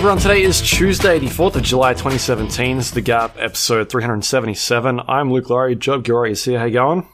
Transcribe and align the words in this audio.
Everyone, 0.00 0.16
today 0.16 0.40
is 0.40 0.62
Tuesday, 0.62 1.18
the 1.18 1.26
4th 1.26 1.56
of 1.56 1.62
July 1.62 1.92
2017. 1.92 2.78
This 2.78 2.86
is 2.86 2.92
The 2.92 3.02
Gap, 3.02 3.36
episode 3.38 3.90
377. 3.90 4.98
I'm 5.06 5.30
Luke 5.30 5.50
Lawrie, 5.50 5.76
Joab 5.76 6.04
Gilroy 6.04 6.30
is 6.30 6.42
here. 6.42 6.58
How 6.58 6.64
you 6.64 6.72
going? 6.72 7.06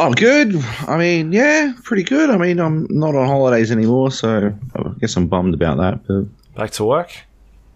Oh, 0.00 0.12
good. 0.14 0.56
I 0.88 0.98
mean, 0.98 1.30
yeah, 1.30 1.74
pretty 1.84 2.02
good. 2.02 2.30
I 2.30 2.38
mean, 2.38 2.58
I'm 2.58 2.88
not 2.90 3.14
on 3.14 3.28
holidays 3.28 3.70
anymore, 3.70 4.10
so 4.10 4.52
I 4.74 4.82
guess 4.98 5.16
I'm 5.16 5.28
bummed 5.28 5.54
about 5.54 5.76
that, 5.76 6.04
but 6.08 6.56
Back 6.56 6.72
to 6.72 6.84
work? 6.84 7.16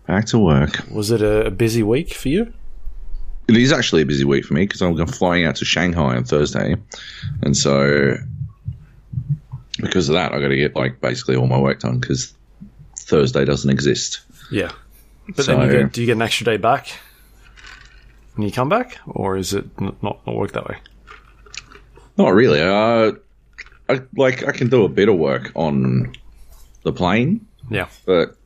back 0.09 0.25
to 0.27 0.41
work. 0.41 0.83
Was 0.91 1.13
it 1.13 1.23
a, 1.23 1.47
a 1.47 1.51
busy 1.53 1.85
week 1.85 2.15
for 2.15 2.31
you? 2.31 2.53
It 3.47 3.57
is 3.57 3.73
actually 3.73 4.03
a 4.03 4.07
busy 4.07 4.25
week 4.25 4.45
for 4.45 4.55
me 4.55 4.67
because 4.67 4.83
I'm 4.83 5.07
flying 5.07 5.45
out 5.45 5.55
to 5.57 5.65
Shanghai 5.65 6.17
on 6.17 6.25
Thursday, 6.25 6.75
and 7.43 7.57
so 7.57 8.17
because 9.79 10.09
of 10.09 10.15
that, 10.15 10.33
I 10.33 10.41
got 10.41 10.49
to 10.49 10.57
get 10.57 10.75
like 10.75 11.01
basically 11.01 11.37
all 11.37 11.47
my 11.47 11.61
work 11.61 11.79
done 11.79 12.01
because 12.01 12.35
Thursday 13.07 13.45
doesn't 13.45 13.71
exist. 13.71 14.21
Yeah. 14.51 14.73
But 15.35 15.45
So- 15.45 15.57
then 15.57 15.67
you 15.71 15.79
get, 15.83 15.93
do 15.93 16.01
you 16.01 16.07
get 16.07 16.13
an 16.17 16.23
extra 16.23 16.45
day 16.45 16.57
back 16.57 16.89
when 18.35 18.47
you 18.47 18.53
come 18.53 18.69
back? 18.69 18.99
Or 19.07 19.37
is 19.37 19.53
it 19.55 19.67
not, 19.81 20.03
not 20.03 20.27
work 20.27 20.53
that 20.53 20.67
way? 20.69 20.77
Not 22.17 22.35
really. 22.35 22.61
Uh, 22.61 23.13
I 23.89 24.01
like 24.17 24.47
I 24.47 24.53
can 24.53 24.69
do 24.69 24.85
a 24.85 24.89
bit 24.89 25.09
of 25.09 25.17
work 25.17 25.51
on 25.55 26.13
the 26.83 26.93
plane, 26.93 27.47
Yeah. 27.71 27.89
but 28.07 28.37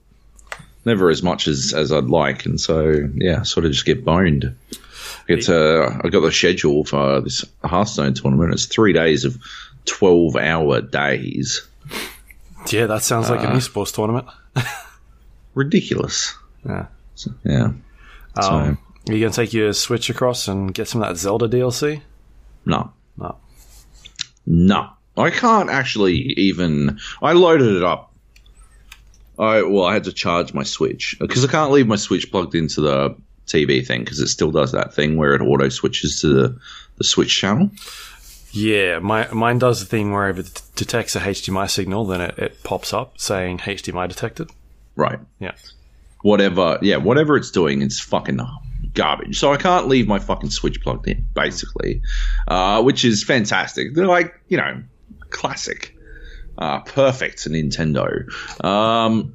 never 0.85 1.11
as 1.11 1.23
much 1.23 1.49
as, 1.49 1.73
as 1.75 1.91
I'd 1.93 2.05
like, 2.05 2.47
and 2.47 2.61
so 2.61 3.09
yeah, 3.17 3.43
sort 3.43 3.67
of 3.67 3.73
just 3.73 3.85
get 3.85 4.05
boned. 4.05 4.55
It's 5.29 5.49
uh, 5.49 5.99
I 6.05 6.09
got 6.09 6.21
the 6.21 6.31
schedule 6.33 6.85
for 6.85 7.21
this 7.21 7.45
Hearthstone 7.65 8.15
tournament. 8.15 8.53
It's 8.55 8.67
three 8.67 8.93
days 8.93 9.25
of 9.25 9.37
twelve 9.85 10.37
hour 10.37 10.81
days. 10.81 11.67
Yeah, 12.71 12.87
that 12.87 13.03
sounds 13.03 13.29
like 13.31 13.41
an 13.41 13.47
Uh, 13.47 13.57
esports 13.57 13.93
tournament. 13.93 14.27
Ridiculous. 15.55 16.35
Yeah. 16.67 16.87
So, 17.15 17.33
yeah. 17.45 17.73
Um, 18.37 18.79
are 19.09 19.13
you 19.13 19.21
going 19.21 19.33
to 19.33 19.37
take 19.37 19.53
your 19.53 19.73
Switch 19.73 20.11
across 20.11 20.49
and 20.49 20.75
get 20.75 20.89
some 20.89 21.03
of 21.03 21.09
that 21.09 21.17
Zelda 21.17 21.49
DLC? 21.49 22.03
no, 22.65 22.93
No. 23.17 23.37
no, 24.47 24.91
I 25.17 25.31
can't 25.31 25.71
actually 25.71 26.17
even. 26.17 26.99
I 27.23 27.33
loaded 27.33 27.77
it 27.77 27.85
up. 27.85 28.13
I 29.39 29.63
well, 29.63 29.85
I 29.85 29.95
had 29.95 30.05
to 30.05 30.13
charge 30.13 30.53
my 30.55 30.63
Switch 30.65 31.17
because 31.21 31.45
I 31.45 31.49
can't 31.49 31.71
leave 31.71 31.87
my 31.87 31.97
Switch 31.97 32.31
plugged 32.31 32.55
into 32.55 32.81
the 32.81 33.17
TV 33.47 33.87
thing 33.87 34.01
because 34.03 34.19
it 34.19 34.29
still 34.29 34.51
does 34.51 34.73
that 34.73 34.93
thing 34.95 35.17
where 35.17 35.35
it 35.35 35.41
auto 35.43 35.69
switches 35.69 36.21
to 36.23 36.29
the, 36.29 36.59
the 36.97 37.05
Switch 37.05 37.39
channel. 37.39 37.71
Yeah, 38.57 39.01
my, 39.01 39.29
mine 39.35 39.59
does 39.59 39.81
the 39.81 39.87
thing 39.87 40.13
where 40.13 40.31
if 40.31 40.39
it 40.39 40.63
detects 40.77 41.15
a 41.15 41.21
HDMI 41.21 41.69
signal, 41.69 42.07
then 42.07 42.23
it, 42.23 42.39
it 42.39 42.63
pops 42.63 42.95
up 42.95 43.21
saying 43.21 43.59
HDMI 43.59 44.09
detected. 44.09 44.51
Right. 44.95 45.19
Yeah. 45.39 45.53
whatever, 46.23 46.79
yeah, 46.81 46.97
whatever 46.97 47.37
it's 47.37 47.51
doing, 47.51 47.83
it's 47.83 48.01
fucking 48.01 48.41
garbage. 48.95 49.39
So 49.39 49.53
I 49.53 49.59
can't 49.59 49.89
leave 49.89 50.09
my 50.09 50.19
fucking 50.19 50.49
Switch 50.49 50.81
plugged 50.81 51.07
in, 51.07 51.27
basically, 51.35 52.01
uh, 52.49 52.83
which 52.83 53.05
is 53.05 53.23
fantastic. 53.23 53.95
They're 53.95 54.07
like, 54.07 54.35
you 54.49 54.57
know, 54.57 54.83
classic, 55.29 55.95
uh, 56.57 56.81
perfect 56.81 57.47
Nintendo. 57.47 58.25
Um, 58.65 59.35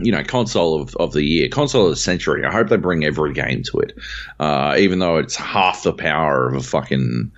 you 0.00 0.12
know, 0.12 0.22
console 0.22 0.80
of, 0.80 0.94
of 0.96 1.12
the 1.12 1.24
year, 1.24 1.48
console 1.48 1.86
of 1.86 1.90
the 1.90 1.96
century. 1.96 2.44
I 2.44 2.52
hope 2.52 2.68
they 2.68 2.76
bring 2.76 3.04
every 3.04 3.32
game 3.32 3.64
to 3.64 3.80
it, 3.80 3.98
uh, 4.38 4.76
even 4.78 5.00
though 5.00 5.16
it's 5.16 5.34
half 5.34 5.82
the 5.82 5.92
power 5.92 6.48
of 6.48 6.54
a 6.54 6.62
fucking 6.62 7.32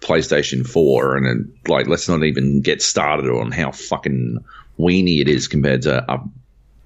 PlayStation 0.00 0.66
4. 0.66 1.16
And 1.16 1.52
like, 1.66 1.86
let's 1.86 2.08
not 2.08 2.24
even 2.24 2.60
get 2.60 2.82
started 2.82 3.30
on 3.30 3.52
how 3.52 3.72
fucking 3.72 4.44
weeny 4.76 5.20
it 5.20 5.28
is 5.28 5.48
compared 5.48 5.82
to 5.82 6.10
a 6.10 6.22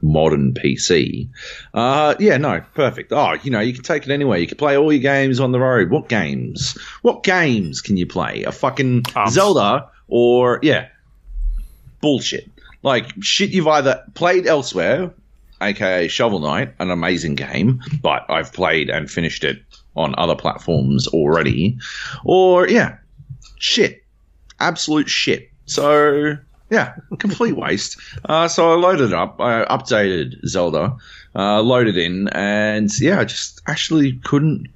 modern 0.02 0.52
PC. 0.52 1.28
Uh, 1.72 2.14
yeah, 2.18 2.36
no, 2.36 2.62
perfect. 2.74 3.12
Oh, 3.12 3.34
you 3.42 3.50
know, 3.50 3.60
you 3.60 3.72
can 3.72 3.82
take 3.82 4.04
it 4.04 4.12
anywhere. 4.12 4.38
You 4.38 4.46
can 4.46 4.58
play 4.58 4.76
all 4.76 4.92
your 4.92 5.02
games 5.02 5.40
on 5.40 5.52
the 5.52 5.60
road. 5.60 5.90
What 5.90 6.08
games? 6.08 6.76
What 7.02 7.22
games 7.22 7.80
can 7.80 7.96
you 7.96 8.06
play? 8.06 8.42
A 8.42 8.52
fucking 8.52 9.04
Arms. 9.14 9.32
Zelda 9.32 9.88
or 10.08 10.58
yeah, 10.62 10.88
bullshit. 12.00 12.50
Like 12.82 13.12
shit 13.20 13.50
you've 13.50 13.68
either 13.68 14.04
played 14.14 14.46
elsewhere, 14.46 15.14
aka 15.60 16.08
Shovel 16.08 16.40
Knight, 16.40 16.74
an 16.80 16.90
amazing 16.90 17.36
game, 17.36 17.80
but 18.02 18.26
I've 18.28 18.52
played 18.52 18.90
and 18.90 19.10
finished 19.10 19.44
it 19.44 19.62
on 19.94 20.14
other 20.18 20.34
platforms 20.34 21.06
already, 21.06 21.78
or 22.24 22.68
yeah, 22.68 22.96
shit, 23.62 24.04
absolute 24.58 25.08
shit. 25.08 25.50
So 25.66 26.36
yeah, 26.68 26.94
complete 27.18 27.56
waste. 27.56 27.96
Uh, 28.24 28.48
so 28.48 28.72
I 28.72 28.74
loaded 28.74 29.08
it 29.08 29.14
up. 29.14 29.40
I 29.40 29.64
updated 29.64 30.44
Zelda, 30.46 30.96
uh, 31.34 31.62
loaded 31.62 31.96
in, 31.96 32.28
and 32.28 32.90
yeah, 33.00 33.20
I 33.20 33.24
just 33.24 33.62
actually 33.66 34.14
couldn't 34.24 34.68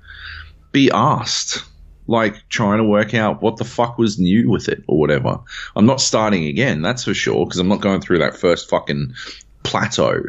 be 0.72 0.91
asked. 0.91 1.64
Like 2.08 2.48
trying 2.48 2.78
to 2.78 2.84
work 2.84 3.14
out 3.14 3.42
what 3.42 3.56
the 3.56 3.64
fuck 3.64 3.98
was 3.98 4.16
new 4.16 4.48
with 4.48 4.69
it 4.69 4.84
or 4.86 4.96
whatever. 4.96 5.41
I'm 5.75 5.86
not 5.86 6.00
starting 6.00 6.44
again, 6.44 6.80
that's 6.80 7.02
for 7.02 7.14
sure, 7.14 7.44
because 7.44 7.58
I'm 7.58 7.66
not 7.66 7.80
going 7.80 8.00
through 8.00 8.19
that 8.20 8.36
first 8.36 8.70
fucking 8.70 9.14
plateau 9.64 10.22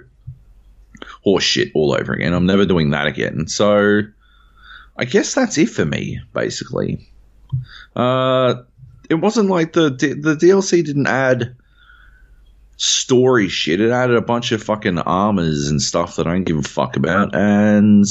horse 1.24 1.44
shit 1.44 1.72
all 1.76 1.94
over 1.94 2.14
again. 2.14 2.34
I'm 2.34 2.48
never 2.48 2.66
doing 2.66 2.90
that 2.90 3.06
again. 3.06 3.46
So 3.46 4.02
I 4.98 5.06
guess 5.06 5.36
that's 5.36 5.60
it 5.60 5.70
for 5.70 5.86
me, 5.86 6.20
basically. 6.34 7.08
Uh, 7.96 8.56
it 9.10 9.16
wasn't 9.16 9.50
like 9.50 9.74
the 9.74 9.90
the 9.90 10.36
DLC 10.36 10.84
didn't 10.84 11.08
add 11.08 11.56
story 12.78 13.48
shit. 13.50 13.82
It 13.82 13.92
added 13.92 14.16
a 14.16 14.22
bunch 14.22 14.52
of 14.52 14.62
fucking 14.62 15.00
armors 15.00 15.68
and 15.68 15.82
stuff 15.82 16.16
that 16.16 16.28
I 16.28 16.32
don't 16.34 16.44
give 16.44 16.58
a 16.58 16.64
fuck 16.64 16.96
about. 16.96 17.36
And 17.36 18.06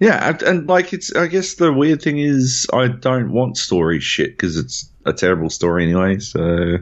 yeah, 0.00 0.28
and, 0.30 0.42
and 0.42 0.68
like 0.68 0.92
it's. 0.92 1.14
I 1.14 1.26
guess 1.26 1.54
the 1.54 1.72
weird 1.72 2.02
thing 2.02 2.18
is 2.18 2.66
I 2.72 2.88
don't 2.88 3.30
want 3.32 3.56
story 3.56 4.00
shit 4.00 4.32
because 4.32 4.56
it's 4.56 4.90
a 5.04 5.12
terrible 5.12 5.50
story 5.50 5.84
anyway. 5.84 6.18
So 6.18 6.78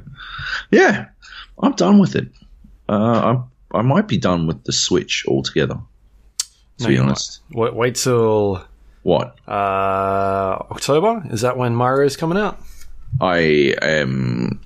yeah, 0.71 1.07
I'm 1.59 1.73
done 1.73 1.99
with 1.99 2.17
it. 2.17 2.29
Uh, 2.89 3.21
I'm. 3.21 3.45
I 3.75 3.81
might 3.81 4.07
be 4.07 4.19
done 4.19 4.47
with 4.47 4.65
the 4.65 4.73
Switch 4.73 5.25
altogether. 5.27 5.79
To 6.79 6.85
No, 6.85 6.89
be 6.89 6.99
honest, 6.99 7.41
Wait, 7.53 7.75
wait 7.75 7.95
till 7.95 8.63
what 9.03 9.37
uh, 9.49 10.59
October. 10.71 11.23
Is 11.31 11.41
that 11.43 11.57
when 11.57 11.75
Mario's 11.75 12.17
coming 12.17 12.39
out? 12.39 12.59
I 13.21 13.75
am. 13.83 14.61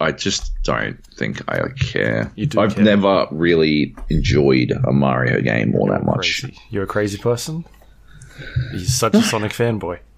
I 0.00 0.10
just 0.10 0.50
don't 0.64 0.98
think 1.14 1.42
I 1.48 1.68
care. 1.78 2.32
You 2.34 2.46
do 2.46 2.60
I've 2.60 2.74
care. 2.74 2.84
never 2.84 3.26
really 3.30 3.94
enjoyed 4.08 4.72
a 4.72 4.92
Mario 4.92 5.40
game 5.40 5.74
all 5.76 5.86
that 5.88 6.04
much. 6.04 6.42
Crazy. 6.42 6.58
You're 6.70 6.84
a 6.84 6.88
crazy 6.88 7.18
person. 7.18 7.64
You're 8.72 8.80
such 8.80 9.14
a 9.14 9.22
Sonic 9.22 9.52
fanboy. 9.52 9.98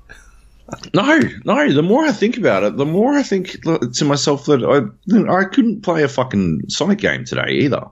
No, 0.94 1.20
no. 1.44 1.70
The 1.74 1.82
more 1.82 2.06
I 2.06 2.12
think 2.12 2.38
about 2.38 2.62
it, 2.62 2.78
the 2.78 2.86
more 2.86 3.12
I 3.12 3.22
think 3.22 3.60
to 3.62 4.04
myself 4.06 4.47
that 4.47 4.65
I 4.65 5.30
I 5.30 5.44
couldn't 5.44 5.82
play 5.82 6.03
a 6.03 6.09
fucking 6.09 6.62
Sonic 6.68 7.00
game 7.00 7.27
today 7.27 7.50
either. 7.50 7.86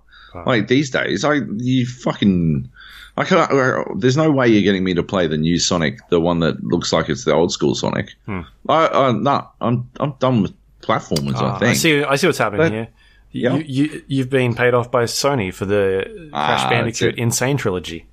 Like 0.46 0.68
these 0.68 0.88
days, 0.88 1.22
I 1.22 1.40
you 1.58 1.86
fucking. 1.86 2.70
I 3.16 3.24
can't. 3.24 3.50
uh, 3.52 3.84
There's 3.96 4.16
no 4.16 4.30
way 4.30 4.48
you're 4.48 4.62
getting 4.62 4.84
me 4.84 4.94
to 4.94 5.02
play 5.02 5.26
the 5.26 5.36
new 5.36 5.58
Sonic, 5.58 5.98
the 6.08 6.20
one 6.20 6.40
that 6.40 6.62
looks 6.64 6.92
like 6.92 7.08
it's 7.08 7.24
the 7.24 7.34
old 7.34 7.52
school 7.52 7.74
Sonic. 7.74 8.14
Hmm. 8.26 8.40
I, 8.68 8.86
I 8.88 9.12
no, 9.12 9.48
I'm 9.60 9.90
I'm 10.00 10.12
done 10.18 10.42
with 10.42 10.52
platformers. 10.80 11.34
I 11.36 11.44
Ah, 11.44 11.58
think. 11.58 11.70
I 11.70 11.74
see. 11.74 12.02
I 12.02 12.16
see 12.16 12.26
what's 12.26 12.38
happening 12.38 12.60
But- 12.66 12.72
here. 12.72 12.88
Yeah. 13.34 13.54
You, 13.56 13.64
you, 13.66 14.02
you've 14.08 14.28
been 14.30 14.54
paid 14.54 14.74
off 14.74 14.90
by 14.90 15.04
Sony 15.04 15.54
for 15.54 15.64
the 15.64 16.04
Crash 16.04 16.30
Ah, 16.34 16.56
that's 16.58 16.70
Bandicoot. 16.70 17.14
Insane 17.18 17.56
trilogy. 17.56 18.04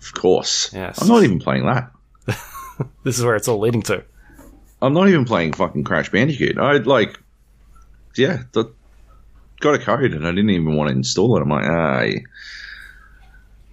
Of 0.00 0.14
course. 0.14 0.72
Yes. 0.72 1.02
I'm 1.02 1.08
not 1.08 1.22
even 1.22 1.38
playing 1.38 1.66
that. 1.66 1.90
This 3.04 3.18
is 3.18 3.24
where 3.24 3.36
it's 3.36 3.46
all 3.46 3.58
leading 3.60 3.82
to. 3.82 4.02
I'm 4.82 4.94
not 4.94 5.08
even 5.08 5.24
playing 5.26 5.52
fucking 5.52 5.84
Crash 5.84 6.10
Bandicoot. 6.10 6.56
I 6.58 6.78
like, 6.78 7.20
yeah, 8.16 8.44
the, 8.52 8.72
got 9.60 9.74
a 9.74 9.78
code 9.78 10.12
and 10.14 10.26
I 10.26 10.30
didn't 10.30 10.50
even 10.50 10.74
want 10.74 10.88
to 10.90 10.96
install 10.96 11.36
it. 11.36 11.42
I'm 11.42 11.48
like, 11.50 11.64
I 11.66 12.24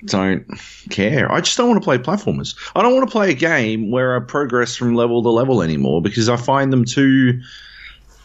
don't 0.05 0.45
care. 0.89 1.31
I 1.31 1.41
just 1.41 1.57
don't 1.57 1.69
want 1.69 1.81
to 1.81 1.85
play 1.85 1.97
platformers. 1.97 2.55
I 2.75 2.81
don't 2.81 2.93
want 2.95 3.07
to 3.07 3.11
play 3.11 3.31
a 3.31 3.35
game 3.35 3.91
where 3.91 4.15
I 4.15 4.19
progress 4.19 4.75
from 4.75 4.95
level 4.95 5.21
to 5.23 5.29
level 5.29 5.61
anymore 5.61 6.01
because 6.01 6.29
I 6.29 6.37
find 6.37 6.71
them 6.71 6.85
too 6.85 7.41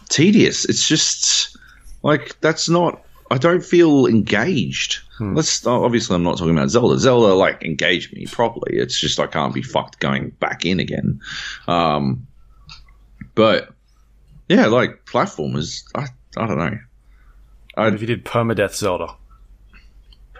tedious. 0.08 0.64
It's 0.64 0.86
just 0.86 1.56
like 2.02 2.40
that's 2.40 2.68
not. 2.68 3.02
I 3.30 3.38
don't 3.38 3.64
feel 3.64 4.06
engaged. 4.06 5.00
Let's 5.34 5.66
obviously 5.66 6.14
I'm 6.14 6.22
not 6.22 6.38
talking 6.38 6.56
about 6.56 6.68
Zelda. 6.68 6.98
Zelda 6.98 7.34
like 7.34 7.62
engaged 7.64 8.14
me 8.14 8.26
properly. 8.26 8.76
It's 8.76 8.98
just 9.00 9.18
I 9.18 9.26
can't 9.26 9.54
be 9.54 9.62
fucked 9.62 9.98
going 9.98 10.30
back 10.30 10.64
in 10.64 10.78
again. 10.78 11.20
Um, 11.66 12.26
but 13.34 13.70
yeah, 14.48 14.66
like 14.66 15.04
platformers. 15.06 15.84
I 15.94 16.06
I 16.36 16.46
don't 16.46 16.58
know. 16.58 16.78
What 17.74 17.94
if 17.94 18.00
you 18.00 18.06
did 18.06 18.24
permadeath 18.24 18.74
Zelda? 18.74 19.14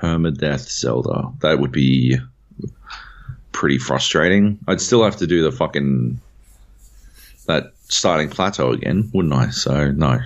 Permadeath 0.00 0.68
Zelda. 0.68 1.32
That 1.40 1.58
would 1.58 1.72
be 1.72 2.18
pretty 3.52 3.78
frustrating. 3.78 4.58
I'd 4.68 4.80
still 4.80 5.02
have 5.04 5.16
to 5.16 5.26
do 5.26 5.42
the 5.42 5.52
fucking 5.52 6.20
that 7.46 7.72
starting 7.88 8.28
plateau 8.28 8.72
again, 8.72 9.10
wouldn't 9.14 9.34
I? 9.34 9.50
So 9.50 9.90
no, 9.92 10.18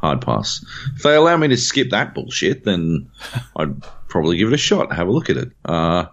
hard 0.00 0.20
pass. 0.20 0.64
If 0.94 1.02
they 1.02 1.14
allow 1.14 1.36
me 1.36 1.48
to 1.48 1.56
skip 1.56 1.90
that 1.90 2.14
bullshit, 2.14 2.64
then 2.64 3.10
I'd 3.56 3.82
probably 4.08 4.36
give 4.36 4.48
it 4.48 4.54
a 4.54 4.58
shot. 4.58 4.92
Have 4.92 5.08
a 5.08 5.12
look 5.12 5.30
at 5.30 5.36
it. 5.36 5.50
Uh, 5.64 6.06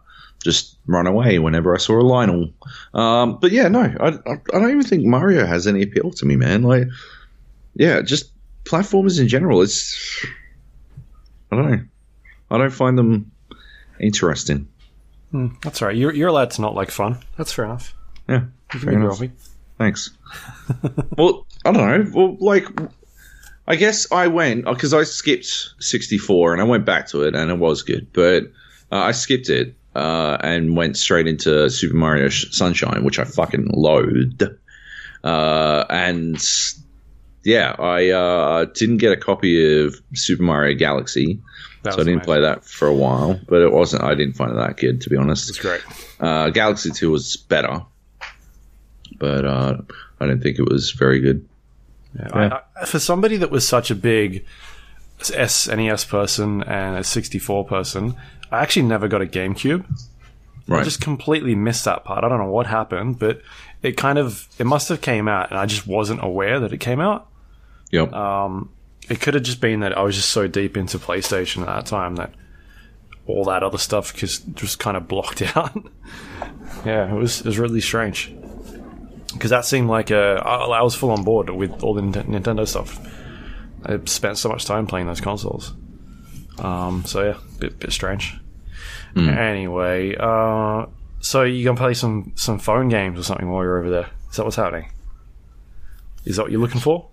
just 0.43 0.77
run 0.85 1.07
away 1.07 1.39
whenever 1.39 1.73
I 1.73 1.79
saw 1.79 1.99
a 1.99 2.03
Lynel. 2.03 2.53
Um, 2.93 3.39
but 3.39 3.51
yeah, 3.51 3.67
no, 3.67 3.81
I, 3.81 4.07
I, 4.07 4.33
I 4.53 4.59
don't 4.59 4.69
even 4.69 4.83
think 4.83 5.03
Mario 5.05 5.45
has 5.45 5.65
any 5.67 5.81
appeal 5.81 6.11
to 6.11 6.25
me, 6.25 6.35
man. 6.35 6.63
Like, 6.63 6.87
yeah, 7.73 8.01
just 8.01 8.31
platformers 8.63 9.19
in 9.19 9.27
general. 9.27 9.61
It's 9.61 10.25
I 11.51 11.55
don't 11.55 11.71
know. 11.71 11.83
I 12.49 12.57
don't 12.57 12.71
find 12.71 12.97
them 12.97 13.31
interesting. 13.99 14.67
That's 15.63 15.81
all 15.81 15.89
right. 15.89 15.97
You're, 15.97 16.13
you're 16.13 16.29
allowed 16.29 16.51
to 16.51 16.61
not 16.61 16.75
like 16.75 16.91
fun. 16.91 17.19
That's 17.37 17.51
fair 17.51 17.65
enough. 17.65 17.93
Yeah, 18.29 18.45
fair 18.69 18.93
enough. 18.93 19.21
Thanks. 19.77 20.11
well, 21.17 21.45
I 21.65 21.71
don't 21.71 21.87
know. 21.87 22.11
Well, 22.13 22.37
like, 22.39 22.65
I 23.67 23.75
guess 23.75 24.11
I 24.11 24.27
went 24.27 24.65
because 24.65 24.93
I 24.93 25.03
skipped 25.03 25.73
64 25.79 26.53
and 26.53 26.61
I 26.61 26.65
went 26.65 26.85
back 26.85 27.07
to 27.07 27.23
it 27.23 27.35
and 27.35 27.51
it 27.51 27.57
was 27.57 27.81
good, 27.81 28.07
but 28.13 28.43
uh, 28.91 28.99
I 28.99 29.11
skipped 29.11 29.49
it 29.49 29.75
uh, 29.95 30.37
and 30.41 30.77
went 30.77 30.97
straight 30.97 31.27
into 31.27 31.69
Super 31.69 31.95
Mario 31.95 32.29
Sunshine, 32.29 33.03
which 33.03 33.19
I 33.19 33.23
fucking 33.25 33.67
loathed. 33.73 34.43
Uh, 35.23 35.85
and 35.89 36.37
yeah, 37.43 37.75
I 37.77 38.09
uh, 38.09 38.65
didn't 38.65 38.97
get 38.97 39.11
a 39.11 39.17
copy 39.17 39.83
of 39.83 39.99
Super 40.13 40.43
Mario 40.43 40.77
Galaxy, 40.77 41.41
That 41.85 41.93
so 41.93 42.01
I 42.01 42.03
didn't 42.03 42.13
amazing. 42.15 42.25
play 42.25 42.41
that 42.41 42.65
for 42.65 42.87
a 42.87 42.93
while. 42.93 43.39
But 43.47 43.61
it 43.61 43.71
wasn't. 43.71 44.03
I 44.03 44.13
didn't 44.15 44.33
find 44.33 44.51
it 44.51 44.55
that 44.55 44.77
good, 44.77 45.01
to 45.01 45.09
be 45.09 45.15
honest. 45.15 45.49
It's 45.49 45.57
great. 45.59 45.81
Uh, 46.19 46.49
Galaxy 46.49 46.91
2 46.91 47.09
was 47.09 47.37
better, 47.37 47.81
but 49.17 49.45
uh, 49.45 49.77
I 50.19 50.25
didn't 50.27 50.41
think 50.43 50.59
it 50.59 50.69
was 50.69 50.91
very 50.91 51.19
good. 51.19 51.47
Yeah, 52.17 52.59
I, 52.75 52.81
I, 52.81 52.85
for 52.85 52.99
somebody 52.99 53.37
that 53.37 53.51
was 53.51 53.67
such 53.67 53.89
a 53.91 53.95
big 53.95 54.45
SNES 55.19 56.07
person 56.07 56.63
and 56.63 56.97
a 56.97 57.03
64 57.03 57.65
person, 57.65 58.15
I 58.51 58.61
actually 58.61 58.83
never 58.83 59.07
got 59.07 59.21
a 59.21 59.25
GameCube. 59.25 59.85
I 59.87 59.93
Right. 60.67 60.83
just 60.83 60.99
completely 60.99 61.53
missed 61.53 61.85
that 61.85 62.03
part. 62.05 62.23
I 62.23 62.27
don't 62.29 62.39
know 62.39 62.49
what 62.49 62.65
happened, 62.65 63.19
but 63.19 63.41
it 63.83 63.97
kind 63.97 64.17
of 64.17 64.47
it 64.57 64.65
must 64.65 64.89
have 64.89 64.99
came 64.99 65.27
out, 65.27 65.51
and 65.51 65.59
I 65.59 65.67
just 65.67 65.85
wasn't 65.85 66.23
aware 66.23 66.59
that 66.61 66.73
it 66.73 66.79
came 66.79 66.99
out. 66.99 67.27
yep. 67.91 68.11
It 69.09 69.21
could 69.21 69.33
have 69.35 69.43
just 69.43 69.61
been 69.61 69.81
that 69.81 69.97
I 69.97 70.01
was 70.01 70.15
just 70.15 70.29
so 70.29 70.47
deep 70.47 70.75
into 70.77 70.97
PlayStation 70.97 71.61
at 71.61 71.67
that 71.67 71.85
time 71.85 72.15
that 72.15 72.31
all 73.27 73.45
that 73.45 73.63
other 73.63 73.77
stuff 73.77 74.13
just 74.15 74.53
just 74.53 74.79
kind 74.79 74.97
of 74.97 75.07
blocked 75.07 75.41
out. 75.55 75.75
yeah, 76.85 77.11
it 77.11 77.15
was 77.15 77.39
it 77.41 77.45
was 77.45 77.59
really 77.59 77.81
strange 77.81 78.33
because 79.33 79.49
that 79.51 79.65
seemed 79.65 79.89
like 79.89 80.11
a 80.11 80.41
I, 80.43 80.55
I 80.65 80.81
was 80.81 80.95
full 80.95 81.11
on 81.11 81.23
board 81.23 81.49
with 81.49 81.83
all 81.83 81.93
the 81.93 82.01
Nint- 82.01 82.25
Nintendo 82.27 82.67
stuff. 82.67 82.99
I 83.85 83.99
spent 84.05 84.37
so 84.37 84.49
much 84.49 84.65
time 84.65 84.87
playing 84.87 85.05
those 85.07 85.21
consoles. 85.21 85.73
Um, 86.57 87.03
so 87.05 87.23
yeah, 87.23 87.37
bit 87.59 87.79
bit 87.79 87.91
strange. 87.91 88.33
Anyway, 89.15 90.15
uh, 90.19 90.87
so 91.19 91.43
you 91.43 91.63
gonna 91.63 91.77
play 91.77 91.93
some 91.93 92.33
some 92.35 92.59
phone 92.59 92.89
games 92.89 93.19
or 93.19 93.23
something 93.23 93.49
while 93.49 93.63
you're 93.63 93.79
over 93.79 93.89
there? 93.89 94.09
Is 94.29 94.37
that 94.37 94.43
what's 94.43 94.55
happening? 94.55 94.91
Is 96.25 96.35
that 96.37 96.43
what 96.43 96.51
you're 96.51 96.61
looking 96.61 96.81
for? 96.81 97.07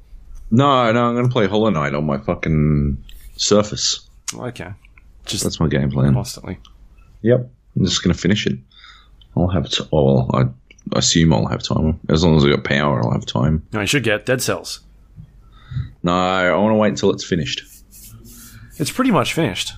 No, 0.52 0.92
no, 0.92 1.06
I'm 1.08 1.14
going 1.14 1.26
to 1.26 1.32
play 1.32 1.48
Hollow 1.48 1.70
Knight 1.70 1.94
on 1.94 2.06
my 2.06 2.18
fucking 2.18 3.02
Surface. 3.36 4.08
Okay, 4.34 4.70
just 5.26 5.42
That's 5.42 5.58
my 5.58 5.66
game 5.68 5.90
plan. 5.90 6.14
constantly. 6.14 6.58
Yep. 7.22 7.48
I'm 7.76 7.84
just 7.84 8.02
going 8.04 8.14
to 8.14 8.20
finish 8.20 8.46
it. 8.46 8.58
I'll 9.36 9.48
have 9.48 9.68
t- 9.68 9.84
well, 9.90 10.30
I 10.34 10.44
assume 10.96 11.32
I'll 11.32 11.46
have 11.46 11.62
time. 11.62 11.98
As 12.08 12.22
long 12.22 12.36
as 12.36 12.44
I 12.44 12.50
got 12.50 12.64
power, 12.64 13.02
I'll 13.02 13.12
have 13.12 13.24
time. 13.26 13.66
No, 13.72 13.80
you 13.80 13.86
should 13.86 14.04
get 14.04 14.26
Dead 14.26 14.42
Cells. 14.42 14.80
No, 16.02 16.12
I 16.12 16.54
want 16.56 16.72
to 16.72 16.76
wait 16.76 16.88
until 16.90 17.10
it's 17.10 17.24
finished. 17.24 17.62
It's 18.78 18.90
pretty 18.90 19.10
much 19.10 19.32
finished. 19.34 19.72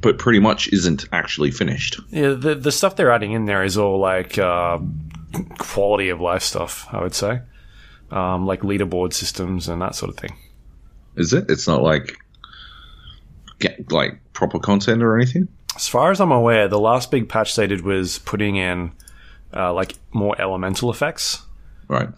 But 0.00 0.18
pretty 0.18 0.38
much 0.38 0.68
isn't 0.72 1.06
actually 1.12 1.50
finished. 1.50 2.00
Yeah, 2.10 2.30
the 2.34 2.54
the 2.54 2.70
stuff 2.72 2.96
they're 2.96 3.10
adding 3.10 3.32
in 3.32 3.46
there 3.46 3.64
is 3.64 3.76
all 3.76 3.98
like 3.98 4.38
uh, 4.38 4.78
quality 5.58 6.10
of 6.10 6.20
life 6.20 6.42
stuff. 6.42 6.86
I 6.92 7.02
would 7.02 7.14
say, 7.14 7.40
um, 8.10 8.46
like 8.46 8.60
leaderboard 8.60 9.12
systems 9.12 9.68
and 9.68 9.80
that 9.82 9.94
sort 9.94 10.10
of 10.10 10.16
thing. 10.16 10.36
Is 11.16 11.32
it? 11.32 11.46
It's 11.50 11.66
not 11.68 11.82
like 11.82 12.16
get 13.58 13.90
like 13.92 14.18
proper 14.32 14.58
content 14.58 15.02
or 15.02 15.16
anything. 15.16 15.48
As 15.76 15.86
far 15.88 16.10
as 16.10 16.20
I'm 16.20 16.32
aware, 16.32 16.68
the 16.68 16.80
last 16.80 17.10
big 17.10 17.28
patch 17.28 17.56
they 17.56 17.66
did 17.66 17.82
was 17.82 18.18
putting 18.20 18.56
in 18.56 18.92
uh, 19.54 19.72
like 19.72 19.94
more 20.12 20.40
elemental 20.40 20.90
effects, 20.90 21.42
Right. 21.88 22.08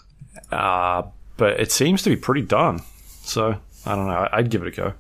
uh, 0.51 1.03
but 1.37 1.61
it 1.61 1.71
seems 1.73 2.03
to 2.03 2.11
be 2.11 2.17
pretty 2.17 2.43
done. 2.43 2.81
So 3.23 3.57
I 3.87 3.95
don't 3.95 4.07
know. 4.07 4.29
I'd 4.33 4.51
give 4.51 4.63
it 4.63 4.69
a 4.69 4.71
go. 4.71 4.95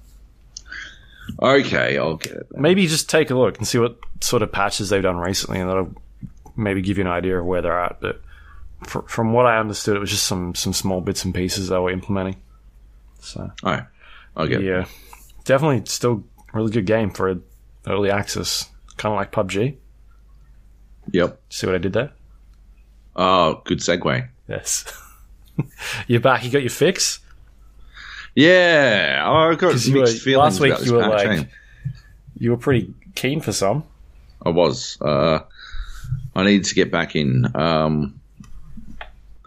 Okay, 1.40 1.96
I'll 1.98 2.16
get 2.16 2.32
it. 2.32 2.46
Then. 2.50 2.62
Maybe 2.62 2.86
just 2.86 3.08
take 3.08 3.30
a 3.30 3.34
look 3.34 3.58
and 3.58 3.66
see 3.66 3.78
what 3.78 3.96
sort 4.20 4.42
of 4.42 4.50
patches 4.52 4.88
they've 4.90 5.02
done 5.02 5.16
recently, 5.16 5.60
and 5.60 5.68
that'll 5.68 5.94
maybe 6.56 6.82
give 6.82 6.98
you 6.98 7.04
an 7.04 7.10
idea 7.10 7.38
of 7.38 7.46
where 7.46 7.62
they're 7.62 7.78
at. 7.80 8.00
But 8.00 8.20
fr- 8.82 9.00
from 9.08 9.32
what 9.32 9.46
I 9.46 9.58
understood, 9.58 9.96
it 9.96 10.00
was 10.00 10.10
just 10.10 10.26
some 10.26 10.54
some 10.54 10.72
small 10.72 11.00
bits 11.00 11.24
and 11.24 11.34
pieces 11.34 11.68
they 11.68 11.78
were 11.78 11.90
implementing. 11.90 12.36
So 13.20 13.50
All 13.62 13.72
right, 13.72 13.84
get 14.48 14.60
it. 14.60 14.64
yeah, 14.64 14.84
definitely 15.44 15.82
still 15.86 16.24
really 16.52 16.70
good 16.72 16.86
game 16.86 17.10
for 17.10 17.40
early 17.86 18.10
access, 18.10 18.68
kind 18.96 19.12
of 19.12 19.16
like 19.16 19.32
PUBG. 19.32 19.76
Yep. 21.12 21.40
See 21.50 21.66
what 21.66 21.74
I 21.74 21.78
did 21.78 21.92
there? 21.94 22.12
Oh, 23.16 23.60
good 23.64 23.78
segue. 23.78 24.28
Yes. 24.48 24.84
You're 26.06 26.20
back. 26.20 26.44
You 26.44 26.50
got 26.50 26.62
your 26.62 26.70
fix. 26.70 27.20
Yeah, 28.34 29.24
oh, 29.26 29.50
I've 29.50 29.58
got 29.58 29.72
mixed 29.74 29.92
were- 29.92 30.06
feelings 30.06 30.60
last 30.60 30.60
week 30.60 30.86
you 30.86 30.94
were 30.94 31.06
like- 31.08 31.26
eh? 31.40 31.44
You 32.38 32.50
were 32.50 32.56
pretty 32.56 32.92
keen 33.14 33.40
for 33.40 33.52
some. 33.52 33.84
I 34.44 34.48
was. 34.48 34.98
Uh, 35.00 35.40
I 36.34 36.44
needed 36.44 36.64
to 36.64 36.74
get 36.74 36.90
back 36.90 37.14
in. 37.14 37.46
Um, 37.54 38.20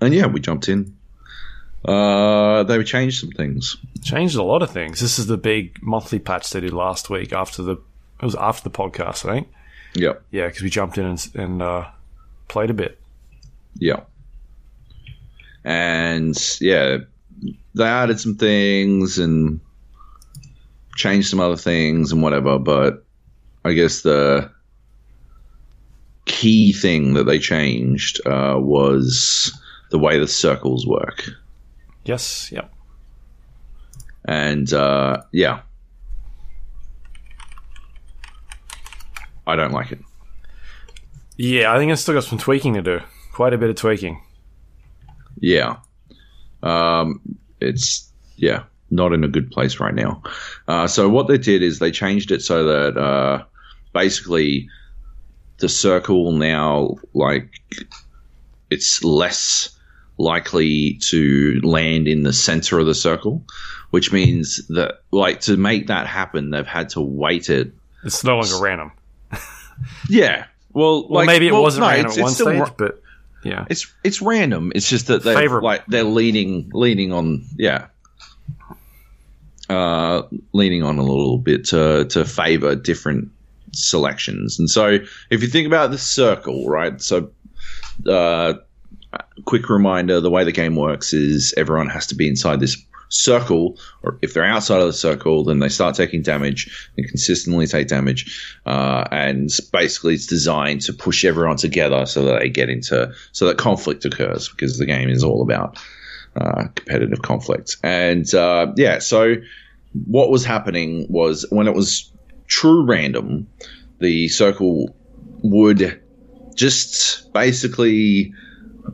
and 0.02 0.14
yeah, 0.14 0.28
we 0.28 0.40
jumped 0.40 0.70
in. 0.70 0.96
Uh, 1.84 2.64
they 2.64 2.84
changed 2.84 3.20
some 3.20 3.32
things. 3.32 3.78
Changed 4.04 4.36
a 4.36 4.44
lot 4.44 4.64
of 4.64 4.72
things. 4.72 5.00
This 5.00 5.20
is 5.20 5.28
the 5.28 5.38
big 5.38 5.82
monthly 5.82 6.20
patch 6.20 6.50
they 6.50 6.62
did 6.62 6.74
last 6.74 7.10
week 7.10 7.32
after 7.32 7.62
the. 7.62 7.74
It 7.74 8.25
was 8.25 8.36
after 8.36 8.68
the 8.68 8.75
podcast, 8.75 9.28
I 9.30 9.34
think. 9.34 9.48
Yep. 9.94 10.24
Yeah, 10.32 10.48
because 10.48 10.62
we 10.62 10.70
jumped 10.70 10.98
in 10.98 11.06
and, 11.06 11.30
and 11.36 11.62
uh, 11.62 11.88
played 12.48 12.70
a 12.70 12.74
bit. 12.74 13.00
Yeah. 13.75 14.02
And 15.64 16.36
yeah, 16.62 17.00
they 17.74 17.84
added 17.84 18.20
some 18.20 18.36
things 18.36 19.20
and 19.20 19.60
changed 20.96 21.30
some 21.30 21.40
other 21.40 21.58
things 21.58 22.12
and 22.12 22.22
whatever, 22.22 22.58
but 22.58 23.04
I 23.64 23.74
guess 23.74 24.02
the 24.02 24.52
key 26.25 26.72
thing 26.72 27.14
that 27.14 27.25
they 27.25 27.40
changed 27.40 28.25
uh, 28.25 28.58
was 28.58 29.58
the 29.96 30.00
way 30.00 30.20
the 30.20 30.28
circles 30.28 30.86
work. 30.86 31.24
Yes. 32.04 32.52
Yep. 32.52 32.70
And 34.25 34.74
uh, 34.74 35.22
yeah. 35.32 35.62
I 39.48 39.56
don't 39.56 39.72
like 39.72 39.94
it. 39.94 40.00
Yeah, 41.38 41.74
I 41.74 41.78
think 41.78 41.94
it's 41.94 42.02
still 42.02 42.14
got 42.14 42.25
some 42.25 42.38
tweaking 42.38 42.74
to 42.74 42.82
do. 42.82 43.00
Quite 43.32 43.54
a 43.54 43.58
bit 43.58 43.70
of 43.70 43.78
tweaking. 43.78 44.22
Yeah. 45.40 45.78
Um, 46.62 47.22
it's, 47.62 48.12
yeah, 48.36 48.64
not 48.92 49.14
in 49.14 49.24
a 49.24 49.30
good 49.30 49.50
place 49.50 49.80
right 49.80 49.96
now. 49.96 50.22
Uh, 50.68 50.88
so 50.88 51.08
what 51.08 51.30
they 51.30 51.38
did 51.38 51.64
is 51.64 51.80
they 51.80 51.92
changed 51.92 52.32
it 52.32 52.42
so 52.42 52.66
that 52.66 52.98
uh, 52.98 53.46
basically 53.94 54.68
the 55.60 55.70
circle 55.70 56.34
now, 56.34 56.96
like, 57.14 57.62
it's 58.70 59.02
less 59.06 59.70
likely 60.17 60.93
to 61.01 61.60
land 61.63 62.07
in 62.07 62.24
the 62.24 62.34
center 62.34 62.79
of 62.79 62.86
the 62.86 62.95
circle, 62.95 63.43
which 63.91 64.12
means 64.13 64.65
that, 64.67 65.01
like, 65.12 65.41
to 65.41 65.57
make 65.57 65.88
that 65.88 66.07
happen, 66.07 66.50
they've 66.51 66.65
had 66.65 66.89
to 66.89 67.01
weight 67.01 67.50
it. 67.50 67.74
It's 68.03 68.24
no 68.24 68.38
longer 68.38 68.60
random. 68.62 68.91
Yeah. 70.10 70.45
Well, 70.72 71.01
Well, 71.10 71.25
like, 71.25 71.27
maybe 71.27 71.48
it 71.48 71.51
well, 71.51 71.62
wasn't 71.63 71.81
no, 71.86 71.89
random 71.89 72.12
it's- 72.12 72.17
at 72.17 72.24
one 72.24 72.34
stage, 72.34 72.60
ra- 72.62 72.74
but 72.77 73.01
yeah. 73.43 73.65
it's 73.69 73.91
it's 74.05 74.22
random. 74.22 74.72
It's 74.74 74.89
just 74.89 75.07
that 75.07 75.22
they're 75.24 75.36
Favorable. 75.36 75.65
like 75.65 75.86
they're 75.88 76.03
leaning 76.05 76.69
leaning 76.74 77.12
on 77.12 77.43
yeah, 77.57 77.88
uh, 79.69 80.24
leaning 80.53 80.84
on 80.84 80.98
a 80.98 81.03
little 81.03 81.38
bit 81.38 81.65
to 81.65 82.05
to 82.05 82.25
favor 82.25 82.75
different 82.75 83.29
selections. 83.74 84.60
And 84.60 84.69
so 84.69 85.00
if 85.29 85.41
you 85.41 85.48
think 85.48 85.67
about 85.67 85.91
the 85.91 85.98
circle, 85.98 86.67
right? 86.69 87.01
So, 87.01 87.31
uh, 88.07 88.53
quick 89.45 89.69
reminder: 89.69 90.19
the 90.22 90.29
way 90.29 90.43
the 90.43 90.51
game 90.51 90.75
works 90.75 91.13
is 91.13 91.53
everyone 91.57 91.89
has 91.89 92.07
to 92.07 92.15
be 92.15 92.27
inside 92.27 92.60
this 92.60 92.77
circle, 93.10 93.77
or 94.03 94.17
if 94.22 94.34
they're 94.34 94.45
outside 94.45 94.81
of 94.81 94.88
the 94.88 94.93
circle, 94.93 95.43
then 95.43 95.60
they 95.60 95.69
start 95.69 95.95
taking 95.95 96.22
damage 96.22 96.89
and 96.98 97.07
consistently 97.07 97.67
take 97.67 97.88
damage. 97.88 98.57
Uh, 98.65 99.05
and 99.12 99.50
basically, 99.72 100.15
it's 100.15 100.25
designed 100.25 100.81
to 100.81 100.93
push 100.93 101.24
everyone 101.25 101.57
together 101.57 102.05
so 102.05 102.25
that 102.25 102.39
they 102.39 102.50
get 102.50 102.69
into 102.69 103.13
so 103.31 103.45
that 103.45 103.57
conflict 103.57 104.05
occurs 104.05 104.50
because 104.50 104.77
the 104.77 104.86
game 104.86 105.10
is 105.10 105.24
all 105.24 105.41
about 105.41 105.77
uh, 106.36 106.65
competitive 106.75 107.22
conflict. 107.22 107.77
And 107.84 108.31
uh, 108.34 108.74
yeah, 108.75 109.00
so 109.00 109.36
what 110.05 110.29
was 110.29 110.43
happening 110.43 111.07
was 111.10 111.45
when 111.50 111.67
it 111.67 111.74
was 111.74 112.12
true 112.48 112.86
random, 112.86 113.48
the 114.00 114.27
circle 114.27 114.95
would 115.43 116.01
just 116.55 117.31
basically 117.34 118.34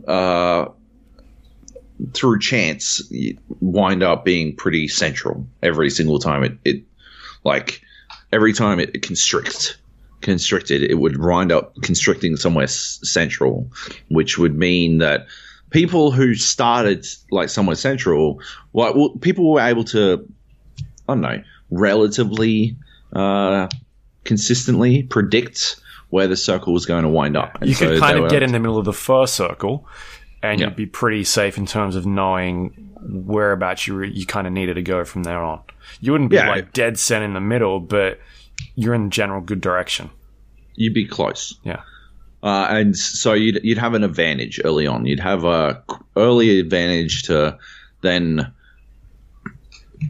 uh, 0.07 0.65
through 2.13 2.39
chance 2.39 3.01
wind 3.59 4.03
up 4.03 4.25
being 4.25 4.55
pretty 4.55 4.87
central 4.87 5.45
every 5.61 5.89
single 5.89 6.19
time 6.19 6.43
it, 6.43 6.57
it 6.65 6.83
like 7.43 7.81
every 8.31 8.53
time 8.53 8.79
it, 8.79 8.89
it 8.95 9.01
constricts 9.01 9.75
constricted 10.21 10.83
it 10.83 10.95
would 10.95 11.19
wind 11.19 11.51
up 11.51 11.75
constricting 11.81 12.35
somewhere 12.37 12.63
s- 12.63 12.99
central 13.03 13.69
which 14.09 14.37
would 14.37 14.55
mean 14.55 14.99
that 14.99 15.25
people 15.69 16.11
who 16.11 16.35
started 16.35 17.05
like 17.31 17.49
somewhere 17.49 17.75
central 17.75 18.39
like 18.73 18.95
well, 18.95 19.09
people 19.21 19.51
were 19.51 19.61
able 19.61 19.83
to 19.83 20.27
i 21.07 21.13
don't 21.13 21.21
know 21.21 21.41
relatively 21.71 22.75
uh, 23.13 23.67
consistently 24.23 25.03
predict 25.03 25.80
where 26.11 26.27
the 26.27 26.37
circle 26.37 26.71
was 26.73 26.85
going 26.85 27.03
to 27.03 27.09
wind 27.09 27.35
up 27.35 27.57
And 27.59 27.67
You 27.69 27.73
so 27.75 27.87
could 27.89 27.99
kind 27.99 28.19
were- 28.19 28.25
of 28.25 28.31
get 28.31 28.43
in 28.43 28.51
the 28.51 28.59
middle 28.59 28.77
of 28.77 28.85
the 28.85 28.93
first 28.93 29.33
circle, 29.33 29.87
and 30.43 30.59
Yeah. 30.59 30.67
you'd 30.67 30.75
be 30.75 30.85
pretty 30.85 31.23
safe 31.23 31.57
in 31.57 31.65
terms 31.65 31.95
of 31.95 32.05
knowing 32.05 32.89
whereabouts 33.01 33.87
you 33.87 33.95
re- 33.95 34.11
you 34.13 34.25
kind 34.25 34.45
of 34.45 34.53
needed 34.53 34.75
to 34.75 34.81
go 34.83 35.03
from 35.03 35.23
there 35.23 35.39
on. 35.41 35.59
You 35.99 36.11
wouldn't 36.11 36.29
be 36.29 36.35
Yeah. 36.35 36.49
like 36.49 36.71
dead 36.73 36.99
set 36.99 37.21
in 37.23 37.33
the 37.33 37.41
middle, 37.41 37.79
but 37.79 38.19
you're 38.75 38.93
in 38.93 39.05
the 39.05 39.09
general 39.09 39.41
good 39.41 39.59
direction. 39.61 40.09
you'd 40.75 40.93
be 40.93 41.05
close 41.05 41.55
Yeah. 41.63 41.81
Uh, 42.43 42.65
and 42.69 42.95
so 42.97 43.33
you'd 43.33 43.59
you'd 43.63 43.77
have 43.77 43.93
an 43.93 44.03
advantage 44.03 44.59
early 44.63 44.87
on. 44.87 45.05
You'd 45.05 45.19
have 45.19 45.43
a 45.43 45.83
early 46.15 46.59
advantage 46.59 47.23
to 47.23 47.57
then 48.01 48.51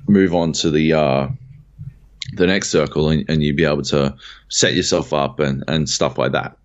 move 0.07 0.33
on 0.33 0.53
to 0.53 0.69
the 0.69 0.93
uh, 0.93 1.27
the 2.33 2.47
next 2.47 2.69
circle, 2.69 3.09
and, 3.09 3.25
and 3.29 3.43
you'd 3.43 3.57
be 3.57 3.65
able 3.65 3.83
to 3.83 4.15
set 4.49 4.73
yourself 4.73 5.13
up 5.13 5.39
and, 5.39 5.63
and 5.67 5.89
stuff 5.89 6.17
like 6.17 6.31
that. 6.31 6.57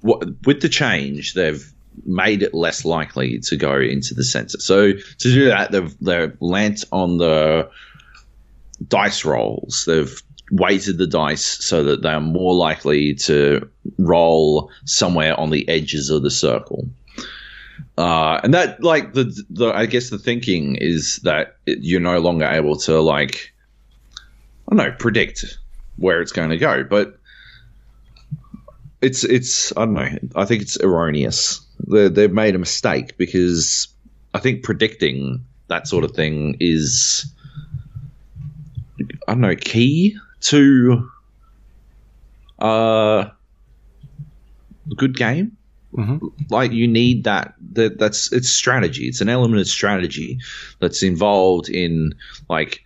What, 0.00 0.24
with 0.44 0.60
the 0.60 0.68
change, 0.68 1.34
they've 1.34 1.64
made 2.04 2.42
it 2.42 2.54
less 2.54 2.84
likely 2.84 3.38
to 3.40 3.56
go 3.56 3.80
into 3.80 4.14
the 4.14 4.24
center. 4.24 4.58
So 4.58 4.92
to 4.92 5.00
do 5.18 5.46
that, 5.46 5.72
they've 5.72 5.96
they've 6.00 6.36
lent 6.40 6.84
on 6.92 7.18
the 7.18 7.70
dice 8.86 9.24
rolls. 9.24 9.84
They've 9.86 10.22
weighted 10.50 10.98
the 10.98 11.06
dice 11.06 11.44
so 11.44 11.82
that 11.84 12.02
they're 12.02 12.20
more 12.20 12.54
likely 12.54 13.14
to 13.14 13.68
roll 13.98 14.70
somewhere 14.84 15.38
on 15.40 15.50
the 15.50 15.68
edges 15.68 16.10
of 16.10 16.22
the 16.22 16.30
circle. 16.30 16.88
Uh, 17.98 18.40
and 18.44 18.52
that, 18.54 18.82
like 18.82 19.14
the, 19.14 19.34
the, 19.48 19.72
I 19.72 19.86
guess 19.86 20.10
the 20.10 20.18
thinking 20.18 20.76
is 20.76 21.16
that 21.24 21.56
you're 21.66 22.00
no 22.00 22.20
longer 22.20 22.44
able 22.44 22.76
to 22.80 23.00
like, 23.00 23.54
I 24.68 24.74
don't 24.74 24.86
know, 24.86 24.94
predict 24.98 25.44
where 25.96 26.20
it's 26.20 26.32
going 26.32 26.50
to 26.50 26.58
go, 26.58 26.84
but 26.84 27.18
it's 29.00 29.24
it's 29.24 29.72
I 29.76 29.84
don't 29.84 29.94
know. 29.94 30.18
I 30.34 30.44
think 30.44 30.62
it's 30.62 30.80
erroneous. 30.80 31.60
They, 31.86 32.08
they've 32.08 32.32
made 32.32 32.54
a 32.54 32.58
mistake 32.58 33.16
because 33.16 33.88
I 34.34 34.38
think 34.38 34.64
predicting 34.64 35.44
that 35.68 35.86
sort 35.86 36.04
of 36.04 36.12
thing 36.12 36.56
is 36.60 37.26
I 39.28 39.32
don't 39.32 39.40
know 39.40 39.54
key 39.54 40.16
to 40.42 41.10
uh, 42.60 43.30
a 44.90 44.94
good 44.96 45.16
game. 45.16 45.56
Like 46.50 46.72
you 46.72 46.86
need 46.86 47.24
that, 47.24 47.54
that. 47.72 47.98
That's 47.98 48.30
it's 48.32 48.50
strategy. 48.50 49.06
It's 49.06 49.22
an 49.22 49.30
element 49.30 49.60
of 49.60 49.66
strategy 49.66 50.38
that's 50.78 51.02
involved 51.02 51.70
in 51.70 52.14
like 52.50 52.82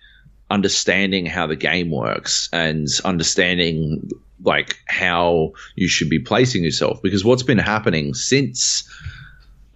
understanding 0.50 1.26
how 1.26 1.46
the 1.46 1.56
game 1.56 1.90
works 1.90 2.48
and 2.52 2.88
understanding 3.04 4.10
like 4.42 4.76
how 4.86 5.52
you 5.76 5.86
should 5.88 6.08
be 6.10 6.18
placing 6.18 6.64
yourself. 6.64 7.00
Because 7.02 7.24
what's 7.24 7.42
been 7.42 7.58
happening 7.58 8.14
since 8.14 8.88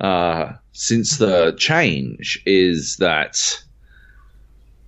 uh, 0.00 0.52
since 0.72 1.18
the 1.18 1.54
change 1.58 2.42
is 2.46 2.96
that 2.96 3.62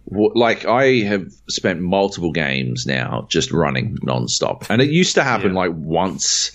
like 0.09 0.65
I 0.67 1.01
have 1.01 1.33
spent 1.49 1.81
multiple 1.81 2.33
games 2.33 2.87
now 2.87 3.27
just 3.29 3.51
running 3.51 3.97
nonstop, 3.99 4.67
and 4.71 4.81
it 4.81 4.91
used 4.91 5.15
to 5.17 5.23
happen 5.25 5.53
Yeah. 5.53 5.59
like 5.59 5.73
once, 5.75 6.53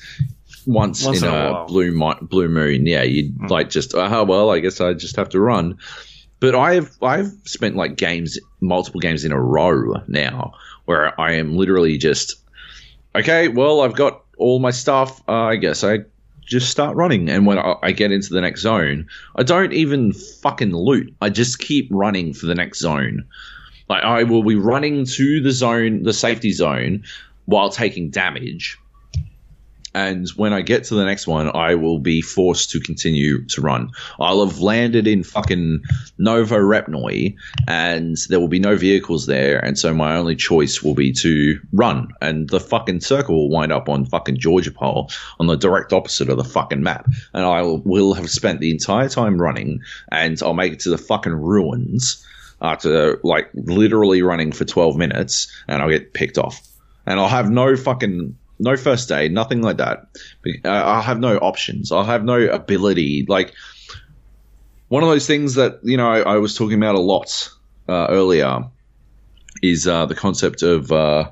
once, 0.66 1.06
Once 1.06 1.22
in, 1.22 1.28
in 1.28 1.34
a 1.34 1.54
a, 1.64 1.66
blue 1.66 1.92
mi- 1.92 2.16
blue 2.22 2.48
moon. 2.50 2.86
Yeah, 2.86 3.04
you'd 3.04 3.50
like 3.50 3.70
just 3.70 3.94
oh 3.94 4.24
well, 4.24 4.52
I 4.52 4.60
guess 4.60 4.80
I 4.80 4.94
just 4.94 5.16
have 5.18 5.30
to 5.30 5.40
run. 5.40 5.78
But 6.42 6.56
I've 6.56 6.98
I've 7.02 7.32
spent 7.46 7.76
like 7.78 7.96
games, 7.96 8.38
multiple 8.60 9.00
games 9.00 9.24
in 9.24 9.32
a 9.32 9.40
row 9.40 10.02
now, 10.08 10.54
where 10.86 11.20
I 11.22 11.34
am 11.34 11.56
literally 11.56 11.98
just 11.98 12.36
okay. 13.16 13.48
Well, 13.48 13.82
I've 13.82 13.96
got 13.96 14.24
all 14.38 14.60
my 14.60 14.72
stuff. 14.72 15.22
Uh, 15.30 15.44
I 15.44 15.56
guess 15.56 15.84
I 15.84 16.00
just 16.44 16.72
start 16.72 16.98
running, 16.98 17.30
and 17.30 17.46
when 17.46 17.60
I, 17.60 17.76
I 17.84 17.92
get 17.92 18.12
into 18.12 18.34
the 18.34 18.42
next 18.42 18.62
zone, 18.62 19.08
I 19.36 19.44
don't 19.44 19.72
even 19.72 20.14
fucking 20.14 20.76
loot. 20.76 21.14
I 21.22 21.30
just 21.30 21.60
keep 21.60 21.88
running 21.92 22.34
for 22.34 22.48
the 22.48 22.56
next 22.56 22.80
zone. 22.80 23.24
Like 23.88 24.04
I 24.04 24.24
will 24.24 24.44
be 24.44 24.56
running 24.56 25.06
to 25.06 25.42
the 25.42 25.52
zone, 25.52 26.02
the 26.02 26.14
safety 26.14 26.54
zone, 26.54 27.04
while 27.46 27.70
taking 27.70 28.10
damage. 28.10 28.80
And 29.94 30.30
when 30.30 30.54
I 30.54 30.62
get 30.62 30.86
to 30.86 30.96
the 30.96 31.04
next 31.04 31.28
one, 31.28 31.52
I 31.54 31.76
will 31.76 32.00
be 32.00 32.22
forced 32.22 32.72
to 32.72 32.80
continue 32.80 33.46
to 33.48 33.62
run. 33.62 33.92
I'll 34.20 34.46
have 34.46 34.60
landed 34.60 35.08
in 35.08 35.24
fucking 35.24 35.84
Novorepnoye, 36.20 37.36
and 37.68 38.18
there 38.30 38.40
will 38.40 38.48
be 38.48 38.60
no 38.60 38.78
vehicles 38.78 39.26
there, 39.26 39.60
and 39.60 39.78
so 39.78 39.94
my 39.94 40.16
only 40.16 40.36
choice 40.36 40.82
will 40.82 40.96
be 40.96 41.12
to 41.14 41.60
run. 41.74 42.08
And 42.22 42.50
the 42.50 42.60
fucking 42.60 43.02
circle 43.02 43.36
will 43.36 43.50
wind 43.50 43.72
up 43.72 43.90
on 43.90 44.06
fucking 44.06 44.38
Georgopol, 44.38 45.14
on 45.40 45.48
the 45.48 45.58
direct 45.58 45.92
opposite 45.92 46.30
of 46.30 46.38
the 46.38 46.44
fucking 46.44 46.84
map. 46.84 47.08
And 47.34 47.44
I 47.46 47.62
will, 47.62 48.14
have 48.14 48.30
spent 48.30 48.60
the 48.60 48.72
entire 48.72 49.08
time 49.10 49.42
running, 49.42 49.82
and 50.12 50.42
I'll 50.42 50.54
make 50.54 50.74
it 50.74 50.80
to 50.82 50.90
the 50.90 50.98
fucking 50.98 51.34
ruins 51.34 52.26
after 52.62 53.20
like 53.24 53.50
literally 53.54 54.22
running 54.22 54.52
for 54.52 54.66
12 54.66 54.96
minutes, 54.98 55.52
and 55.68 55.82
I'll 55.82 55.90
get 55.90 56.14
picked 56.14 56.38
off. 56.38 56.62
And 57.06 57.20
I'll 57.20 57.28
have 57.28 57.50
no 57.50 57.76
fucking 57.76 58.36
no 58.62 58.78
first 58.78 59.12
aid, 59.12 59.32
nothing 59.32 59.62
like 59.62 59.78
that. 59.78 60.08
Uh, 60.64 60.70
I'll 60.70 61.02
have 61.02 61.20
no 61.20 61.38
options. 61.38 61.92
I'll 61.92 62.04
have 62.04 62.24
no 62.24 62.40
ability. 62.40 63.26
Like 63.28 63.54
one 64.88 65.04
of 65.04 65.10
those 65.10 65.28
things 65.28 65.56
that 65.56 65.80
you 65.84 65.98
know 65.98 66.10
I, 66.10 66.20
I 66.20 66.38
was 66.38 66.56
talking 66.56 66.78
about 66.78 66.96
a 66.96 67.00
lot 67.00 67.50
uh, 67.90 68.08
earlier 68.10 68.66
is 69.64 69.88
uh, 69.88 70.06
the 70.06 70.16
concept 70.16 70.62
of 70.62 70.92
uh, 70.92 71.32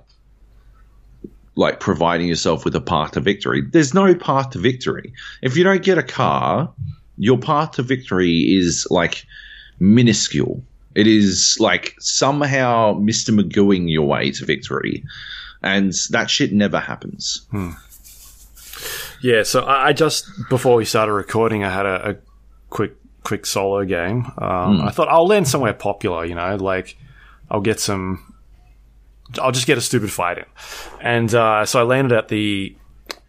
like 1.56 1.80
providing 1.80 2.28
yourself 2.28 2.66
with 2.66 2.76
a 2.76 2.82
path 2.82 3.12
to 3.12 3.20
victory. 3.20 3.62
There's 3.62 3.94
no 3.94 4.16
path 4.16 4.52
to 4.52 4.60
victory. 4.60 5.14
If 5.42 5.56
you 5.56 5.64
don't 5.64 5.84
get 5.84 5.98
a 5.98 6.04
car, 6.04 6.74
your 7.18 7.38
path 7.38 7.72
to 7.72 7.84
victory 7.84 8.58
is 8.58 8.88
like 8.90 9.26
minuscule. 9.80 10.64
It 10.96 11.06
is 11.06 11.58
like 11.60 11.96
somehow 12.00 12.96
Mr. 12.96 13.38
Magooing 13.38 13.90
your 13.90 14.08
way 14.08 14.32
to 14.32 14.46
victory. 14.46 15.04
And 15.62 15.94
that 16.12 16.30
shit 16.30 16.54
never 16.54 16.80
happens. 16.80 17.46
Yeah, 19.22 19.44
so 19.44 19.62
I, 19.62 19.88
I 19.88 19.94
just 19.94 20.26
before 20.50 20.76
we 20.76 20.86
started 20.86 21.14
recording, 21.14 21.64
I 21.64 21.70
had 21.70 21.86
a, 21.86 22.10
a 22.12 22.16
quick 22.70 22.96
quick 23.24 23.46
solo 23.46 23.84
game. 23.84 24.26
Um, 24.38 24.82
I 24.82 24.92
thought 24.92 25.10
I'll 25.10 25.28
land 25.28 25.48
somewhere 25.48 25.74
popular, 25.74 26.24
you 26.26 26.36
know, 26.36 26.56
like 26.56 26.98
I'll 27.52 27.60
get 27.62 27.80
some. 27.80 28.34
I'll 29.40 29.52
just 29.52 29.68
get 29.68 29.78
a 29.78 29.82
stupid 29.82 30.12
fight 30.12 30.38
in, 30.40 30.46
and 31.02 31.34
uh, 31.36 31.66
so 31.66 31.80
I 31.80 31.84
landed 31.84 32.18
at 32.18 32.30
the 32.30 32.76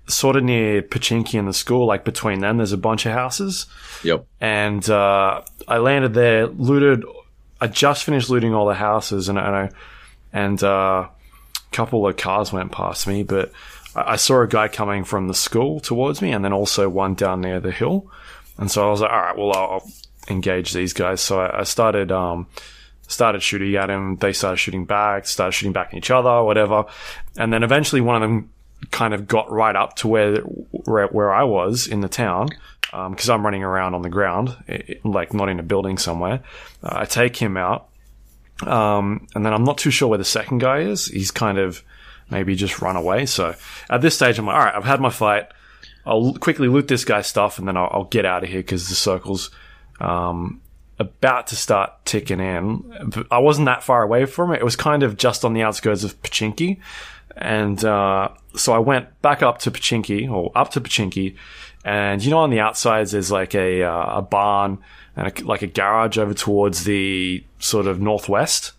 sort 0.07 0.37
of 0.37 0.45
near 0.45 0.81
Pochinki 0.83 1.39
and 1.39 1.47
the 1.47 1.53
school, 1.53 1.87
like 1.87 2.05
between 2.05 2.41
them. 2.41 2.57
There's 2.57 2.73
a 2.73 2.79
bunch 2.79 3.05
of 3.05 3.13
houses, 3.13 3.67
Yep. 4.05 4.25
and 4.41 4.89
uh, 4.89 5.43
I 5.69 5.79
landed 5.79 6.15
there, 6.15 6.47
looted. 6.47 7.05
I 7.61 7.67
just 7.67 8.05
finished 8.05 8.31
looting 8.31 8.55
all 8.55 8.67
the 8.67 8.75
houses, 8.75 9.29
and 9.29 9.39
and 9.39 9.55
I, 9.57 9.71
and 10.33 10.63
uh, 10.63 11.09
couple 11.73 12.07
of 12.07 12.17
cars 12.17 12.53
went 12.53 12.73
past 12.73 13.07
me, 13.07 13.23
but 13.23 13.53
I, 13.95 14.17
saw 14.17 14.43
a 14.43 14.47
guy 14.47 14.69
coming 14.69 15.05
from 15.05 15.29
the 15.29 15.35
school 15.35 15.81
towards 15.81 16.23
me, 16.23 16.33
and 16.33 16.45
then 16.45 16.53
also 16.53 16.89
one 16.89 17.15
down 17.15 17.41
near 17.41 17.61
the 17.61 17.73
hill, 17.73 18.11
and 18.59 18.71
so 18.71 18.87
I 18.87 18.91
was 18.91 19.01
like, 19.01 19.11
all 19.11 19.21
right, 19.21 19.37
well, 19.37 19.53
I'll, 19.53 19.91
engage 20.29 20.73
these 20.73 20.93
guys. 20.93 21.21
So 21.21 21.41
I, 21.41 21.65
started 21.65 22.13
um, 22.13 22.47
started 23.09 23.43
shooting 23.43 23.75
at 23.77 23.91
him. 23.91 24.17
They 24.17 24.33
started 24.33 24.59
shooting 24.59 24.85
back, 24.85 25.27
started 25.27 25.53
shooting 25.53 25.73
back 25.73 25.89
at 25.89 25.95
each 25.95 26.11
other, 26.11 26.43
whatever, 26.43 26.85
and 27.37 27.53
then 27.53 27.63
eventually 27.63 28.01
one 28.01 28.17
of 28.17 28.23
them 28.23 28.51
kind 28.91 29.13
of 29.13 29.29
got 29.29 29.51
right 29.51 29.77
up 29.77 29.97
to 29.97 30.09
where 30.09 30.39
where, 30.41 31.07
where 31.09 31.33
I 31.33 31.45
was 31.45 31.87
in 31.87 32.01
the 32.01 32.09
town 32.09 32.49
because 32.91 33.29
I'm 33.29 33.45
running 33.45 33.63
around 33.63 33.95
on 33.95 34.03
the 34.03 34.09
ground, 34.09 34.57
like 35.05 35.33
not 35.33 35.49
in 35.49 35.61
a 35.61 35.63
building 35.63 35.99
somewhere. 35.99 36.43
Uh, 36.83 37.01
I 37.01 37.05
take 37.05 37.37
him 37.37 37.57
out, 37.57 37.89
um, 38.67 39.27
and 39.35 39.45
then 39.45 39.53
I'm 39.53 39.65
not 39.65 39.79
too 39.79 39.91
sure 39.91 40.09
where 40.09 40.19
the 40.19 40.25
second 40.25 40.59
guy 40.59 40.81
is. 40.81 41.07
He's 41.07 41.31
kind 41.31 41.59
of 41.59 41.83
maybe 42.31 42.55
just 42.55 42.81
run 42.81 42.97
away. 42.97 43.27
So 43.27 43.55
at 43.89 44.03
this 44.03 44.15
stage, 44.15 44.39
I'm 44.39 44.47
like, 44.47 44.57
all 44.57 44.65
right, 44.65 44.75
I've 44.75 44.85
had 44.85 45.01
my 45.01 45.11
fight. 45.11 45.49
I'll 46.07 46.35
quickly 46.35 46.69
loot 46.69 46.89
this 46.89 47.05
guy's 47.05 47.27
stuff, 47.27 47.59
and 47.59 47.69
then 47.69 47.77
I'll, 47.77 47.91
I'll 47.93 48.05
get 48.05 48.25
out 48.25 48.43
of 48.43 48.49
here 48.49 48.61
because 48.61 48.89
the 48.89 48.95
circles 48.95 49.51
um, 50.01 50.61
about 50.99 51.49
to 51.49 51.57
start 51.57 52.05
ticking 52.05 52.41
in. 52.41 53.13
I 53.31 53.39
wasn't 53.39 53.67
that 53.67 53.83
far 53.83 54.03
away 54.03 54.27
from 54.27 54.53
it. 54.53 54.61
It 54.61 54.65
was 54.65 54.77
kind 54.77 55.03
of 55.03 55.17
just 55.17 55.45
on 55.45 55.53
the 55.53 55.63
outskirts 55.63 56.05
of 56.05 56.21
Pochinki. 56.23 56.79
And 57.37 57.83
uh, 57.85 58.29
so 58.55 58.73
I 58.73 58.79
went 58.79 59.21
back 59.23 59.43
up 59.43 59.59
to 59.61 59.71
Pochinki, 59.71 60.31
or 60.31 60.53
up 60.55 60.71
to 60.73 60.81
Pochinki. 60.81 61.37
And 61.85 62.23
you 62.23 62.31
know, 62.31 62.39
on 62.39 62.51
the 62.51 62.61
outsides, 62.61 63.13
there's 63.13 63.31
like 63.31 63.55
a, 63.55 63.83
uh, 63.83 64.19
a 64.19 64.23
barn 64.23 64.79
and 65.17 65.29
a, 65.29 65.45
like 65.45 65.63
a 65.63 65.67
garage 65.67 66.19
over 66.19 66.35
towards 66.35 66.85
the 66.85 67.43
sort 67.59 67.87
of 67.87 68.01
northwest, 68.01 68.73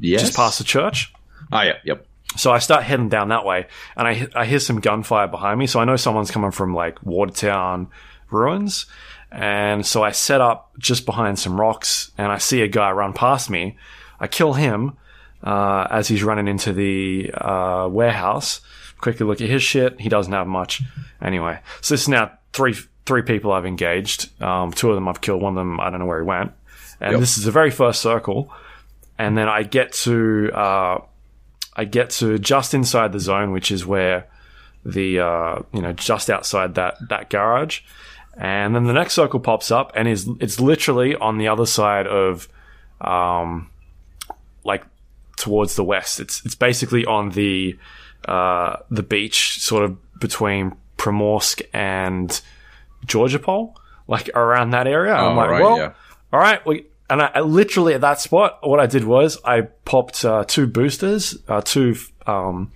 Yes. 0.00 0.20
just 0.22 0.36
past 0.36 0.58
the 0.58 0.64
church. 0.64 1.12
Oh 1.52 1.60
yeah. 1.62 1.76
Yep. 1.84 2.04
So 2.36 2.52
I 2.52 2.58
start 2.58 2.84
heading 2.84 3.08
down 3.08 3.28
that 3.28 3.44
way, 3.44 3.66
and 3.96 4.06
I 4.06 4.28
I 4.34 4.44
hear 4.44 4.60
some 4.60 4.80
gunfire 4.80 5.28
behind 5.28 5.58
me. 5.58 5.66
So 5.66 5.80
I 5.80 5.84
know 5.84 5.96
someone's 5.96 6.30
coming 6.30 6.50
from 6.50 6.74
like 6.74 7.02
Watertown 7.04 7.88
ruins, 8.30 8.84
and 9.32 9.84
so 9.86 10.02
I 10.02 10.10
set 10.10 10.40
up 10.40 10.72
just 10.78 11.06
behind 11.06 11.38
some 11.38 11.58
rocks, 11.58 12.10
and 12.18 12.30
I 12.30 12.38
see 12.38 12.60
a 12.62 12.68
guy 12.68 12.90
run 12.90 13.12
past 13.14 13.48
me. 13.50 13.78
I 14.20 14.26
kill 14.26 14.52
him 14.52 14.98
uh, 15.42 15.86
as 15.90 16.08
he's 16.08 16.22
running 16.22 16.48
into 16.48 16.72
the 16.72 17.30
uh, 17.34 17.88
warehouse. 17.90 18.60
Quickly 19.00 19.26
look 19.26 19.40
at 19.40 19.48
his 19.48 19.62
shit. 19.62 20.00
He 20.00 20.08
doesn't 20.08 20.32
have 20.32 20.46
much. 20.46 20.82
Anyway, 21.22 21.60
so 21.80 21.94
this 21.94 22.02
is 22.02 22.08
now 22.08 22.32
three 22.52 22.74
three 23.06 23.22
people 23.22 23.52
I've 23.52 23.66
engaged. 23.66 24.30
Um, 24.42 24.72
two 24.72 24.90
of 24.90 24.94
them 24.94 25.08
I've 25.08 25.20
killed. 25.20 25.40
One 25.42 25.52
of 25.52 25.56
them 25.56 25.80
I 25.80 25.90
don't 25.90 26.00
know 26.00 26.06
where 26.06 26.20
he 26.20 26.26
went. 26.26 26.52
And 27.00 27.12
Yep. 27.12 27.20
this 27.20 27.38
is 27.38 27.44
the 27.44 27.52
very 27.52 27.70
first 27.70 28.00
circle. 28.02 28.52
And 29.18 29.36
then 29.38 29.48
I 29.48 29.62
get 29.62 29.92
to 30.04 30.50
uh, 30.52 30.98
I 31.76 31.84
get 31.84 32.10
to 32.10 32.38
just 32.38 32.74
inside 32.74 33.12
the 33.12 33.20
zone, 33.20 33.52
which 33.52 33.70
is 33.70 33.86
where 33.86 34.26
the 34.84 35.20
uh, 35.20 35.62
you 35.72 35.80
know 35.82 35.92
just 35.92 36.28
outside 36.30 36.74
that 36.74 36.96
that 37.08 37.30
garage, 37.30 37.80
and 38.36 38.74
then 38.74 38.84
the 38.84 38.92
next 38.92 39.14
circle 39.14 39.40
pops 39.40 39.70
up, 39.70 39.92
and 39.94 40.08
is 40.08 40.28
it's 40.40 40.60
literally 40.60 41.14
on 41.16 41.38
the 41.38 41.48
other 41.48 41.66
side 41.66 42.06
of, 42.06 42.48
um, 43.00 43.70
like 44.64 44.84
towards 45.36 45.76
the 45.76 45.84
west. 45.84 46.20
It's 46.20 46.44
it's 46.44 46.54
basically 46.54 47.04
on 47.04 47.30
the 47.30 47.78
uh, 48.26 48.76
the 48.90 49.02
beach, 49.02 49.60
sort 49.60 49.84
of 49.84 49.96
between 50.20 50.74
Primorsk 50.96 51.62
and 51.72 52.40
Georgopol, 53.06 53.74
like 54.06 54.28
around 54.34 54.70
that 54.70 54.86
area. 54.86 55.14
I'm 55.14 55.32
Oh, 55.32 55.36
like, 55.36 55.50
right, 55.50 55.62
well, 55.62 55.78
yeah. 55.78 55.92
all 56.32 56.40
right, 56.40 56.64
we. 56.66 56.86
And 57.10 57.22
I, 57.22 57.30
I 57.36 57.40
literally 57.40 57.94
at 57.94 58.02
that 58.02 58.20
spot, 58.20 58.58
what 58.62 58.80
I 58.80 58.86
did 58.86 59.04
was 59.04 59.38
I 59.42 59.62
popped 59.62 60.24
uh, 60.26 60.44
two 60.46 60.66
boosters, 60.66 61.38
uh, 61.48 61.62
two 61.62 61.96
um, 62.26 62.72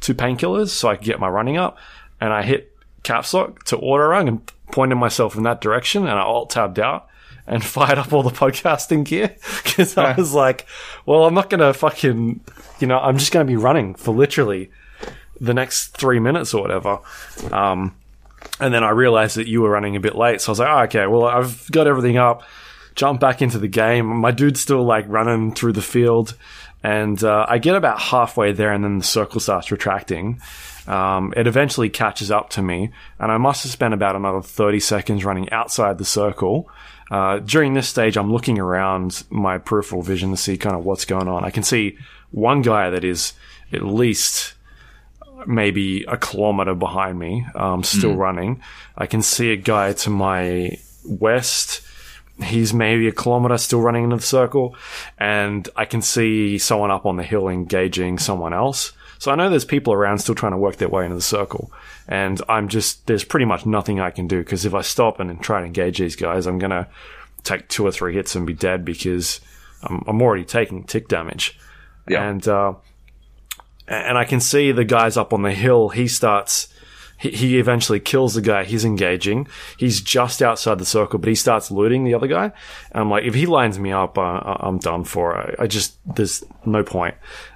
two 0.00 0.14
painkillers, 0.14 0.68
so 0.68 0.88
I 0.88 0.94
could 0.96 1.04
get 1.04 1.18
my 1.18 1.28
running 1.28 1.56
up, 1.56 1.76
and 2.20 2.32
I 2.32 2.42
hit 2.42 2.72
caps 3.02 3.34
lock 3.34 3.64
to 3.64 3.76
auto 3.76 4.04
run 4.04 4.28
and 4.28 4.52
pointed 4.70 4.96
myself 4.96 5.36
in 5.36 5.42
that 5.44 5.60
direction, 5.60 6.02
and 6.02 6.12
I 6.12 6.22
alt 6.22 6.50
tabbed 6.50 6.78
out 6.78 7.08
and 7.46 7.64
fired 7.64 7.98
up 7.98 8.12
all 8.12 8.22
the 8.22 8.30
podcasting 8.30 9.04
gear 9.04 9.36
because 9.64 9.96
I 9.96 10.14
was 10.14 10.34
like, 10.34 10.66
well, 11.04 11.24
I'm 11.24 11.34
not 11.34 11.50
gonna 11.50 11.72
fucking, 11.72 12.40
you 12.80 12.86
know, 12.86 12.98
I'm 12.98 13.18
just 13.18 13.32
gonna 13.32 13.44
be 13.44 13.56
running 13.56 13.94
for 13.94 14.14
literally 14.14 14.70
the 15.40 15.54
next 15.54 15.88
three 15.96 16.20
minutes 16.20 16.54
or 16.54 16.62
whatever. 16.62 16.98
Um, 17.52 17.94
and 18.60 18.72
then 18.72 18.84
I 18.84 18.90
realized 18.90 19.36
that 19.36 19.48
you 19.48 19.62
were 19.62 19.70
running 19.70 19.96
a 19.96 20.00
bit 20.00 20.14
late, 20.14 20.40
so 20.40 20.50
I 20.50 20.52
was 20.52 20.58
like, 20.60 20.68
oh, 20.68 20.82
okay, 20.84 21.06
well, 21.06 21.24
I've 21.24 21.70
got 21.70 21.86
everything 21.86 22.16
up. 22.16 22.42
Jump 22.94 23.20
back 23.20 23.42
into 23.42 23.58
the 23.58 23.68
game. 23.68 24.06
My 24.06 24.30
dude's 24.30 24.60
still 24.60 24.82
like 24.82 25.04
running 25.08 25.52
through 25.54 25.74
the 25.74 25.82
field, 25.82 26.34
and 26.82 27.22
uh, 27.22 27.44
I 27.46 27.58
get 27.58 27.74
about 27.74 28.00
halfway 28.00 28.52
there, 28.52 28.72
and 28.72 28.82
then 28.82 28.98
the 28.98 29.04
circle 29.04 29.40
starts 29.40 29.70
retracting. 29.70 30.40
Um, 30.86 31.34
it 31.36 31.46
eventually 31.46 31.90
catches 31.90 32.30
up 32.30 32.50
to 32.50 32.62
me, 32.62 32.92
and 33.18 33.30
I 33.32 33.38
must 33.38 33.64
have 33.64 33.72
spent 33.72 33.92
about 33.92 34.16
another 34.16 34.40
30 34.40 34.80
seconds 34.80 35.24
running 35.24 35.50
outside 35.50 35.98
the 35.98 36.04
circle. 36.04 36.70
Uh, 37.10 37.38
during 37.38 37.74
this 37.74 37.88
stage, 37.88 38.16
I'm 38.16 38.32
looking 38.32 38.58
around 38.58 39.24
my 39.30 39.58
peripheral 39.58 40.02
vision 40.02 40.30
to 40.30 40.36
see 40.36 40.56
kind 40.56 40.74
of 40.74 40.84
what's 40.84 41.04
going 41.04 41.28
on. 41.28 41.44
I 41.44 41.50
can 41.50 41.62
see 41.62 41.98
one 42.32 42.62
guy 42.62 42.90
that 42.90 43.04
is 43.04 43.32
at 43.72 43.82
least 43.82 44.54
maybe 45.46 46.04
a 46.04 46.16
kilometer 46.16 46.74
behind 46.74 47.18
me, 47.18 47.46
um, 47.54 47.82
still 47.82 48.16
running. 48.16 48.60
I 48.96 49.06
can 49.06 49.22
see 49.22 49.52
a 49.52 49.56
guy 49.56 49.92
to 49.92 50.10
my 50.10 50.78
west. 51.04 51.82
He's 52.42 52.74
maybe 52.74 53.08
a 53.08 53.12
kilometer 53.12 53.56
still 53.58 53.80
running 53.80 54.04
into 54.04 54.16
the 54.16 54.22
circle. 54.22 54.74
And 55.18 55.68
I 55.76 55.84
can 55.84 56.02
see 56.02 56.58
someone 56.58 56.90
up 56.90 57.06
on 57.06 57.16
the 57.16 57.22
hill 57.22 57.48
engaging 57.48 58.18
someone 58.18 58.52
else. 58.52 58.92
So 59.18 59.30
I 59.30 59.34
know 59.34 59.48
there's 59.48 59.64
people 59.64 59.92
around 59.92 60.18
still 60.18 60.34
trying 60.34 60.52
to 60.52 60.58
work 60.58 60.76
their 60.76 60.88
way 60.88 61.04
into 61.04 61.16
the 61.16 61.22
circle. 61.22 61.70
And 62.08 62.40
I'm 62.48 62.68
just, 62.68 63.06
there's 63.06 63.24
pretty 63.24 63.46
much 63.46 63.66
nothing 63.66 64.00
I 64.00 64.10
can 64.10 64.28
do 64.28 64.38
because 64.38 64.64
if 64.64 64.74
I 64.74 64.82
stop 64.82 65.18
and 65.20 65.40
try 65.42 65.58
and 65.58 65.66
engage 65.66 65.98
these 65.98 66.16
guys, 66.16 66.46
I'm 66.46 66.58
going 66.58 66.70
to 66.70 66.88
take 67.42 67.68
two 67.68 67.86
or 67.86 67.92
three 67.92 68.14
hits 68.14 68.34
and 68.34 68.46
be 68.46 68.54
dead 68.54 68.84
because 68.84 69.40
I'm, 69.82 70.02
I'm 70.06 70.22
already 70.22 70.44
taking 70.44 70.84
tick 70.84 71.08
damage. 71.08 71.58
Yeah. 72.08 72.28
And, 72.28 72.46
uh, 72.46 72.74
and 73.88 74.18
I 74.18 74.24
can 74.24 74.40
see 74.40 74.72
the 74.72 74.84
guys 74.84 75.16
up 75.16 75.32
on 75.32 75.42
the 75.42 75.52
hill. 75.52 75.88
He 75.90 76.08
starts. 76.08 76.68
He, 77.18 77.30
he 77.30 77.58
eventually 77.58 77.98
kills 77.98 78.34
the 78.34 78.42
guy 78.42 78.64
he's 78.64 78.84
engaging. 78.84 79.48
He's 79.78 80.00
just 80.00 80.42
outside 80.42 80.78
the 80.78 80.84
circle, 80.84 81.18
but 81.18 81.28
he 81.28 81.34
starts 81.34 81.70
looting 81.70 82.04
the 82.04 82.14
other 82.14 82.26
guy. 82.26 82.44
And 82.44 83.00
I'm 83.00 83.10
like, 83.10 83.24
if 83.24 83.34
he 83.34 83.46
lines 83.46 83.78
me 83.78 83.92
up, 83.92 84.18
uh, 84.18 84.56
I'm 84.60 84.78
done 84.78 85.04
for. 85.04 85.36
I, 85.36 85.64
I 85.64 85.66
just 85.66 85.96
there's 86.14 86.44
no 86.64 86.82
point. 86.82 87.14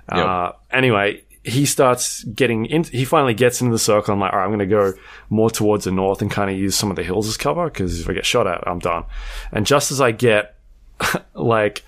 Uh, 0.09 0.53
anyway, 0.71 1.23
he 1.51 1.67
starts 1.67 2.25
getting 2.25 2.67
in. 2.67 2.85
He 2.85 3.05
finally 3.05 3.35
gets 3.35 3.61
into 3.61 3.73
the 3.73 3.79
circle. 3.79 4.15
I'm 4.15 4.21
like, 4.21 4.33
all 4.33 4.39
right, 4.39 4.45
I'm 4.45 4.51
going 4.51 4.61
to 4.61 4.67
go 4.67 4.95
more 5.29 5.51
towards 5.51 5.85
the 5.85 5.93
north 5.93 6.23
and 6.23 6.31
kind 6.31 6.51
of 6.51 6.57
use 6.57 6.77
some 6.77 6.91
of 6.91 6.97
the 6.97 7.03
hills 7.03 7.29
as 7.29 7.37
cover 7.37 7.65
because 7.65 8.01
if 8.01 8.09
I 8.09 8.13
get 8.13 8.27
shot 8.27 8.47
at, 8.47 8.67
I'm 8.67 8.79
done. 8.79 9.05
And 9.53 9.67
just 9.67 9.91
as 9.93 10.01
I 10.01 10.13
get 10.13 10.57
like 11.35 11.85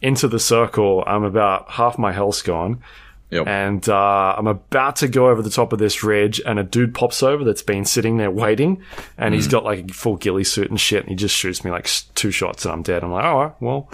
into 0.00 0.28
the 0.28 0.38
circle, 0.38 1.02
I'm 1.06 1.24
about 1.24 1.70
half 1.70 1.98
my 1.98 2.12
health's 2.12 2.42
gone. 2.42 2.82
Yep. 3.30 3.46
And 3.46 3.88
uh, 3.88 4.34
I'm 4.36 4.46
about 4.46 4.96
to 4.96 5.08
go 5.08 5.30
over 5.30 5.40
the 5.40 5.48
top 5.48 5.72
of 5.72 5.78
this 5.78 6.02
ridge, 6.04 6.38
and 6.44 6.58
a 6.58 6.62
dude 6.62 6.94
pops 6.94 7.22
over 7.22 7.44
that's 7.44 7.62
been 7.62 7.86
sitting 7.86 8.18
there 8.18 8.30
waiting, 8.30 8.82
and 9.16 9.34
he's 9.34 9.48
got 9.48 9.64
like 9.64 9.90
a 9.90 9.94
full 9.94 10.16
ghillie 10.16 10.44
suit 10.44 10.68
and 10.68 10.78
shit, 10.78 11.00
and 11.00 11.08
he 11.08 11.16
just 11.16 11.34
shoots 11.34 11.64
me 11.64 11.70
like 11.70 11.88
two 12.14 12.30
shots, 12.30 12.66
and 12.66 12.72
I'm 12.74 12.82
dead. 12.82 13.02
I'm 13.02 13.10
like, 13.10 13.24
all 13.24 13.42
right, 13.42 13.54
well, 13.58 13.90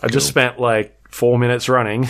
I 0.00 0.06
just 0.06 0.28
spent 0.28 0.60
like 0.60 0.96
four 1.08 1.38
minutes 1.38 1.68
running, 1.68 2.08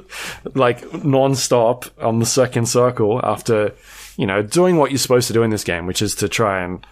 like 0.54 1.04
non-stop 1.04 1.86
on 2.00 2.18
the 2.18 2.26
second 2.26 2.66
circle 2.66 3.20
after, 3.22 3.72
you 4.16 4.26
know, 4.26 4.42
doing 4.42 4.76
what 4.76 4.90
you're 4.90 4.98
supposed 4.98 5.28
to 5.28 5.32
do 5.32 5.42
in 5.42 5.50
this 5.50 5.64
game, 5.64 5.86
which 5.86 6.02
is 6.02 6.14
to 6.16 6.28
try 6.28 6.62
and 6.62 6.86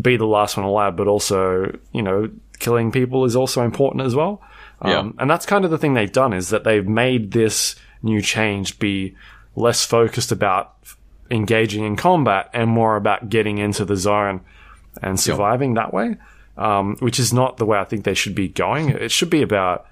be 0.00 0.16
the 0.16 0.26
last 0.26 0.56
one 0.56 0.66
alive, 0.66 0.96
but 0.96 1.06
also, 1.06 1.78
you 1.92 2.02
know, 2.02 2.28
killing 2.58 2.90
people 2.92 3.24
is 3.24 3.36
also 3.36 3.62
important 3.62 4.04
as 4.04 4.14
well. 4.14 4.42
Um, 4.80 5.14
And 5.18 5.30
that's 5.30 5.46
kind 5.46 5.64
of 5.64 5.70
the 5.70 5.78
thing 5.78 5.94
they've 5.94 6.10
done 6.12 6.32
is 6.32 6.50
that 6.50 6.64
they've 6.64 6.86
made 6.86 7.32
this 7.32 7.76
new 8.02 8.20
change 8.20 8.78
be 8.78 9.14
less 9.54 9.84
focused 9.84 10.32
about 10.32 10.74
engaging 11.30 11.84
in 11.84 11.96
combat 11.96 12.50
and 12.52 12.68
more 12.68 12.96
about 12.96 13.28
getting 13.28 13.58
into 13.58 13.84
the 13.84 13.96
zone 13.96 14.40
and 15.02 15.18
surviving 15.18 15.74
that 15.74 15.94
way, 15.94 16.16
um, 16.56 16.96
which 16.98 17.18
is 17.18 17.32
not 17.32 17.56
the 17.56 17.64
way 17.64 17.78
I 17.78 17.84
think 17.84 18.04
they 18.04 18.14
should 18.14 18.34
be 18.34 18.48
going. 18.48 18.90
It 18.90 19.10
should 19.10 19.30
be 19.30 19.42
about, 19.42 19.86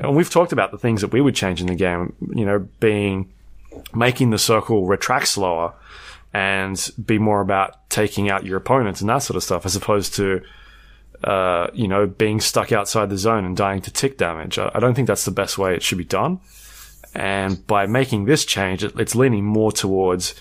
and 0.00 0.16
we've 0.16 0.30
talked 0.30 0.52
about 0.52 0.70
the 0.70 0.78
things 0.78 1.02
that 1.02 1.12
we 1.12 1.20
would 1.20 1.34
change 1.34 1.60
in 1.60 1.66
the 1.66 1.74
game, 1.74 2.14
you 2.34 2.44
know, 2.44 2.66
being 2.80 3.32
making 3.94 4.30
the 4.30 4.38
circle 4.38 4.86
retract 4.86 5.28
slower 5.28 5.74
and 6.32 6.90
be 7.04 7.18
more 7.18 7.40
about 7.40 7.88
taking 7.90 8.30
out 8.30 8.44
your 8.44 8.56
opponents 8.56 9.00
and 9.00 9.10
that 9.10 9.18
sort 9.18 9.36
of 9.36 9.42
stuff 9.42 9.66
as 9.66 9.76
opposed 9.76 10.14
to 10.14 10.40
uh, 11.24 11.68
you 11.74 11.86
know 11.86 12.06
being 12.06 12.40
stuck 12.40 12.72
outside 12.72 13.10
the 13.10 13.18
zone 13.18 13.44
and 13.44 13.56
dying 13.56 13.82
to 13.82 13.90
tick 13.90 14.16
damage. 14.16 14.58
I, 14.58 14.70
I 14.74 14.80
don't 14.80 14.94
think 14.94 15.06
that's 15.06 15.26
the 15.26 15.30
best 15.30 15.58
way 15.58 15.74
it 15.74 15.82
should 15.82 15.98
be 15.98 16.04
done. 16.04 16.40
And 17.14 17.64
by 17.66 17.86
making 17.86 18.24
this 18.24 18.44
change 18.44 18.82
it, 18.84 18.98
it's 18.98 19.14
leaning 19.14 19.44
more 19.44 19.72
towards 19.72 20.34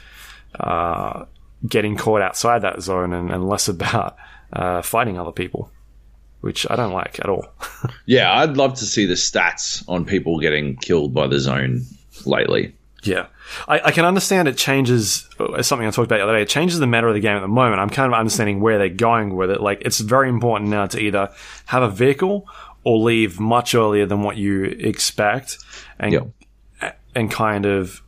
uh, 0.60 1.26
getting 1.68 1.98
caught 1.98 2.22
outside 2.22 2.60
that 2.62 2.82
zone 2.82 3.12
and, 3.12 3.30
and 3.30 3.48
less 3.48 3.68
about 3.68 4.16
uh, 4.54 4.82
fighting 4.82 5.20
other 5.20 5.32
people 5.32 5.70
which 6.42 6.66
I 6.70 6.76
don't 6.76 6.94
like 6.94 7.20
at 7.20 7.28
all 7.30 7.46
Yeah, 8.06 8.32
I'd 8.40 8.58
love 8.58 8.76
to 8.80 8.86
see 8.86 9.06
the 9.06 9.16
stats 9.16 9.84
on 9.88 10.06
people 10.06 10.40
getting 10.40 10.76
killed 10.78 11.14
by 11.14 11.28
the 11.28 11.40
zone 11.40 11.82
lately. 12.26 12.76
Yeah. 13.04 13.28
I, 13.68 13.80
I 13.86 13.92
can 13.92 14.06
understand 14.06 14.48
it 14.48 14.58
changes, 14.58 15.28
uh, 15.40 15.62
something 15.62 15.88
I 15.88 15.92
talked 15.92 16.08
about 16.08 16.18
the 16.18 16.24
other 16.24 16.34
day, 16.36 16.42
it 16.44 16.50
changes 16.50 16.80
the 16.80 16.88
meta 16.88 17.08
of 17.08 17.14
the 17.14 17.20
game 17.22 17.38
at 17.38 17.42
the 17.42 17.48
moment. 17.48 17.80
I'm 17.82 17.90
kind 17.90 18.12
of 18.14 18.18
understanding 18.20 18.60
where 18.62 18.78
they're 18.78 18.90
going 18.90 19.36
with 19.36 19.50
it. 19.52 19.62
Like, 19.62 19.82
it's 19.86 20.00
very 20.00 20.28
important 20.30 20.70
now 20.70 20.86
to 20.88 21.00
either 21.00 21.30
have 21.68 21.82
a 21.82 21.90
vehicle 21.90 22.48
or 22.84 22.98
leave 23.00 23.40
much 23.40 23.74
earlier 23.74 24.06
than 24.06 24.22
what 24.24 24.36
you 24.38 24.64
expect 24.66 25.58
and, 26.00 26.12
Yep. 26.14 26.98
and 27.16 27.32
kind 27.32 27.66
of 27.66 28.02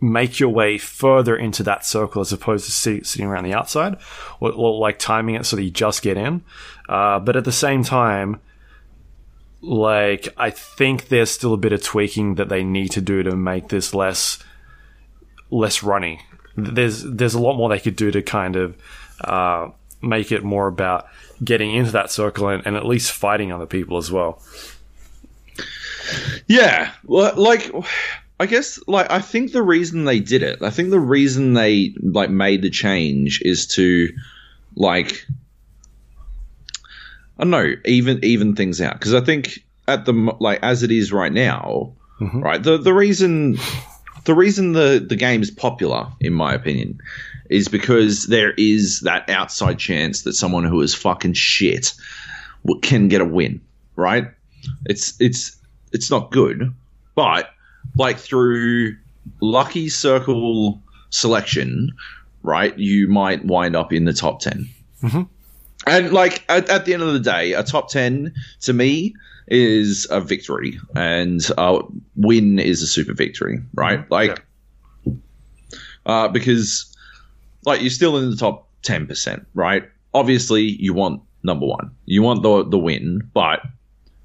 make 0.00 0.38
your 0.38 0.50
way 0.50 0.76
further 0.78 1.34
into 1.36 1.62
that 1.62 1.84
circle 1.84 2.20
as 2.20 2.32
opposed 2.32 2.66
to 2.66 2.70
sit, 2.70 3.06
sitting 3.06 3.26
around 3.26 3.44
the 3.44 3.52
outside 3.54 3.96
or, 4.38 4.52
or 4.52 4.78
like 4.78 4.98
timing 4.98 5.34
it 5.36 5.44
so 5.46 5.56
that 5.56 5.62
you 5.62 5.70
just 5.70 6.02
get 6.02 6.16
in. 6.16 6.42
Uh, 6.90 7.20
but 7.20 7.36
at 7.36 7.44
the 7.44 7.52
same 7.52 7.84
time, 7.84 8.40
like 9.62 10.28
I 10.36 10.50
think 10.50 11.06
there's 11.06 11.30
still 11.30 11.54
a 11.54 11.56
bit 11.56 11.72
of 11.72 11.80
tweaking 11.80 12.34
that 12.34 12.48
they 12.48 12.64
need 12.64 12.90
to 12.92 13.00
do 13.00 13.22
to 13.22 13.36
make 13.36 13.68
this 13.68 13.94
less 13.94 14.42
less 15.52 15.84
runny. 15.84 16.20
There's 16.56 17.04
there's 17.04 17.34
a 17.34 17.40
lot 17.40 17.56
more 17.56 17.68
they 17.68 17.78
could 17.78 17.94
do 17.94 18.10
to 18.10 18.22
kind 18.22 18.56
of 18.56 18.76
uh, 19.20 19.68
make 20.02 20.32
it 20.32 20.42
more 20.42 20.66
about 20.66 21.06
getting 21.44 21.72
into 21.72 21.92
that 21.92 22.10
circle 22.10 22.48
and, 22.48 22.66
and 22.66 22.74
at 22.74 22.84
least 22.84 23.12
fighting 23.12 23.52
other 23.52 23.66
people 23.66 23.96
as 23.96 24.10
well. 24.10 24.42
Yeah, 26.48 26.90
well, 27.04 27.34
like 27.36 27.70
I 28.40 28.46
guess 28.46 28.80
like 28.88 29.12
I 29.12 29.20
think 29.20 29.52
the 29.52 29.62
reason 29.62 30.06
they 30.06 30.18
did 30.18 30.42
it, 30.42 30.60
I 30.60 30.70
think 30.70 30.90
the 30.90 30.98
reason 30.98 31.52
they 31.52 31.94
like 32.02 32.30
made 32.30 32.62
the 32.62 32.70
change 32.70 33.42
is 33.44 33.68
to 33.76 34.08
like 34.74 35.24
I 37.40 37.44
don't 37.44 37.50
know, 37.50 37.74
even 37.86 38.22
even 38.22 38.54
things 38.54 38.82
out 38.82 38.92
because 38.94 39.14
I 39.14 39.22
think 39.22 39.64
at 39.88 40.04
the 40.04 40.12
like 40.40 40.58
as 40.62 40.82
it 40.82 40.90
is 40.90 41.10
right 41.10 41.32
now, 41.32 41.94
mm-hmm. 42.20 42.40
right? 42.40 42.62
The 42.62 42.76
the 42.76 42.92
reason 42.92 43.56
the 44.24 44.34
reason 44.34 44.72
the 44.72 45.04
the 45.06 45.16
game 45.16 45.40
is 45.40 45.50
popular, 45.50 46.06
in 46.20 46.34
my 46.34 46.52
opinion, 46.52 47.00
is 47.48 47.68
because 47.68 48.26
there 48.26 48.52
is 48.52 49.00
that 49.00 49.30
outside 49.30 49.78
chance 49.78 50.22
that 50.22 50.34
someone 50.34 50.64
who 50.64 50.82
is 50.82 50.94
fucking 50.94 51.32
shit 51.32 51.94
w- 52.66 52.78
can 52.82 53.08
get 53.08 53.22
a 53.22 53.24
win, 53.24 53.62
right? 53.96 54.28
It's 54.84 55.18
it's 55.18 55.56
it's 55.92 56.10
not 56.10 56.30
good, 56.30 56.74
but 57.14 57.54
like 57.96 58.18
through 58.18 58.96
lucky 59.40 59.88
circle 59.88 60.78
selection, 61.08 61.92
right? 62.42 62.78
You 62.78 63.08
might 63.08 63.46
wind 63.46 63.76
up 63.76 63.94
in 63.94 64.04
the 64.04 64.12
top 64.12 64.40
10 64.40 64.68
mm-hmm. 65.02 65.22
And 65.86 66.12
like 66.12 66.44
at, 66.48 66.68
at 66.68 66.84
the 66.84 66.94
end 66.94 67.02
of 67.02 67.12
the 67.12 67.20
day, 67.20 67.52
a 67.52 67.62
top 67.62 67.88
ten 67.88 68.34
to 68.60 68.72
me 68.72 69.14
is 69.48 70.06
a 70.10 70.20
victory, 70.20 70.78
and 70.94 71.46
a 71.58 71.80
win 72.16 72.58
is 72.58 72.82
a 72.82 72.86
super 72.86 73.14
victory, 73.14 73.60
right? 73.74 74.08
Like, 74.10 74.42
uh, 76.06 76.28
because 76.28 76.94
like 77.64 77.80
you're 77.80 77.90
still 77.90 78.16
in 78.18 78.30
the 78.30 78.36
top 78.36 78.68
ten 78.82 79.06
percent, 79.06 79.46
right? 79.54 79.84
Obviously, 80.14 80.62
you 80.62 80.92
want 80.94 81.22
number 81.42 81.66
one, 81.66 81.90
you 82.06 82.22
want 82.22 82.42
the 82.42 82.64
the 82.64 82.78
win, 82.78 83.28
but 83.34 83.60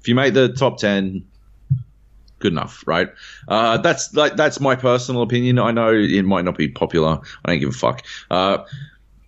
if 0.00 0.08
you 0.08 0.14
make 0.14 0.34
the 0.34 0.52
top 0.52 0.78
ten, 0.78 1.26
good 2.38 2.52
enough, 2.52 2.84
right? 2.86 3.08
Uh, 3.48 3.78
that's 3.78 4.14
like 4.14 4.36
that's 4.36 4.60
my 4.60 4.76
personal 4.76 5.22
opinion. 5.22 5.58
I 5.58 5.72
know 5.72 5.92
it 5.92 6.22
might 6.24 6.44
not 6.44 6.56
be 6.56 6.68
popular. 6.68 7.20
I 7.44 7.50
don't 7.50 7.60
give 7.60 7.70
a 7.70 7.72
fuck. 7.72 8.04
Uh, 8.30 8.58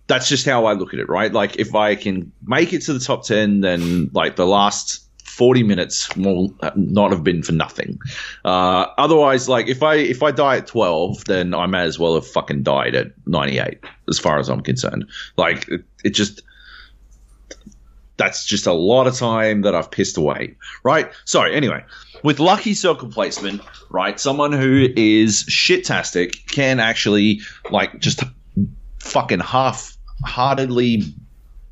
that's 0.09 0.27
just 0.27 0.45
how 0.45 0.65
I 0.65 0.73
look 0.73 0.93
at 0.93 0.99
it, 0.99 1.07
right? 1.07 1.31
Like 1.31 1.57
if 1.57 1.75
I 1.75 1.95
can 1.95 2.31
make 2.45 2.73
it 2.73 2.81
to 2.81 2.93
the 2.93 2.99
top 2.99 3.23
10, 3.23 3.61
then 3.61 4.09
like 4.11 4.35
the 4.37 4.47
last 4.47 5.05
40 5.23 5.61
minutes 5.61 6.13
will 6.15 6.53
not 6.75 7.11
have 7.11 7.23
been 7.23 7.43
for 7.43 7.51
nothing. 7.51 7.99
Uh, 8.43 8.87
otherwise, 8.97 9.47
like 9.47 9.67
if 9.67 9.83
I, 9.83 9.95
if 9.95 10.23
I 10.23 10.31
die 10.31 10.57
at 10.57 10.67
12, 10.67 11.25
then 11.25 11.53
I 11.53 11.67
may 11.67 11.83
as 11.83 11.99
well 11.99 12.15
have 12.15 12.27
fucking 12.27 12.63
died 12.63 12.95
at 12.95 13.11
98 13.27 13.77
as 14.09 14.17
far 14.17 14.39
as 14.39 14.49
I'm 14.49 14.61
concerned. 14.61 15.05
Like 15.37 15.67
it, 15.69 15.85
it 16.03 16.09
just, 16.09 16.41
that's 18.17 18.45
just 18.45 18.65
a 18.65 18.73
lot 18.73 19.05
of 19.05 19.15
time 19.15 19.61
that 19.61 19.75
I've 19.75 19.91
pissed 19.91 20.17
away, 20.17 20.57
right? 20.83 21.11
So 21.25 21.43
anyway, 21.43 21.85
with 22.23 22.39
lucky 22.39 22.73
circle 22.73 23.09
placement, 23.09 23.61
right, 23.91 24.19
someone 24.19 24.53
who 24.53 24.87
is 24.95 25.45
shit-tastic 25.47 26.47
can 26.47 26.79
actually 26.79 27.41
like 27.69 27.99
just 27.99 28.23
fucking 28.97 29.39
half-heartedly 30.23 31.03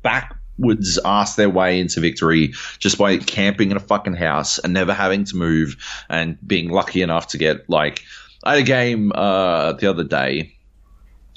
backwards 0.02 0.98
ask 1.04 1.36
their 1.36 1.50
way 1.50 1.80
into 1.80 2.00
victory 2.00 2.52
just 2.78 2.98
by 2.98 3.16
camping 3.18 3.70
in 3.70 3.76
a 3.76 3.80
fucking 3.80 4.14
house 4.14 4.58
and 4.58 4.72
never 4.72 4.92
having 4.92 5.24
to 5.24 5.36
move 5.36 5.76
and 6.08 6.38
being 6.46 6.70
lucky 6.70 7.02
enough 7.02 7.28
to 7.28 7.38
get 7.38 7.68
like 7.68 8.02
I 8.44 8.54
had 8.54 8.62
a 8.62 8.66
game 8.66 9.12
uh, 9.14 9.72
the 9.72 9.88
other 9.88 10.04
day. 10.04 10.54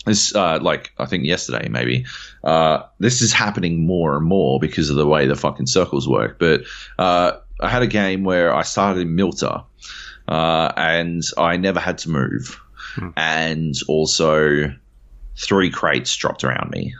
This 0.06 0.34
uh, 0.36 0.60
like 0.62 0.92
I 0.98 1.06
think 1.06 1.26
yesterday 1.26 1.68
maybe. 1.70 2.06
Uh, 2.44 2.84
this 3.00 3.22
is 3.22 3.32
happening 3.34 3.86
more 3.86 4.18
and 4.18 4.26
more 4.26 4.60
because 4.60 4.90
of 4.90 4.96
the 4.96 5.06
way 5.06 5.28
the 5.28 5.36
fucking 5.36 5.68
circles 5.68 6.08
work. 6.08 6.40
But 6.40 6.62
uh, 6.98 7.34
I 7.60 7.70
had 7.70 7.84
a 7.84 7.88
game 7.88 8.24
where 8.24 8.54
I 8.54 8.64
started 8.64 9.02
in 9.02 9.16
Mylta, 9.16 9.64
uh, 10.28 10.72
and 10.76 11.24
I 11.38 11.58
never 11.58 11.80
had 11.80 12.00
to 12.00 12.10
move, 12.10 12.60
and 13.16 13.76
also 13.88 14.74
three 15.38 15.70
crates 15.70 16.16
dropped 16.16 16.44
around 16.44 16.72
me. 16.72 16.94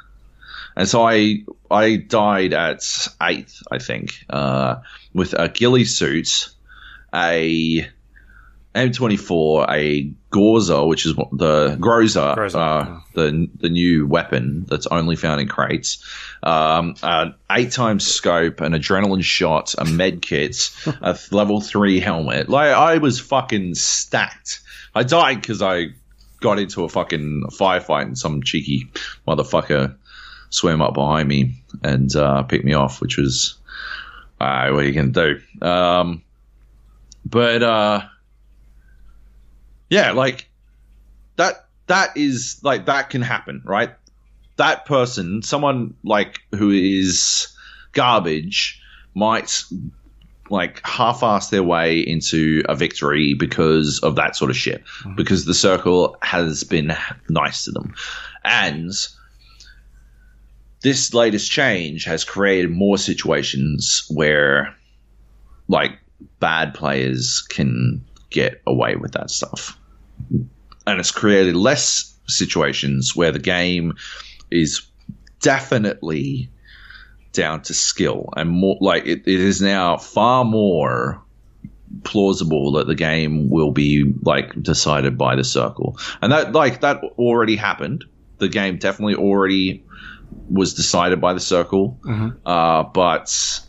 And 0.82 0.90
so 0.90 1.08
I 1.08 1.44
I 1.70 1.98
died 1.98 2.54
at 2.54 2.84
eighth, 3.22 3.62
I 3.72 3.78
think, 3.78 4.26
uh, 4.32 4.78
with 5.14 5.34
a 5.34 5.48
ghillie 5.48 5.86
suit, 5.86 6.50
a 7.14 7.88
M24, 8.74 9.68
a 9.70 10.12
Gorza, 10.32 10.88
which 10.88 11.06
is 11.06 11.14
the 11.14 11.78
Groza, 11.80 12.36
Groza, 12.36 12.56
uh, 12.56 13.00
the 13.14 13.48
the 13.60 13.70
new 13.70 14.08
weapon 14.08 14.66
that's 14.68 14.88
only 14.88 15.16
found 15.16 15.40
in 15.40 15.48
crates, 15.48 16.04
um, 16.42 16.96
an 17.04 17.36
eight 17.52 17.72
times 17.72 18.08
scope, 18.08 18.60
an 18.60 18.74
adrenaline 18.74 19.24
shot, 19.24 19.76
a 19.78 19.86
med 19.86 20.24
kit, 20.24 20.72
a 21.04 21.16
level 21.30 21.62
three 21.62 22.00
helmet. 22.00 22.50
Like 22.50 22.72
I 22.72 22.98
was 22.98 23.20
fucking 23.20 23.76
stacked. 23.76 24.62
I 24.96 25.04
died 25.04 25.42
because 25.42 25.62
I 25.62 25.90
got 26.40 26.58
into 26.58 26.84
a 26.86 26.90
fucking 26.90 27.44
firefight 27.52 28.02
and 28.02 28.18
some 28.18 28.42
cheeky 28.42 28.90
motherfucker 29.28 29.96
swam 30.52 30.84
up 30.84 30.94
behind 30.94 31.28
me 31.28 31.56
and 31.84 32.16
uh, 32.16 32.44
picked 32.44 32.64
me 32.64 32.74
off, 32.74 33.02
which 33.02 33.18
was 33.18 33.58
uh, 34.40 34.70
what 34.70 34.86
you 34.86 34.94
can 34.94 35.12
do. 35.12 35.42
Um, 35.62 36.22
but 37.26 37.64
uh, 37.64 38.02
yeah, 39.90 40.12
like 40.12 40.48
that. 41.38 41.66
That 41.88 42.16
is 42.16 42.62
like 42.64 42.86
that 42.86 43.10
can 43.10 43.22
happen, 43.22 43.64
right? 43.66 43.90
That 44.56 44.86
person, 44.86 45.42
someone 45.42 45.96
like 46.06 46.40
who 46.56 46.70
is 46.70 47.50
garbage, 47.92 48.82
might 49.14 49.64
like 50.50 50.80
half-ass 50.88 51.50
their 51.50 51.64
way 51.64 52.00
into 52.00 52.64
a 52.70 52.76
victory 52.76 53.34
because 53.34 54.00
of 54.04 54.16
that 54.16 54.38
sort 54.38 54.52
of 54.52 54.56
shit. 54.56 54.84
Because 55.18 55.44
the 55.44 55.54
circle 55.54 56.16
has 56.22 56.64
been 56.64 56.94
nice 57.28 57.66
to 57.66 57.72
them, 57.72 57.94
and 58.46 58.94
this 60.82 61.14
latest 61.14 61.52
change 61.52 62.06
has 62.06 62.24
created 62.24 62.72
more 62.72 62.98
situations 62.98 64.06
where 64.10 64.76
like 65.68 65.98
bad 66.40 66.74
players 66.74 67.42
can 67.50 68.04
get 68.30 68.62
away 68.66 68.96
with 68.96 69.12
that 69.14 69.30
stuff. 69.30 69.78
And 70.30 71.00
it's 71.00 71.12
created 71.12 71.56
less 71.56 72.16
situations 72.28 73.16
where 73.16 73.32
the 73.32 73.40
game 73.40 73.94
is 74.50 74.82
definitely 75.40 76.50
down 77.34 77.62
to 77.62 77.74
skill 77.74 78.30
and 78.36 78.50
more 78.50 78.78
like 78.82 79.06
it, 79.06 79.22
it 79.26 79.40
is 79.40 79.62
now 79.62 79.98
far 79.98 80.44
more 80.44 81.22
plausible 82.04 82.74
that 82.74 82.88
the 82.88 82.96
game 82.96 83.50
will 83.50 83.72
be 83.72 84.14
like 84.24 84.62
decided 84.62 85.18
by 85.18 85.36
the 85.36 85.44
circle 85.44 85.98
and 86.22 86.32
that 86.32 86.52
like 86.52 86.82
that 86.82 87.02
already 87.18 87.56
happened 87.56 88.04
the 88.40 88.50
game 88.50 88.78
definitely 88.78 89.16
already 89.16 89.82
was 90.50 90.74
decided 90.74 91.22
by 91.22 91.34
the 91.34 91.40
circle. 91.40 92.00
Uh, 92.46 92.84
but 92.84 93.62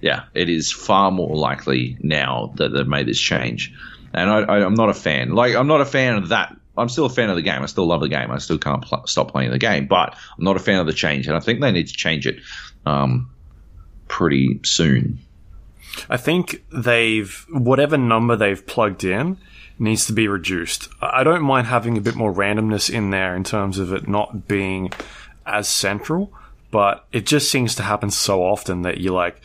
yeah 0.00 0.24
it 0.34 0.48
is 0.48 0.70
far 0.70 1.10
more 1.10 1.34
likely 1.36 1.96
now 2.00 2.52
that 2.56 2.68
they've 2.68 2.86
made 2.86 3.06
this 3.06 3.18
change. 3.18 3.72
And 4.12 4.30
I, 4.30 4.64
i'm 4.64 4.74
not 4.74 4.88
a 4.88 4.94
fan. 4.94 5.30
Like 5.30 5.54
i'm 5.54 5.66
not 5.66 5.80
a 5.80 5.86
fan 5.86 6.16
of 6.16 6.28
that. 6.28 6.54
I'm 6.78 6.90
still 6.90 7.06
a 7.06 7.10
fan 7.10 7.30
of 7.30 7.36
the 7.36 7.42
game. 7.42 7.62
I 7.62 7.66
still 7.66 7.86
love 7.86 8.00
the 8.00 8.08
game. 8.08 8.30
I 8.30 8.38
still 8.38 8.58
can't 8.58 8.82
pl- 8.82 9.06
stop 9.06 9.30
playing 9.30 9.50
the 9.50 9.58
game. 9.58 9.86
But 9.86 10.14
i'm 10.38 10.44
not 10.44 10.56
a 10.56 10.60
fan 10.60 10.80
of 10.80 10.86
the 10.86 10.92
change. 10.92 11.26
And 11.26 11.36
i 11.36 11.40
think 11.40 11.60
they 11.60 11.72
need 11.72 11.88
to 11.88 11.94
change 11.94 12.26
it 12.26 12.40
um, 12.84 13.30
pretty 14.08 14.60
soon. 14.64 15.20
I 16.10 16.16
think 16.18 16.64
they've 16.72 17.46
whatever 17.50 17.96
number 17.96 18.36
they've 18.36 18.64
plugged 18.66 19.04
in 19.04 19.38
needs 19.78 20.06
to 20.06 20.12
be 20.12 20.28
reduced. 20.28 20.88
I 21.00 21.24
don't 21.24 21.42
mind 21.42 21.66
having 21.66 21.98
a 21.98 22.00
bit 22.00 22.14
more 22.14 22.32
randomness 22.32 22.90
in 22.90 23.10
there 23.10 23.34
in 23.36 23.44
terms 23.44 23.78
of 23.78 23.92
it 23.92 24.08
not 24.08 24.48
being 24.48 24.90
as 25.46 25.68
central, 25.68 26.32
but 26.70 27.06
it 27.12 27.26
just 27.26 27.50
seems 27.50 27.74
to 27.76 27.82
happen 27.82 28.10
so 28.10 28.42
often 28.42 28.82
that 28.82 29.00
you're 29.00 29.14
like 29.14 29.40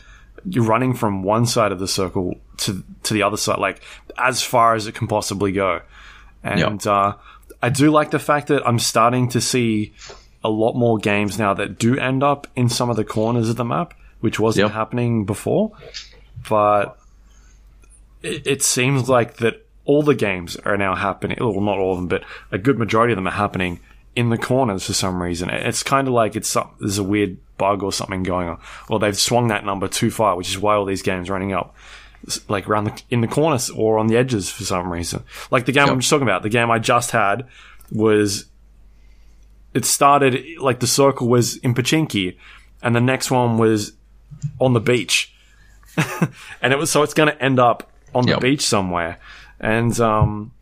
you're 0.48 0.64
running 0.64 0.92
from 0.94 1.22
one 1.22 1.46
side 1.46 1.70
of 1.72 1.78
the 1.78 1.86
circle 1.88 2.34
to 2.58 2.82
to 3.04 3.14
the 3.14 3.22
other 3.22 3.36
side, 3.36 3.58
like 3.58 3.80
as 4.18 4.42
far 4.42 4.74
as 4.74 4.86
it 4.86 4.94
can 4.94 5.06
possibly 5.06 5.52
go. 5.52 5.80
And 6.42 6.84
uh, 6.86 7.14
I 7.62 7.68
do 7.68 7.90
like 7.92 8.10
the 8.10 8.18
fact 8.18 8.48
that 8.48 8.66
I'm 8.66 8.80
starting 8.80 9.28
to 9.30 9.40
see 9.40 9.92
a 10.42 10.50
lot 10.50 10.74
more 10.74 10.98
games 10.98 11.38
now 11.38 11.54
that 11.54 11.78
do 11.78 11.96
end 11.96 12.24
up 12.24 12.48
in 12.56 12.68
some 12.68 12.90
of 12.90 12.96
the 12.96 13.04
corners 13.04 13.48
of 13.48 13.54
the 13.56 13.64
map, 13.64 13.94
which 14.20 14.40
wasn't 14.40 14.64
Yep. 14.66 14.72
happening 14.74 15.24
before. 15.24 15.70
But 16.48 16.98
it, 18.22 18.46
it 18.46 18.62
seems 18.62 19.08
like 19.08 19.36
that 19.36 19.64
all 19.84 20.02
the 20.02 20.14
games 20.16 20.56
are 20.56 20.76
now 20.76 20.94
happening. 20.96 21.38
Well, 21.40 21.60
not 21.60 21.78
all 21.78 21.92
of 21.92 21.98
them, 21.98 22.08
but 22.08 22.24
a 22.50 22.58
good 22.58 22.78
majority 22.78 23.12
of 23.12 23.16
them 23.16 23.28
are 23.28 23.30
happening 23.30 23.78
in 24.14 24.30
the 24.30 24.38
corners 24.38 24.86
for 24.86 24.92
some 24.92 25.22
reason. 25.22 25.50
It's 25.50 25.82
kind 25.82 26.06
of 26.08 26.14
like 26.14 26.36
it's 26.36 26.48
some, 26.48 26.70
there's 26.80 26.98
a 26.98 27.04
weird 27.04 27.38
bug 27.56 27.82
or 27.82 27.92
something 27.92 28.22
going 28.22 28.48
on. 28.48 28.60
Or 28.88 28.98
they've 28.98 29.16
swung 29.16 29.48
that 29.48 29.64
number 29.64 29.88
too 29.88 30.10
far, 30.10 30.36
which 30.36 30.50
is 30.50 30.58
why 30.58 30.74
all 30.74 30.84
these 30.84 31.02
games 31.02 31.30
are 31.30 31.32
running 31.32 31.52
up 31.52 31.74
like 32.48 32.68
around 32.68 32.84
the, 32.84 33.02
in 33.10 33.20
the 33.20 33.28
corners 33.28 33.70
or 33.70 33.98
on 33.98 34.06
the 34.06 34.16
edges 34.16 34.50
for 34.50 34.64
some 34.64 34.92
reason. 34.92 35.24
Like 35.50 35.66
the 35.66 35.72
game 35.72 35.88
I'm 35.88 36.00
just 36.00 36.10
talking 36.10 36.26
about, 36.26 36.42
the 36.42 36.48
game 36.48 36.70
I 36.70 36.78
just 36.78 37.10
had 37.10 37.48
was 37.90 38.46
it 39.74 39.84
started 39.84 40.44
like 40.58 40.80
the 40.80 40.86
circle 40.86 41.28
was 41.28 41.56
in 41.56 41.74
Pochinki, 41.74 42.36
and 42.82 42.94
the 42.94 43.00
next 43.00 43.30
one 43.30 43.58
was 43.58 43.92
on 44.60 44.72
the 44.72 44.80
beach, 44.80 45.34
and 46.62 46.72
it 46.72 46.78
was 46.78 46.90
so 46.90 47.02
it's 47.02 47.14
going 47.14 47.28
to 47.28 47.42
end 47.42 47.58
up 47.58 47.90
on 48.14 48.26
the 48.26 48.36
beach 48.38 48.62
somewhere. 48.62 49.18
And 49.58 49.98
um, 50.00 50.52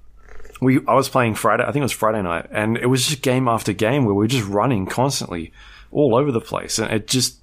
we 0.61 0.81
I 0.87 0.95
was 0.95 1.09
playing 1.09 1.35
Friday, 1.35 1.63
I 1.65 1.67
think 1.73 1.79
it 1.79 1.83
was 1.83 1.93
Friday 1.93 2.23
night, 2.23 2.47
and 2.51 2.77
it 2.77 2.87
was 2.87 3.07
just 3.07 3.23
game 3.23 3.49
after 3.49 3.73
game 3.73 4.05
where 4.05 4.15
we 4.15 4.25
were 4.25 4.29
just 4.29 4.47
running 4.49 4.87
constantly 4.87 5.53
all 5.91 6.15
over 6.15 6.31
the 6.33 6.41
place, 6.41 6.79
and 6.79 6.93
it 6.93 7.07
just 7.07 7.39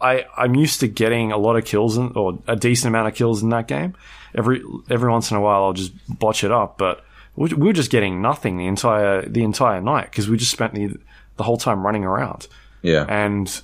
I 0.00 0.26
I'm 0.36 0.54
used 0.54 0.80
to 0.80 0.88
getting 0.88 1.32
a 1.32 1.38
lot 1.38 1.56
of 1.56 1.64
kills 1.64 1.96
in, 1.96 2.12
or 2.14 2.38
a 2.46 2.56
decent 2.56 2.88
amount 2.88 3.08
of 3.08 3.14
kills 3.14 3.42
in 3.42 3.48
that 3.50 3.66
game. 3.68 3.94
Every 4.34 4.62
every 4.90 5.10
once 5.10 5.30
in 5.30 5.36
a 5.36 5.40
while, 5.40 5.64
I'll 5.64 5.72
just 5.72 5.92
botch 6.18 6.44
it 6.44 6.52
up, 6.52 6.78
but 6.78 7.04
we 7.36 7.48
we 7.54 7.66
were 7.68 7.72
just 7.72 7.90
getting 7.90 8.20
nothing 8.20 8.56
the 8.58 8.66
entire 8.66 9.22
the 9.22 9.42
entire 9.42 9.80
night 9.80 10.10
because 10.10 10.28
we 10.28 10.36
just 10.36 10.50
spent 10.52 10.74
the 10.74 10.96
the 11.36 11.44
whole 11.44 11.56
time 11.56 11.84
running 11.86 12.04
around, 12.04 12.48
Yeah. 12.82 13.06
and 13.08 13.62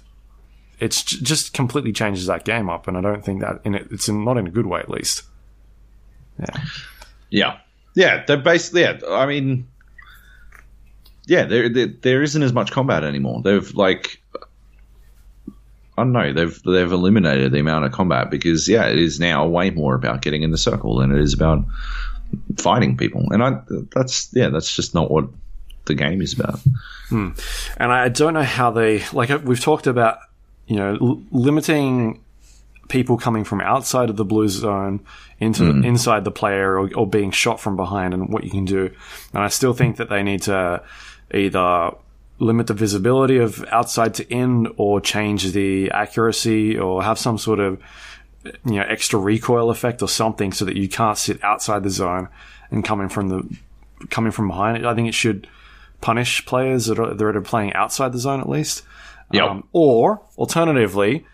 it's 0.79 1.03
j- 1.03 1.19
just 1.23 1.53
completely 1.53 1.93
changes 1.93 2.27
that 2.27 2.45
game 2.45 2.71
up. 2.71 2.87
And 2.89 2.97
I 2.97 3.01
don't 3.01 3.25
think 3.25 3.41
that 3.41 3.61
in 3.65 3.75
it, 3.75 3.89
it's 3.91 4.09
in, 4.09 4.25
not 4.25 4.37
in 4.39 4.47
a 4.47 4.51
good 4.51 4.67
way, 4.67 4.79
at 4.81 4.89
least. 4.89 5.23
Yeah, 6.39 6.65
yeah. 7.31 7.59
Yeah, 7.95 8.25
they're 8.27 8.37
basically. 8.37 8.83
Yeah, 8.83 8.99
I 9.09 9.27
mean, 9.27 9.69
yeah. 11.27 11.45
There, 11.45 11.69
there, 11.69 11.87
there 11.87 12.23
isn't 12.23 12.43
as 12.43 12.53
much 12.53 12.73
combat 12.73 13.05
anymore. 13.05 13.41
They've 13.43 13.75
like, 13.75 14.21
I 15.97 16.03
don't 16.03 16.13
know. 16.13 16.33
They've 16.33 16.63
they've 16.63 16.91
eliminated 16.91 17.53
the 17.53 17.61
amount 17.61 17.85
of 17.85 17.93
combat 17.93 18.31
because 18.31 18.69
yeah, 18.69 18.87
it 18.87 18.99
is 18.99 19.21
now 19.21 19.47
way 19.47 19.71
more 19.71 19.95
about 19.95 20.23
getting 20.23 20.43
in 20.43 20.51
the 20.51 20.59
circle 20.59 20.99
than 20.99 21.13
it 21.13 21.21
is 21.21 21.35
about 21.35 21.65
fighting 22.59 22.97
people. 22.97 23.27
And 23.31 23.43
I, 23.43 23.61
that's 23.95 24.31
yeah, 24.33 24.49
that's 24.49 24.75
just 24.75 24.95
not 24.95 25.11
what 25.11 25.29
the 25.85 25.95
game 25.95 26.21
is 26.21 26.33
about. 26.33 26.59
Hmm. 27.09 27.31
And 27.77 27.93
I 27.93 28.09
don't 28.09 28.35
know 28.35 28.43
how 28.43 28.71
they 28.71 29.05
like. 29.13 29.31
We've 29.45 29.61
talked 29.61 29.87
about 29.87 30.19
you 30.67 30.77
know 30.77 30.99
l- 31.01 31.23
limiting 31.31 32.24
people 32.89 33.17
coming 33.17 33.45
from 33.45 33.61
outside 33.61 34.11
of 34.11 34.17
the 34.17 34.25
blue 34.25 34.49
zone 34.49 35.01
into 35.39 35.65
inside 35.65 36.25
the 36.25 36.31
player 36.31 36.79
or, 36.79 36.91
or 36.95 37.07
being 37.07 37.31
shot 37.31 37.61
from 37.61 37.77
behind 37.77 38.15
and 38.15 38.33
what 38.33 38.45
you 38.45 38.51
can 38.51 38.65
do. 38.65 38.91
And 39.33 39.43
I 39.43 39.49
still 39.49 39.73
think 39.73 39.97
that 39.97 40.09
they 40.09 40.23
need 40.23 40.43
to 40.43 40.83
either 41.33 41.91
limit 42.39 42.67
the 42.67 42.75
visibility 42.75 43.39
of 43.39 43.65
outside 43.71 44.15
to 44.15 44.29
in 44.33 44.67
or 44.77 45.01
change 45.01 45.53
the 45.53 45.91
accuracy 45.91 46.77
or 46.77 47.03
have 47.03 47.19
some 47.19 47.39
sort 47.39 47.61
of 47.61 47.81
you 48.65 48.75
know 48.75 48.83
extra 48.83 49.19
recoil 49.19 49.71
effect 49.71 50.03
or 50.03 50.09
something 50.09 50.53
so 50.53 50.65
that 50.65 50.77
you 50.77 50.89
can't 50.89 51.17
sit 51.17 51.43
outside 51.43 51.83
the 51.83 51.91
zone 51.91 52.29
and 52.71 52.85
coming 52.85 53.09
from 53.09 53.29
the 53.29 53.57
coming 54.11 54.33
from 54.33 54.49
behind 54.49 54.79
it. 54.79 54.85
I 54.85 54.95
think 54.95 55.09
it 55.09 55.15
should 55.15 55.47
punish 56.01 56.45
players 56.45 56.87
that 56.87 56.99
are, 56.99 57.15
that 57.15 57.37
are 57.37 57.41
playing 57.41 57.73
outside 57.73 58.13
the 58.13 58.19
zone 58.19 58.41
at 58.41 58.49
least. 58.49 58.83
Yep. 59.33 59.45
Um, 59.45 59.69
or 59.73 60.21
alternatively, 60.37 61.25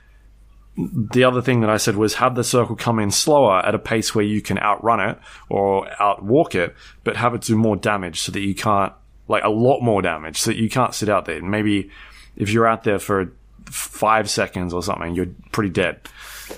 the 1.13 1.25
other 1.25 1.43
thing 1.43 1.61
that 1.61 1.71
I 1.71 1.77
said 1.77 1.97
was 1.97 2.15
have 2.15 2.35
the 2.35 2.45
circle 2.45 2.77
come 2.77 2.99
in 2.99 3.11
slower 3.11 3.61
at 3.65 3.75
a 3.75 3.79
pace 3.79 4.15
where 4.15 4.25
you 4.25 4.41
can 4.41 4.59
outrun 4.59 5.01
it 5.01 5.19
or 5.49 5.87
outwalk 6.01 6.55
it, 6.55 6.75
but 7.05 7.17
have 7.17 7.35
it 7.35 7.43
do 7.43 7.57
more 7.57 7.77
damage 7.77 8.21
so 8.21 8.33
that 8.33 8.41
you 8.41 8.55
can't, 8.55 8.93
like 9.29 9.45
a 9.45 9.49
lot 9.49 9.81
more 9.81 10.03
damage, 10.03 10.39
so 10.39 10.51
that 10.51 10.57
you 10.57 10.69
can't 10.69 10.95
sit 10.95 11.09
out 11.09 11.25
there. 11.25 11.43
Maybe 11.43 11.91
if 12.37 12.51
you're 12.51 12.67
out 12.67 12.85
there 12.85 12.99
for 12.99 13.33
five 13.67 14.29
seconds 14.31 14.75
or 14.75 14.83
something, 14.83 15.15
you're 15.15 15.29
pretty 15.53 15.71
dead. 15.71 16.01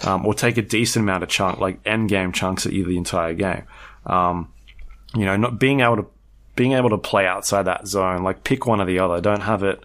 Um, 0.05 0.25
or 0.25 0.33
take 0.33 0.57
a 0.57 0.63
decent 0.63 1.03
amount 1.03 1.23
of 1.23 1.29
chunk, 1.29 1.59
like 1.59 1.79
end 1.85 2.09
game 2.09 2.33
chunks 2.33 2.65
at 2.65 2.73
you 2.73 2.85
the 2.85 2.97
entire 2.97 3.35
game. 3.35 3.65
Um, 4.07 4.53
you 5.15 5.27
know, 5.27 5.37
not 5.37 5.59
being 5.59 5.81
able 5.81 5.97
to 5.97 6.07
being 6.57 6.73
able 6.73 6.91
to 6.91 6.99
play 6.99 7.27
outside 7.27 7.65
that 7.65 7.87
zone, 7.87 8.23
like 8.23 8.45
pick 8.45 8.67
one 8.67 8.81
or 8.81 8.85
the 8.85 8.99
other. 8.99 9.21
Don't 9.21 9.41
have 9.41 9.63
it. 9.63 9.85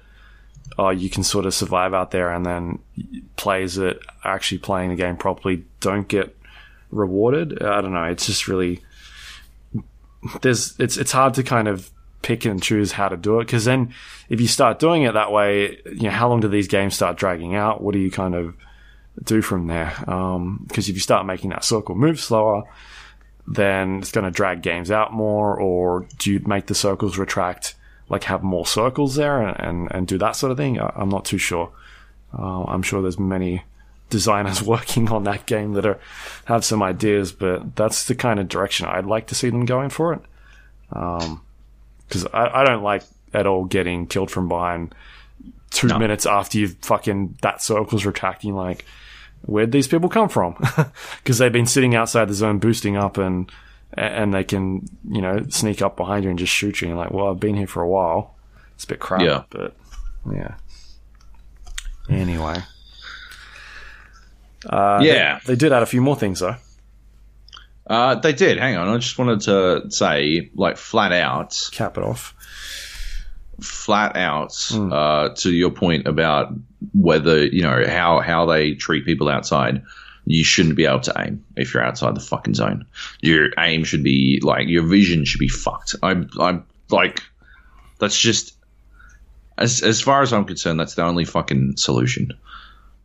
Oh, 0.77 0.89
you 0.89 1.09
can 1.09 1.23
sort 1.23 1.45
of 1.45 1.53
survive 1.53 1.93
out 1.93 2.11
there, 2.11 2.31
and 2.31 2.45
then 2.45 2.79
players 3.35 3.75
that 3.75 3.99
are 4.23 4.35
actually 4.35 4.59
playing 4.59 4.89
the 4.89 4.95
game 4.95 5.17
properly 5.17 5.65
don't 5.79 6.07
get 6.07 6.37
rewarded. 6.91 7.61
I 7.61 7.81
don't 7.81 7.93
know. 7.93 8.03
It's 8.03 8.25
just 8.25 8.47
really 8.47 8.81
there's 10.41 10.77
it's 10.79 10.97
it's 10.97 11.11
hard 11.11 11.33
to 11.35 11.43
kind 11.43 11.67
of 11.67 11.91
pick 12.21 12.45
and 12.45 12.61
choose 12.61 12.91
how 12.91 13.07
to 13.07 13.15
do 13.15 13.39
it 13.39 13.45
because 13.45 13.65
then 13.65 13.93
if 14.29 14.41
you 14.41 14.47
start 14.47 14.79
doing 14.79 15.03
it 15.03 15.13
that 15.13 15.31
way, 15.31 15.79
you 15.85 16.03
know, 16.03 16.09
how 16.09 16.27
long 16.27 16.39
do 16.39 16.47
these 16.47 16.67
games 16.67 16.95
start 16.95 17.17
dragging 17.17 17.55
out? 17.55 17.81
What 17.81 17.93
do 17.93 17.99
you 17.99 18.11
kind 18.11 18.35
of 18.35 18.55
do 19.23 19.41
from 19.41 19.67
there? 19.67 19.93
Um, 20.09 20.65
because 20.67 20.89
if 20.89 20.95
you 20.95 21.01
start 21.01 21.25
making 21.25 21.51
that 21.51 21.63
circle 21.63 21.95
move 21.95 22.19
slower, 22.19 22.63
then 23.47 23.99
it's 23.99 24.11
going 24.11 24.25
to 24.25 24.31
drag 24.31 24.61
games 24.61 24.91
out 24.91 25.13
more, 25.13 25.59
or 25.59 26.05
do 26.17 26.33
you 26.33 26.41
make 26.45 26.65
the 26.65 26.75
circles 26.75 27.17
retract, 27.17 27.75
like 28.09 28.23
have 28.25 28.43
more 28.43 28.65
circles 28.65 29.15
there 29.15 29.41
and, 29.41 29.59
and, 29.59 29.87
and 29.91 30.07
do 30.07 30.17
that 30.17 30.35
sort 30.35 30.51
of 30.51 30.57
thing? 30.57 30.79
I, 30.79 30.91
I'm 30.95 31.09
not 31.09 31.25
too 31.25 31.37
sure. 31.37 31.71
Uh, 32.37 32.63
I'm 32.63 32.81
sure 32.83 33.01
there's 33.01 33.19
many 33.19 33.63
designers 34.09 34.61
working 34.75 35.09
on 35.09 35.23
that 35.25 35.45
game 35.45 35.73
that 35.73 35.85
are 35.85 35.99
have 36.45 36.63
some 36.65 36.81
ideas, 36.83 37.31
but 37.31 37.75
that's 37.75 38.05
the 38.05 38.15
kind 38.15 38.39
of 38.39 38.47
direction 38.47 38.85
I'd 38.85 39.05
like 39.05 39.27
to 39.27 39.35
see 39.35 39.49
them 39.49 39.65
going 39.65 39.89
for 39.89 40.13
it. 40.13 40.21
Because 40.89 42.25
I, 42.33 42.61
I 42.61 42.63
don't 42.63 42.83
like 42.83 43.03
at 43.33 43.45
all 43.45 43.65
getting 43.65 44.07
killed 44.07 44.31
from 44.31 44.47
behind 44.47 44.95
two 45.71 45.87
No. 45.87 45.99
minutes 45.99 46.25
after 46.25 46.57
you've 46.57 46.77
fucking 46.81 47.37
that 47.41 47.61
circle's 47.61 48.05
retracting. 48.05 48.55
Like, 48.55 48.85
where'd 49.41 49.73
these 49.73 49.87
people 49.87 50.09
come 50.09 50.29
from? 50.29 50.55
Because 51.23 51.37
they've 51.39 51.51
been 51.51 51.65
sitting 51.65 51.93
outside 51.93 52.29
the 52.29 52.33
zone 52.33 52.57
boosting 52.59 52.95
up 52.95 53.17
and 53.17 53.51
and 53.93 54.33
they 54.33 54.43
can 54.43 54.85
you 55.09 55.21
know 55.21 55.45
sneak 55.49 55.81
up 55.81 55.95
behind 55.97 56.23
you 56.23 56.29
and 56.29 56.39
just 56.39 56.53
shoot 56.53 56.81
you. 56.81 56.87
And 56.87 56.95
you're 56.95 57.03
like, 57.05 57.11
well, 57.13 57.29
I've 57.31 57.39
been 57.39 57.55
here 57.55 57.67
for 57.67 57.81
a 57.81 57.87
while. 57.87 58.35
It's 58.75 58.83
a 58.83 58.87
bit 58.87 58.99
crap, 58.99 59.21
Yeah. 59.21 59.43
but 59.49 59.75
yeah. 60.31 60.55
Anyway. 62.09 62.57
Uh, 64.67 64.99
Yeah. 65.01 65.39
they, 65.45 65.53
they 65.53 65.57
did 65.57 65.71
add 65.71 65.83
a 65.83 65.87
few 65.87 66.01
more 66.01 66.15
things 66.15 66.39
though. 66.39 66.55
Uh, 67.85 68.15
they 68.15 68.33
did. 68.33 68.57
Hang 68.57 68.75
on. 68.75 68.89
I 68.89 68.97
just 68.97 69.17
wanted 69.17 69.41
to 69.41 69.89
say, 69.89 70.49
like, 70.55 70.75
flat 70.75 71.13
out, 71.13 71.57
Cap 71.71 71.97
it 71.97 72.03
off. 72.03 72.33
flat 73.61 74.17
out, 74.17 74.53
uh, 74.73 75.29
to 75.35 75.51
your 75.51 75.71
point 75.71 76.05
about 76.05 76.53
whether 76.93 77.45
you 77.45 77.61
know 77.63 77.85
how 77.87 78.19
how 78.19 78.45
they 78.45 78.73
treat 78.73 79.05
people 79.05 79.29
outside. 79.29 79.83
You 80.29 80.43
shouldn't 80.43 80.75
be 80.75 80.85
able 80.85 80.99
to 81.01 81.13
aim 81.17 81.45
if 81.55 81.73
you're 81.73 81.83
outside 81.83 82.15
the 82.15 82.21
fucking 82.21 82.53
zone. 82.53 82.85
Your 83.21 83.49
aim 83.57 83.83
should 83.83 84.03
be 84.03 84.39
like 84.43 84.67
your 84.67 84.85
vision 84.85 85.25
should 85.25 85.39
be 85.39 85.47
fucked. 85.47 85.95
I'm 86.03 86.29
I'm 86.39 86.65
like 86.89 87.21
that's 87.99 88.17
just 88.17 88.53
as 89.57 89.81
as 89.81 90.01
far 90.01 90.21
as 90.21 90.33
I'm 90.33 90.45
concerned, 90.45 90.79
that's 90.79 90.95
the 90.95 91.03
only 91.03 91.25
fucking 91.25 91.77
solution. 91.77 92.31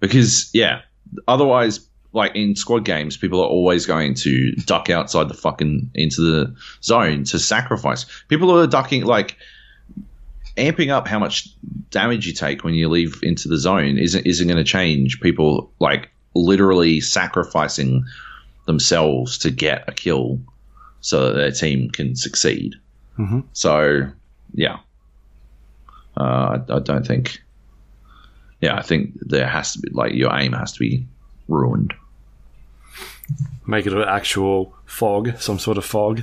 Because 0.00 0.50
yeah, 0.52 0.82
otherwise, 1.26 1.86
like 2.12 2.34
in 2.34 2.56
squad 2.56 2.84
games, 2.84 3.16
people 3.16 3.40
are 3.40 3.48
always 3.48 3.86
going 3.86 4.14
to 4.14 4.52
duck 4.66 4.90
outside 4.90 5.28
the 5.28 5.34
fucking 5.34 5.90
into 5.94 6.20
the 6.20 6.54
zone 6.82 7.24
to 7.24 7.38
sacrifice. 7.38 8.04
People 8.28 8.50
are 8.58 8.66
ducking 8.66 9.04
like 9.04 9.36
amping 10.56 10.90
up 10.90 11.08
how 11.08 11.18
much 11.18 11.48
damage 11.90 12.26
you 12.26 12.34
take 12.34 12.62
when 12.62 12.74
you 12.74 12.88
leave 12.88 13.20
into 13.22 13.48
the 13.48 13.58
zone 13.58 13.98
isn't 13.98 14.26
isn't 14.26 14.46
going 14.46 14.58
to 14.58 14.64
change. 14.64 15.20
People 15.20 15.72
like 15.78 16.10
literally 16.34 17.00
sacrificing 17.00 18.04
themselves 18.66 19.38
to 19.38 19.50
get 19.50 19.84
a 19.88 19.92
kill 19.92 20.38
so 21.00 21.26
that 21.26 21.32
their 21.34 21.50
team 21.50 21.90
can 21.90 22.14
succeed. 22.16 22.74
Mhm. 23.18 23.44
So 23.52 24.08
yeah, 24.54 24.78
uh, 26.16 26.58
I, 26.68 26.74
I 26.76 26.78
don't 26.78 27.06
think. 27.06 27.42
Yeah, 28.60 28.76
I 28.76 28.82
think 28.82 29.14
there 29.20 29.48
has 29.48 29.72
to 29.72 29.80
be 29.80 29.90
like 29.90 30.14
your 30.14 30.32
aim 30.38 30.52
has 30.52 30.72
to 30.74 30.78
be 30.78 31.06
ruined. 31.48 31.92
Make 33.66 33.86
it 33.86 33.92
an 33.92 34.02
actual 34.02 34.74
fog, 34.86 35.38
some 35.40 35.58
sort 35.58 35.78
of 35.78 35.84
fog. 35.84 36.22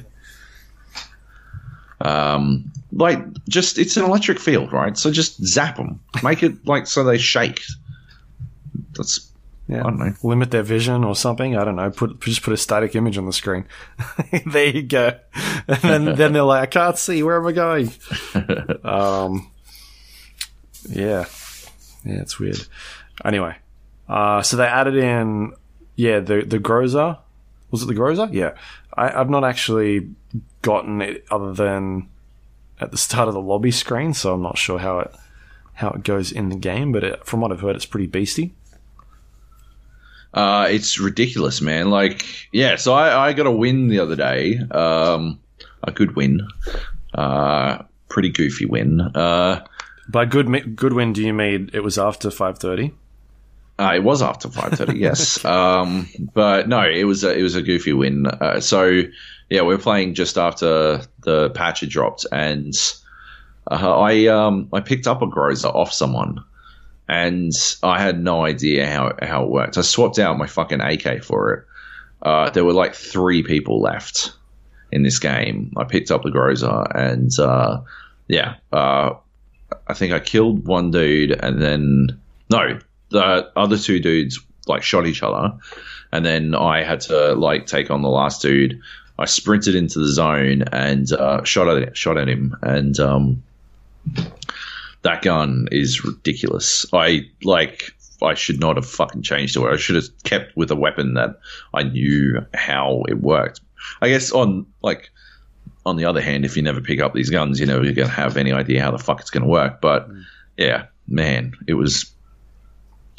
Um, 2.02 2.72
like 2.94 3.20
just 3.50 3.78
it's 3.78 3.98
an 3.98 4.06
electric 4.06 4.40
field, 4.40 4.72
right? 4.72 4.98
So 4.98 5.12
just 5.12 5.44
zap 5.46 5.76
them, 5.76 6.00
make 6.24 6.44
it 6.44 6.66
like 6.66 6.88
so 6.88 7.04
they 7.04 7.18
shake. 7.18 7.62
That's 8.96 9.29
Yeah. 9.70 9.82
I 9.82 9.84
don't 9.84 10.00
know. 10.00 10.14
Limit 10.24 10.50
their 10.50 10.64
vision 10.64 11.04
or 11.04 11.16
something. 11.16 11.56
I 11.56 11.64
don't 11.64 11.76
know. 11.76 11.92
Put 11.92 12.20
just 12.22 12.42
put 12.42 12.54
a 12.54 12.58
static 12.58 12.96
image 12.96 13.20
on 13.20 13.28
the 13.28 13.34
screen. 13.34 13.66
there 14.48 14.68
you 14.68 14.82
go. 14.82 15.18
And 15.68 15.82
then 15.84 16.16
then 16.16 16.34
they're 16.34 16.42
like, 16.42 16.64
I 16.64 16.66
can't 16.66 16.98
see. 16.98 17.22
Where 17.22 17.38
am 17.38 17.46
I 17.46 17.52
going? 17.52 17.92
um. 18.84 19.52
Yeah. 20.90 21.26
Yeah, 22.04 22.22
it's 22.22 22.40
weird. 22.40 22.66
Anyway, 23.24 23.56
uh, 24.08 24.42
so 24.42 24.58
they 24.58 24.66
added 24.66 24.96
in, 24.96 25.54
yeah, 25.96 26.20
the 26.20 26.42
the 26.42 26.58
Groza. 26.58 27.20
Was 27.70 27.84
it 27.84 27.86
the 27.86 27.94
Groza? 27.94 28.34
Yeah. 28.34 28.56
I, 28.98 29.12
I've 29.12 29.30
not 29.30 29.44
actually 29.44 30.10
gotten 30.64 31.04
it 31.04 31.26
other 31.30 31.54
than 31.54 32.10
at 32.80 32.90
the 32.90 32.98
start 32.98 33.28
of 33.28 33.36
the 33.36 33.42
lobby 33.42 33.70
screen, 33.70 34.16
so 34.16 34.34
I'm 34.34 34.42
not 34.42 34.58
sure 34.58 34.80
how 34.80 35.00
it 35.00 35.14
how 35.76 35.92
it 35.92 36.04
goes 36.04 36.32
in 36.32 36.50
the 36.50 36.56
game. 36.56 36.92
But 36.92 37.04
it, 37.04 37.26
from 37.28 37.42
what 37.42 37.52
I've 37.52 37.62
heard, 37.62 37.76
it's 37.76 37.86
pretty 37.86 38.08
beasty. 38.08 38.54
Uh, 40.34 40.68
it's 40.70 41.00
ridiculous, 41.00 41.62
man. 41.62 41.90
Like, 41.90 42.26
yeah. 42.52 42.76
So 42.76 42.94
I, 42.94 43.30
I 43.30 43.34
got 43.34 43.48
a 43.48 43.52
win 43.52 43.88
the 43.88 44.00
other 44.00 44.16
day. 44.16 44.60
Um, 44.72 45.40
a 45.84 45.92
good 45.92 46.16
win. 46.16 46.48
Uh, 47.14 47.84
pretty 48.10 48.30
goofy 48.30 48.66
win. 48.66 49.02
Uh, 49.02 49.66
By 50.10 50.26
good 50.26 50.76
good 50.76 50.94
win, 50.94 51.14
do 51.14 51.24
you 51.24 51.34
mean 51.34 51.70
it 51.74 51.82
was 51.82 51.98
after 51.98 52.30
five 52.32 52.60
thirty? 52.60 52.94
Uh, 53.80 53.94
it 53.96 54.04
was 54.04 54.22
after 54.22 54.50
five 54.50 54.74
thirty, 54.74 55.00
yes. 55.00 55.44
Um, 55.46 56.08
but 56.34 56.68
no, 56.68 56.82
it 56.82 57.06
was 57.06 57.24
a, 57.24 57.38
it 57.38 57.42
was 57.42 57.56
a 57.56 57.62
goofy 57.62 57.94
win. 57.94 58.28
Uh, 58.28 58.60
so 58.60 59.02
yeah, 59.50 59.62
we're 59.62 59.78
playing 59.78 60.14
just 60.14 60.38
after 60.38 61.02
the 61.24 61.50
patch 61.52 61.80
had 61.80 61.90
dropped, 61.90 62.26
and 62.32 62.74
uh, 63.72 64.00
I 64.00 64.28
um, 64.28 64.68
I 64.74 64.82
picked 64.82 65.08
up 65.08 65.22
a 65.22 65.28
Groza 65.28 65.74
off 65.74 65.94
someone, 65.94 66.44
and 67.10 67.52
I 67.82 68.00
had 68.00 68.24
no 68.24 68.46
idea 68.46 68.88
how 68.88 69.14
how 69.22 69.44
it 69.44 69.50
worked. 69.50 69.78
I 69.78 69.82
swapped 69.82 70.20
out 70.20 70.38
my 70.38 70.46
fucking 70.46 70.80
AK 70.80 71.24
for 71.24 71.54
it. 71.54 71.66
Uh, 72.22 72.50
there 72.52 72.64
were 72.64 72.74
like 72.74 72.94
three 72.94 73.42
people 73.42 73.82
left 73.82 74.34
in 74.92 75.02
this 75.04 75.18
game. 75.18 75.74
I 75.76 75.86
picked 75.86 76.12
up 76.12 76.22
the 76.22 76.30
Groza, 76.30 76.86
and 76.94 77.38
uh, 77.40 77.82
yeah, 78.28 78.56
uh, 78.72 79.16
I 79.88 79.94
think 79.96 80.14
I 80.14 80.20
killed 80.20 80.68
one 80.68 80.92
dude, 80.92 81.32
and 81.32 81.60
then 81.60 82.20
no, 82.52 82.80
the 83.10 83.52
other 83.56 83.78
two 83.78 84.00
dudes 84.00 84.40
like 84.68 84.84
shot 84.84 85.08
each 85.08 85.24
other, 85.24 85.58
and 86.12 86.24
then 86.24 86.54
I 86.54 86.84
had 86.84 87.02
to 87.02 87.34
like 87.34 87.66
take 87.66 87.90
on 87.90 88.04
the 88.04 88.10
last 88.10 88.44
dude. 88.44 88.80
I 89.18 89.26
sprinted 89.26 89.76
into 89.76 90.00
the 90.00 90.08
zone 90.08 90.64
and 90.72 91.12
uh, 91.12 91.44
shot 91.44 91.68
at 91.68 91.82
it, 91.82 91.98
shot 91.98 92.18
at 92.18 92.30
him, 92.30 92.56
and 92.62 92.98
um, 93.00 93.44
that 95.02 95.22
gun 95.22 95.68
is 95.72 96.04
ridiculous. 96.04 96.86
I 96.94 97.22
like. 97.44 97.94
I 98.22 98.34
should 98.34 98.60
not 98.60 98.76
have 98.76 98.86
fucking 98.86 99.22
changed 99.22 99.54
to 99.54 99.66
it. 99.66 99.74
I 99.74 99.78
should 99.78 99.96
have 99.96 100.24
kept 100.24 100.58
with 100.58 100.72
a 100.72 100.76
weapon 100.76 101.14
that 101.14 101.40
I 101.74 101.84
knew 101.84 102.46
how 102.54 103.04
it 103.08 103.22
worked. 103.22 103.62
I 104.02 104.10
guess 104.10 104.34
on 104.34 104.66
like 104.82 105.10
on 105.86 105.96
the 105.96 106.06
other 106.06 106.22
hand, 106.22 106.44
if 106.44 106.58
you 106.58 106.64
never 106.64 106.82
pick 106.82 107.00
up 107.00 107.14
these 107.14 107.30
guns, 107.30 107.60
you 107.60 107.66
know 107.66 107.82
you're 107.82 107.94
going 107.94 108.10
to 108.10 108.14
have 108.14 108.36
any 108.36 108.52
idea 108.52 108.82
how 108.82 108.92
the 108.92 108.98
fuck 108.98 109.22
it's 109.22 109.30
going 109.30 109.44
to 109.44 109.50
work. 109.50 109.80
But 109.80 110.10
mm. 110.10 110.24
yeah, 110.58 110.88
man, 111.08 111.54
it 111.68 111.76
was 111.76 112.12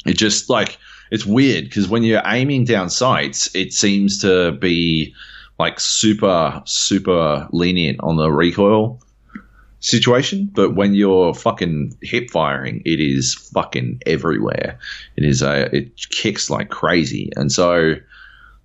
it 0.05 0.17
just 0.17 0.49
like 0.49 0.77
it's 1.11 1.25
weird 1.25 1.63
because 1.65 1.87
when 1.87 2.03
you're 2.03 2.21
aiming 2.25 2.65
down 2.65 2.89
sights, 2.89 3.53
it 3.55 3.73
seems 3.73 4.21
to 4.21 4.51
be 4.51 5.15
like 5.57 5.79
super 5.79 6.61
super 6.65 7.47
lenient 7.51 7.99
on 8.01 8.17
the 8.17 8.31
recoil 8.31 9.01
situation, 9.81 10.49
but 10.53 10.75
when 10.75 10.93
you're 10.93 11.33
fucking 11.33 11.97
hip 12.01 12.29
firing, 12.31 12.81
it 12.85 13.01
is 13.01 13.33
fucking 13.33 14.01
everywhere. 14.05 14.79
It 15.17 15.25
is 15.25 15.41
a 15.41 15.75
it 15.75 15.95
kicks 16.09 16.49
like 16.49 16.69
crazy, 16.69 17.31
and 17.35 17.51
so 17.51 17.95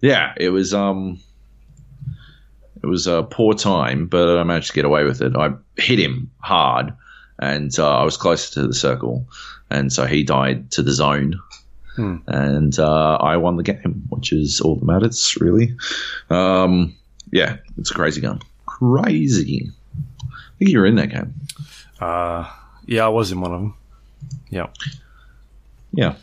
yeah, 0.00 0.34
it 0.36 0.50
was 0.50 0.72
um 0.72 1.18
it 2.82 2.86
was 2.86 3.06
a 3.06 3.24
poor 3.24 3.54
time, 3.54 4.06
but 4.06 4.38
I 4.38 4.44
managed 4.44 4.68
to 4.68 4.74
get 4.74 4.84
away 4.84 5.04
with 5.04 5.22
it. 5.22 5.34
I 5.34 5.54
hit 5.76 5.98
him 5.98 6.30
hard, 6.38 6.92
and 7.38 7.76
uh, 7.78 7.98
I 7.98 8.04
was 8.04 8.16
closer 8.16 8.54
to 8.54 8.68
the 8.68 8.74
circle, 8.74 9.26
and 9.70 9.92
so 9.92 10.04
he 10.06 10.22
died 10.22 10.70
to 10.72 10.82
the 10.82 10.92
zone. 10.92 11.40
Hmm. 11.96 12.16
And 12.26 12.78
uh, 12.78 13.16
I 13.16 13.38
won 13.38 13.56
the 13.56 13.62
game, 13.62 14.04
which 14.10 14.30
is 14.30 14.60
all 14.60 14.76
that 14.76 14.84
matters, 14.84 15.38
really. 15.40 15.76
Um, 16.28 16.94
yeah, 17.32 17.56
it's 17.78 17.90
a 17.90 17.94
crazy 17.94 18.20
gun. 18.20 18.42
Crazy. 18.66 19.72
I 20.56 20.58
think 20.58 20.70
you 20.70 20.78
were 20.78 20.86
in 20.86 20.94
that 20.96 21.10
game. 21.10 21.34
Uh, 22.00 22.50
yeah, 22.86 23.04
I 23.04 23.08
was 23.08 23.30
in 23.32 23.40
one 23.40 23.52
of 23.52 23.60
them. 23.60 23.74
Yeah. 24.50 24.66
Yeah. 25.92 26.14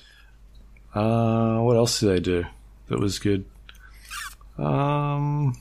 Uh, 0.94 1.60
what 1.60 1.76
else 1.78 2.00
did 2.00 2.10
they 2.10 2.20
do 2.20 2.46
that 2.88 3.00
was 3.00 3.20
good? 3.20 3.46
Um, 4.58 5.56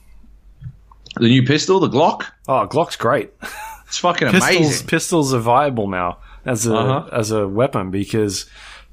The 1.16 1.28
new 1.28 1.42
pistol, 1.44 1.80
the 1.80 1.88
Glock, 1.88 2.24
oh, 2.48 2.66
Glock's 2.66 2.96
great. 2.96 3.30
it's 3.86 3.98
fucking 3.98 4.28
Pistols, 4.30 4.56
amazing. 4.56 4.86
pistols 4.86 5.34
are 5.34 5.38
viable 5.38 5.88
now 5.88 6.18
as 6.44 6.66
a 6.66 6.74
Uh-huh. 6.76 7.08
as 7.12 7.30
a 7.30 7.46
weapon 7.46 7.90
because 7.90 8.46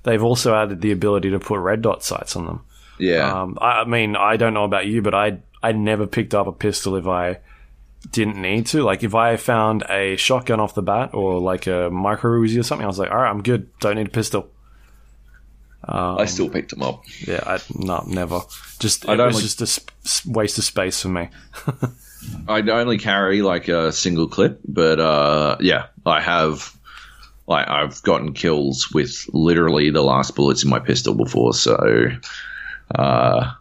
they've 0.03 0.23
also 0.23 0.55
added 0.55 0.81
the 0.81 0.91
ability 0.91 1.29
to 1.31 1.39
put 1.39 1.59
red 1.59 1.81
dot 1.81 2.03
sights 2.03 2.35
on 2.35 2.45
them. 2.45 2.61
Yeah. 2.99 3.31
Um, 3.41 3.57
I, 3.61 3.81
I 3.81 3.85
mean, 3.85 4.15
I 4.15 4.35
don't 4.37 4.53
know 4.53 4.65
about 4.65 4.87
you, 4.87 5.01
but 5.01 5.13
I 5.13 5.39
I 5.63 5.71
never 5.73 6.07
picked 6.07 6.33
up 6.35 6.47
a 6.47 6.51
pistol 6.51 6.95
if 6.95 7.07
I 7.07 7.39
didn't 8.11 8.41
need 8.41 8.65
to. 8.67 8.83
Like 8.83 9.03
if 9.03 9.13
I 9.15 9.35
found 9.37 9.83
a 9.89 10.15
shotgun 10.15 10.59
off 10.59 10.73
the 10.75 10.81
bat 10.81 11.13
or 11.13 11.39
like 11.39 11.67
a 11.67 11.89
micro 11.89 12.39
Uzi 12.41 12.59
or 12.59 12.63
something, 12.63 12.83
I 12.85 12.87
was 12.87 12.99
like, 12.99 13.11
all 13.11 13.17
right, 13.17 13.29
I'm 13.29 13.43
good. 13.43 13.69
Don't 13.79 13.95
need 13.95 14.07
a 14.07 14.11
pistol. 14.11 14.49
I 15.91 16.25
still 16.25 16.49
picked 16.49 16.69
them 16.71 16.83
up. 16.83 17.03
Yeah, 17.25 17.41
I, 17.45 17.59
no, 17.73 18.03
never. 18.05 18.41
Just 18.79 19.05
it 19.05 19.11
I'd 19.11 19.17
was 19.19 19.35
only- 19.35 19.41
just 19.41 19.61
a 19.61 19.67
sp- 19.67 20.27
waste 20.27 20.57
of 20.57 20.63
space 20.63 21.01
for 21.01 21.07
me. 21.09 21.29
I 22.47 22.59
only 22.61 22.97
carry 22.97 23.41
like 23.41 23.69
a 23.69 23.91
single 23.91 24.27
clip, 24.27 24.59
but 24.67 24.99
uh, 24.99 25.57
yeah, 25.61 25.87
I 26.05 26.19
have 26.21 26.75
like 27.47 27.67
I've 27.69 28.03
gotten 28.03 28.33
kills 28.33 28.91
with 28.93 29.25
literally 29.33 29.89
the 29.89 30.03
last 30.03 30.35
bullets 30.35 30.63
in 30.63 30.69
my 30.69 30.79
pistol 30.79 31.15
before, 31.15 31.53
so 31.53 32.09
uh, 32.93 33.51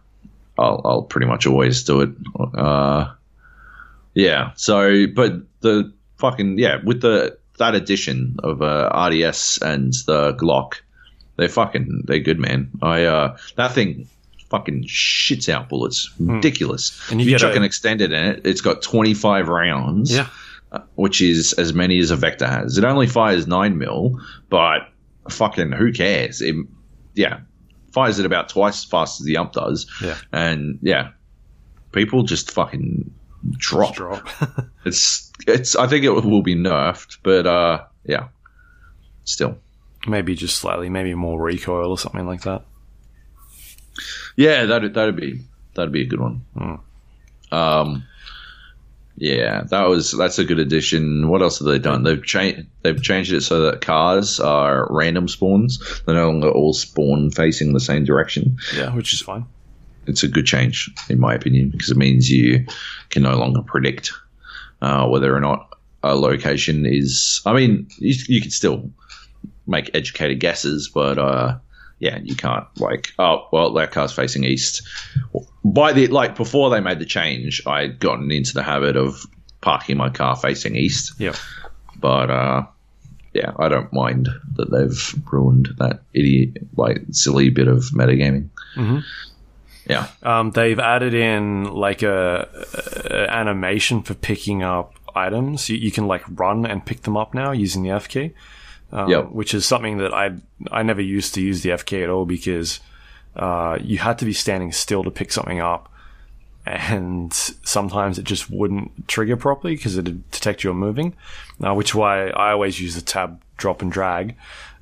I'll, 0.57 0.81
I'll 0.85 1.03
pretty 1.03 1.25
much 1.25 1.47
always 1.47 1.83
do 1.83 2.01
it. 2.01 2.09
Uh, 2.37 3.13
yeah, 4.13 4.51
so 4.55 5.05
but 5.07 5.33
the 5.61 5.93
fucking 6.17 6.57
yeah 6.59 6.77
with 6.83 7.01
the 7.01 7.37
that 7.57 7.75
addition 7.75 8.37
of 8.43 8.61
uh, 8.61 8.89
RDS 9.09 9.59
and 9.61 9.93
the 10.07 10.33
Glock, 10.33 10.75
they're 11.35 11.49
fucking 11.49 12.03
they're 12.05 12.19
good, 12.19 12.39
man. 12.39 12.69
I 12.81 13.03
uh, 13.05 13.37
that 13.55 13.73
thing 13.73 14.07
fucking 14.49 14.83
shits 14.85 15.47
out 15.49 15.69
bullets, 15.69 16.09
ridiculous. 16.19 16.99
And 17.11 17.21
you 17.21 17.27
if 17.27 17.31
you 17.33 17.37
chuck 17.39 17.53
a- 17.53 17.57
an 17.57 17.63
extended 17.63 18.11
in 18.11 18.23
it, 18.23 18.41
it's 18.45 18.61
got 18.61 18.81
twenty 18.81 19.13
five 19.13 19.47
rounds 19.49 20.11
Yeah. 20.15 20.27
which 20.95 21.21
is 21.21 21.53
as 21.53 21.73
many 21.73 21.99
as 21.99 22.11
a 22.11 22.15
Vector 22.15 22.47
has. 22.47 22.77
It 22.77 22.83
only 22.85 23.07
fires 23.07 23.45
nine 23.47 23.77
mil, 23.77 24.19
but 24.49 24.89
fucking 25.29 25.71
who 25.73 25.91
cares? 25.91 26.41
It, 26.41 26.55
yeah, 27.13 27.41
fires 27.91 28.19
it 28.19 28.25
about 28.25 28.49
twice 28.49 28.83
as 28.83 28.85
fast 28.85 29.19
as 29.19 29.25
the 29.25 29.37
Ump 29.37 29.51
does. 29.53 29.85
Yeah. 30.01 30.15
and 30.31 30.79
yeah, 30.81 31.09
people 31.91 32.23
just 32.23 32.51
fucking 32.51 33.13
drop. 33.51 33.95
Drop. 33.95 34.27
It's 34.85 35.31
it's. 35.45 35.75
I 35.75 35.87
think 35.87 36.05
it 36.05 36.09
will 36.09 36.41
be 36.41 36.55
nerfed, 36.55 37.17
but 37.21 37.45
uh, 37.45 37.83
yeah, 38.05 38.29
still. 39.25 39.57
maybe 40.07 40.33
just 40.33 40.57
slightly, 40.57 40.89
maybe 40.89 41.13
more 41.13 41.39
recoil 41.39 41.91
or 41.91 41.97
something 41.97 42.25
like 42.25 42.41
that. 42.43 42.63
Yeah, 44.37 44.65
that'd 44.65 44.93
that'd 44.93 45.17
be 45.17 45.41
that'd 45.75 45.91
be 45.91 46.03
a 46.03 46.07
good 46.07 46.21
one. 46.21 46.45
Hmm. 46.57 46.75
Um, 47.53 48.03
yeah, 49.17 49.63
that 49.69 49.89
was 49.89 50.13
that's 50.13 50.39
a 50.39 50.45
good 50.45 50.59
addition. 50.59 51.27
What 51.27 51.41
else 51.41 51.59
have 51.59 51.67
they 51.67 51.77
done? 51.79 52.03
They've 52.03 52.23
changed 52.23 52.67
they've 52.83 53.01
changed 53.01 53.33
it 53.33 53.41
so 53.41 53.63
that 53.63 53.81
cars 53.81 54.39
are 54.39 54.87
random 54.89 55.27
spawns. 55.27 56.01
They're 56.05 56.15
no 56.15 56.27
longer 56.27 56.49
all 56.49 56.73
spawn 56.73 57.31
facing 57.31 57.73
the 57.73 57.81
same 57.81 58.05
direction. 58.05 58.57
Yeah, 58.75 58.95
which 58.95 59.13
is 59.13 59.21
fine. 59.21 59.45
It's 60.09 60.23
a 60.23 60.27
good 60.27 60.45
change, 60.45 60.89
in 61.09 61.19
my 61.19 61.33
opinion, 61.33 61.69
because 61.69 61.89
it 61.91 61.97
means 61.97 62.29
you 62.29 62.65
can 63.09 63.23
no 63.23 63.37
longer 63.37 63.61
predict 63.61 64.11
uh, 64.81 65.07
whether 65.07 65.35
or 65.35 65.39
not 65.39 65.77
a 66.03 66.15
location 66.15 66.85
is. 66.85 67.41
I 67.45 67.53
mean, 67.53 67.87
you, 67.99 68.15
you 68.27 68.41
can 68.41 68.51
still 68.51 68.89
make 69.67 69.91
educated 69.93 70.39
guesses, 70.39 70.89
but 70.93 71.17
uh, 71.19 71.57
yeah, 71.99 72.19
you 72.23 72.35
can't 72.35 72.65
like, 72.77 73.11
oh, 73.19 73.47
well, 73.51 73.71
that 73.73 73.91
car's 73.91 74.11
facing 74.11 74.43
east. 74.43 74.81
By 75.63 75.93
the 75.93 76.07
like 76.07 76.35
before 76.35 76.69
they 76.69 76.79
made 76.79 76.99
the 76.99 77.05
change, 77.05 77.61
I'd 77.67 77.99
gotten 77.99 78.31
into 78.31 78.53
the 78.53 78.63
habit 78.63 78.95
of 78.95 79.25
parking 79.61 79.97
my 79.97 80.09
car 80.09 80.35
facing 80.37 80.75
east, 80.75 81.13
Yeah. 81.19 81.35
but 81.99 82.31
uh, 82.31 82.63
yeah, 83.33 83.51
I 83.59 83.67
don't 83.67 83.91
mind 83.93 84.29
that 84.55 84.71
they've 84.71 85.15
ruined 85.31 85.69
that 85.77 86.01
idiot, 86.13 86.57
like 86.77 87.01
silly 87.11 87.49
bit 87.49 87.67
of 87.67 87.83
metagaming. 87.93 88.47
Mhm. 88.75 89.03
Yeah, 89.89 90.07
Um, 90.21 90.51
they've 90.51 90.79
added 90.79 91.13
in 91.15 91.63
like 91.73 92.03
a, 92.03 92.47
a 93.09 93.29
animation 93.33 94.03
for 94.03 94.13
picking 94.13 94.61
up 94.63 94.93
items. 95.15 95.67
You, 95.69 95.77
you 95.77 95.91
can 95.91 96.05
like 96.07 96.23
run 96.29 96.65
and 96.65 96.85
pick 96.85 97.01
them 97.01 97.17
up 97.17 97.33
now 97.33 97.51
using 97.51 97.81
the 97.83 97.89
F 97.89 98.07
key, 98.07 98.33
um, 98.91 99.09
Yep. 99.09 99.31
which 99.31 99.53
is 99.55 99.65
something 99.65 99.97
that 99.97 100.13
I 100.13 100.31
I 100.71 100.83
never 100.83 101.01
used 101.01 101.33
to 101.33 101.41
use 101.41 101.63
the 101.63 101.71
F 101.71 101.85
key 101.85 102.03
at 102.03 102.09
all 102.09 102.25
because 102.25 102.79
uh, 103.35 103.79
you 103.81 103.97
had 103.97 104.19
to 104.19 104.25
be 104.25 104.33
standing 104.33 104.71
still 104.71 105.03
to 105.03 105.09
pick 105.11 105.31
something 105.31 105.59
up, 105.59 105.91
and 106.65 107.33
sometimes 107.33 108.19
it 108.19 108.25
just 108.25 108.49
wouldn't 108.49 109.07
trigger 109.07 109.37
properly 109.37 109.75
because 109.75 109.97
it'd 109.97 110.29
detect 110.31 110.63
you're 110.63 110.73
moving. 110.73 111.15
Uh, 111.63 111.73
which 111.73 111.89
is 111.91 111.95
why 111.95 112.27
I 112.29 112.51
always 112.51 112.79
use 112.79 112.95
the 112.95 113.01
tab 113.01 113.41
drop 113.57 113.81
and 113.81 113.91
drag. 113.91 114.35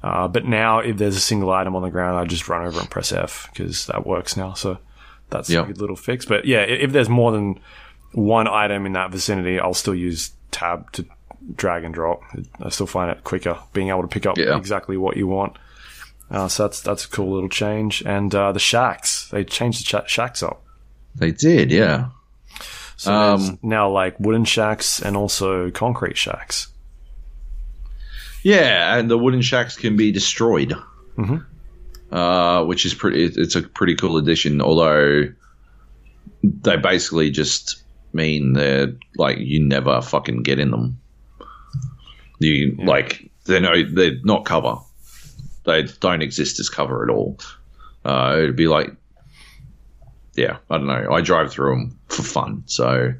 Uh, 0.03 0.27
but 0.27 0.45
now, 0.45 0.79
if 0.79 0.97
there's 0.97 1.15
a 1.15 1.19
single 1.21 1.49
item 1.51 1.75
on 1.75 1.81
the 1.81 1.89
ground, 1.89 2.17
I 2.19 2.25
just 2.25 2.47
run 2.47 2.65
over 2.65 2.79
and 2.79 2.89
press 2.89 3.11
F 3.11 3.49
because 3.51 3.87
that 3.87 4.05
works 4.05 4.37
now. 4.37 4.53
So 4.53 4.77
that's 5.30 5.49
Yep. 5.49 5.63
a 5.63 5.67
good 5.67 5.82
little 5.82 5.95
fix. 5.95 6.25
But 6.25 6.45
yeah, 6.45 6.59
if 6.61 6.91
there's 6.91 7.09
more 7.09 7.32
than 7.32 7.59
one 8.13 8.47
item 8.47 8.86
in 8.86 8.93
that 8.93 9.11
vicinity, 9.11 9.59
I'll 9.59 9.73
still 9.73 9.95
use 9.95 10.32
tab 10.51 10.91
to 10.93 11.05
drag 11.55 11.84
and 11.84 11.93
drop. 11.93 12.21
I 12.61 12.69
still 12.69 12.88
find 12.88 13.11
it 13.11 13.23
quicker 13.23 13.57
being 13.73 13.89
able 13.89 14.01
to 14.01 14.07
pick 14.07 14.25
up 14.25 14.38
Yeah. 14.38 14.57
exactly 14.57 14.97
what 14.97 15.17
you 15.17 15.28
want. 15.28 15.57
Uh, 16.30 16.47
so 16.47 16.63
that's 16.63 16.82
that's 16.82 17.05
a 17.05 17.09
cool 17.09 17.34
little 17.34 17.49
change. 17.49 18.03
And 18.05 18.34
uh, 18.36 18.51
the 18.51 18.59
shacks, 18.59 19.30
they 19.32 19.43
changed 19.45 19.80
the 19.91 20.03
sh- 20.05 20.11
shacks 20.11 20.43
up. 20.43 20.61
they 21.15 21.32
did. 21.32 21.71
Yeah. 21.71 22.09
So 22.95 23.13
Um, 23.13 23.59
now 23.63 23.89
like 23.89 24.19
wooden 24.19 24.45
shacks 24.45 24.99
and 25.01 25.15
also 25.17 25.69
concrete 25.71 26.17
shacks. 26.17 26.67
Yeah, 28.43 28.95
and 28.97 29.09
the 29.09 29.17
wooden 29.17 29.41
shacks 29.41 29.75
can 29.75 29.95
be 29.97 30.11
destroyed. 30.11 30.73
Mhm. 31.17 31.45
Uh, 32.11 32.63
which 32.63 32.85
is 32.85 32.93
pretty. 32.93 33.25
It's 33.25 33.55
a 33.55 33.61
pretty 33.61 33.95
cool 33.95 34.17
addition. 34.17 34.61
Although 34.61 35.33
they 36.43 36.77
basically 36.77 37.31
just 37.31 37.83
mean 38.13 38.53
they're 38.53 38.93
like 39.17 39.37
you 39.39 39.63
never 39.63 40.01
fucking 40.01 40.43
get 40.43 40.59
in 40.59 40.71
them. 40.71 40.99
You 42.39 42.75
like 42.79 43.29
they're 43.45 43.59
no, 43.59 43.83
they're 43.83 44.19
not 44.23 44.45
cover. 44.45 44.77
They 45.65 45.83
don't 45.83 46.21
exist 46.21 46.59
as 46.59 46.69
cover 46.69 47.03
at 47.03 47.09
all. 47.09 47.39
Uh, 48.05 48.35
it'd 48.37 48.55
be 48.55 48.67
like, 48.67 48.95
yeah, 50.35 50.57
I 50.69 50.77
don't 50.77 50.87
know. 50.87 51.11
I 51.11 51.21
drive 51.21 51.51
through 51.51 51.75
them 51.75 51.99
for 52.07 52.23
fun, 52.23 52.63
so 52.67 53.13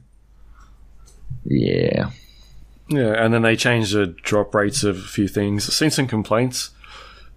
yeah. 1.43 2.11
Yeah, 2.89 3.21
and 3.21 3.33
then 3.33 3.41
they 3.41 3.57
changed 3.57 3.93
the 3.93 4.07
drop 4.07 4.55
rates 4.55 4.83
of 4.83 4.97
a 4.97 5.01
few 5.01 5.27
things. 5.27 5.67
I've 5.67 5.73
seen 5.73 5.91
some 5.91 6.07
complaints 6.07 6.69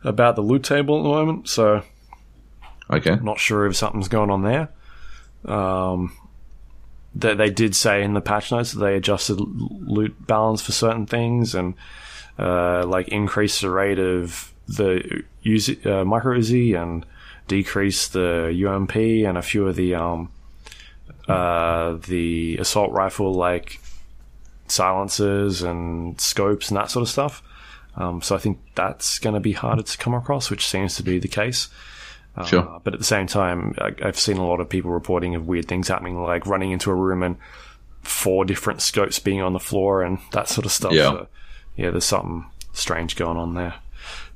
about 0.04 0.36
the 0.36 0.42
loot 0.42 0.64
table 0.64 0.98
at 0.98 1.02
the 1.02 1.08
moment, 1.08 1.48
so 1.48 1.82
Okay. 2.90 3.16
not 3.22 3.38
sure 3.38 3.66
if 3.66 3.76
something's 3.76 4.08
going 4.08 4.30
on 4.30 4.42
there. 4.42 4.68
Um, 5.44 6.12
that 7.14 7.38
they 7.38 7.50
did 7.50 7.74
say 7.74 8.02
in 8.02 8.14
the 8.14 8.20
patch 8.20 8.52
notes 8.52 8.72
that 8.72 8.80
they 8.80 8.96
adjusted 8.96 9.40
loot 9.40 10.26
balance 10.26 10.62
for 10.62 10.72
certain 10.72 11.06
things 11.06 11.54
and 11.54 11.74
uh, 12.38 12.86
like 12.86 13.08
increased 13.08 13.60
the 13.62 13.70
rate 13.70 13.98
of 13.98 14.52
the 14.68 15.24
Uzi, 15.44 15.84
uh, 15.84 16.04
micro 16.04 16.38
Uzi 16.38 16.80
and 16.80 17.04
decreased 17.48 18.12
the 18.12 18.66
UMP 18.66 18.94
and 18.94 19.36
a 19.36 19.42
few 19.42 19.66
of 19.66 19.74
the 19.74 19.94
um, 19.96 20.30
uh, 21.26 21.96
the 22.06 22.56
assault 22.58 22.92
rifle 22.92 23.34
like 23.34 23.80
silencers 24.68 25.62
and 25.62 26.20
scopes 26.20 26.68
and 26.68 26.76
that 26.76 26.90
sort 26.90 27.02
of 27.02 27.08
stuff. 27.08 27.42
Um, 27.96 28.22
so 28.22 28.36
I 28.36 28.38
think 28.38 28.60
that's 28.74 29.18
going 29.18 29.34
to 29.34 29.40
be 29.40 29.52
harder 29.52 29.82
to 29.82 29.98
come 29.98 30.14
across, 30.14 30.50
which 30.50 30.66
seems 30.66 30.96
to 30.96 31.02
be 31.02 31.18
the 31.18 31.28
case. 31.28 31.68
Uh, 32.36 32.44
Sure. 32.44 32.80
But 32.84 32.94
at 32.94 33.00
the 33.00 33.04
same 33.04 33.26
time, 33.26 33.74
I, 33.78 33.92
I've 34.02 34.18
seen 34.18 34.36
a 34.36 34.46
lot 34.46 34.60
of 34.60 34.68
people 34.68 34.90
reporting 34.90 35.34
of 35.34 35.46
weird 35.46 35.66
things 35.66 35.88
happening, 35.88 36.22
like 36.22 36.46
running 36.46 36.70
into 36.70 36.90
a 36.90 36.94
room 36.94 37.22
and 37.22 37.36
four 38.02 38.44
different 38.44 38.80
scopes 38.80 39.18
being 39.18 39.42
on 39.42 39.52
the 39.52 39.60
floor 39.60 40.02
and 40.02 40.18
that 40.32 40.48
sort 40.48 40.64
of 40.64 40.72
stuff. 40.72 40.92
Yeah. 40.92 41.10
So, 41.10 41.28
yeah, 41.76 41.90
there's 41.90 42.04
something 42.04 42.46
strange 42.72 43.16
going 43.16 43.36
on 43.36 43.54
there. 43.54 43.74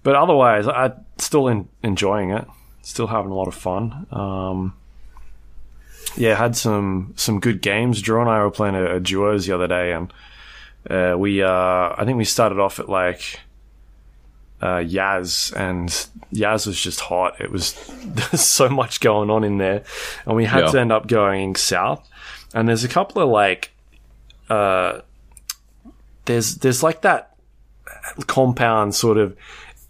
But 0.03 0.17
otherwise, 0.17 0.67
I'm 0.69 0.93
still 1.19 1.49
in, 1.49 1.69
enjoying 1.83 2.31
it. 2.31 2.47
Still 2.83 3.07
having 3.07 3.31
a 3.31 3.35
lot 3.35 3.49
of 3.49 3.55
fun. 3.55 4.07
Um, 4.11 4.75
yeah, 6.17 6.35
had 6.37 6.55
some 6.55 7.15
some 7.17 7.41
good 7.41 7.63
games. 7.63 8.03
Drew 8.03 8.21
and 8.21 8.29
I 8.29 8.43
were 8.43 8.51
playing 8.51 8.75
a, 8.75 8.97
a 8.97 9.01
duos 9.01 9.47
the 9.47 9.55
other 9.55 9.67
day, 9.67 9.93
and 9.93 10.13
uh, 10.91 11.15
we 11.19 11.43
uh, 11.43 11.49
I 11.97 12.03
think 12.05 12.19
we 12.19 12.25
started 12.25 12.59
off 12.59 12.79
at 12.79 12.89
like 12.89 13.41
uh, 14.61 14.79
Yaz, 14.79 15.53
and 15.55 15.89
Yaz 16.33 16.67
was 16.67 16.81
just 16.81 17.01
hot. 17.01 17.41
It 17.41 17.51
was 17.51 17.75
there's 18.05 18.41
so 18.45 18.69
much 18.69 19.01
going 19.01 19.31
on 19.31 19.45
in 19.45 19.59
there, 19.59 19.85
and 20.27 20.37
we 20.37 20.45
had 20.45 20.65
Yeah. 20.65 20.71
to 20.73 20.81
end 20.81 20.93
up 20.93 21.07
going 21.07 21.57
south. 21.57 22.09
And 22.55 22.69
there's 22.69 22.85
a 22.85 22.89
couple 22.89 23.21
of 23.23 23.29
like, 23.29 23.73
uh, 24.49 25.01
there's 26.27 26.57
there's 26.57 26.83
like 26.83 27.03
that 27.03 27.35
compound 28.27 28.95
sort 28.95 29.19
of 29.19 29.37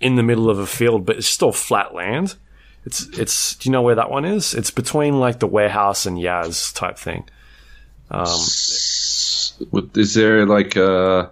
in 0.00 0.16
the 0.16 0.22
middle 0.22 0.50
of 0.50 0.58
a 0.58 0.66
field, 0.66 1.04
but 1.06 1.16
it's 1.16 1.26
still 1.26 1.52
flat 1.52 1.94
land. 1.94 2.34
It's 2.86 3.06
it's. 3.18 3.56
Do 3.56 3.68
you 3.68 3.72
know 3.72 3.82
where 3.82 3.94
that 3.94 4.10
one 4.10 4.24
is? 4.24 4.54
It's 4.54 4.70
between 4.70 5.18
like 5.20 5.38
the 5.40 5.46
warehouse 5.46 6.06
and 6.06 6.18
Yaz 6.18 6.74
type 6.74 6.98
thing. 6.98 7.24
What- 9.70 9.96
Is 9.96 10.14
there 10.14 10.46
like 10.46 10.76
a 10.76 11.30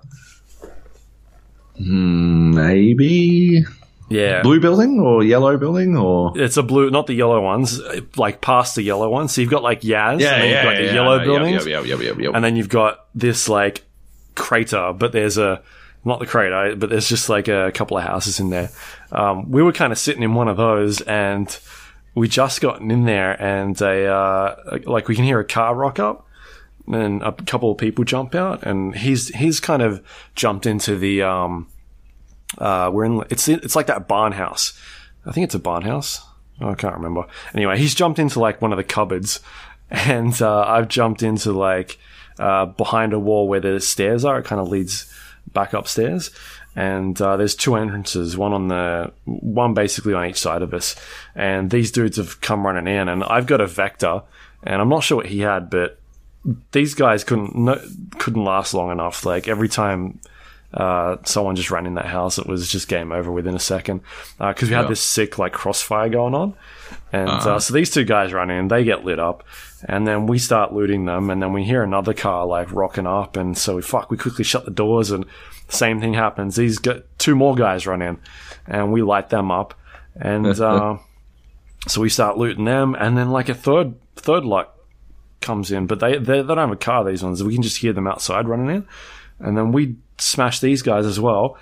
hmm, 1.78 2.54
maybe 2.54 3.64
Yeah, 4.08 4.42
blue 4.42 4.60
building 4.60 5.00
or 5.00 5.22
yellow 5.24 5.56
building 5.56 5.96
or 5.96 6.32
it's 6.38 6.56
a 6.56 6.62
blue, 6.62 6.90
not 6.90 7.06
the 7.06 7.14
yellow 7.14 7.40
ones. 7.40 7.80
Like 8.16 8.40
past 8.40 8.74
the 8.74 8.82
yellow 8.82 9.08
ones. 9.08 9.32
So 9.32 9.40
you've 9.40 9.50
got 9.50 9.62
like 9.62 9.80
Yaz, 9.80 10.20
and 10.34 10.42
then 10.42 10.48
you've 10.50 10.62
got 10.64 10.76
the 10.76 10.94
yellow 10.94 11.18
buildings, 11.24 11.66
Yeah, 11.66 11.80
yeah, 11.80 11.96
yeah, 11.96 12.00
yeah, 12.10 12.12
yeah. 12.18 12.30
and 12.34 12.44
then 12.44 12.56
you've 12.56 12.68
got 12.68 13.06
this 13.14 13.48
like 13.48 13.84
crater, 14.34 14.92
but 14.92 15.12
there's 15.12 15.38
a 15.38 15.62
not 16.04 16.18
the 16.18 16.26
crater, 16.26 16.74
but 16.76 16.90
there's 16.90 17.08
just 17.08 17.28
like 17.28 17.48
a 17.48 17.70
couple 17.72 17.96
of 17.96 18.02
houses 18.02 18.40
in 18.40 18.50
there. 18.50 18.70
Um, 19.12 19.50
we 19.50 19.62
were 19.62 19.72
kind 19.72 19.92
of 19.92 19.98
sitting 19.98 20.22
in 20.22 20.34
one 20.34 20.48
of 20.48 20.56
those, 20.56 21.00
and 21.02 21.56
we 22.14 22.28
just 22.28 22.60
gotten 22.60 22.90
in 22.90 23.04
there, 23.04 23.40
and 23.40 23.80
a 23.80 24.06
uh, 24.12 24.78
like 24.84 25.08
we 25.08 25.14
can 25.14 25.24
hear 25.24 25.38
a 25.40 25.44
car 25.44 25.74
rock 25.74 25.98
up, 26.00 26.26
and 26.86 27.22
a 27.22 27.32
couple 27.32 27.70
of 27.70 27.78
people 27.78 28.04
jump 28.04 28.34
out, 28.34 28.62
and 28.62 28.94
he's 28.94 29.28
he's 29.28 29.60
kind 29.60 29.82
of 29.82 30.02
jumped 30.34 30.66
into 30.66 30.96
the 30.96 31.22
um, 31.22 31.68
uh, 32.58 32.90
we're 32.92 33.04
in 33.04 33.22
it's 33.30 33.48
it's 33.48 33.76
like 33.76 33.86
that 33.86 34.08
barn 34.08 34.32
house. 34.32 34.78
I 35.24 35.32
think 35.32 35.44
it's 35.44 35.54
a 35.54 35.60
barn 35.60 35.82
house. 35.82 36.20
Oh, 36.60 36.70
I 36.70 36.74
can't 36.74 36.94
remember. 36.94 37.26
Anyway, 37.54 37.78
he's 37.78 37.94
jumped 37.94 38.18
into 38.18 38.40
like 38.40 38.60
one 38.60 38.72
of 38.72 38.76
the 38.76 38.84
cupboards, 38.84 39.40
and 39.90 40.40
uh, 40.40 40.62
I've 40.62 40.88
jumped 40.88 41.22
into 41.22 41.52
like 41.52 41.98
uh, 42.38 42.66
behind 42.66 43.12
a 43.12 43.18
wall 43.18 43.48
where 43.48 43.60
the 43.60 43.80
stairs 43.80 44.24
are. 44.24 44.38
It 44.38 44.44
kind 44.44 44.60
of 44.60 44.68
leads 44.68 45.12
back 45.52 45.72
upstairs, 45.72 46.30
and 46.74 47.20
uh, 47.20 47.36
there's 47.36 47.54
two 47.54 47.76
entrances. 47.76 48.36
One 48.36 48.52
on 48.52 48.68
the 48.68 49.12
one 49.24 49.74
basically 49.74 50.14
on 50.14 50.26
each 50.26 50.40
side 50.40 50.62
of 50.62 50.74
us, 50.74 50.96
and 51.34 51.70
these 51.70 51.90
dudes 51.90 52.16
have 52.16 52.40
come 52.40 52.66
running 52.66 52.92
in, 52.92 53.08
and 53.08 53.24
I've 53.24 53.46
got 53.46 53.60
a 53.60 53.66
vector, 53.66 54.22
and 54.62 54.80
I'm 54.80 54.88
not 54.88 55.04
sure 55.04 55.16
what 55.16 55.26
he 55.26 55.40
had, 55.40 55.70
but 55.70 55.98
these 56.72 56.94
guys 56.94 57.24
couldn't 57.24 57.54
no, 57.54 57.80
couldn't 58.18 58.44
last 58.44 58.74
long 58.74 58.90
enough. 58.90 59.24
Like 59.24 59.46
every 59.48 59.68
time 59.68 60.18
uh, 60.74 61.16
someone 61.24 61.54
just 61.54 61.70
ran 61.70 61.86
in 61.86 61.94
that 61.94 62.06
house, 62.06 62.38
it 62.38 62.46
was 62.46 62.68
just 62.70 62.88
game 62.88 63.12
over 63.12 63.30
within 63.30 63.54
a 63.54 63.58
second 63.60 64.00
because 64.38 64.68
we 64.68 64.74
had 64.74 64.82
Yeah. 64.84 64.88
this 64.88 65.00
sick 65.02 65.38
like 65.38 65.52
crossfire 65.52 66.08
going 66.08 66.34
on, 66.34 66.54
and 67.12 67.28
uh, 67.28 67.58
so 67.60 67.74
these 67.74 67.90
two 67.90 68.04
guys 68.04 68.32
run 68.32 68.50
in, 68.50 68.68
they 68.68 68.82
get 68.82 69.04
lit 69.04 69.18
up, 69.18 69.44
and 69.84 70.06
then 70.08 70.26
we 70.26 70.38
start 70.38 70.72
looting 70.72 71.04
them, 71.04 71.28
and 71.30 71.42
then 71.42 71.52
we 71.52 71.62
hear 71.64 71.82
another 71.82 72.14
car 72.14 72.46
like 72.46 72.72
rocking 72.72 73.06
up, 73.06 73.36
and 73.36 73.56
so 73.56 73.76
we 73.76 73.82
fuck, 73.82 74.10
we 74.10 74.16
quickly 74.16 74.44
shut 74.44 74.64
the 74.64 74.70
doors, 74.70 75.10
and 75.10 75.26
same 75.68 76.00
thing 76.00 76.14
happens. 76.14 76.56
These 76.56 76.78
got 76.78 77.02
two 77.18 77.34
more 77.36 77.54
guys 77.54 77.86
run 77.86 78.00
in, 78.02 78.18
and 78.66 78.92
we 78.92 79.02
light 79.02 79.28
them 79.28 79.50
up, 79.50 79.74
and 80.16 80.46
uh, 80.60 80.96
so 81.86 82.00
we 82.00 82.08
start 82.08 82.38
looting 82.38 82.64
them, 82.64 82.94
and 82.98 83.16
then 83.16 83.30
like 83.30 83.48
a 83.50 83.54
third 83.54 83.94
third 84.16 84.44
lot 84.44 84.74
comes 85.42 85.70
in, 85.70 85.86
but 85.86 86.00
they, 86.00 86.18
they 86.18 86.40
they 86.40 86.42
don't 86.42 86.58
have 86.58 86.70
a 86.70 86.76
car. 86.76 87.04
These 87.04 87.22
ones, 87.22 87.42
we 87.42 87.54
can 87.54 87.62
just 87.62 87.78
hear 87.78 87.92
them 87.92 88.06
outside 88.06 88.48
running 88.48 88.74
in, 88.74 88.88
and 89.38 89.56
then 89.56 89.72
we 89.72 89.96
smash 90.18 90.60
these 90.60 90.82
guys 90.82 91.06
as 91.06 91.20
well. 91.20 91.58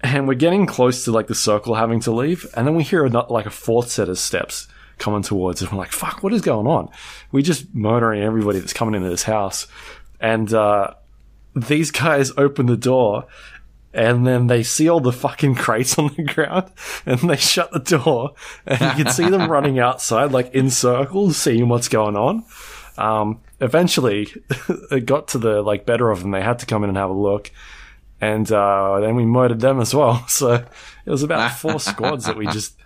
And 0.00 0.28
we're 0.28 0.34
getting 0.34 0.66
close 0.66 1.04
to 1.04 1.12
like 1.12 1.28
the 1.28 1.34
circle 1.34 1.74
having 1.74 2.00
to 2.00 2.12
leave, 2.12 2.46
and 2.54 2.66
then 2.66 2.74
we 2.74 2.82
hear 2.82 3.04
a, 3.04 3.08
like 3.08 3.46
a 3.46 3.50
fourth 3.50 3.90
set 3.90 4.08
of 4.08 4.18
steps 4.18 4.68
coming 4.98 5.22
towards 5.22 5.62
us. 5.62 5.72
We're 5.72 5.78
like, 5.78 5.92
"Fuck, 5.92 6.22
what 6.22 6.32
is 6.32 6.42
going 6.42 6.66
on?" 6.66 6.90
We're 7.32 7.42
just 7.42 7.74
murdering 7.74 8.22
everybody 8.22 8.58
that's 8.58 8.74
coming 8.74 8.94
into 8.94 9.08
this 9.08 9.22
house, 9.22 9.66
and 10.20 10.52
uh, 10.52 10.94
these 11.54 11.90
guys 11.90 12.32
open 12.36 12.66
the 12.66 12.76
door, 12.76 13.26
and 13.94 14.26
then 14.26 14.48
they 14.48 14.62
see 14.62 14.88
all 14.88 15.00
the 15.00 15.12
fucking 15.12 15.54
crates 15.54 15.98
on 15.98 16.12
the 16.16 16.22
ground, 16.34 16.70
and 17.06 17.20
they 17.20 17.36
shut 17.36 17.70
the 17.72 17.78
door, 17.78 18.34
and 18.66 18.80
you 18.80 19.04
can 19.04 19.12
see 19.12 19.28
them 19.30 19.50
running 19.50 19.78
outside 19.78 20.32
like 20.32 20.52
in 20.52 20.68
circles, 20.68 21.36
seeing 21.36 21.68
what's 21.68 21.88
going 21.88 22.16
on. 22.16 22.44
Um, 22.96 23.40
eventually, 23.60 24.28
it 24.90 25.06
got 25.06 25.28
to 25.28 25.38
the 25.38 25.62
like 25.62 25.86
better 25.86 26.10
of 26.10 26.20
them. 26.20 26.30
They 26.30 26.42
had 26.42 26.58
to 26.60 26.66
come 26.66 26.84
in 26.84 26.90
and 26.90 26.98
have 26.98 27.10
a 27.10 27.14
look, 27.14 27.50
and 28.20 28.50
uh, 28.50 29.00
then 29.00 29.16
we 29.16 29.24
murdered 29.24 29.60
them 29.60 29.80
as 29.80 29.94
well. 29.94 30.24
So 30.28 30.54
it 30.54 31.10
was 31.10 31.22
about 31.22 31.50
four 31.58 31.80
squads 31.80 32.26
that 32.26 32.36
we 32.36 32.46
just 32.46 32.76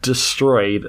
destroyed. 0.00 0.82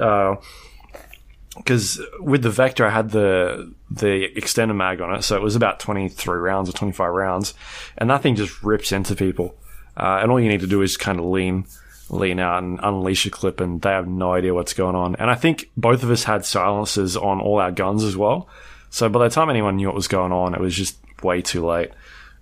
Because 1.55 2.01
with 2.19 2.41
the 2.41 2.49
Vector, 2.49 2.85
I 2.85 2.89
had 2.89 3.11
the 3.11 3.73
the 3.89 4.23
extended 4.37 4.73
mag 4.73 4.99
on 4.99 5.15
it, 5.15 5.23
so 5.23 5.35
it 5.35 5.41
was 5.41 5.55
about 5.55 5.79
twenty 5.79 6.09
three 6.09 6.39
rounds 6.39 6.69
or 6.69 6.73
twenty 6.73 6.93
five 6.93 7.13
rounds, 7.13 7.53
and 7.97 8.09
that 8.09 8.21
thing 8.21 8.35
just 8.35 8.63
rips 8.63 8.91
into 8.91 9.15
people. 9.15 9.55
Uh, 9.97 10.19
and 10.21 10.29
all 10.29 10.39
you 10.39 10.49
need 10.49 10.59
to 10.59 10.67
do 10.67 10.81
is 10.81 10.97
kind 10.97 11.19
of 11.19 11.25
lean 11.25 11.65
lean 12.09 12.39
out 12.39 12.63
and 12.63 12.79
unleash 12.81 13.25
a 13.25 13.29
clip, 13.29 13.59
and 13.59 13.81
they 13.81 13.89
have 13.89 14.07
no 14.07 14.33
idea 14.33 14.53
what's 14.53 14.73
going 14.73 14.95
on. 14.95 15.15
And 15.15 15.29
I 15.29 15.35
think 15.35 15.69
both 15.75 16.03
of 16.03 16.11
us 16.11 16.23
had 16.23 16.45
silencers 16.45 17.17
on 17.17 17.39
all 17.39 17.59
our 17.59 17.71
guns 17.71 18.03
as 18.03 18.15
well. 18.15 18.47
So 18.89 19.09
by 19.09 19.27
the 19.27 19.33
time 19.33 19.49
anyone 19.49 19.77
knew 19.77 19.87
what 19.87 19.95
was 19.95 20.07
going 20.07 20.31
on, 20.31 20.53
it 20.53 20.61
was 20.61 20.75
just 20.75 20.97
way 21.23 21.41
too 21.41 21.65
late. 21.65 21.91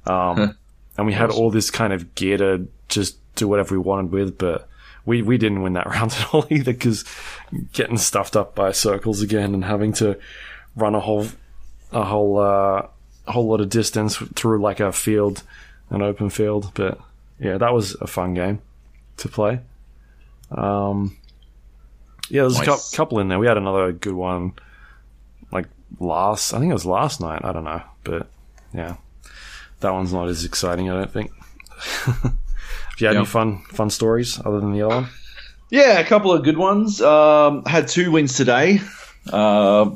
Um, 0.06 0.58
and 0.98 1.08
we 1.08 1.14
had 1.14 1.32
all 1.32 1.50
this 1.50 1.72
kind 1.72 1.94
of 1.94 2.14
gear 2.16 2.38
to 2.38 2.68
just 2.90 3.18
do 3.36 3.48
whatever 3.48 3.76
we 3.76 3.80
wanted 3.80 4.12
with, 4.12 4.38
but 4.38 4.68
we, 5.06 5.22
we 5.22 5.38
didn't 5.38 5.62
win 5.62 5.74
that 5.74 5.88
round 5.90 6.12
at 6.12 6.34
all 6.34 6.46
either 6.50 6.74
because 6.74 7.06
getting 7.72 7.98
stuffed 7.98 8.36
up 8.36 8.56
by 8.56 8.72
circles 8.72 9.22
again 9.22 9.54
and 9.54 9.66
having 9.66 9.94
to 9.94 10.20
run 10.76 10.96
a 10.96 11.00
whole 11.00 11.28
a 11.92 12.04
whole 12.04 12.40
uh, 12.40 12.88
a 13.28 13.32
whole 13.32 13.48
lot 13.48 13.62
of 13.62 13.70
distance 13.70 14.18
through 14.18 14.62
like 14.62 14.80
a 14.80 14.92
field, 14.92 15.44
an 15.90 16.02
open 16.02 16.30
field. 16.30 16.72
But 16.74 17.00
yeah, 17.40 17.58
that 17.58 17.74
was 17.74 17.96
a 17.96 18.08
fun 18.08 18.34
game 18.34 18.62
to 19.18 19.30
play. 19.30 19.60
Um, 20.52 21.18
yeah, 22.30 22.42
there's 22.42 22.60
a 22.60 22.66
cou- 22.66 22.78
couple 22.94 23.20
in 23.20 23.28
there. 23.28 23.40
We 23.40 23.48
had 23.48 23.58
another 23.58 23.92
good 23.92 24.14
one, 24.14 24.54
like 25.52 25.68
last. 26.00 26.54
I 26.54 26.60
think 26.60 26.70
it 26.72 26.74
was 26.74 26.86
last 26.86 27.22
night. 27.22 27.42
I 27.44 27.52
don't 27.52 27.64
know, 27.64 27.82
but 28.04 28.28
yeah, 28.74 28.96
that 29.82 29.92
one's 29.94 30.14
not 30.14 30.28
as 30.28 30.46
exciting. 30.46 30.90
I 30.90 30.96
don't 30.96 31.12
think. 31.12 31.32
Have 32.06 33.00
you 33.00 33.08
had 33.08 33.16
any 33.18 33.26
fun 33.26 33.64
fun 33.64 33.90
stories 33.90 34.40
other 34.44 34.60
than 34.60 34.72
the 34.74 34.84
other 34.84 34.96
one? 34.96 35.10
Yeah, 35.70 36.00
a 36.00 36.06
couple 36.06 36.32
of 36.32 36.44
good 36.44 36.58
ones. 36.58 37.02
Um, 37.02 37.66
had 37.66 37.88
two 37.88 38.12
wins 38.12 38.38
today. 38.38 38.80
Uh, 39.32 39.92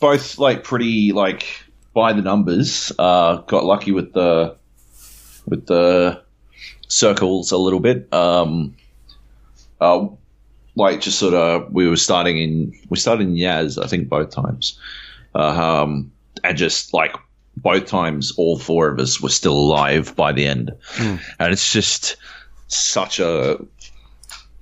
both 0.00 0.38
like 0.38 0.64
pretty 0.64 1.12
like 1.12 1.46
by 1.92 2.12
the 2.14 2.22
numbers. 2.22 2.90
Uh, 2.98 3.36
got 3.42 3.64
lucky 3.64 3.92
with 3.92 4.12
the 4.14 4.56
with 5.46 5.66
the 5.66 6.22
circles 6.90 7.52
a 7.52 7.56
little 7.56 7.80
bit. 7.80 8.12
Um, 8.12 8.76
uh, 9.80 10.08
like 10.74 11.00
just 11.00 11.18
sort 11.18 11.34
of 11.34 11.72
we 11.72 11.88
were 11.88 11.96
starting 11.96 12.38
in 12.38 12.78
we 12.88 12.96
started 12.96 13.28
in 13.28 13.34
Yaz 13.34 13.82
I 13.82 13.86
think 13.86 14.08
both 14.08 14.30
times, 14.30 14.78
uh, 15.34 15.82
um, 15.82 16.12
and 16.44 16.56
just 16.56 16.94
like 16.94 17.14
both 17.56 17.86
times 17.86 18.32
all 18.36 18.58
four 18.58 18.88
of 18.88 18.98
us 18.98 19.20
were 19.20 19.28
still 19.28 19.56
alive 19.56 20.14
by 20.16 20.32
the 20.32 20.46
end, 20.46 20.72
and 20.98 21.52
it's 21.52 21.72
just 21.72 22.16
such 22.68 23.18
a 23.18 23.58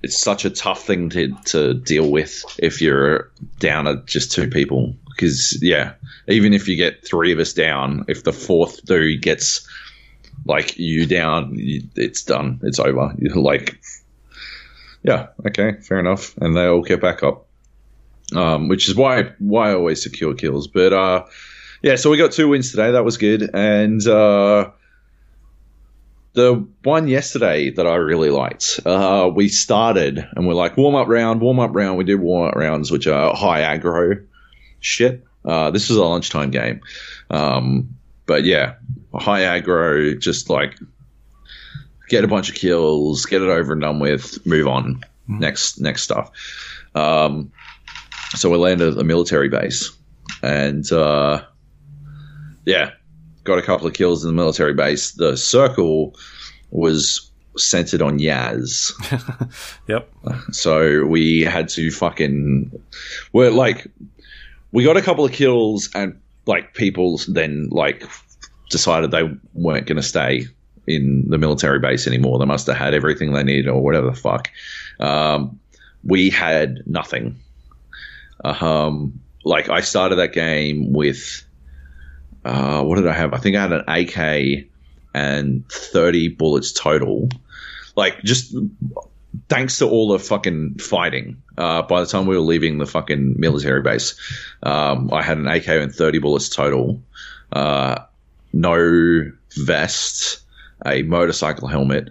it's 0.01 0.17
such 0.17 0.45
a 0.45 0.49
tough 0.49 0.85
thing 0.85 1.09
to, 1.09 1.35
to 1.45 1.73
deal 1.73 2.09
with 2.09 2.43
if 2.57 2.81
you're 2.81 3.31
down 3.59 3.87
at 3.87 4.05
just 4.05 4.31
two 4.31 4.49
people. 4.49 4.95
Because 5.07 5.59
yeah, 5.61 5.93
even 6.27 6.53
if 6.53 6.67
you 6.67 6.77
get 6.77 7.05
three 7.05 7.33
of 7.33 7.39
us 7.39 7.53
down, 7.53 8.05
if 8.07 8.23
the 8.23 8.31
fourth 8.31 8.85
dude 8.85 9.21
gets 9.21 9.67
like 10.45 10.77
you 10.77 11.05
down, 11.05 11.55
it's 11.57 12.23
done. 12.23 12.59
It's 12.63 12.79
over. 12.79 13.13
You're 13.17 13.35
like, 13.35 13.79
yeah, 15.03 15.27
okay, 15.47 15.79
fair 15.81 15.99
enough, 15.99 16.35
and 16.37 16.55
they 16.55 16.65
all 16.65 16.81
get 16.81 17.01
back 17.01 17.23
up. 17.23 17.45
Um, 18.35 18.67
which 18.67 18.87
is 18.87 18.95
why 18.95 19.31
why 19.39 19.71
I 19.71 19.73
always 19.73 20.03
secure 20.03 20.35
kills. 20.35 20.67
But 20.67 20.93
uh, 20.93 21.25
yeah, 21.81 21.95
so 21.95 22.11
we 22.11 22.17
got 22.17 22.31
two 22.31 22.47
wins 22.47 22.71
today. 22.71 22.91
That 22.91 23.03
was 23.03 23.17
good, 23.17 23.49
and 23.53 24.05
uh, 24.07 24.71
the 26.33 26.67
one 26.83 27.07
yesterday 27.07 27.71
that 27.71 27.87
I 27.87 27.95
really 27.95 28.29
liked, 28.29 28.79
uh, 28.85 29.29
we 29.33 29.49
started 29.49 30.27
and 30.35 30.47
we're 30.47 30.53
like 30.53 30.77
warm 30.77 30.95
up 30.95 31.07
round, 31.07 31.41
warm 31.41 31.59
up 31.59 31.71
round. 31.73 31.97
We 31.97 32.03
did 32.03 32.19
warm 32.19 32.49
up 32.49 32.55
rounds, 32.55 32.91
which 32.91 33.07
are 33.07 33.35
high 33.35 33.61
aggro 33.61 34.25
shit. 34.79 35.25
Uh, 35.43 35.71
this 35.71 35.89
was 35.89 35.97
a 35.97 36.03
lunchtime 36.03 36.51
game, 36.51 36.81
um, 37.31 37.95
but 38.25 38.43
yeah, 38.43 38.75
high 39.17 39.41
aggro, 39.41 40.19
just 40.19 40.49
like 40.49 40.77
get 42.09 42.23
a 42.23 42.27
bunch 42.27 42.49
of 42.49 42.55
kills, 42.55 43.25
get 43.25 43.41
it 43.41 43.49
over 43.49 43.73
and 43.73 43.81
done 43.81 43.99
with, 43.99 44.45
move 44.45 44.67
on. 44.67 45.01
Next, 45.27 45.79
next 45.79 46.03
stuff. 46.03 46.31
Um, 46.95 47.51
so 48.35 48.49
we 48.49 48.57
landed 48.57 48.87
at 48.89 48.95
the 48.95 49.03
military 49.03 49.47
base, 49.49 49.91
and 50.43 50.91
uh, 50.91 51.43
yeah, 52.65 52.91
got 53.43 53.57
a 53.59 53.61
couple 53.61 53.87
of 53.87 53.93
kills 53.93 54.23
in 54.23 54.29
the 54.29 54.35
military 54.35 54.73
base. 54.73 55.11
The 55.11 55.37
circle 55.37 56.15
was 56.71 57.29
centered 57.57 58.01
on 58.01 58.19
Yaz, 58.19 58.91
Yep. 59.87 60.09
so 60.51 61.05
we 61.05 61.41
had 61.41 61.69
to 61.69 61.91
fucking. 61.91 62.71
We're 63.33 63.51
like, 63.51 63.87
we 64.71 64.83
got 64.83 64.97
a 64.97 65.01
couple 65.01 65.25
of 65.25 65.31
kills, 65.31 65.89
and 65.93 66.19
like 66.45 66.73
people 66.73 67.19
then 67.27 67.67
like 67.71 68.03
decided 68.69 69.11
they 69.11 69.29
weren't 69.53 69.87
going 69.87 69.97
to 69.97 70.03
stay 70.03 70.45
in 70.87 71.29
the 71.29 71.37
military 71.37 71.79
base 71.79 72.07
anymore. 72.07 72.39
They 72.39 72.45
must 72.45 72.67
have 72.67 72.77
had 72.77 72.93
everything 72.93 73.33
they 73.33 73.43
needed 73.43 73.67
or 73.67 73.81
whatever 73.81 74.07
the 74.07 74.15
fuck. 74.15 74.49
Um, 74.99 75.59
we 76.03 76.29
had 76.29 76.83
nothing. 76.87 77.39
Um, 78.43 79.19
like 79.43 79.69
I 79.69 79.81
started 79.81 80.15
that 80.15 80.33
game 80.33 80.93
with 80.93 81.45
uh, 82.45 82.83
what 82.83 82.95
did 82.95 83.07
I 83.07 83.13
have? 83.13 83.33
I 83.33 83.37
think 83.37 83.55
I 83.55 83.61
had 83.61 83.73
an 83.73 83.83
AK 83.87 84.69
and 85.13 85.67
30 85.69 86.29
bullets 86.29 86.71
total. 86.71 87.29
Like, 87.95 88.23
just 88.23 88.55
thanks 89.49 89.79
to 89.79 89.89
all 89.89 90.09
the 90.09 90.19
fucking 90.19 90.75
fighting, 90.79 91.41
uh, 91.57 91.81
by 91.83 91.99
the 91.99 92.05
time 92.05 92.25
we 92.25 92.35
were 92.35 92.41
leaving 92.41 92.77
the 92.77 92.85
fucking 92.85 93.35
military 93.37 93.81
base, 93.81 94.15
um, 94.63 95.11
I 95.11 95.21
had 95.21 95.37
an 95.37 95.47
AK 95.47 95.67
and 95.67 95.93
30 95.93 96.19
bullets 96.19 96.49
total. 96.49 97.01
Uh, 97.51 98.03
no 98.53 99.31
vest, 99.65 100.41
a 100.85 101.03
motorcycle 101.03 101.67
helmet, 101.67 102.09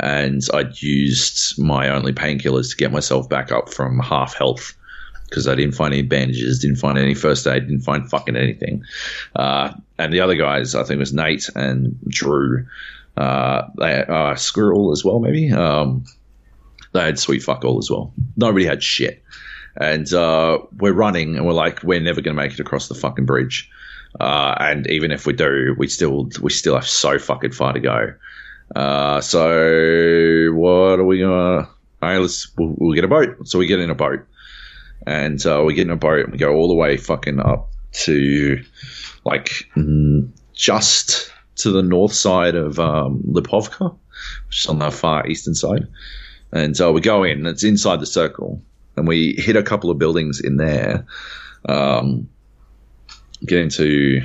and 0.00 0.42
I'd 0.52 0.80
used 0.82 1.58
my 1.58 1.88
only 1.88 2.12
painkillers 2.12 2.70
to 2.70 2.76
get 2.76 2.92
myself 2.92 3.28
back 3.28 3.52
up 3.52 3.72
from 3.72 3.98
half 4.00 4.34
health 4.34 4.74
because 5.28 5.48
I 5.48 5.54
didn't 5.54 5.74
find 5.74 5.92
any 5.92 6.02
bandages, 6.02 6.60
didn't 6.60 6.76
find 6.76 6.96
any 6.98 7.14
first 7.14 7.46
aid, 7.46 7.66
didn't 7.66 7.80
find 7.80 8.08
fucking 8.08 8.36
anything. 8.36 8.84
Uh, 9.34 9.72
and 9.98 10.12
the 10.12 10.20
other 10.20 10.34
guys, 10.34 10.74
I 10.74 10.82
think 10.82 10.96
it 10.96 10.98
was 10.98 11.12
Nate 11.12 11.48
and 11.56 11.98
Drew, 12.08 12.66
uh, 13.16 13.62
they 13.78 14.04
uh, 14.04 14.34
Squirrel 14.36 14.92
as 14.92 15.04
well, 15.04 15.20
maybe. 15.20 15.50
Um, 15.52 16.04
they 16.92 17.00
had 17.00 17.18
sweet 17.18 17.42
fuck 17.42 17.64
all 17.64 17.78
as 17.78 17.90
well. 17.90 18.12
Nobody 18.36 18.64
had 18.64 18.82
shit. 18.82 19.22
And 19.76 20.12
uh, 20.12 20.58
we're 20.78 20.92
running, 20.92 21.36
and 21.36 21.46
we're 21.46 21.52
like, 21.52 21.82
we're 21.82 22.00
never 22.00 22.20
going 22.20 22.36
to 22.36 22.42
make 22.42 22.52
it 22.52 22.60
across 22.60 22.88
the 22.88 22.94
fucking 22.94 23.26
bridge. 23.26 23.68
Uh, 24.18 24.54
and 24.60 24.86
even 24.88 25.10
if 25.10 25.26
we 25.26 25.32
do, 25.32 25.74
we 25.76 25.88
still 25.88 26.28
we 26.40 26.50
still 26.50 26.74
have 26.74 26.86
so 26.86 27.18
fucking 27.18 27.52
far 27.52 27.72
to 27.72 27.80
go. 27.80 28.14
Uh, 28.74 29.20
so 29.20 29.44
what 30.54 30.98
are 30.98 31.04
we 31.04 31.20
gonna? 31.20 31.68
Right, 32.00 32.18
let's 32.18 32.48
we'll, 32.56 32.74
we'll 32.76 32.94
get 32.94 33.04
a 33.04 33.08
boat. 33.08 33.48
So 33.48 33.58
we 33.58 33.66
get 33.66 33.80
in 33.80 33.90
a 33.90 33.94
boat 33.94 34.20
and 35.06 35.44
uh, 35.44 35.62
we 35.64 35.74
get 35.74 35.86
in 35.86 35.90
a 35.90 35.96
boat 35.96 36.24
and 36.24 36.32
we 36.32 36.38
go 36.38 36.54
all 36.54 36.68
the 36.68 36.74
way 36.74 36.96
fucking 36.96 37.40
up 37.40 37.70
to 37.92 38.62
like 39.24 39.70
just 40.52 41.32
to 41.56 41.70
the 41.70 41.82
north 41.82 42.12
side 42.12 42.54
of 42.54 42.78
um, 42.78 43.22
Lipovka, 43.26 43.96
which 44.46 44.64
is 44.64 44.66
on 44.66 44.78
the 44.78 44.90
far 44.90 45.26
eastern 45.26 45.54
side. 45.54 45.86
And 46.52 46.76
so 46.76 46.92
we 46.92 47.00
go 47.00 47.24
in, 47.24 47.46
it's 47.46 47.64
inside 47.64 48.00
the 48.00 48.06
circle, 48.06 48.62
and 48.96 49.08
we 49.08 49.34
hit 49.34 49.56
a 49.56 49.62
couple 49.62 49.90
of 49.90 49.98
buildings 49.98 50.40
in 50.40 50.56
there. 50.56 51.06
Um, 51.68 52.28
get 53.46 53.58
into 53.58 54.22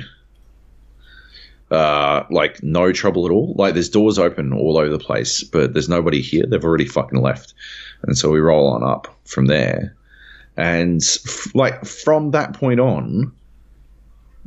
uh, 1.70 2.24
like 2.30 2.62
no 2.62 2.92
trouble 2.92 3.26
at 3.26 3.32
all. 3.32 3.54
Like 3.56 3.74
there's 3.74 3.88
doors 3.88 4.18
open 4.18 4.52
all 4.52 4.76
over 4.76 4.90
the 4.90 4.98
place, 4.98 5.44
but 5.44 5.72
there's 5.72 5.88
nobody 5.88 6.20
here. 6.20 6.44
They've 6.46 6.64
already 6.64 6.86
fucking 6.86 7.20
left, 7.20 7.54
and 8.02 8.16
so 8.16 8.30
we 8.30 8.40
roll 8.40 8.68
on 8.68 8.82
up 8.82 9.06
from 9.24 9.46
there. 9.46 9.94
And 10.56 11.00
f- 11.02 11.54
like 11.54 11.84
from 11.84 12.32
that 12.32 12.54
point 12.54 12.80
on, 12.80 13.32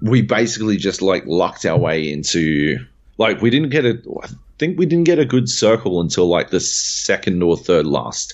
we 0.01 0.21
basically 0.21 0.78
just 0.78 1.01
like 1.01 1.26
lucked 1.26 1.65
our 1.65 1.78
way 1.78 2.11
into 2.11 2.78
like 3.17 3.41
we 3.41 3.49
didn't 3.49 3.69
get 3.69 3.86
a. 3.86 4.01
I 4.21 4.28
think 4.59 4.78
we 4.78 4.86
didn't 4.86 5.05
get 5.05 5.19
a 5.19 5.26
good 5.26 5.49
circle 5.49 6.01
until 6.01 6.28
like 6.28 6.49
the 6.49 6.59
second 6.59 7.41
or 7.41 7.55
third 7.57 7.88
last 7.88 8.34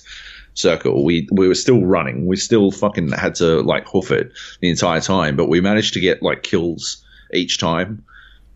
circle. 0.59 1.03
We 1.03 1.27
we 1.31 1.47
were 1.47 1.55
still 1.55 1.85
running. 1.85 2.25
We 2.25 2.35
still 2.35 2.71
fucking 2.71 3.11
had 3.11 3.35
to 3.35 3.61
like 3.61 3.87
hoof 3.87 4.11
it 4.11 4.31
the 4.59 4.69
entire 4.69 5.01
time, 5.01 5.35
but 5.35 5.49
we 5.49 5.61
managed 5.61 5.93
to 5.93 5.99
get 5.99 6.21
like 6.21 6.43
kills 6.43 7.03
each 7.33 7.57
time, 7.57 8.03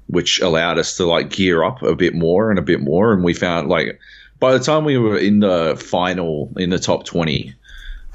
which 0.08 0.40
allowed 0.42 0.80
us 0.80 0.98
to 0.98 1.06
like 1.06 1.30
gear 1.30 1.64
up 1.64 1.82
a 1.82 1.96
bit 1.96 2.14
more 2.14 2.50
and 2.50 2.60
a 2.60 2.64
bit 2.64 2.82
more. 2.82 3.14
And 3.14 3.24
we 3.24 3.34
found 3.34 3.70
like 3.70 4.00
by 4.40 4.54
the 4.54 4.64
time 4.64 4.86
we 4.86 4.98
were 4.98 5.18
in 5.18 5.40
the 5.40 5.76
final 5.84 6.52
in 6.58 6.70
the 6.70 6.80
top 6.80 7.06
twenty, 7.06 7.54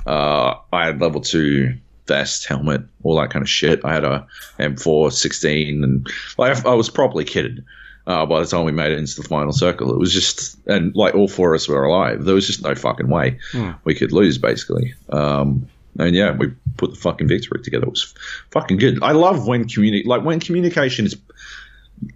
uh, 0.07 0.55
I 0.73 0.87
had 0.87 1.01
level 1.01 1.21
two 1.21 1.75
vest, 2.07 2.47
helmet, 2.47 2.83
all 3.03 3.21
that 3.21 3.31
kind 3.31 3.43
of 3.43 3.49
shit. 3.49 3.85
I 3.85 3.93
had 3.93 4.05
a 4.05 4.27
M416 4.59 5.85
and 5.85 6.07
like 6.39 6.65
I 6.65 6.75
was 6.75 6.91
properly 6.91 7.25
kitted. 7.25 7.65
Uh, 8.09 8.25
by 8.25 8.41
the 8.41 8.47
time 8.47 8.65
we 8.65 8.73
made 8.73 8.91
it 8.91 8.99
into 8.99 9.21
the 9.21 9.29
final 9.29 9.53
circle, 9.53 9.93
it 9.93 9.99
was 9.99 10.13
just 10.13 10.57
and 10.67 10.97
like 10.97 11.15
all 11.15 11.29
four 11.29 11.53
of 11.55 11.59
us 11.61 11.69
were 11.69 11.85
alive. 11.85 12.25
There 12.25 12.35
was 12.35 12.47
just 12.47 12.63
no 12.63 12.75
fucking 12.75 13.09
way 13.11 13.39
we 13.85 13.95
could 13.95 14.13
lose, 14.13 14.39
basically. 14.39 14.95
Um, 15.11 15.69
and 15.99 16.15
yeah, 16.17 16.35
we 16.35 16.53
put 16.79 16.91
the 16.91 16.97
fucking 16.97 17.29
victory 17.29 17.61
together. 17.63 17.85
It 17.85 17.91
was 17.91 18.15
fucking 18.51 18.79
good. 18.79 19.03
I 19.03 19.13
love 19.13 19.47
when 19.47 19.67
communi- 19.67 20.07
like 20.07 20.23
when 20.25 20.41
communication 20.41 21.05
is 21.07 21.17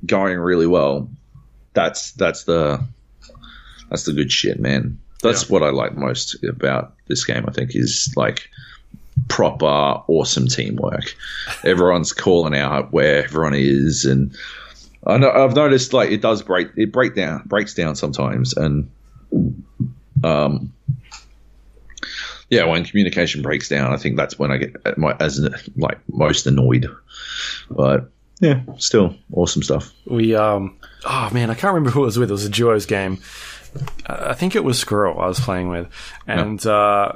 going 0.07 0.38
really 0.38 0.66
well. 0.66 1.11
That's 1.74 2.12
that's 2.12 2.45
the 2.45 2.82
that's 3.90 4.05
the 4.05 4.12
good 4.14 4.32
shit, 4.32 4.59
man. 4.61 4.99
That's 5.22 5.43
Yeah. 5.43 5.49
what 5.49 5.62
I 5.62 5.70
like 5.70 5.95
most 5.97 6.43
about 6.45 6.95
this 7.09 7.24
game. 7.24 7.45
I 7.47 7.53
think 7.53 7.76
is 7.76 8.12
like 8.16 8.49
proper 9.28 9.66
awesome 9.66 10.47
teamwork. 10.49 11.14
Everyone's 11.64 12.12
calling 12.12 12.57
out 12.57 12.93
where 12.93 13.24
everyone 13.24 13.55
is, 13.55 14.05
and 14.05 14.34
I 15.07 15.18
know 15.18 15.30
I've 15.30 15.55
noticed 15.55 15.92
like 15.92 16.11
it 16.11 16.20
does 16.20 16.42
break 16.42 16.68
it 16.76 16.92
break 16.92 17.14
down 17.14 17.42
breaks 17.46 17.74
down 17.74 17.96
sometimes, 17.96 18.57
and 18.57 18.90
um, 20.22 20.72
yeah, 22.50 22.64
when 22.64 22.84
communication 22.84 23.42
breaks 23.42 23.68
down, 23.68 23.92
I 23.92 23.96
think 23.96 24.16
that's 24.16 24.38
when 24.38 24.50
I 24.50 24.59
get 24.59 24.98
my, 24.98 25.16
as 25.18 25.40
like 25.74 25.98
most 26.09 26.46
annoyed. 26.46 26.86
But 27.70 28.11
yeah, 28.40 28.61
still 28.78 29.16
awesome 29.32 29.62
stuff. 29.62 29.92
We 30.07 30.34
um 30.34 30.76
oh 31.05 31.30
man, 31.32 31.50
I 31.50 31.55
can't 31.55 31.74
remember 31.74 31.90
who 31.90 32.03
it 32.03 32.07
was 32.07 32.18
with. 32.18 32.30
It 32.30 32.32
was 32.32 32.44
a 32.44 32.50
duos 32.50 32.86
game. 32.86 33.20
I 34.07 34.34
think 34.34 34.55
it 34.55 34.62
was 34.62 34.78
Squirrel 34.78 35.18
I 35.18 35.26
was 35.26 35.40
playing 35.40 35.68
with, 35.68 35.88
and 36.26 36.64
uh, 36.66 37.14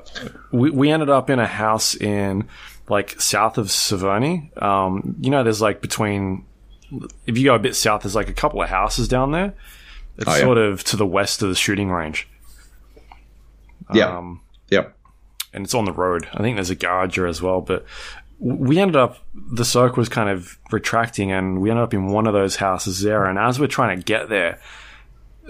we 0.52 0.70
we 0.70 0.90
ended 0.90 1.10
up 1.10 1.28
in 1.28 1.38
a 1.38 1.46
house 1.46 1.94
in 1.94 2.48
like 2.88 3.20
south 3.20 3.58
of 3.58 3.66
Severny. 3.66 4.50
Um, 4.62 5.16
you 5.20 5.30
know, 5.30 5.44
there's 5.44 5.60
like 5.60 5.82
between 5.82 6.46
if 7.26 7.36
you 7.38 7.44
go 7.44 7.54
a 7.54 7.58
bit 7.58 7.74
south, 7.76 8.02
there's 8.02 8.14
like 8.14 8.28
a 8.28 8.32
couple 8.34 8.62
of 8.62 8.68
houses 8.68 9.08
down 9.08 9.32
there. 9.32 9.54
It's 10.18 10.28
Oh, 10.28 10.34
yeah. 10.34 10.40
sort 10.40 10.58
of 10.58 10.82
to 10.84 10.96
the 10.96 11.06
west 11.06 11.42
of 11.42 11.48
the 11.48 11.54
shooting 11.54 11.90
range. 11.90 12.28
Yeah. 13.92 14.16
Um, 14.16 14.40
Yep. 14.70 14.96
and 15.52 15.64
it's 15.64 15.74
on 15.74 15.84
the 15.84 15.92
road. 15.92 16.26
I 16.34 16.38
think 16.42 16.56
there's 16.56 16.70
a 16.70 16.74
garage 16.74 17.18
as 17.18 17.40
well, 17.40 17.60
but 17.60 17.84
we 18.38 18.78
ended 18.78 18.96
up 18.96 19.18
the 19.34 19.64
circle 19.64 20.00
was 20.00 20.08
kind 20.08 20.28
of 20.28 20.58
retracting, 20.72 21.30
and 21.32 21.60
we 21.60 21.70
ended 21.70 21.84
up 21.84 21.94
in 21.94 22.08
one 22.08 22.26
of 22.26 22.32
those 22.34 22.56
houses 22.56 23.00
there. 23.02 23.24
And 23.26 23.38
as 23.38 23.58
we're 23.60 23.66
trying 23.66 23.96
to 23.98 24.02
get 24.04 24.28
there, 24.28 24.58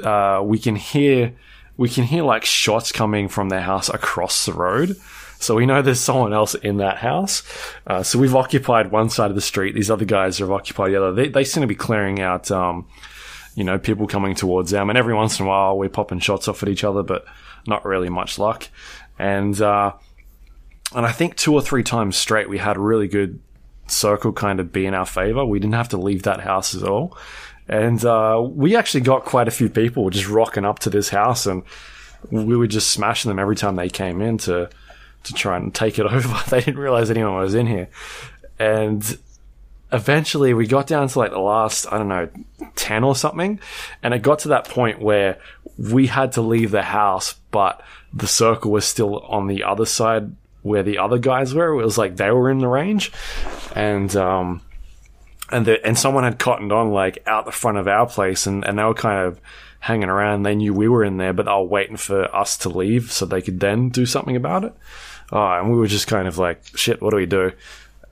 uh, 0.05 0.41
we 0.45 0.59
can 0.59 0.77
hear 0.77 1.33
we 1.77 1.89
can 1.89 2.05
hear 2.05 2.23
like 2.23 2.45
shots 2.45 2.93
coming 2.93 3.29
from 3.29 3.49
their 3.49 3.61
house 3.63 3.89
across 3.89 4.47
the 4.47 4.53
road. 4.53 4.97
So 5.39 5.55
we 5.55 5.67
know 5.67 5.83
there's 5.83 6.01
someone 6.01 6.33
else 6.33 6.55
in 6.55 6.79
that 6.79 6.99
house. 6.99 7.43
Uh, 7.87 8.03
so 8.03 8.19
we've 8.19 8.35
occupied 8.35 8.91
one 8.91 9.11
side 9.11 9.31
of 9.31 9.35
the 9.35 9.41
street. 9.41 9.75
These 9.75 9.91
other 9.91 10.05
guys 10.05 10.39
have 10.39 10.51
occupied 10.51 10.93
the 10.93 10.97
other. 10.97 11.13
They, 11.13 11.29
they 11.29 11.45
seem 11.45 11.61
to 11.61 11.67
be 11.67 11.75
clearing 11.75 12.21
out, 12.21 12.51
um, 12.51 12.87
you 13.55 13.65
know, 13.65 13.79
people 13.79 14.07
coming 14.07 14.35
towards 14.35 14.71
them. 14.71 14.89
And 14.89 14.99
every 14.99 15.15
once 15.15 15.39
in 15.39 15.47
a 15.47 15.49
while, 15.49 15.77
we're 15.77 15.89
popping 15.89 16.21
shots 16.21 16.49
off 16.49 16.63
at 16.63 16.69
each 16.69 16.85
other, 16.85 17.03
but 17.03 17.25
not 17.67 17.85
really 17.85 18.09
much 18.09 18.39
luck. 18.39 18.69
And 19.19 19.61
uh, 19.61 19.93
and 20.95 21.05
I 21.05 21.13
think 21.13 21.37
two 21.37 21.53
or 21.53 21.63
three 21.63 21.83
times 21.83 22.17
straight, 22.17 22.49
we 22.49 22.59
had 22.59 22.77
a 22.77 22.81
really 22.81 23.09
good 23.09 23.41
circle 23.89 24.33
kind 24.33 24.61
of 24.61 24.73
be 24.73 24.87
in 24.87 24.95
our 24.95 25.07
favor. 25.07 25.45
We 25.45 25.59
didn't 25.59 25.75
have 25.75 25.89
to 25.91 25.97
leave 25.97 26.23
that 26.25 26.41
house 26.41 26.75
at 26.75 26.83
all. 26.83 27.17
And 27.69 28.05
uh, 28.05 28.47
we 28.49 28.77
actually 28.77 29.01
got 29.01 29.25
quite 29.25 29.49
a 29.49 29.51
few 29.53 29.69
people 29.69 30.09
just 30.11 30.29
rocking 30.29 30.65
up 30.65 30.79
to 30.81 30.91
this 30.91 31.09
house, 31.09 31.47
and 31.47 31.65
we 32.31 32.57
were 32.57 32.69
just 32.69 32.91
smashing 32.91 33.29
them 33.29 33.39
every 33.39 33.57
time 33.57 33.75
they 33.75 33.89
came 33.89 34.23
in 34.23 34.39
to 34.39 34.71
to 35.27 35.35
try 35.35 35.57
and 35.57 35.75
take 35.75 35.99
it 35.99 36.07
over. 36.11 36.51
they 36.51 36.61
didn't 36.61 36.81
realize 36.81 37.11
anyone 37.11 37.37
was 37.37 37.55
in 37.55 37.67
here, 37.67 37.89
and 38.59 39.19
eventually 39.93 40.53
we 40.53 40.67
got 40.67 40.87
down 40.87 41.09
to 41.09 41.19
like 41.19 41.31
the 41.31 41.39
last 41.39 41.87
I 41.93 41.99
don't 41.99 42.09
know 42.09 42.29
ten 42.75 43.05
or 43.05 43.15
something, 43.15 43.61
and 44.03 44.15
it 44.15 44.23
got 44.23 44.41
to 44.41 44.49
that 44.49 44.69
point 44.69 45.01
where 45.01 45.39
we 45.79 46.07
had 46.07 46.33
to 46.33 46.41
leave 46.41 46.71
the 46.71 46.83
house, 46.83 47.35
but 47.51 47.83
the 48.13 48.27
circle 48.27 48.71
was 48.71 48.85
still 48.85 49.21
on 49.21 49.47
the 49.47 49.65
other 49.65 49.85
side 49.85 50.33
where 50.63 50.83
the 50.83 50.99
other 50.99 51.19
guys 51.19 51.55
were. 51.55 51.81
It 51.81 51.85
was 51.85 51.99
like 51.99 52.17
they 52.17 52.31
were 52.31 52.51
in 52.51 52.59
the 52.59 52.69
range, 52.69 53.13
and 53.75 54.15
um, 54.17 54.63
and 55.51 55.67
the, 55.67 55.85
and 55.87 55.99
someone 55.99 56.25
had 56.25 56.39
cottoned 56.39 56.73
on 56.73 56.91
like 56.91 57.23
out 57.27 57.45
the 57.45 57.53
front 57.53 57.79
of 57.79 57.87
our 57.87 58.07
place, 58.07 58.47
and, 58.47 58.65
and 58.65 58.79
they 58.79 58.85
were 58.85 58.95
kind 58.95 59.27
of 59.27 59.41
hanging 59.81 60.09
around. 60.09 60.43
They 60.43 60.55
knew 60.55 60.75
we 60.75 60.89
were 60.89 61.05
in 61.05 61.19
there, 61.19 61.33
but 61.33 61.47
they 61.47 61.53
were 61.53 61.63
waiting 61.63 61.97
for 61.97 62.35
us 62.35 62.57
to 62.59 62.69
leave 62.69 63.13
so 63.13 63.27
they 63.27 63.43
could 63.43 63.61
then 63.61 63.91
do 63.91 64.07
something 64.07 64.37
about 64.37 64.65
it. 64.65 64.75
Oh, 65.33 65.53
and 65.53 65.71
we 65.71 65.77
were 65.77 65.87
just 65.87 66.07
kind 66.07 66.29
of 66.29 66.39
like, 66.39 66.65
shit, 66.77 67.03
what 67.03 67.11
do 67.11 67.17
we 67.17 67.27
do? 67.27 67.53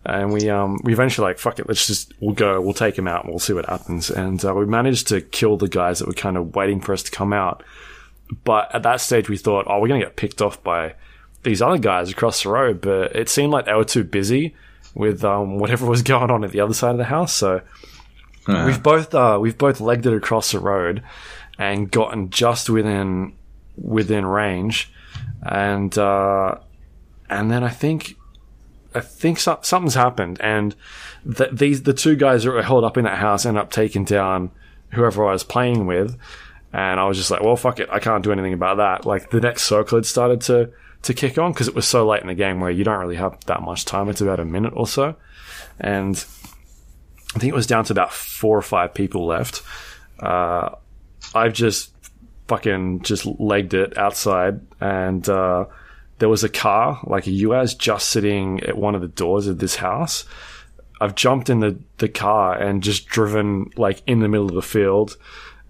And 0.06 0.32
we 0.32 0.50
um 0.50 0.78
we 0.82 0.92
eventually 0.92 1.26
like 1.26 1.38
fuck 1.38 1.58
it, 1.58 1.66
let's 1.66 1.86
just 1.86 2.12
we'll 2.20 2.34
go, 2.34 2.60
we'll 2.60 2.74
take 2.74 2.98
him 2.98 3.08
out, 3.08 3.24
and 3.24 3.32
we'll 3.32 3.38
see 3.38 3.54
what 3.54 3.66
happens. 3.66 4.10
And 4.10 4.44
uh, 4.44 4.54
we 4.54 4.66
managed 4.66 5.08
to 5.08 5.20
kill 5.22 5.56
the 5.56 5.68
guys 5.68 5.98
that 5.98 6.08
were 6.08 6.14
kind 6.14 6.36
of 6.36 6.54
waiting 6.54 6.80
for 6.80 6.92
us 6.92 7.02
to 7.04 7.10
come 7.10 7.32
out. 7.32 7.62
But 8.44 8.74
at 8.74 8.82
that 8.82 9.00
stage, 9.00 9.28
we 9.28 9.36
thought, 9.38 9.66
oh, 9.68 9.80
we're 9.80 9.88
gonna 9.88 10.00
get 10.00 10.16
picked 10.16 10.42
off 10.42 10.62
by 10.62 10.94
these 11.42 11.62
other 11.62 11.78
guys 11.78 12.10
across 12.10 12.42
the 12.42 12.50
road. 12.50 12.80
But 12.82 13.16
it 13.16 13.28
seemed 13.30 13.52
like 13.52 13.64
they 13.64 13.72
were 13.74 13.84
too 13.84 14.04
busy 14.04 14.54
with 14.94 15.24
um, 15.24 15.58
whatever 15.58 15.86
was 15.86 16.02
going 16.14 16.30
on 16.30 16.44
at 16.44 16.50
the 16.50 16.60
other 16.60 16.74
side 16.74 16.90
of 16.92 16.98
the 16.98 17.04
house. 17.04 17.32
So 17.32 17.62
we've 18.66 18.82
both 18.82 19.14
uh, 19.14 19.38
we've 19.40 19.56
both 19.56 19.80
legged 19.80 20.06
it 20.06 20.14
across 20.14 20.52
the 20.52 20.58
road 20.58 21.02
and 21.58 21.90
gotten 21.90 22.28
just 22.28 22.68
within 22.68 23.36
within 23.76 24.26
range, 24.26 24.92
and 25.42 25.96
uh, 25.96 26.56
and 27.28 27.50
then 27.50 27.64
I 27.64 27.70
think 27.70 28.16
I 28.94 29.00
think 29.00 29.38
so- 29.40 29.58
something's 29.62 29.94
happened, 29.94 30.38
and 30.40 30.74
th- 31.36 31.50
these 31.52 31.82
the 31.82 31.92
two 31.94 32.16
guys 32.16 32.44
that 32.44 32.52
were 32.52 32.62
held 32.62 32.84
up 32.84 32.96
in 32.96 33.04
that 33.04 33.18
house 33.18 33.44
end 33.44 33.58
up 33.58 33.70
taking 33.70 34.04
down 34.04 34.50
whoever 34.92 35.26
I 35.26 35.32
was 35.32 35.42
playing 35.42 35.86
with, 35.86 36.16
and 36.72 37.00
I 37.00 37.04
was 37.06 37.18
just 37.18 37.30
like, 37.30 37.42
well, 37.42 37.56
fuck 37.56 37.80
it, 37.80 37.88
I 37.90 37.98
can't 37.98 38.22
do 38.22 38.32
anything 38.32 38.52
about 38.52 38.76
that. 38.76 39.04
Like 39.04 39.30
the 39.30 39.40
next 39.40 39.64
circle 39.64 39.98
had 39.98 40.06
started 40.06 40.40
to 40.42 40.70
to 41.02 41.12
kick 41.14 41.36
on 41.38 41.52
because 41.52 41.68
it 41.68 41.74
was 41.74 41.86
so 41.86 42.06
late 42.06 42.22
in 42.22 42.28
the 42.28 42.34
game 42.34 42.60
where 42.60 42.70
you 42.70 42.84
don't 42.84 42.98
really 42.98 43.16
have 43.16 43.38
that 43.46 43.62
much 43.62 43.84
time. 43.84 44.08
It's 44.08 44.20
about 44.20 44.40
a 44.40 44.44
minute 44.44 44.72
or 44.76 44.86
so, 44.86 45.16
and 45.80 46.24
I 47.34 47.38
think 47.38 47.52
it 47.52 47.56
was 47.56 47.66
down 47.66 47.84
to 47.84 47.92
about 47.92 48.12
four 48.12 48.56
or 48.56 48.62
five 48.62 48.94
people 48.94 49.26
left. 49.26 49.62
Uh, 50.20 50.70
I've 51.34 51.52
just 51.52 51.92
fucking 52.46 53.00
just 53.02 53.26
legged 53.26 53.74
it 53.74 53.98
outside, 53.98 54.60
and 54.80 55.28
uh, 55.28 55.64
there 56.18 56.28
was 56.28 56.44
a 56.44 56.48
car, 56.48 57.00
like 57.04 57.26
a 57.26 57.30
UAZ, 57.30 57.78
just 57.78 58.08
sitting 58.08 58.60
at 58.60 58.76
one 58.76 58.94
of 58.94 59.00
the 59.00 59.08
doors 59.08 59.46
of 59.46 59.58
this 59.58 59.76
house. 59.76 60.24
I've 61.00 61.14
jumped 61.14 61.50
in 61.50 61.60
the, 61.60 61.78
the 61.98 62.08
car 62.08 62.56
and 62.56 62.82
just 62.82 63.06
driven 63.06 63.70
like 63.76 64.02
in 64.06 64.20
the 64.20 64.28
middle 64.28 64.48
of 64.48 64.54
the 64.54 64.62
field 64.62 65.16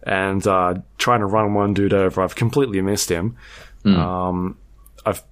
and 0.02 0.46
uh, 0.46 0.74
trying 0.98 1.20
to 1.20 1.26
run 1.26 1.54
one 1.54 1.72
dude 1.72 1.94
over. 1.94 2.22
I've 2.22 2.34
completely 2.34 2.80
missed 2.82 3.08
him. 3.08 3.36
Um, 3.98 4.58
I've 5.06 5.22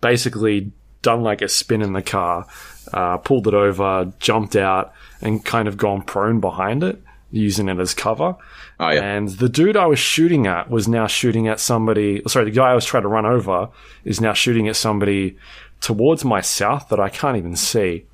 basically 0.00 0.72
done 1.02 1.22
like 1.22 1.42
a 1.42 1.48
spin 1.48 1.82
in 1.82 1.92
the 1.92 2.02
car, 2.02 2.46
uh, 2.92 3.18
pulled 3.18 3.48
it 3.48 3.54
over, 3.54 4.12
jumped 4.20 4.56
out, 4.56 4.92
and 5.20 5.44
kind 5.44 5.68
of 5.68 5.76
gone 5.76 6.02
prone 6.02 6.40
behind 6.40 6.82
it, 6.82 7.02
using 7.30 7.68
it 7.68 7.78
as 7.78 7.92
cover. 7.92 8.36
Oh, 8.80 8.90
yeah. 8.90 9.02
And 9.02 9.28
the 9.28 9.48
dude 9.48 9.76
I 9.76 9.86
was 9.86 9.98
shooting 9.98 10.46
at 10.46 10.68
was 10.68 10.88
now 10.88 11.06
shooting 11.06 11.46
at 11.46 11.60
somebody. 11.60 12.22
Sorry, 12.26 12.44
the 12.44 12.50
guy 12.50 12.70
I 12.70 12.74
was 12.74 12.84
trying 12.84 13.04
to 13.04 13.08
run 13.08 13.24
over 13.24 13.68
is 14.04 14.20
now 14.20 14.32
shooting 14.32 14.68
at 14.68 14.76
somebody 14.76 15.36
towards 15.80 16.24
my 16.24 16.40
south 16.40 16.88
that 16.88 16.98
I 16.98 17.08
can't 17.08 17.36
even 17.36 17.54
see. 17.56 18.06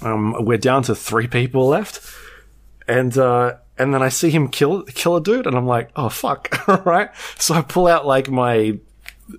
Um, 0.00 0.36
we're 0.44 0.58
down 0.58 0.82
to 0.84 0.94
three 0.94 1.26
people 1.26 1.68
left, 1.68 2.00
and 2.88 3.16
uh, 3.16 3.56
and 3.78 3.92
then 3.94 4.02
I 4.02 4.08
see 4.08 4.30
him 4.30 4.48
kill 4.48 4.82
kill 4.84 5.16
a 5.16 5.22
dude, 5.22 5.46
and 5.46 5.56
I'm 5.56 5.66
like, 5.66 5.90
oh 5.96 6.08
fuck, 6.08 6.68
all 6.68 6.82
right. 6.84 7.10
So 7.38 7.54
I 7.54 7.62
pull 7.62 7.86
out 7.86 8.06
like 8.06 8.30
my 8.30 8.78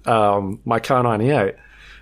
um, 0.05 0.61
my 0.63 0.79
Kar98, 0.79 1.55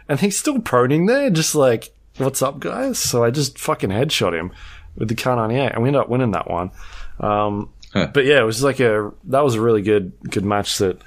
and 0.09 0.20
he's 0.20 0.38
still 0.38 0.59
proning 0.59 1.07
there, 1.07 1.30
just 1.30 1.55
like, 1.55 1.93
what's 2.18 2.41
up, 2.41 2.59
guys? 2.59 2.99
So 2.99 3.24
I 3.24 3.32
just 3.32 3.57
fucking 3.57 3.89
headshot 3.89 4.34
him 4.38 4.51
with 4.95 5.07
the 5.07 5.16
Kar98, 5.16 5.74
and 5.74 5.82
we 5.82 5.89
end 5.89 5.95
up 5.95 6.09
winning 6.09 6.32
that 6.32 6.49
one. 6.49 6.72
Um, 7.20 7.70
Huh. 7.94 8.10
But 8.14 8.26
yeah, 8.26 8.39
it 8.39 8.46
was 8.46 8.64
like 8.64 8.80
a 8.80 9.12
that 9.26 9.44
was 9.44 9.56
a 9.56 9.62
really 9.62 9.82
good 9.82 10.14
good 10.30 10.46
match 10.46 10.78
that 10.78 11.02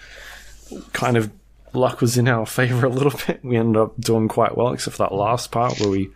kind 0.92 1.16
of 1.16 1.30
luck 1.72 2.00
was 2.00 2.18
in 2.18 2.28
our 2.28 2.46
favor 2.60 2.86
a 2.86 2.90
little 2.90 3.18
bit. 3.26 3.44
We 3.44 3.56
ended 3.56 3.80
up 3.80 3.98
doing 3.98 4.28
quite 4.28 4.56
well, 4.56 4.72
except 4.72 4.96
for 4.96 5.04
that 5.04 5.14
last 5.14 5.50
part 5.50 5.80
where 5.80 5.90
we 5.90 6.10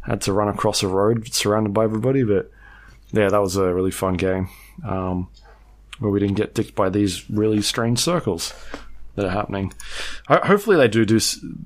had 0.00 0.20
to 0.22 0.32
run 0.32 0.48
across 0.48 0.82
a 0.82 0.88
road 0.88 1.32
surrounded 1.32 1.72
by 1.72 1.84
everybody. 1.84 2.24
But 2.24 2.50
yeah, 3.12 3.28
that 3.28 3.40
was 3.40 3.56
a 3.56 3.72
really 3.72 3.90
fun 3.90 4.14
game 4.14 4.48
um, 4.84 5.28
where 5.98 6.10
we 6.10 6.20
didn't 6.20 6.36
get 6.36 6.54
dicked 6.54 6.74
by 6.74 6.88
these 6.88 7.28
really 7.30 7.62
strange 7.62 7.98
circles 7.98 8.52
that 9.14 9.26
are 9.26 9.30
happening. 9.30 9.72
Ho- 10.26 10.40
hopefully, 10.42 10.76
they 10.76 10.88
do 10.88 11.04
do 11.04 11.20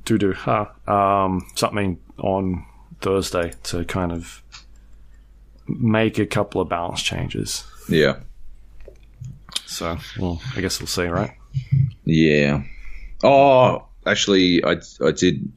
do 0.04 0.18
do 0.18 0.32
huh, 0.32 0.66
um, 0.86 1.46
something 1.54 1.98
on 2.18 2.66
Thursday 3.00 3.52
to 3.64 3.84
kind 3.84 4.12
of 4.12 4.42
make 5.68 6.18
a 6.18 6.26
couple 6.26 6.60
of 6.60 6.68
balance 6.68 7.02
changes. 7.02 7.64
Yeah. 7.88 8.20
So, 9.64 9.98
well, 10.18 10.40
I 10.54 10.60
guess 10.60 10.80
we'll 10.80 10.86
see, 10.86 11.06
right? 11.06 11.32
Yeah. 12.04 12.62
Oh, 13.22 13.86
actually, 14.06 14.64
I 14.64 14.76
I 15.04 15.10
did 15.12 15.50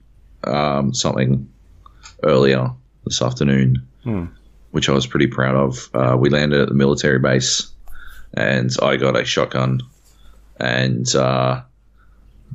um, 0.43 0.93
something 0.93 1.49
earlier 2.23 2.71
this 3.05 3.21
afternoon, 3.21 3.85
which 4.71 4.89
I 4.89 4.93
was 4.93 5.07
pretty 5.07 5.27
proud 5.27 5.55
of. 5.55 5.89
Uh, 5.93 6.17
we 6.17 6.29
landed 6.29 6.61
at 6.61 6.69
the 6.69 6.75
military 6.75 7.19
base, 7.19 7.71
and 8.33 8.71
I 8.81 8.97
got 8.97 9.19
a 9.19 9.25
shotgun 9.25 9.81
and 10.59 11.13
uh, 11.15 11.61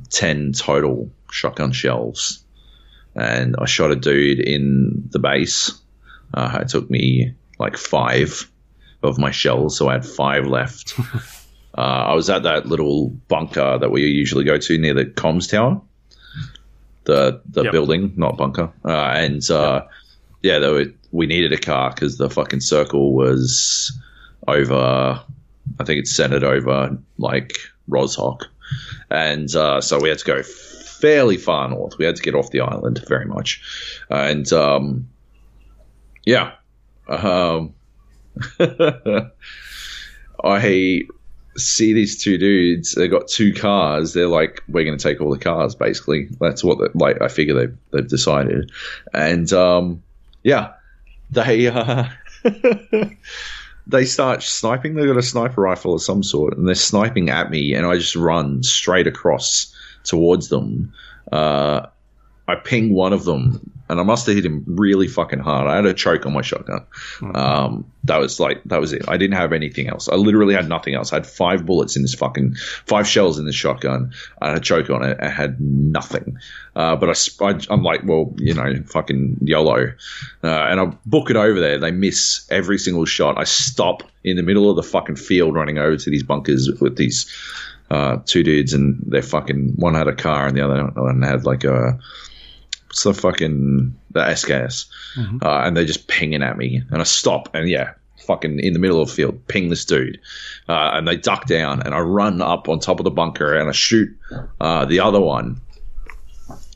ten 0.09 0.53
total 0.53 1.09
shotgun 1.31 1.71
shells, 1.71 2.43
and 3.15 3.55
I 3.59 3.65
shot 3.65 3.91
a 3.91 3.95
dude 3.95 4.39
in 4.39 5.07
the 5.11 5.19
base. 5.19 5.71
Uh, 6.33 6.59
it 6.61 6.69
took 6.69 6.89
me 6.89 7.33
like 7.59 7.77
five 7.77 8.49
of 9.03 9.17
my 9.17 9.31
shells, 9.31 9.77
so 9.77 9.89
I 9.89 9.93
had 9.93 10.05
five 10.05 10.45
left. 10.47 10.93
Uh, 11.77 12.05
I 12.07 12.13
was 12.13 12.29
at 12.29 12.43
that 12.43 12.67
little 12.67 13.09
bunker 13.27 13.77
that 13.77 13.91
we 13.91 14.01
usually 14.03 14.45
go 14.45 14.57
to 14.57 14.77
near 14.77 14.93
the 14.93 15.03
comms 15.03 15.51
tower, 15.51 15.81
the 17.03 17.41
the 17.49 17.63
Yep. 17.63 17.71
building, 17.73 18.13
not 18.15 18.37
bunker. 18.37 18.71
Uh, 18.85 19.11
and 19.13 19.51
uh, 19.51 19.83
yeah, 20.41 20.59
there 20.59 20.71
were, 20.71 20.85
we 21.11 21.25
needed 21.25 21.51
a 21.51 21.57
car 21.57 21.89
because 21.89 22.17
the 22.17 22.29
fucking 22.29 22.61
circle 22.61 23.13
was 23.13 23.91
over. 24.47 25.19
I 25.77 25.83
think 25.83 25.99
it's 25.99 26.15
centered 26.15 26.45
over 26.45 26.97
like 27.17 27.57
Rozhok, 27.89 28.43
and 29.11 29.53
uh, 29.53 29.81
so 29.81 29.99
we 29.99 30.07
had 30.07 30.19
to 30.19 30.25
go 30.25 30.43
fairly 30.43 31.35
far 31.35 31.67
north. 31.67 31.97
We 31.97 32.05
had 32.05 32.15
to 32.15 32.23
get 32.23 32.35
off 32.35 32.51
the 32.51 32.61
island 32.61 33.03
very 33.09 33.25
much, 33.25 33.61
and 34.09 34.49
um, 34.53 35.09
yeah. 36.25 36.53
Um, 37.09 37.74
I 40.43 41.03
see 41.57 41.93
these 41.93 42.21
two 42.21 42.37
dudes. 42.37 42.93
They've 42.93 43.09
got 43.09 43.27
two 43.27 43.53
cars. 43.53 44.13
They're 44.13 44.27
like, 44.27 44.63
we're 44.67 44.85
going 44.85 44.97
to 44.97 45.03
take 45.03 45.21
all 45.21 45.31
the 45.31 45.39
cars. 45.39 45.75
Basically, 45.75 46.27
that's 46.39 46.63
what 46.63 46.79
they, 46.79 46.87
like 46.93 47.21
I 47.21 47.27
figure 47.27 47.53
they 47.53 47.73
they've 47.91 48.07
decided. 48.07 48.71
And 49.13 49.51
um, 49.53 50.03
yeah, 50.43 50.73
they 51.31 51.67
uh, 51.67 52.07
they 53.87 54.05
start 54.05 54.43
sniping. 54.43 54.95
They've 54.95 55.07
got 55.07 55.17
a 55.17 55.23
sniper 55.23 55.61
rifle 55.61 55.95
of 55.95 56.01
some 56.01 56.23
sort, 56.23 56.57
and 56.57 56.67
they're 56.67 56.75
sniping 56.75 57.29
at 57.29 57.49
me. 57.49 57.73
And 57.73 57.85
I 57.85 57.95
just 57.95 58.15
run 58.15 58.63
straight 58.63 59.07
across 59.07 59.73
towards 60.03 60.49
them. 60.49 60.93
Uh, 61.31 61.87
I 62.47 62.55
ping 62.55 62.93
one 62.93 63.13
of 63.13 63.25
them, 63.25 63.71
and 63.87 63.99
I 63.99 64.03
must 64.03 64.25
have 64.25 64.35
hit 64.35 64.45
him 64.45 64.63
really 64.67 65.07
fucking 65.07 65.39
hard. 65.39 65.67
I 65.67 65.75
had 65.75 65.85
a 65.85 65.93
choke 65.93 66.25
on 66.25 66.33
my 66.33 66.41
shotgun. 66.41 66.85
Um, 67.35 67.85
that 68.03 68.17
was 68.17 68.39
like 68.39 68.63
that 68.65 68.81
was 68.81 68.93
it. 68.93 69.07
I 69.07 69.17
didn't 69.17 69.35
have 69.35 69.53
anything 69.53 69.87
else. 69.87 70.09
I 70.09 70.15
literally 70.15 70.55
had 70.55 70.67
nothing 70.67 70.95
else. 70.95 71.13
I 71.13 71.17
had 71.17 71.27
five 71.27 71.65
bullets 71.65 71.95
in 71.95 72.01
this 72.01 72.15
fucking 72.15 72.55
five 72.85 73.07
shells 73.07 73.37
in 73.37 73.45
this 73.45 73.55
shotgun. 73.55 74.13
I 74.41 74.49
had 74.49 74.57
a 74.57 74.61
choke 74.61 74.89
on 74.89 75.03
it. 75.03 75.17
I 75.21 75.29
had 75.29 75.59
nothing. 75.59 76.37
Uh, 76.75 76.95
but 76.95 77.09
I, 77.09 77.45
I, 77.45 77.59
I'm 77.69 77.83
like, 77.83 78.01
well, 78.03 78.33
you 78.37 78.53
know, 78.53 78.73
fucking 78.87 79.37
YOLO. 79.41 79.93
Uh, 80.43 80.47
and 80.47 80.79
I 80.79 80.85
book 81.05 81.29
it 81.29 81.35
over 81.35 81.59
there. 81.59 81.77
They 81.77 81.91
miss 81.91 82.45
every 82.49 82.77
single 82.77 83.05
shot. 83.05 83.37
I 83.37 83.43
stop 83.43 84.03
in 84.23 84.35
the 84.35 84.43
middle 84.43 84.69
of 84.69 84.75
the 84.75 84.83
fucking 84.83 85.15
field 85.15 85.55
running 85.55 85.77
over 85.77 85.97
to 85.97 86.09
these 86.09 86.23
bunkers 86.23 86.69
with 86.81 86.97
these 86.97 87.31
uh, 87.91 88.17
two 88.25 88.43
dudes, 88.43 88.73
and 88.73 89.01
they're 89.07 89.21
fucking 89.21 89.73
one 89.75 89.93
had 89.93 90.07
a 90.07 90.15
car 90.15 90.47
and 90.47 90.57
the 90.57 90.61
other 90.61 90.85
one 90.85 91.21
had 91.21 91.45
like 91.45 91.63
a 91.63 91.99
what's 92.95 93.03
the 93.03 93.13
fucking 93.13 93.93
the 94.11 94.19
SKS, 94.21 94.85
uh, 95.41 95.63
and 95.65 95.75
they're 95.75 95.83
just 95.83 96.07
pinging 96.07 96.43
at 96.43 96.57
me, 96.57 96.81
and 96.89 97.01
I 97.01 97.03
stop, 97.03 97.53
and 97.53 97.67
yeah, 97.67 97.93
fucking 98.25 98.59
in 98.59 98.71
the 98.71 98.79
middle 98.79 99.01
of 99.01 99.09
the 99.09 99.13
field, 99.13 99.45
ping 99.47 99.69
this 99.69 99.83
dude, 99.83 100.21
uh, 100.69 100.91
and 100.93 101.05
they 101.05 101.17
duck 101.17 101.45
down, 101.45 101.81
and 101.81 101.93
I 101.93 101.99
run 101.99 102.41
up 102.41 102.69
on 102.69 102.79
top 102.79 103.01
of 103.01 103.03
the 103.03 103.11
bunker, 103.11 103.53
and 103.53 103.67
I 103.67 103.73
shoot 103.73 104.17
uh, 104.61 104.85
the 104.85 105.01
other 105.01 105.19
one 105.19 105.59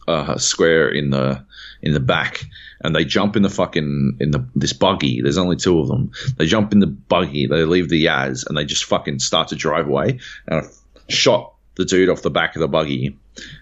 uh, 0.09 0.37
square 0.37 0.89
in 0.89 1.11
the 1.11 1.45
in 1.81 1.93
the 1.93 2.01
back, 2.01 2.43
and 2.81 2.93
they 2.93 3.05
jump 3.05 3.37
in 3.37 3.41
the 3.41 3.49
fucking 3.49 4.17
in 4.19 4.31
the 4.31 4.45
this 4.55 4.73
buggy. 4.73 5.21
There's 5.21 5.37
only 5.37 5.55
two 5.55 5.79
of 5.79 5.87
them. 5.87 6.11
They 6.35 6.47
jump 6.47 6.73
in 6.73 6.79
the 6.79 6.87
buggy, 6.87 7.47
they 7.47 7.63
leave 7.63 7.87
the 7.87 8.05
Yaz, 8.05 8.45
and 8.45 8.57
they 8.57 8.65
just 8.65 8.83
fucking 8.83 9.19
start 9.19 9.47
to 9.49 9.55
drive 9.55 9.87
away, 9.87 10.19
and 10.47 10.65
I 10.65 10.67
shot 11.07 11.53
the 11.75 11.85
dude 11.85 12.09
off 12.09 12.23
the 12.23 12.29
back 12.29 12.57
of 12.57 12.59
the 12.59 12.67
buggy 12.67 13.17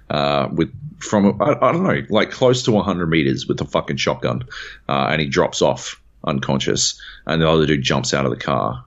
uh, 0.09 0.49
with 0.51 0.71
from 0.99 1.41
I, 1.41 1.53
I 1.61 1.71
don't 1.71 1.83
know 1.83 2.01
like 2.09 2.31
close 2.31 2.63
to 2.63 2.71
100 2.71 3.07
meters 3.07 3.47
with 3.47 3.61
a 3.61 3.65
fucking 3.65 3.97
shotgun, 3.97 4.43
uh, 4.89 5.09
and 5.11 5.21
he 5.21 5.27
drops 5.27 5.61
off 5.61 6.01
unconscious, 6.23 6.99
and 7.25 7.41
the 7.41 7.49
other 7.49 7.65
dude 7.65 7.83
jumps 7.83 8.13
out 8.13 8.25
of 8.25 8.31
the 8.31 8.37
car, 8.37 8.85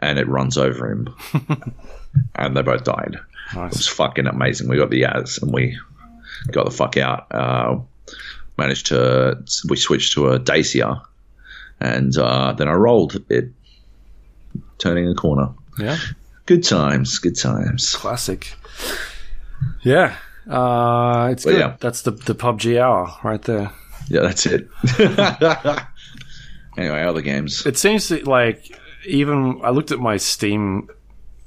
and 0.00 0.18
it 0.18 0.28
runs 0.28 0.58
over 0.58 0.90
him, 0.90 1.14
and 2.34 2.56
they 2.56 2.62
both 2.62 2.84
died. 2.84 3.16
It 3.52 3.58
was 3.72 3.88
fucking 3.88 4.26
amazing. 4.26 4.68
We 4.68 4.76
got 4.76 4.90
the 4.90 5.02
Yaz, 5.02 5.42
and 5.42 5.52
we 5.52 5.76
got 6.50 6.64
the 6.64 6.70
fuck 6.70 6.96
out. 6.96 7.26
Uh, 7.32 7.80
managed 8.56 8.86
to 8.86 9.42
we 9.68 9.76
switched 9.76 10.12
to 10.14 10.28
a 10.28 10.38
Dacia, 10.38 11.02
and 11.80 12.16
uh, 12.16 12.52
then 12.52 12.68
I 12.68 12.72
rolled 12.72 13.22
it, 13.28 13.50
turning 14.78 15.08
a 15.08 15.14
corner. 15.14 15.48
Yeah. 15.78 15.96
Good 16.46 16.64
times, 16.64 17.18
good 17.18 17.38
times. 17.38 17.94
Classic. 17.94 18.52
Yeah. 19.82 20.16
Uh, 20.48 21.28
it's 21.32 21.44
But 21.44 21.50
good. 21.52 21.60
yeah. 21.60 21.76
That's 21.80 22.02
the 22.02 22.10
the 22.12 22.34
PUBG 22.34 22.80
hour 22.80 23.12
right 23.22 23.42
there. 23.42 23.70
Yeah, 24.08 24.22
that's 24.22 24.46
it. 24.46 24.68
anyway, 26.76 27.02
other 27.02 27.22
games. 27.22 27.64
It 27.66 27.78
seems 27.78 28.08
that, 28.08 28.26
like 28.26 28.76
even 29.06 29.60
I 29.62 29.70
looked 29.70 29.92
at 29.92 29.98
my 29.98 30.16
Steam 30.16 30.88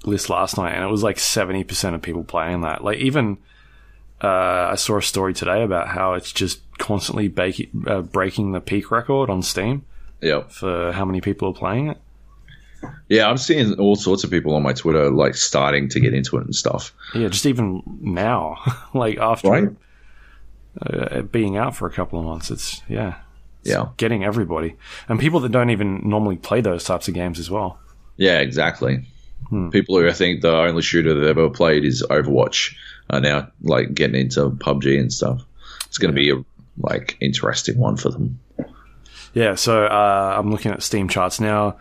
list 0.06 0.30
last 0.30 0.58
night 0.58 0.74
and 0.74 0.84
it 0.84 0.88
was 0.92 1.04
like 1.04 1.20
seventy 1.20 1.64
percent 1.64 1.96
of 1.96 2.02
people 2.02 2.24
playing 2.24 2.62
that. 2.62 2.84
Like 2.84 3.00
even 3.00 3.38
uh, 4.22 4.70
I 4.72 4.76
saw 4.76 4.98
a 4.98 5.02
story 5.02 5.34
today 5.34 5.64
about 5.64 5.88
how 5.90 6.14
it's 6.14 6.32
just 6.32 6.62
constantly 6.78 7.28
bake- 7.28 7.72
uh, 7.88 8.02
breaking 8.02 8.52
the 8.54 8.62
peak 8.62 8.90
record 8.92 9.30
on 9.30 9.42
Steam 9.42 9.84
Yeah, 10.22 10.44
for 10.44 10.92
how 10.94 11.06
many 11.06 11.22
people 11.22 11.50
are 11.50 11.54
playing 11.54 11.88
it. 11.90 11.98
Yeah. 13.10 13.30
I'm 13.30 13.38
seeing 13.38 13.74
all 13.80 13.96
sorts 13.96 14.24
of 14.24 14.30
people 14.32 14.54
on 14.56 14.64
my 14.64 14.74
Twitter 14.74 15.10
like 15.12 15.36
starting 15.36 15.90
to 15.90 16.00
get 16.00 16.14
into 16.14 16.38
it 16.38 16.46
and 16.46 16.56
stuff. 16.56 16.94
Yeah, 17.16 17.28
just 17.30 17.46
even 17.46 17.82
now, 18.02 18.58
like 18.94 19.18
after 19.18 19.50
Right. 19.50 19.70
uh, 20.82 21.22
being 21.24 21.58
out 21.58 21.76
for 21.76 21.88
a 21.88 21.92
couple 21.92 22.20
of 22.20 22.26
months, 22.26 22.50
it's 22.52 22.82
yeah, 22.90 23.16
it's 23.62 23.72
Yeah. 23.72 23.88
getting 23.98 24.24
everybody 24.24 24.76
and 25.08 25.20
people 25.20 25.40
that 25.42 25.52
don't 25.52 25.70
even 25.70 26.02
normally 26.10 26.36
play 26.38 26.62
those 26.62 26.84
types 26.84 27.08
of 27.08 27.14
games 27.14 27.40
as 27.40 27.50
well. 27.50 27.80
Yeah, 28.18 28.40
exactly. 28.40 29.06
People 29.72 30.00
who 30.00 30.08
I 30.08 30.14
think 30.14 30.42
the 30.42 30.52
only 30.56 30.82
shooter 30.82 31.14
they've 31.14 31.30
ever 31.30 31.50
played 31.50 31.84
is 31.86 32.02
Overwatch 32.10 32.74
are 33.12 33.20
now 33.20 33.50
like 33.62 33.94
getting 33.94 34.20
into 34.20 34.50
PUBG 34.50 35.00
and 35.00 35.14
stuff. 35.14 35.44
It's 35.86 36.00
going 36.00 36.12
to 36.12 36.16
be 36.16 36.32
a 36.32 36.44
like 36.78 37.18
interesting 37.22 37.78
one 37.78 37.98
for 37.98 38.10
them. 38.10 38.40
Yeah, 39.36 39.54
so 39.56 39.86
uh, 39.86 40.36
I'm 40.38 40.50
looking 40.50 40.72
at 40.72 40.82
Steam 40.82 41.08
charts 41.08 41.40
now. 41.40 41.78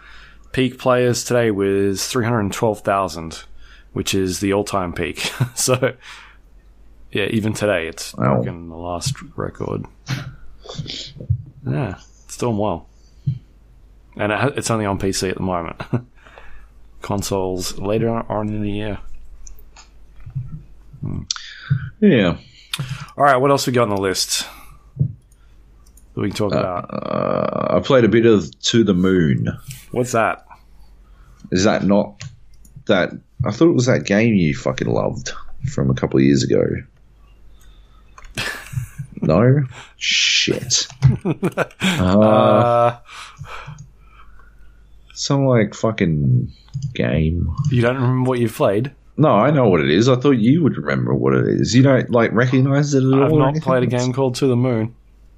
Peak 0.52 0.78
players 0.78 1.24
today 1.24 1.50
was 1.50 2.06
312,000, 2.08 3.44
which 3.92 4.14
is 4.14 4.40
the 4.40 4.52
all-time 4.52 4.92
peak. 4.92 5.18
so, 5.54 5.94
yeah, 7.10 7.24
even 7.26 7.52
today 7.54 7.86
it's 7.88 8.14
Wow. 8.14 8.34
broken 8.34 8.68
the 8.68 8.76
last 8.76 9.14
record. 9.36 9.86
Yeah, 11.66 11.96
it's 12.24 12.36
doing 12.36 12.58
well, 12.58 12.86
and 14.16 14.32
it 14.32 14.54
it's 14.58 14.70
only 14.70 14.84
on 14.84 14.98
PC 14.98 15.30
at 15.30 15.36
the 15.36 15.42
moment. 15.42 15.80
Consoles 17.02 17.78
later 17.78 18.08
on 18.10 18.48
in 18.48 18.62
the 18.62 18.70
year. 18.70 18.98
Hmm. 21.00 21.22
Yeah. 22.00 22.36
All 23.16 23.24
right, 23.24 23.36
what 23.36 23.50
else 23.50 23.66
we 23.66 23.72
got 23.72 23.88
on 23.88 23.94
the 23.96 24.00
list 24.00 24.46
that 26.14 26.20
we 26.20 26.28
can 26.28 26.36
talk 26.36 26.52
about? 26.52 26.88
Uh, 26.92 27.76
I 27.76 27.80
played 27.80 28.04
a 28.04 28.08
bit 28.08 28.26
of 28.26 28.58
To 28.62 28.84
the 28.84 28.94
Moon. 28.94 29.48
What's 29.92 30.12
that? 30.12 30.46
Is 31.50 31.64
that 31.64 31.84
not 31.84 32.22
that? 32.86 33.10
I 33.44 33.50
thought 33.50 33.68
it 33.68 33.74
was 33.74 33.86
that 33.86 34.04
game 34.04 34.34
you 34.34 34.54
fucking 34.56 34.88
loved 34.88 35.32
from 35.72 35.90
a 35.90 35.94
couple 35.94 36.18
of 36.18 36.24
years 36.24 36.42
ago. 36.44 36.62
No? 39.24 39.62
Shit. 39.98 40.88
Uh, 41.80 42.18
Uh, 42.18 42.98
some 45.14 45.46
like 45.46 45.74
fucking 45.74 46.52
game. 46.94 47.48
you 47.70 47.82
don't 47.82 47.94
remember 47.96 48.28
what 48.30 48.40
you've 48.40 48.54
played? 48.54 48.90
No, 49.16 49.28
I 49.28 49.50
know 49.52 49.68
what 49.68 49.80
it 49.80 49.90
is. 49.90 50.08
I 50.08 50.16
thought 50.16 50.32
you 50.32 50.62
would 50.64 50.76
remember 50.76 51.14
what 51.14 51.34
it 51.34 51.46
is. 51.46 51.74
You 51.74 51.82
don't 51.84 52.10
like 52.10 52.32
recognize 52.32 52.94
it 52.94 53.04
at 53.04 53.12
all. 53.12 53.24
I've 53.44 53.54
not 53.54 53.62
played 53.62 53.82
a 53.84 53.86
game 53.86 54.12
called 54.12 54.34
To 54.36 54.46
the 54.48 54.56
Moon. 54.56 54.94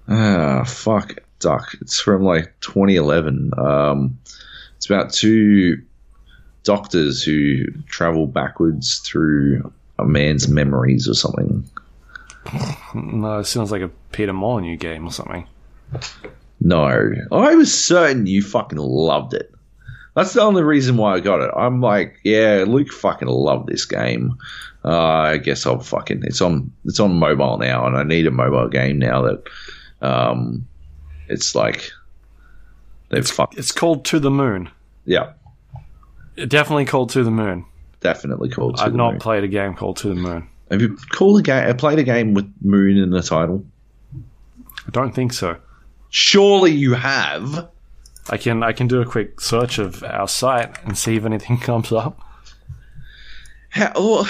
Ah, 0.08 0.64
fuck, 0.64 1.16
duck. 1.38 1.74
It's 1.80 2.00
from 2.00 2.22
like 2.22 2.52
2011. 2.60 3.52
Um, 3.56 4.18
it's 4.76 4.86
about 4.86 5.12
two 5.12 5.82
doctors 6.62 7.22
who 7.22 7.66
travel 7.86 8.26
backwards 8.26 8.98
through 9.00 9.72
a 9.98 10.04
man's 10.04 10.48
memories 10.48 11.08
or 11.08 11.14
something. 11.14 11.64
No, 12.94 13.38
it 13.38 13.44
sounds 13.44 13.72
like 13.72 13.82
a 13.82 13.90
Peter 14.12 14.32
Molyneux 14.32 14.76
game 14.76 15.06
or 15.06 15.10
something. 15.10 15.48
No, 16.60 16.84
I 17.32 17.54
was 17.54 17.72
certain 17.72 18.26
you 18.26 18.40
fucking 18.42 18.78
loved 18.78 19.34
it. 19.34 19.52
That's 20.14 20.32
the 20.32 20.42
only 20.42 20.62
reason 20.62 20.96
why 20.96 21.14
I 21.14 21.20
got 21.20 21.40
it. 21.40 21.50
I'm 21.56 21.80
like, 21.80 22.20
yeah, 22.22 22.64
Luke 22.68 22.92
fucking 22.92 23.26
loved 23.28 23.68
this 23.68 23.84
game. 23.84 24.36
Uh, 24.84 24.90
I 24.98 25.36
guess 25.38 25.66
I'll 25.66 25.80
fucking 25.80 26.22
it's 26.24 26.40
on 26.40 26.70
it's 26.84 27.00
on 27.00 27.18
mobile 27.18 27.58
now, 27.58 27.86
and 27.86 27.96
I 27.96 28.04
need 28.04 28.26
a 28.26 28.30
mobile 28.30 28.68
game 28.68 28.98
now 28.98 29.22
that 29.22 29.42
um, 30.04 30.66
it's 31.28 31.54
like 31.54 31.90
they've 33.08 33.26
fucked. 33.26 33.56
It's 33.58 33.72
called 33.72 34.04
To 34.06 34.18
the 34.20 34.30
Moon. 34.30 34.68
Yeah, 35.04 35.32
Definitely 36.36 36.84
called 36.86 37.10
To 37.10 37.22
the 37.24 37.30
Moon. 37.30 37.64
definitely 38.00 38.48
called. 38.48 38.76
To 38.76 38.82
the 38.84 38.90
Moon. 38.90 38.92
I've 38.92 38.96
not 38.96 39.10
Moon. 39.12 39.20
played 39.20 39.44
a 39.44 39.48
game 39.48 39.74
called 39.74 39.96
To 39.98 40.08
the 40.08 40.14
Moon. 40.14 40.48
Have 40.70 40.80
you 40.80 40.96
called 41.10 41.38
a 41.40 41.42
game? 41.42 41.68
I 41.68 41.72
played 41.74 41.98
a 41.98 42.02
game 42.02 42.34
with 42.34 42.52
Moon 42.62 42.96
in 42.96 43.10
the 43.10 43.22
title? 43.22 43.64
I 44.86 44.90
don't 44.90 45.14
think 45.14 45.32
so. 45.32 45.56
Surely 46.10 46.72
you 46.72 46.94
have. 46.94 47.68
I 48.30 48.36
can 48.38 48.62
I 48.62 48.72
can 48.72 48.88
do 48.88 49.00
a 49.02 49.04
quick 49.06 49.40
search 49.40 49.78
of 49.78 50.02
our 50.02 50.26
site 50.28 50.82
and 50.84 50.96
see 50.96 51.16
if 51.16 51.24
anything 51.24 51.58
comes 51.70 51.92
up. 51.92 52.18
How, 53.70 53.92
oh, 53.94 54.28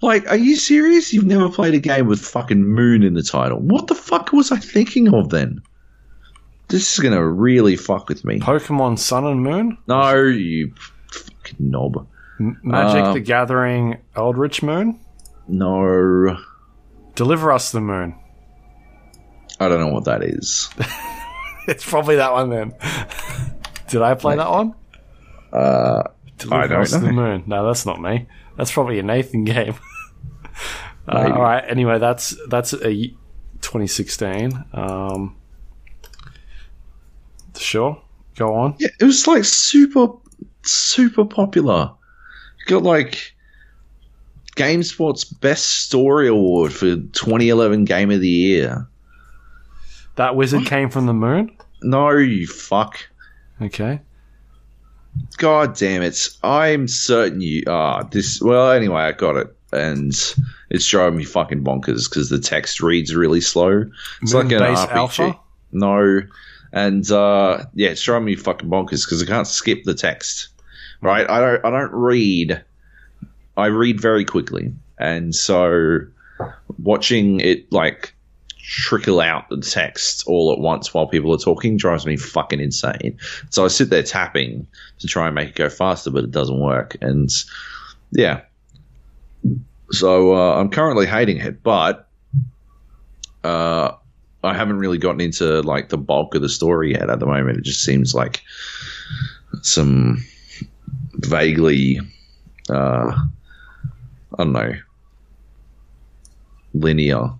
like, 0.00 0.28
are 0.28 0.36
you 0.36 0.56
serious? 0.56 1.12
You've 1.12 1.26
never 1.26 1.48
played 1.48 1.74
a 1.74 1.78
game 1.80 2.06
with 2.06 2.20
fucking 2.20 2.62
Moon 2.62 3.02
in 3.02 3.14
the 3.14 3.22
title? 3.22 3.58
What 3.58 3.86
the 3.88 3.94
fuck 3.94 4.32
was 4.32 4.52
I 4.52 4.58
thinking 4.58 5.12
of 5.14 5.30
then? 5.30 5.60
This 6.68 6.92
is 6.92 6.98
gonna 7.00 7.26
really 7.26 7.76
fuck 7.76 8.08
with 8.08 8.24
me. 8.24 8.38
Pokemon 8.40 8.98
Sun 8.98 9.24
and 9.26 9.42
Moon, 9.42 9.78
No, 9.86 10.14
you 10.24 10.72
fucking 11.10 11.56
knob. 11.70 12.06
M- 12.38 12.60
Magic 12.62 13.02
Um, 13.04 13.14
the 13.14 13.20
Gathering 13.20 13.96
Eldritch 14.14 14.62
Moon, 14.62 15.00
No, 15.48 16.36
Deliver 17.14 17.50
Us 17.52 17.72
the 17.72 17.80
Moon. 17.80 18.14
I 19.58 19.68
don't 19.68 19.80
know 19.80 19.92
what 19.92 20.04
that 20.04 20.22
is. 20.22 20.68
It's 21.66 21.84
probably 21.84 22.16
that 22.16 22.32
one 22.32 22.48
then. 22.48 22.74
Did 23.90 24.00
I 24.00 24.14
play 24.14 24.36
that 24.36 24.50
one? 24.50 24.74
Uh, 25.52 26.02
Deliver 26.38 26.62
I 26.62 26.66
don't 26.66 26.80
Us 26.80 26.92
the. 26.92 27.12
Moon. 27.12 27.42
No, 27.46 27.66
that's 27.66 27.84
not 27.84 28.00
me. 28.00 28.26
That's 28.56 28.72
probably 28.72 28.98
a 28.98 29.02
Nathan 29.02 29.44
game. 29.44 29.74
Uh, 31.08 31.30
all 31.34 31.42
right. 31.42 31.64
Anyway, 31.66 31.98
that's 31.98 32.36
that's 32.48 32.72
a 32.72 32.88
y- 32.88 33.14
2016. 33.60 34.64
Um, 34.72 35.36
sure. 37.56 38.00
Go 38.36 38.54
on. 38.54 38.76
yeah, 38.78 38.88
it 39.00 39.04
was 39.04 39.26
like 39.26 39.44
super, 39.44 40.08
super 40.62 41.24
popular. 41.24 41.90
You 42.60 42.66
got 42.76 42.82
like 42.84 43.34
GameSpot's 44.54 45.24
Best 45.24 45.64
Story 45.84 46.28
Award 46.28 46.72
for 46.72 46.96
2011 46.96 47.84
Game 47.84 48.10
of 48.10 48.20
the 48.20 48.28
Year. 48.28 48.86
That 50.16 50.36
wizard 50.36 50.66
came 50.66 50.90
from 50.90 51.06
the 51.06 51.14
moon. 51.14 51.56
No, 51.82 52.10
you 52.10 52.46
fuck. 52.46 52.98
Okay. 53.60 54.00
God 55.36 55.76
damn 55.76 56.02
it. 56.02 56.28
I'm 56.42 56.86
certain 56.88 57.40
you. 57.40 57.62
Ah, 57.66 58.02
this. 58.04 58.40
Well, 58.40 58.70
anyway, 58.72 59.02
I 59.02 59.12
got 59.12 59.36
it. 59.36 59.56
And 59.72 60.12
it's 60.70 60.88
driving 60.88 61.18
me 61.18 61.24
fucking 61.24 61.62
bonkers 61.62 62.08
because 62.08 62.30
the 62.30 62.38
text 62.38 62.80
reads 62.80 63.14
really 63.14 63.40
slow. 63.40 63.84
It's 64.22 64.34
like 64.34 64.46
an 64.46 64.62
RPG. 64.62 64.88
alpha? 64.90 65.38
No. 65.72 66.22
And 66.72 67.10
uh, 67.10 67.64
yeah, 67.74 67.90
it's 67.90 68.02
driving 68.02 68.26
me 68.26 68.36
fucking 68.36 68.68
bonkers 68.68 69.04
because 69.04 69.22
I 69.22 69.26
can't 69.26 69.46
skip 69.46 69.84
the 69.84 69.94
text. 69.94 70.48
Right? 71.00 71.28
I 71.28 71.40
don't. 71.40 71.64
I 71.64 71.70
don't 71.70 71.92
read. 71.92 72.62
I 73.56 73.66
read 73.66 74.00
very 74.00 74.24
quickly, 74.24 74.74
and 74.98 75.34
so 75.34 76.00
watching 76.78 77.40
it 77.40 77.70
like 77.72 78.14
trickle 78.68 79.20
out 79.20 79.48
the 79.48 79.60
text 79.60 80.24
all 80.26 80.52
at 80.52 80.58
once 80.58 80.92
while 80.92 81.06
people 81.06 81.34
are 81.34 81.38
talking 81.38 81.76
drives 81.76 82.04
me 82.04 82.16
fucking 82.16 82.60
insane. 82.60 83.16
So 83.48 83.64
I 83.64 83.68
sit 83.68 83.90
there 83.90 84.02
tapping 84.02 84.66
to 84.98 85.06
try 85.06 85.26
and 85.26 85.34
make 85.34 85.48
it 85.48 85.54
go 85.54 85.70
faster, 85.70 86.10
but 86.10 86.24
it 86.24 86.30
doesn't 86.30 86.60
work. 86.60 86.96
And 87.00 87.30
yeah, 88.10 88.42
so 89.90 90.34
uh, 90.34 90.60
I'm 90.60 90.70
currently 90.70 91.06
hating 91.06 91.38
it, 91.38 91.62
but 91.62 92.08
uh, 93.44 93.92
I 94.44 94.54
haven't 94.54 94.78
really 94.78 94.98
gotten 94.98 95.20
into 95.20 95.62
like 95.62 95.88
the 95.88 95.98
bulk 95.98 96.34
of 96.34 96.42
the 96.42 96.48
story 96.48 96.92
yet. 96.92 97.10
At 97.10 97.20
the 97.20 97.26
moment, 97.26 97.58
it 97.58 97.64
just 97.64 97.82
seems 97.82 98.14
like 98.14 98.42
some 99.62 100.24
vaguely, 101.14 102.00
uh, 102.70 103.12
I 104.38 104.44
don't 104.44 104.52
know, 104.52 104.72
linear 106.74 107.30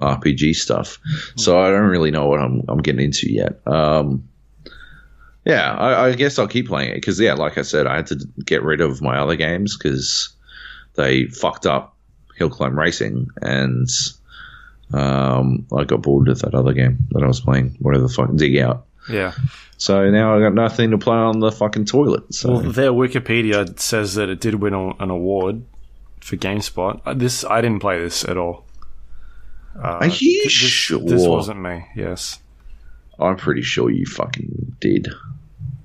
RPG 0.00 0.56
stuff. 0.56 0.98
So 1.36 1.60
I 1.60 1.70
don't 1.70 1.88
really 1.88 2.10
know 2.10 2.26
what 2.26 2.40
I'm 2.40 2.62
I'm 2.68 2.82
getting 2.82 3.04
into 3.04 3.32
yet. 3.32 3.60
Um, 3.66 4.28
yeah, 5.44 5.74
I, 5.74 6.06
I 6.06 6.12
guess 6.14 6.38
I'll 6.38 6.48
keep 6.48 6.68
playing 6.68 6.90
it 6.90 6.94
because 6.94 7.20
yeah, 7.20 7.34
like 7.34 7.58
I 7.58 7.62
said, 7.62 7.86
I 7.86 7.96
had 7.96 8.06
to 8.08 8.26
get 8.44 8.62
rid 8.62 8.80
of 8.80 9.02
my 9.02 9.18
other 9.18 9.36
games 9.36 9.76
because 9.76 10.33
they 10.94 11.26
fucked 11.26 11.66
up 11.66 11.96
Hill 12.36 12.50
Climb 12.50 12.78
Racing 12.78 13.28
and 13.42 13.88
um, 14.92 15.66
I 15.76 15.84
got 15.84 16.02
bored 16.02 16.28
with 16.28 16.40
that 16.42 16.54
other 16.54 16.72
game 16.72 16.98
that 17.10 17.22
I 17.22 17.26
was 17.26 17.40
playing, 17.40 17.76
whatever 17.80 18.02
the 18.06 18.12
fuck, 18.12 18.34
Dig 18.34 18.56
Out. 18.58 18.86
Yeah. 19.10 19.32
So 19.76 20.08
now 20.10 20.36
I 20.36 20.40
got 20.40 20.54
nothing 20.54 20.90
to 20.92 20.98
play 20.98 21.16
on 21.16 21.40
the 21.40 21.50
fucking 21.52 21.84
toilet. 21.86 22.32
So 22.32 22.52
Well, 22.52 22.60
their 22.60 22.90
Wikipedia 22.92 23.78
says 23.78 24.14
that 24.14 24.28
it 24.28 24.40
did 24.40 24.54
win 24.56 24.72
an 24.74 25.10
award 25.10 25.62
for 26.20 26.36
GameSpot. 26.36 27.00
Uh, 27.04 27.14
This 27.14 27.44
I 27.44 27.60
didn't 27.60 27.80
play 27.80 27.98
this 27.98 28.24
at 28.24 28.36
all. 28.36 28.64
Uh, 29.76 29.98
are 30.02 30.06
you 30.06 30.44
this, 30.44 30.52
sure? 30.52 31.00
This 31.00 31.26
wasn't 31.26 31.60
me. 31.60 31.84
Yes, 31.96 32.38
I'm 33.18 33.36
pretty 33.36 33.62
sure 33.62 33.90
you 33.90 34.06
fucking 34.06 34.76
did. 34.80 35.08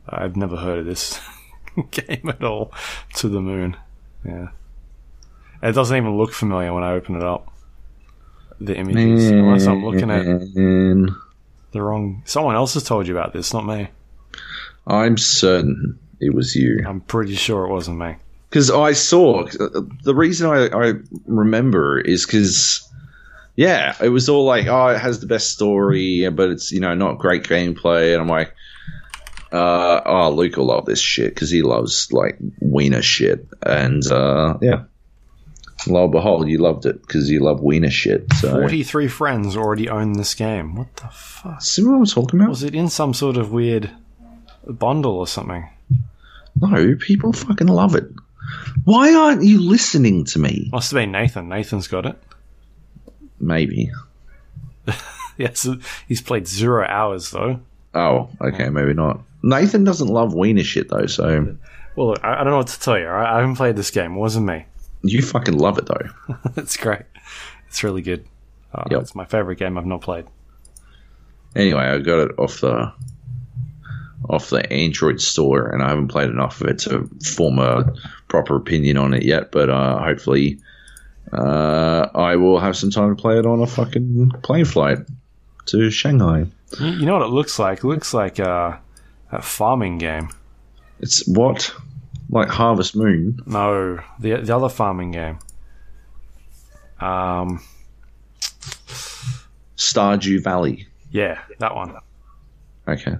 I've 0.07 0.36
never 0.36 0.55
heard 0.55 0.80
of 0.80 0.86
this 0.86 1.20
game 1.91 2.30
at 2.30 2.43
all. 2.43 2.72
To 3.16 3.28
the 3.28 3.41
moon. 3.41 3.76
Yeah. 4.24 4.49
It 5.62 5.74
doesn't 5.74 5.95
even 5.95 6.18
look 6.18 6.32
familiar 6.32 6.74
when 6.74 6.84
I 6.84 6.93
open 6.93 7.16
it 7.16 7.24
up. 7.24 7.51
The 8.62 8.76
images, 8.76 9.30
unless 9.30 9.66
I'm 9.68 9.86
looking 9.86 10.12
at 10.12 10.26
the 11.72 11.82
wrong. 11.82 12.24
Someone 12.26 12.55
else 12.55 12.74
has 12.74 12.84
told 12.84 13.07
you 13.07 13.18
about 13.18 13.32
this, 13.34 13.53
not 13.53 13.66
me. 13.66 13.88
I'm 14.88 15.18
certain 15.18 15.97
it 16.20 16.34
was 16.34 16.55
you. 16.55 16.84
I'm 16.86 17.01
pretty 17.01 17.36
sure 17.36 17.66
it 17.66 17.70
wasn't 17.70 17.99
me. 17.99 18.16
because 18.49 18.70
I 18.72 18.93
saw 18.93 19.45
the 20.03 20.16
reason 20.16 20.49
I, 20.49 20.68
I 20.68 20.93
remember 21.26 21.99
is 21.99 22.26
because 22.26 22.86
yeah, 23.55 23.95
it 24.01 24.10
was 24.10 24.28
all 24.28 24.45
like 24.45 24.68
oh, 24.68 24.88
it 24.88 24.99
has 24.99 25.20
the 25.20 25.28
best 25.28 25.51
story, 25.51 26.28
but 26.30 26.49
it's 26.49 26.72
you 26.72 26.80
know 26.80 26.93
not 26.95 27.18
great 27.20 27.43
gameplay, 27.43 28.14
and 28.14 28.22
I'm 28.22 28.30
like. 28.30 28.53
Uh, 29.51 30.01
oh, 30.05 30.30
Luke 30.30 30.57
will 30.57 30.66
love 30.66 30.86
this 30.86 30.99
shit 31.01 31.34
because 31.34 31.49
he 31.49 31.64
loves 31.64 32.12
like 32.12 32.38
wiener 32.62 33.01
shit, 33.01 33.47
and 33.64 34.05
uh, 34.12 34.55
yeah, 34.62 34.84
lo 35.88 36.04
and 36.04 36.12
behold, 36.12 36.48
you 36.50 36.58
loved 36.58 36.86
it 36.86 37.02
because 37.02 37.30
you 37.30 37.40
love 37.40 37.62
wiener 37.62 37.90
shit. 37.90 38.32
So, 38.34 38.52
Forty-three 38.52 39.08
friends 39.08 39.56
already 39.56 39.90
own 39.90 40.14
this 40.14 40.34
game. 40.36 40.76
What 40.76 40.96
the 40.98 41.08
fuck? 41.10 41.62
see 41.62 41.84
what 41.84 41.96
I'm 41.96 42.06
talking 42.06 42.40
about? 42.40 42.50
Was 42.50 42.64
it 42.64 42.76
in 42.76 42.90
some 42.90 43.14
sort 43.14 43.38
of 43.38 43.52
weird 43.52 43.90
bundle 44.68 45.18
or 45.18 45.28
something? 45.28 45.70
No, 46.62 46.96
people 46.96 47.32
fucking 47.34 47.68
love 47.68 47.96
it. 47.96 48.06
Why 48.84 49.14
aren't 49.14 49.44
you 49.44 49.62
listening 49.62 50.26
to 50.26 50.40
me? 50.40 50.70
Must 50.72 50.92
have 50.92 50.98
been 50.98 51.12
Nathan. 51.12 51.48
Nathan's 51.50 51.88
got 51.88 52.06
it. 52.06 52.16
Maybe. 53.40 53.92
Yes, 55.38 55.66
he's 56.06 56.20
played 56.22 56.48
zero 56.50 56.86
hours 56.86 57.32
though. 57.32 57.62
Oh, 57.94 58.28
okay, 58.42 58.68
maybe 58.68 58.94
not. 58.94 59.22
Nathan 59.42 59.86
doesn't 59.86 60.10
love 60.10 60.34
wiener 60.34 60.64
shit 60.66 60.90
though, 60.90 61.06
so 61.06 61.56
Well, 61.96 62.08
look, 62.08 62.20
I, 62.26 62.34
I 62.34 62.44
don't 62.44 62.48
know 62.52 62.58
what 62.58 62.68
to 62.68 62.80
tell 62.82 63.00
you. 63.00 63.06
right? 63.08 63.36
I 63.36 63.40
haven't 63.40 63.56
played 63.56 63.78
this 63.78 63.90
game. 63.90 64.16
It 64.16 64.20
wasn't 64.20 64.48
me. 64.48 64.66
You 65.02 65.22
fucking 65.22 65.58
love 65.58 65.78
it 65.78 65.86
though. 65.86 66.36
it's 66.58 66.78
great. 66.78 67.04
It's 67.68 67.84
really 67.84 68.02
good. 68.02 68.26
Uh, 68.74 68.84
Yep. 68.91 69.02
It's 69.02 69.16
my 69.16 69.26
favorite 69.26 69.58
game 69.58 69.78
I've 69.78 69.86
not 69.86 70.02
played. 70.02 70.26
Anyway, 71.56 71.82
I 71.82 71.97
got 72.00 72.20
it 72.20 72.32
off 72.38 72.62
the 72.62 72.93
off 74.30 74.50
the 74.50 74.72
Android 74.72 75.22
store, 75.22 75.70
and 75.70 75.82
I 75.82 75.89
haven't 75.89 76.10
played 76.10 76.30
enough 76.30 76.62
of 76.62 76.68
it 76.68 76.80
to 76.80 77.10
form 77.36 77.58
a 77.58 77.93
proper 78.28 78.56
opinion 78.56 78.97
on 78.97 79.14
it 79.14 79.24
yet. 79.24 79.52
But 79.52 79.70
uh, 79.70 80.04
hopefully, 80.04 80.60
uh, 81.34 82.08
I 82.14 82.36
will 82.36 82.60
have 82.60 82.78
some 82.78 82.91
time 82.91 83.16
to 83.16 83.20
play 83.20 83.39
it 83.39 83.45
on 83.45 83.62
a 83.62 83.68
fucking 83.68 84.32
plane 84.43 84.66
flight 84.66 85.00
to 85.68 85.89
Shanghai. 85.89 86.45
You, 86.80 87.06
know 87.06 87.14
what 87.14 87.26
it 87.26 87.32
looks 87.32 87.58
like? 87.58 87.80
It 87.80 87.86
looks 87.86 88.14
like 88.14 88.39
uh, 88.39 88.78
a 89.32 89.41
farming 89.41 89.97
game. 89.97 90.30
It's 91.00 91.28
what 91.28 91.74
like 92.30 92.48
Harvest 92.50 92.96
Moon. 92.96 93.40
No, 93.46 94.00
the 94.20 94.38
the 94.38 94.56
other 94.56 94.70
farming 94.70 95.12
game. 95.12 95.40
Um, 97.00 97.62
Stardew 99.78 100.44
Valley. 100.44 100.88
yeah, 101.12 101.40
that 101.60 101.74
one 101.76 101.96
Okay. 102.88 103.16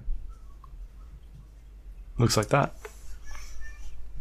looks 2.18 2.36
like 2.38 2.50
that. 2.50 2.76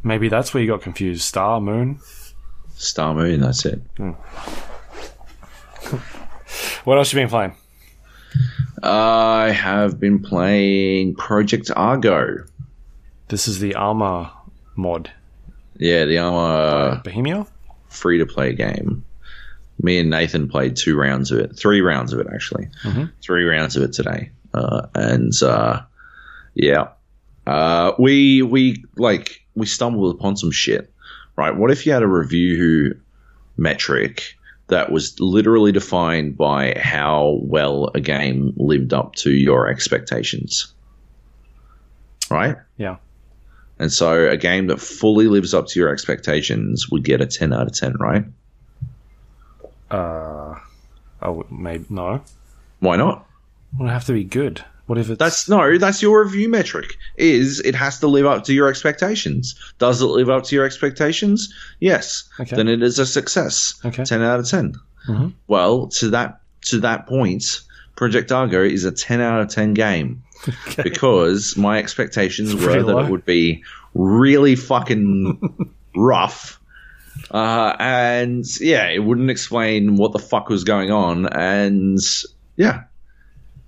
Maybe 0.05 0.29
that's 0.29 0.55
where 0.55 0.63
you 0.63 0.69
got 0.69 0.83
confused. 0.83 1.23
Star, 1.23 1.61
Moon. 1.61 1.99
Star 2.77 3.13
Moon. 3.15 3.41
That's 3.41 3.65
it. 3.67 3.81
What 6.85 6.99
else 6.99 7.13
you 7.13 7.19
been 7.19 7.29
playing? 7.29 7.55
I 8.83 9.51
have 9.51 9.99
been 9.99 10.21
playing 10.21 11.17
Project 11.17 11.71
Argo. 11.75 12.45
This 13.29 13.49
is 13.49 13.59
the 13.59 13.75
Arma 13.75 14.33
mod. 14.79 15.11
Yeah, 15.77 16.07
the 16.07 16.19
Arma 16.19 17.03
Bohemia? 17.05 17.47
free 17.89 18.19
to 18.19 18.27
play 18.27 18.55
game. 18.55 19.05
Me 19.81 19.99
and 19.99 20.11
Nathan 20.11 20.49
played 20.49 20.77
two 20.77 20.97
rounds 20.97 21.31
of 21.31 21.39
it, 21.39 21.57
three 21.57 21.81
rounds 21.81 22.13
of 22.13 22.21
it 22.21 22.27
actually, 22.33 22.69
three 23.23 23.45
rounds 23.45 23.77
of 23.77 23.83
it 23.83 23.93
today, 23.93 24.31
uh, 24.55 24.87
and 24.95 25.33
uh, 25.43 25.83
yeah, 26.55 26.89
uh, 27.47 27.93
we 27.99 28.43
we 28.43 28.85
like 28.97 29.45
we 29.55 29.67
stumbled 29.67 30.15
upon 30.15 30.37
some 30.37 30.51
shit. 30.51 30.93
Right, 31.37 31.55
what 31.55 31.71
if 31.71 31.87
you 31.87 31.93
had 31.93 32.03
a 32.03 32.09
review 32.09 33.01
metric 33.57 34.35
that 34.67 34.91
was 34.91 35.19
literally 35.21 35.71
defined 35.71 36.37
by 36.37 36.75
how 36.77 37.39
well 37.43 37.91
a 37.95 38.01
game 38.01 38.53
lived 38.57 38.93
up 38.93 39.15
to 39.17 39.31
your 39.31 39.69
expectations? 39.69 40.73
Right. 42.31 42.57
Yeah. 42.77 42.97
And 43.79 43.93
so 43.93 44.29
a 44.29 44.37
game 44.37 44.67
that 44.69 44.81
fully 44.81 45.29
lives 45.29 45.55
up 45.55 45.67
to 45.69 45.79
your 45.81 45.89
expectations 45.91 46.89
would 46.91 47.05
get 47.05 47.21
a 47.21 47.27
10 47.27 47.53
out 47.53 47.67
of 47.69 47.75
10, 47.75 47.95
right? 47.99 48.25
Uh, 49.91 50.55
oh, 51.23 51.47
maybe 51.51 51.85
no. 51.89 52.23
Why 52.81 52.97
not? 52.97 53.27
It 53.75 53.83
would 53.83 53.91
have 53.91 54.05
to 54.07 54.13
be 54.13 54.25
good. 54.25 54.65
What 54.87 54.99
if 54.99 55.11
it's 55.11 55.19
That's 55.19 55.49
no, 55.51 55.77
that's 55.77 56.01
your 56.01 56.25
review 56.25 56.49
metric. 56.49 56.97
Is 57.17 57.61
it 57.61 57.75
has 57.75 58.01
to 58.01 58.07
live 58.07 58.25
up 58.25 58.45
to 58.45 58.55
your 58.55 58.69
expectations. 58.69 59.55
Does 59.79 60.01
it 60.01 60.07
live 60.07 60.31
up 60.31 60.45
to 60.45 60.55
your 60.57 60.65
expectations? 60.65 61.53
Yes. 61.79 62.27
Okay. 62.41 62.57
Then 62.57 62.69
it 62.69 62.83
is 62.83 62.99
a 62.99 63.05
success. 63.05 63.79
Okay. 63.85 64.05
10 64.05 64.23
out 64.23 64.41
of 64.41 64.49
10. 64.49 64.75
Mhm. 65.07 65.35
Well, 65.47 65.89
to 65.89 66.09
that 66.11 66.41
to 66.63 66.81
that 66.81 67.07
point, 67.07 67.61
Project 67.97 68.33
Argo 68.33 68.63
is 68.63 68.85
a 68.87 68.91
10 68.91 69.21
out 69.21 69.43
of 69.43 69.49
10 69.49 69.75
game 69.75 70.23
because 70.83 71.57
my 71.57 71.79
expectations 71.79 72.55
were 72.55 72.61
pretty 72.63 72.83
that 72.83 72.95
low. 72.95 73.05
it 73.05 73.11
would 73.11 73.25
be 73.25 73.65
really 73.95 74.57
fucking 74.57 75.75
rough. 75.97 76.61
Uh, 77.31 77.75
and 77.79 78.45
yeah, 78.61 78.89
it 78.89 79.01
wouldn't 79.01 79.31
explain 79.31 79.97
what 79.97 80.13
the 80.13 80.19
fuck 80.19 80.49
was 80.49 80.65
going 80.65 80.91
on. 80.91 81.27
And 81.27 81.99
yeah, 82.57 82.85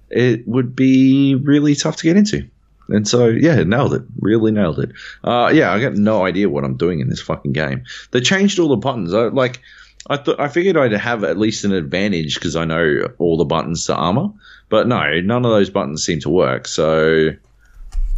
it 0.09 0.47
would 0.47 0.75
be 0.77 1.35
really 1.35 1.75
tough 1.75 1.97
to 1.97 2.05
get 2.05 2.17
into. 2.17 2.49
And 2.89 3.07
so, 3.07 3.29
yeah, 3.29 3.63
nailed 3.63 3.95
it. 3.95 4.03
Really 4.19 4.51
nailed 4.51 4.81
it. 4.81 4.91
Uh, 5.23 5.51
yeah, 5.55 5.73
I 5.73 5.81
got 5.81 5.95
no 5.95 6.25
idea 6.25 6.49
what 6.49 6.65
I'm 6.65 6.77
doing 6.77 7.01
in 7.01 7.09
this 7.09 7.21
fucking 7.21 7.53
game. 7.53 7.85
They 8.11 8.21
changed 8.21 8.59
all 8.59 8.69
the 8.69 8.77
buttons. 8.77 9.15
I, 9.15 9.29
like, 9.29 9.61
I 10.09 10.17
thought 10.17 10.41
I 10.41 10.49
figured 10.49 10.77
I'd 10.77 10.93
have 10.93 11.23
at 11.23 11.39
least 11.39 11.65
an 11.65 11.73
advantage 11.73 12.35
because 12.35 12.57
I 12.57 12.65
know 12.65 13.09
all 13.19 13.37
the 13.37 13.45
buttons 13.45 13.87
to 13.87 13.95
Arma, 13.95 14.35
but 14.71 14.89
no, 14.89 15.21
none 15.21 15.45
of 15.45 15.51
those 15.51 15.69
buttons 15.71 16.03
seem 16.05 16.21
to 16.21 16.31
work. 16.31 16.67
So, 16.67 17.31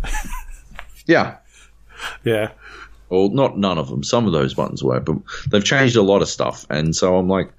yeah, 1.07 1.37
Yeah. 2.25 2.51
well, 3.09 3.29
not 3.31 3.59
none 3.59 3.79
of 3.79 3.89
them. 3.89 4.03
Some 4.05 4.27
of 4.27 4.33
those 4.33 4.55
buttons 4.55 4.83
work, 4.85 5.05
but 5.05 5.17
they've 5.51 5.65
changed 5.65 5.97
a 5.97 6.03
lot 6.03 6.23
of 6.23 6.29
stuff, 6.29 6.65
and 6.71 6.95
so 6.95 7.17
I'm 7.17 7.29
like, 7.29 7.51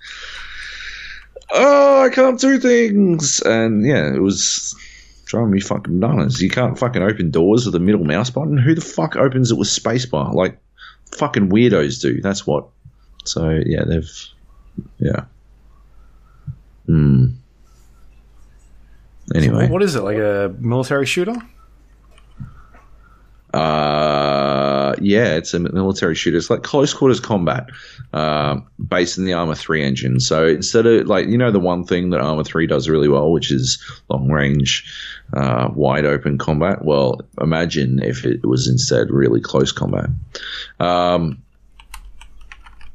oh, 1.52 2.04
I 2.06 2.10
can't 2.10 2.40
do 2.40 2.58
things, 2.60 3.42
and 3.42 3.86
yeah, 3.86 4.14
it 4.14 4.22
was 4.22 4.76
driving 5.26 5.52
me 5.52 5.60
fucking 5.60 6.00
bananas. 6.00 6.42
You 6.42 6.50
can't 6.50 6.78
fucking 6.78 7.02
open 7.02 7.32
doors 7.32 7.66
with 7.66 7.74
the 7.74 7.80
middle 7.80 8.04
mouse 8.06 8.30
button. 8.30 8.58
Who 8.58 8.76
the 8.76 8.82
fuck 8.82 9.16
opens 9.16 9.52
it 9.52 9.58
with 9.58 9.68
spacebar? 9.68 10.34
Like, 10.34 10.58
fucking 11.18 11.50
weirdos 11.50 12.02
do. 12.02 12.22
That's 12.22 12.46
what. 12.46 12.68
So 13.26 13.60
yeah, 13.66 13.84
they've 13.86 14.10
yeah. 15.00 15.26
Hmm. 16.86 17.28
Anyway, 19.34 19.70
What 19.70 19.82
is 19.82 19.96
it? 19.96 20.02
Like 20.02 20.18
a 20.18 20.54
military 20.60 21.06
shooter? 21.06 21.36
Uh, 23.54 24.96
yeah, 25.00 25.36
it's 25.36 25.54
a 25.54 25.60
military 25.60 26.16
shooter. 26.16 26.38
It's 26.38 26.50
like 26.50 26.64
close 26.64 26.92
quarters 26.92 27.20
combat, 27.20 27.70
uh, 28.12 28.60
based 28.88 29.20
in 29.20 29.26
the 29.26 29.34
Arma 29.34 29.56
Three 29.56 29.84
engine. 29.84 30.20
So 30.20 30.48
instead 30.48 30.88
of 30.88 31.08
like 31.08 31.28
you 31.28 31.38
know 31.38 31.52
the 31.52 31.60
one 31.60 31.84
thing 31.86 32.10
that 32.10 32.20
Arma 32.20 32.44
Three 32.44 32.66
does 32.66 32.90
really 32.90 33.10
well, 33.10 33.32
which 33.32 33.52
is 33.52 33.82
long 34.10 34.30
range, 34.32 34.84
uh, 35.34 35.70
wide 35.74 36.06
open 36.06 36.40
combat. 36.40 36.84
Well, 36.84 37.22
imagine 37.40 38.02
if 38.02 38.26
it 38.26 38.44
was 38.44 38.68
instead 38.68 39.12
really 39.12 39.40
close 39.40 39.72
combat. 39.72 40.10
Um, 40.80 41.44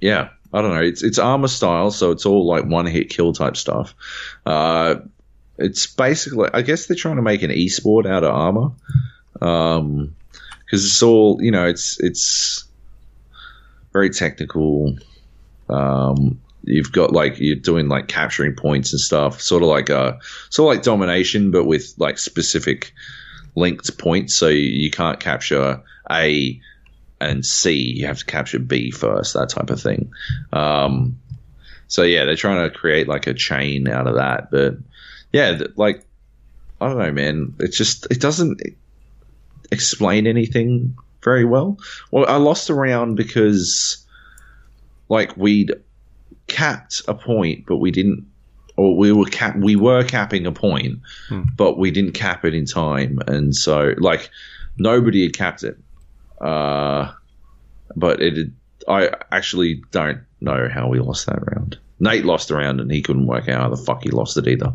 yeah, 0.01 0.31
I 0.53 0.61
don't 0.61 0.75
know. 0.75 0.83
It's 0.83 1.05
it's 1.05 1.21
Arma 1.21 1.47
style, 1.47 1.93
so 1.93 2.11
it's 2.11 2.27
all 2.27 2.45
like 2.47 2.65
one 2.65 2.87
hit 2.87 3.11
kill 3.11 3.33
type 3.33 3.57
stuff. 3.57 3.95
Uh, 4.45 4.97
it's 5.59 5.87
basically, 5.87 6.49
I 6.53 6.63
guess 6.63 6.87
they're 6.87 6.97
trying 6.97 7.17
to 7.17 7.23
make 7.23 7.43
an 7.43 7.51
esport 7.51 8.07
out 8.07 8.25
of 8.25 8.35
Arma. 8.35 8.73
Um, 9.41 10.17
because 10.69 10.85
it's 10.85 11.03
all 11.03 11.39
you 11.41 11.51
know 11.51 11.67
it's 11.67 11.99
it's 12.01 12.65
very 13.93 14.11
technical. 14.11 14.97
Um 15.69 16.41
you've 16.63 16.93
got 16.93 17.13
like 17.13 17.39
you're 17.39 17.57
doing 17.57 17.89
like 17.89 18.09
capturing 18.09 18.55
points 18.55 18.93
and 18.93 19.01
stuff 19.01 19.41
sort 19.41 19.63
of 19.63 19.69
like 19.69 19.89
a 19.89 20.19
sort 20.51 20.71
of 20.71 20.77
like 20.77 20.85
domination 20.85 21.51
but 21.51 21.65
with 21.65 21.95
like 21.97 22.19
specific 22.19 22.93
linked 23.55 23.97
points. 23.97 24.35
So 24.35 24.49
you, 24.49 24.61
you 24.61 24.91
can't 24.91 25.19
capture 25.19 25.83
a 26.11 26.61
and 27.21 27.45
c. 27.45 27.73
You 27.97 28.07
have 28.07 28.19
to 28.19 28.27
capture 28.27 28.59
b 28.59 28.91
first 28.91 29.35
that 29.35 29.49
type 29.49 29.71
of 29.71 29.81
thing. 29.81 30.13
Um 30.53 31.19
so 31.87 32.03
yeah 32.03 32.27
they're 32.27 32.37
trying 32.37 32.69
to 32.69 32.77
create 32.77 33.09
like 33.09 33.27
a 33.27 33.33
chain 33.33 33.89
out 33.89 34.07
of 34.07 34.17
that 34.17 34.51
but 34.51 34.77
yeah 35.33 35.59
like 35.77 36.05
i 36.81 36.89
don't 36.89 36.99
know 36.99 37.13
man 37.13 37.55
It 37.59 37.73
just 37.73 38.07
it 38.11 38.21
doesn't 38.21 38.61
explain 39.71 40.27
anything 40.27 40.97
very 41.23 41.45
well. 41.45 41.79
Well, 42.11 42.25
I 42.29 42.37
lost 42.37 42.71
a 42.71 42.75
round 42.75 43.17
because, 43.17 44.07
like, 45.09 45.37
we'd 45.37 45.73
capped 46.47 47.03
a 47.09 47.15
point, 47.15 47.67
but 47.67 47.77
we 47.77 47.91
didn't, 47.91 48.27
or 48.77 48.97
we 48.97 49.13
were 49.13 49.27
cap, 49.27 49.57
we 49.57 49.77
were 49.77 50.05
capping 50.05 50.47
a 50.47 50.53
point, 50.53 51.01
but 51.57 51.79
we 51.79 51.91
didn't 51.91 52.13
cap 52.13 52.45
it 52.45 52.55
in 52.55 52.65
time, 52.65 53.19
and 53.27 53.55
so 53.55 53.95
like 53.99 54.31
nobody 54.79 55.25
had 55.25 55.35
capped 55.37 55.65
it. 55.65 55.77
Uh, 56.41 57.13
but 57.97 58.23
it, 58.23 58.37
had, 58.37 58.53
I 58.87 59.11
actually 59.33 59.83
don't 59.91 60.21
know 60.41 60.69
how 60.73 60.89
we 60.89 61.01
lost 61.01 61.27
that 61.27 61.41
round. 61.53 61.79
Nate 62.01 62.25
lost 62.25 62.51
a 62.51 62.55
round, 62.55 62.81
and 62.81 62.91
he 62.91 63.03
couldn't 63.03 63.27
work 63.27 63.49
out 63.49 63.63
how 63.63 63.69
the 63.69 63.77
fuck 63.77 64.03
he 64.03 64.11
lost 64.11 64.37
it 64.37 64.47
either. 64.47 64.73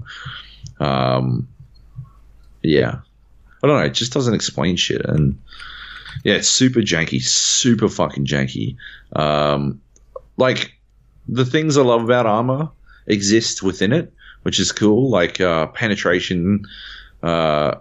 Um, 0.80 1.48
yeah. 2.62 3.00
I 3.64 3.68
don't 3.68 3.78
know. 3.78 3.86
It 3.86 3.94
just 3.94 4.14
doesn't 4.14 4.34
explain 4.34 4.76
shit, 4.76 5.06
and 5.06 5.40
yeah, 6.24 6.36
it's 6.36 6.50
super 6.50 6.82
janky, 6.82 7.22
super 7.22 7.88
fucking 7.88 8.26
janky. 8.26 8.76
Um, 9.16 9.82
like 10.38 10.74
the 11.28 11.46
things 11.46 11.78
I 11.78 11.82
love 11.82 12.04
about 12.04 12.26
Arma 12.26 12.72
exist 13.08 13.64
within 13.64 13.94
it, 13.94 14.14
which 14.42 14.60
is 14.60 14.72
cool. 14.72 15.10
Like 15.10 15.40
uh, 15.40 15.68
penetration 15.68 16.66
uh, 17.22 17.76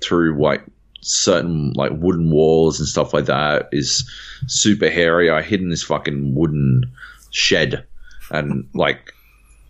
through 0.00 0.42
like 0.42 0.64
certain 1.00 1.72
like 1.74 1.92
wooden 1.94 2.30
walls 2.30 2.78
and 2.78 2.88
stuff 2.88 3.12
like 3.12 3.26
that 3.26 3.68
is 3.72 4.08
super 4.46 4.90
hairy. 4.90 5.30
I 5.30 5.42
hid 5.42 5.60
in 5.60 5.68
this 5.68 5.82
fucking 5.82 6.34
wooden 6.34 6.92
shed, 7.30 7.86
and 8.32 8.68
like 8.74 9.12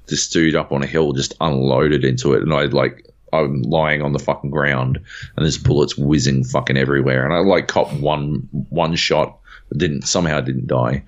this 0.07 0.29
dude 0.29 0.57
up 0.57 0.73
on 0.73 0.83
a 0.83 0.87
hill 0.87 1.13
just 1.13 1.35
unloaded 1.41 2.05
into 2.05 2.33
it, 2.35 2.43
and 2.43 2.53
I 2.53 2.65
like 2.65 3.13
I'm 3.33 3.63
lying 3.63 4.03
on 4.03 4.13
the 4.13 4.19
fucking 4.19 4.51
ground 4.51 4.99
and 5.37 5.45
there's 5.45 5.59
bullets 5.59 5.97
whizzing 5.97 6.45
fucking 6.45 6.77
everywhere. 6.77 7.25
And 7.25 7.33
I 7.33 7.39
like 7.39 7.69
caught 7.69 7.93
one 7.95 8.49
one 8.69 8.95
shot, 8.95 9.39
didn't 9.77 10.03
somehow 10.03 10.41
didn't 10.41 10.67
die, 10.67 11.05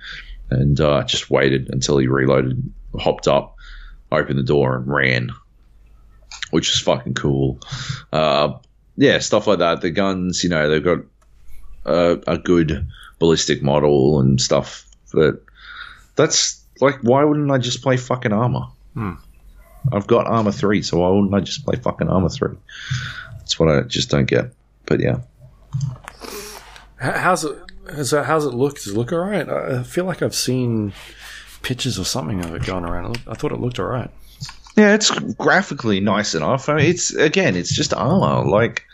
and 0.51 0.81
uh, 0.81 1.05
just 1.05 1.31
waited 1.31 1.69
until 1.71 1.99
he 1.99 2.07
reloaded, 2.07 2.73
hopped 2.99 3.29
up, 3.29 3.57
opened 4.11 4.39
the 4.39 4.43
door 4.43 4.77
and 4.77 4.89
ran, 4.89 5.31
which 6.51 6.71
is 6.71 6.81
fucking 6.81 7.15
cool. 7.15 7.59
Uh, 8.13 8.55
yeah, 8.97 9.19
stuff 9.19 9.47
like 9.47 9.59
that. 9.59 9.81
The 9.81 9.91
guns, 9.91 10.43
you 10.43 10.51
know, 10.51 10.71
they've 10.71 10.85
got 10.85 11.01
a, 11.85 12.19
a 12.27 12.39
good 12.39 12.87
ballistic 13.19 13.63
model 13.63 14.21
and 14.21 14.41
stuff, 14.41 14.87
but 15.13 15.43
that's 16.17 16.64
like, 16.85 17.01
why 17.01 17.25
wouldn't 17.25 17.51
I 17.51 17.59
just 17.59 17.83
play 17.83 17.97
fucking 17.97 18.33
Arma? 18.33 18.71
Hmm. 18.95 19.15
I've 19.93 20.07
got 20.07 20.27
Arma 20.27 20.53
3, 20.53 20.83
so 20.83 20.99
why 20.99 21.11
wouldn't 21.11 21.35
I 21.35 21.41
just 21.41 21.65
play 21.65 21.77
fucking 21.77 22.09
Arma 22.09 22.31
3? 22.31 22.57
That's 23.39 23.59
what 23.59 23.69
I 23.69 23.83
just 23.83 24.11
don't 24.11 24.27
get. 24.27 24.53
But 24.87 25.01
yeah. 25.01 25.19
How's 26.99 27.45
it? 27.45 27.59
that, 27.87 28.25
how's 28.27 28.47
it 28.47 28.55
look? 28.55 28.77
Does 28.77 28.89
it 28.89 28.97
look 28.97 29.13
alright? 29.13 29.49
I 29.49 29.81
I 29.81 29.83
feel 29.83 30.05
like 30.05 30.23
I've 30.23 30.35
seen 30.35 30.93
pictures 31.63 31.99
or 31.99 32.05
something 32.05 32.43
of 32.45 32.55
it 32.55 32.65
going 32.65 32.85
around. 32.85 33.21
I 33.27 33.35
thought 33.35 33.53
it 33.53 33.61
looked 33.61 33.79
alright. 33.79 34.11
Yeah, 34.77 34.95
it's 34.95 35.11
graphically 35.35 36.01
nice 36.01 36.35
enough. 36.35 36.69
I 36.69 36.77
mean, 36.77 36.87
it's, 36.87 37.15
again, 37.15 37.55
it's 37.55 37.73
just 37.73 37.95
Arma. 37.95 38.43
Like, 38.49 38.85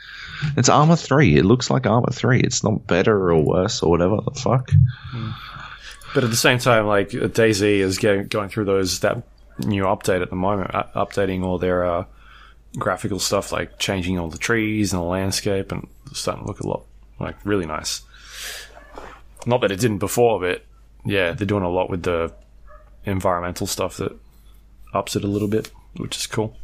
it's 0.56 0.68
Arma 0.68 0.96
3. 0.96 1.36
It 1.36 1.44
looks 1.44 1.70
like 1.70 1.86
Arma 1.86 2.10
3. 2.12 2.40
It's 2.40 2.62
not 2.62 2.86
better 2.86 3.30
or 3.30 3.42
worse 3.42 3.82
or 3.82 3.90
whatever 3.90 4.18
the 4.24 4.38
fuck. 4.38 4.70
Hmm. 4.72 5.30
But 6.14 6.24
at 6.24 6.30
the 6.30 6.36
same 6.36 6.58
time, 6.58 6.86
like 6.86 7.10
DayZ 7.10 7.62
is 7.62 7.98
getting, 7.98 8.26
going 8.26 8.48
through 8.48 8.64
those 8.64 9.00
that 9.00 9.22
new 9.58 9.84
update 9.84 10.22
at 10.22 10.30
the 10.30 10.36
moment, 10.36 10.74
uh, 10.74 10.84
updating 10.96 11.44
all 11.44 11.58
their 11.58 11.84
uh, 11.84 12.04
graphical 12.78 13.18
stuff, 13.18 13.52
like 13.52 13.78
changing 13.78 14.18
all 14.18 14.28
the 14.28 14.38
trees 14.38 14.92
and 14.92 15.02
the 15.02 15.06
landscape, 15.06 15.70
and 15.70 15.86
starting 16.12 16.44
to 16.44 16.48
look 16.48 16.60
a 16.60 16.66
lot 16.66 16.84
like 17.18 17.36
really 17.44 17.66
nice. 17.66 18.02
Not 19.46 19.60
that 19.60 19.70
it 19.70 19.80
didn't 19.80 19.98
before, 19.98 20.40
but 20.40 20.64
yeah, 21.04 21.32
they're 21.32 21.46
doing 21.46 21.62
a 21.62 21.70
lot 21.70 21.90
with 21.90 22.02
the 22.02 22.32
environmental 23.04 23.66
stuff 23.66 23.96
that 23.98 24.18
ups 24.92 25.16
it 25.16 25.24
a 25.24 25.28
little 25.28 25.48
bit, 25.48 25.70
which 25.96 26.16
is 26.16 26.26
cool. 26.26 26.56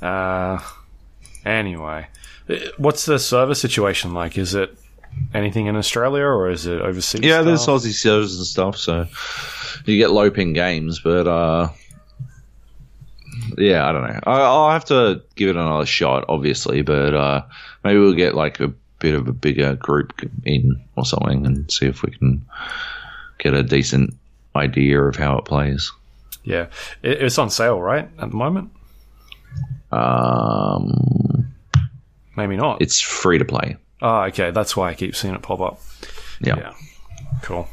Uh, 0.00 0.58
anyway, 1.44 2.08
what's 2.76 3.06
the 3.06 3.18
server 3.18 3.54
situation 3.54 4.12
like? 4.12 4.36
Is 4.36 4.54
it 4.54 4.76
anything 5.34 5.66
in 5.66 5.76
Australia 5.76 6.24
or 6.24 6.50
is 6.50 6.66
it 6.66 6.80
overseas? 6.80 7.22
Yeah, 7.22 7.42
there's? 7.42 7.66
Aussie 7.66 7.92
servers 7.92 8.36
and 8.36 8.46
stuff, 8.46 8.76
so 8.76 9.06
you 9.84 9.96
get 9.98 10.10
low 10.10 10.30
ping 10.30 10.52
games, 10.52 11.00
but 11.00 11.26
uh, 11.26 11.68
yeah, 13.56 13.88
I 13.88 13.92
don't 13.92 14.02
know. 14.02 14.20
I, 14.24 14.40
I'll 14.40 14.70
have 14.70 14.84
to 14.86 15.22
give 15.34 15.48
it 15.48 15.56
another 15.56 15.86
shot, 15.86 16.24
obviously, 16.28 16.82
but 16.82 17.14
uh, 17.14 17.42
maybe 17.84 17.98
we'll 17.98 18.14
get 18.14 18.34
like 18.34 18.60
a 18.60 18.72
bit 18.98 19.14
of 19.14 19.26
a 19.26 19.32
bigger 19.32 19.74
group 19.74 20.12
in 20.44 20.80
or 20.96 21.04
something 21.04 21.44
and 21.44 21.70
see 21.70 21.86
if 21.86 22.02
we 22.02 22.12
can 22.12 22.44
get 23.38 23.54
a 23.54 23.62
decent 23.62 24.14
idea 24.54 25.02
of 25.02 25.16
how 25.16 25.36
it 25.38 25.44
plays. 25.44 25.92
Yeah, 26.44 26.66
it, 27.02 27.22
it's 27.22 27.38
on 27.38 27.50
sale, 27.50 27.80
right, 27.80 28.08
at 28.18 28.30
the 28.30 28.36
moment? 28.36 28.70
Um, 29.90 31.52
Maybe 32.36 32.56
not. 32.56 32.80
it's 32.80 33.00
free 33.00 33.38
to 33.38 33.44
play. 33.44 33.76
Oh, 34.02 34.22
okay. 34.24 34.50
That's 34.50 34.76
why 34.76 34.90
I 34.90 34.94
keep 34.94 35.16
seeing 35.16 35.34
it 35.34 35.40
pop 35.42 35.60
up. 35.60 35.80
Yeah. 36.40 36.56
Yeah, 36.56 36.72
cool. 37.42 37.68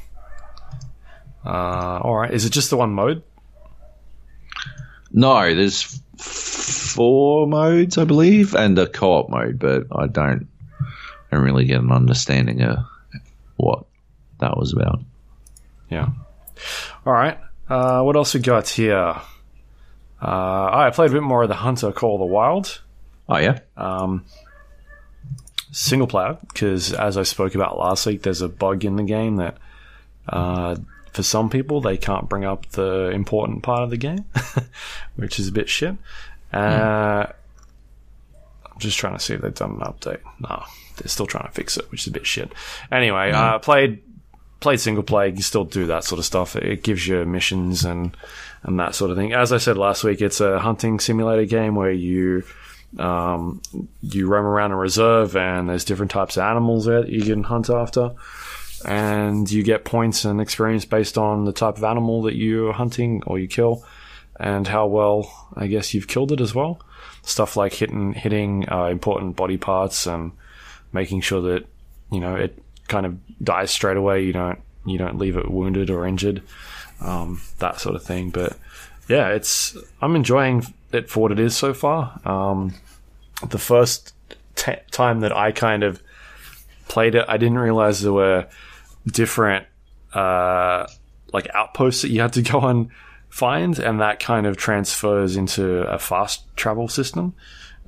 Uh, 1.46 2.00
all 2.04 2.16
right. 2.16 2.32
Is 2.32 2.46
it 2.46 2.52
just 2.52 2.70
the 2.70 2.78
one 2.78 2.92
mode? 2.94 3.24
No, 5.12 5.56
there's 5.56 6.00
four 6.18 7.48
modes, 7.48 7.98
I 7.98 8.04
believe, 8.04 8.54
and 8.56 8.78
a 8.78 8.88
co-op 8.88 9.30
mode, 9.30 9.58
but 9.58 9.88
I 9.92 10.08
don't, 10.08 10.48
I 10.82 11.36
don't 11.36 11.44
really 11.44 11.66
get 11.66 11.80
an 11.82 11.92
understanding 11.92 12.62
of 12.62 12.80
what 13.58 13.86
that 14.40 14.56
was 14.58 14.74
about. 14.74 15.00
Yeah. 15.90 16.10
All 17.06 17.14
right. 17.14 17.40
Uh, 17.68 18.02
what 18.04 18.16
else 18.16 18.34
we 18.34 18.40
got 18.42 18.68
here? 18.68 19.16
Uh, 20.22 20.70
I 20.72 20.92
played 20.94 21.10
a 21.10 21.14
bit 21.14 21.24
more 21.24 21.44
of 21.44 21.50
the 21.50 21.56
Hunter 21.56 21.92
Call 21.92 22.16
of 22.16 22.20
the 22.20 22.26
Wild. 22.26 22.82
Oh 23.28 23.38
yeah, 23.38 23.60
Um, 23.78 24.26
single 25.72 26.08
player 26.08 26.38
because, 26.48 26.94
as 26.94 27.18
I 27.18 27.24
spoke 27.24 27.56
about 27.56 27.78
last 27.78 28.06
week, 28.06 28.24
there's 28.24 28.42
a 28.42 28.50
bug 28.50 28.86
in 28.86 28.96
the 28.96 29.04
game 29.04 29.38
that 29.38 29.58
uh, 30.28 30.76
for 31.14 31.24
some 31.24 31.50
people 31.50 31.82
they 31.82 31.98
can't 31.98 32.30
bring 32.30 32.46
up 32.46 32.66
the 32.72 33.10
important 33.10 33.64
part 33.64 33.84
of 33.84 33.90
the 33.90 33.98
game, 33.98 34.26
which 35.16 35.40
is 35.40 35.48
a 35.48 35.52
bit 35.52 35.70
shit. 35.70 35.96
Uh, 36.54 37.26
I'm 38.66 38.80
just 38.80 38.98
trying 38.98 39.18
to 39.18 39.20
see 39.20 39.34
if 39.34 39.42
they've 39.42 39.54
done 39.54 39.72
an 39.72 39.80
update. 39.80 40.22
No, 40.40 40.64
they're 40.98 41.08
still 41.08 41.28
trying 41.28 41.48
to 41.48 41.52
fix 41.52 41.78
it, 41.78 41.92
which 41.92 42.02
is 42.02 42.08
a 42.08 42.12
bit 42.12 42.26
shit. 42.26 42.52
Anyway, 42.92 43.32
uh, 43.32 43.60
played 43.60 44.02
played 44.60 44.80
single 44.80 45.04
player. 45.04 45.28
You 45.28 45.34
can 45.34 45.42
still 45.42 45.66
do 45.66 45.88
that 45.88 46.04
sort 46.04 46.20
of 46.20 46.26
stuff. 46.26 46.56
It, 46.56 46.64
it 46.64 46.84
gives 46.84 47.08
you 47.08 47.26
missions 47.26 47.86
and 47.86 48.16
and 48.64 48.80
that 48.80 48.96
sort 48.96 49.12
of 49.12 49.18
thing. 49.18 49.34
As 49.34 49.54
I 49.54 49.58
said 49.58 49.78
last 49.78 50.04
week, 50.04 50.22
it's 50.22 50.42
a 50.42 50.60
hunting 50.60 51.00
simulator 51.00 51.46
game 51.46 51.76
where 51.76 51.92
you 51.92 52.44
um, 52.98 53.62
you 54.02 54.28
roam 54.28 54.46
around 54.46 54.72
a 54.72 54.76
reserve 54.76 55.36
and 55.36 55.70
there's 55.70 55.86
different 55.86 56.12
types 56.12 56.38
of 56.38 56.44
animals 56.44 56.86
there 56.86 57.02
that 57.02 57.10
you 57.10 57.22
can 57.24 57.44
hunt 57.44 57.70
after. 57.70 58.12
And 58.86 59.50
you 59.52 59.62
get 59.62 59.84
points 59.84 60.24
and 60.24 60.40
experience 60.40 60.86
based 60.86 61.18
on 61.18 61.46
the 61.46 61.52
type 61.52 61.78
of 61.78 61.84
animal 61.84 62.24
that 62.24 62.36
you're 62.36 62.72
hunting 62.72 63.22
or 63.28 63.38
you 63.38 63.48
kill 63.48 63.84
and 64.40 64.66
how 64.66 64.88
well, 64.88 65.50
I 65.56 65.68
guess, 65.68 65.94
you've 65.94 66.08
killed 66.08 66.32
it 66.32 66.40
as 66.40 66.56
well. 66.56 66.82
Stuff 67.24 67.58
like 67.58 67.74
hitting, 67.74 68.14
hitting 68.14 68.70
uh, 68.72 68.86
important 68.86 69.36
body 69.36 69.58
parts 69.58 70.08
and 70.08 70.32
making 70.94 71.22
sure 71.22 71.42
that, 71.42 71.66
you 72.10 72.22
know, 72.22 72.36
it 72.36 72.58
kind 72.88 73.06
of 73.06 73.18
dies 73.44 73.70
straight 73.70 73.98
away. 73.98 74.24
You 74.24 74.32
don't, 74.32 74.60
you 74.86 74.98
don't 74.98 75.18
leave 75.18 75.36
it 75.36 75.52
wounded 75.52 75.90
or 75.90 76.08
injured. 76.08 76.42
Um, 77.02 77.42
that 77.60 77.82
sort 77.82 77.96
of 77.96 78.04
thing. 78.04 78.30
But 78.30 78.58
yeah, 79.10 79.30
it's, 79.30 79.76
I'm 80.02 80.16
enjoying 80.16 80.64
it 80.94 81.10
for 81.10 81.22
what 81.22 81.32
it 81.32 81.40
is 81.40 81.58
so 81.58 81.74
far. 81.74 82.22
Um, 82.24 82.76
the 83.48 83.58
first 83.58 84.14
t- 84.56 84.76
time 84.92 85.22
that 85.22 85.36
I 85.36 85.52
kind 85.52 85.84
of 85.84 86.02
played 86.88 87.16
it, 87.16 87.26
I 87.28 87.38
didn't 87.38 87.58
realize 87.58 88.02
there 88.02 88.14
were 88.14 88.48
different 89.08 89.66
uh, 90.14 90.88
like 91.34 91.48
outposts 91.56 92.04
that 92.04 92.10
you 92.10 92.22
had 92.22 92.34
to 92.34 92.42
go 92.54 92.62
and 92.62 92.90
find, 93.30 93.80
and 93.80 94.00
that 94.00 94.20
kind 94.20 94.46
of 94.46 94.58
transfers 94.58 95.36
into 95.36 95.82
a 95.92 95.98
fast 95.98 96.44
travel 96.56 96.88
system, 96.88 97.34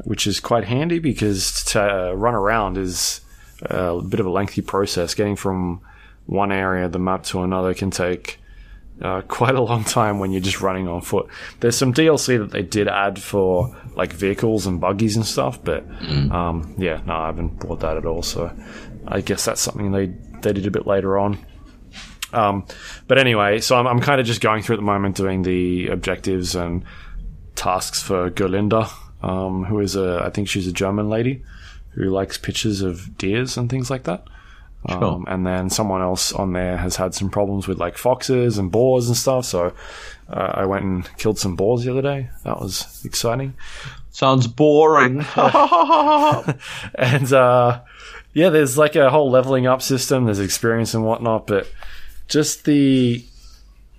which 0.04 0.26
is 0.26 0.40
quite 0.40 0.66
handy 0.66 0.98
because 0.98 1.64
to 1.66 2.14
run 2.16 2.34
around 2.34 2.80
is 2.80 3.22
a 3.62 4.02
bit 4.02 4.20
of 4.20 4.26
a 4.26 4.32
lengthy 4.32 4.62
process. 4.62 5.14
Getting 5.14 5.36
from 5.36 5.82
one 6.26 6.52
area 6.52 6.86
of 6.86 6.94
the 6.94 7.00
map 7.00 7.24
to 7.26 7.44
another 7.44 7.76
can 7.76 7.92
take 7.92 8.40
uh, 9.02 9.22
quite 9.22 9.56
a 9.56 9.62
long 9.62 9.84
time 9.84 10.20
when 10.20 10.32
you're 10.32 10.42
just 10.42 10.62
running 10.62 10.88
on 10.88 11.02
foot. 11.02 11.28
There's 11.60 11.78
some 11.78 11.94
DLC 11.94 12.38
that 12.38 12.52
they 12.52 12.62
did 12.62 12.88
add 12.88 13.20
for 13.20 13.76
like 13.96 14.14
vehicles 14.14 14.66
and 14.66 14.80
buggies 14.80 15.16
and 15.16 15.26
stuff, 15.26 15.64
but 15.64 15.84
um, 16.32 16.76
yeah, 16.78 17.02
no, 17.06 17.16
I 17.16 17.26
haven't 17.28 17.60
bought 17.60 17.80
that 17.82 17.98
at 17.98 18.06
all. 18.06 18.22
So 18.22 18.56
I 19.08 19.22
guess 19.22 19.46
that's 19.46 19.62
something 19.62 19.92
they 19.92 20.08
they 20.42 20.54
did 20.54 20.66
a 20.66 20.72
bit 20.72 20.88
later 20.88 21.18
on. 21.18 21.38
Um, 22.34 22.66
but 23.08 23.18
anyway, 23.18 23.60
so 23.60 23.76
I'm, 23.78 23.88
I'm 23.88 24.00
kind 24.00 24.22
of 24.22 24.28
just 24.28 24.42
going 24.42 24.64
through 24.64 24.76
at 24.76 24.80
the 24.80 24.84
moment 24.84 25.18
doing 25.18 25.42
the 25.42 25.88
objectives 25.88 26.56
and 26.56 26.84
tasks 27.56 28.02
for 28.02 28.30
Gerlinda, 28.30 28.90
um, 29.22 29.66
who 29.66 29.80
is 29.80 29.96
a 29.96 30.24
I 30.26 30.30
think 30.30 30.48
she's 30.48 30.68
a 30.68 30.72
German 30.72 31.10
lady 31.10 31.44
who 31.90 32.06
likes 32.06 32.38
pictures 32.38 32.82
of 32.82 33.18
deers 33.18 33.58
and 33.58 33.70
things 33.70 33.90
like 33.90 34.04
that. 34.04 34.24
Um, 34.86 35.26
and 35.28 35.46
then 35.46 35.70
someone 35.70 36.02
else 36.02 36.34
on 36.34 36.54
there 36.54 36.78
has 36.78 36.96
had 36.96 37.14
some 37.14 37.30
problems 37.30 37.68
with 37.68 37.78
like 37.78 37.98
foxes 37.98 38.58
and 38.58 38.72
boars 38.72 39.08
and 39.08 39.16
stuff. 39.16 39.46
So 39.46 39.74
uh, 40.28 40.52
I 40.56 40.66
went 40.66 40.86
and 40.86 41.18
killed 41.18 41.38
some 41.38 41.56
boars 41.56 41.84
the 41.84 41.92
other 41.92 42.02
day. 42.02 42.30
That 42.44 42.60
was 42.60 43.04
exciting. 43.06 43.54
Sounds 44.12 44.48
boring. 44.48 45.26
And 46.96 47.32
uh, 47.32 47.82
yeah, 48.34 48.50
there's 48.50 48.78
like 48.78 48.96
a 48.96 49.10
whole 49.10 49.30
leveling 49.30 49.68
up 49.68 49.82
system. 49.82 50.26
There's 50.26 50.40
experience 50.40 50.94
and 50.94 51.06
whatnot, 51.06 51.48
but 51.48 51.72
just 52.28 52.66
the 52.66 53.24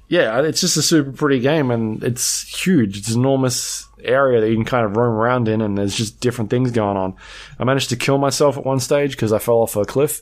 yeah, 0.08 0.42
it's 0.42 0.60
just 0.60 0.76
a 0.76 0.82
super 0.82 1.12
pretty 1.12 1.40
game, 1.40 1.70
and 1.70 2.02
it's 2.04 2.42
huge. 2.62 2.98
It's 2.98 3.12
an 3.12 3.20
enormous 3.20 3.86
area 4.02 4.42
that 4.42 4.50
you 4.50 4.56
can 4.56 4.66
kind 4.66 4.84
of 4.84 4.96
roam 4.96 5.14
around 5.14 5.48
in, 5.48 5.62
and 5.62 5.78
there's 5.78 5.96
just 5.96 6.20
different 6.20 6.50
things 6.50 6.70
going 6.70 6.98
on. 6.98 7.14
I 7.58 7.64
managed 7.64 7.88
to 7.90 7.96
kill 7.96 8.18
myself 8.18 8.58
at 8.58 8.66
one 8.66 8.80
stage 8.80 9.12
because 9.12 9.32
I 9.32 9.38
fell 9.38 9.56
off 9.56 9.74
a 9.74 9.86
cliff 9.86 10.20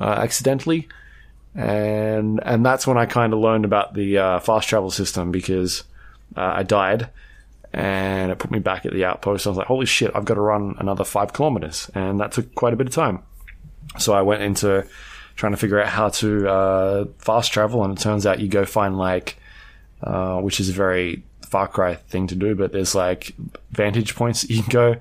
uh, 0.00 0.04
accidentally, 0.04 0.88
and 1.54 2.40
and 2.44 2.64
that's 2.64 2.86
when 2.86 2.98
I 2.98 3.06
kind 3.06 3.32
of 3.32 3.38
learned 3.38 3.64
about 3.64 3.94
the 3.94 4.18
uh, 4.18 4.40
fast 4.40 4.68
travel 4.68 4.90
system 4.90 5.30
because 5.30 5.84
uh, 6.36 6.52
I 6.56 6.62
died, 6.62 7.08
and 7.72 8.30
it 8.30 8.38
put 8.38 8.50
me 8.50 8.58
back 8.58 8.86
at 8.86 8.92
the 8.92 9.04
outpost. 9.04 9.46
I 9.46 9.50
was 9.50 9.58
like, 9.58 9.66
holy 9.66 9.86
shit, 9.86 10.10
I've 10.14 10.24
got 10.24 10.34
to 10.34 10.40
run 10.40 10.76
another 10.78 11.04
five 11.04 11.32
kilometers, 11.32 11.90
and 11.94 12.20
that 12.20 12.32
took 12.32 12.54
quite 12.54 12.72
a 12.72 12.76
bit 12.76 12.86
of 12.86 12.94
time. 12.94 13.22
So 13.98 14.12
I 14.12 14.22
went 14.22 14.42
into 14.42 14.86
trying 15.36 15.52
to 15.52 15.58
figure 15.58 15.80
out 15.80 15.88
how 15.88 16.08
to 16.08 16.48
uh, 16.48 17.04
fast 17.18 17.52
travel, 17.52 17.84
and 17.84 17.96
it 17.96 18.02
turns 18.02 18.26
out 18.26 18.40
you 18.40 18.48
go 18.48 18.64
find 18.64 18.98
like, 18.98 19.36
uh, 20.02 20.40
which 20.40 20.60
is 20.60 20.68
a 20.68 20.72
very 20.72 21.22
Far 21.46 21.68
Cry 21.68 21.94
thing 21.94 22.26
to 22.26 22.34
do, 22.34 22.54
but 22.54 22.72
there's 22.72 22.94
like 22.94 23.32
vantage 23.70 24.14
points 24.16 24.48
you 24.50 24.62
can 24.62 24.70
go 24.70 24.96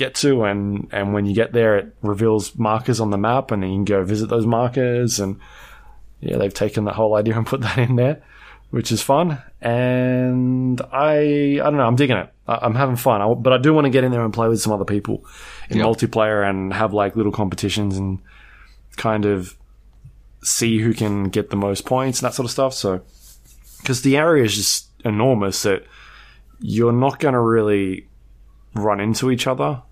get 0.00 0.14
to, 0.16 0.42
and 0.44 0.88
and 0.90 1.14
when 1.14 1.26
you 1.26 1.34
get 1.34 1.52
there, 1.52 1.78
it 1.78 1.94
reveals 2.02 2.58
markers 2.58 2.98
on 3.00 3.10
the 3.10 3.18
map, 3.18 3.52
and 3.52 3.62
then 3.62 3.70
you 3.70 3.76
can 3.76 3.84
go 3.84 4.02
visit 4.04 4.28
those 4.28 4.46
markers, 4.46 5.20
and 5.20 5.38
yeah, 6.20 6.36
they've 6.38 6.52
taken 6.52 6.84
that 6.86 6.94
whole 6.94 7.14
idea 7.14 7.36
and 7.36 7.46
put 7.46 7.60
that 7.66 7.78
in 7.78 7.94
there, 7.96 8.22
which 8.70 8.90
is 8.90 9.02
fun, 9.02 9.40
and 9.60 10.80
I 10.92 11.60
I 11.60 11.64
don't 11.70 11.76
know, 11.76 11.86
I'm 11.86 11.96
digging 11.96 12.16
it. 12.16 12.32
I, 12.48 12.58
I'm 12.62 12.74
having 12.74 12.96
fun, 12.96 13.20
I, 13.22 13.32
but 13.34 13.52
I 13.52 13.58
do 13.58 13.72
want 13.72 13.84
to 13.84 13.90
get 13.90 14.02
in 14.02 14.10
there 14.10 14.24
and 14.24 14.34
play 14.34 14.48
with 14.48 14.60
some 14.60 14.72
other 14.72 14.84
people 14.84 15.24
in 15.68 15.78
Yep. 15.78 15.86
multiplayer 15.86 16.48
and 16.48 16.72
have 16.72 16.92
like 16.92 17.14
little 17.14 17.32
competitions 17.32 17.96
and 17.96 18.18
kind 18.96 19.24
of 19.24 19.56
see 20.42 20.80
who 20.80 20.94
can 20.94 21.24
get 21.28 21.50
the 21.50 21.56
most 21.56 21.84
points 21.84 22.20
and 22.20 22.26
that 22.26 22.34
sort 22.34 22.46
of 22.46 22.50
stuff. 22.50 22.74
So, 22.74 23.02
because 23.80 24.02
the 24.02 24.16
area 24.16 24.42
is 24.44 24.56
just 24.56 24.88
enormous 25.04 25.62
that 25.62 25.84
you're 26.60 26.92
not 26.92 27.20
going 27.20 27.34
to 27.34 27.40
really 27.40 28.06
run 28.74 29.00
into 29.00 29.30
each 29.30 29.46
other 29.46 29.82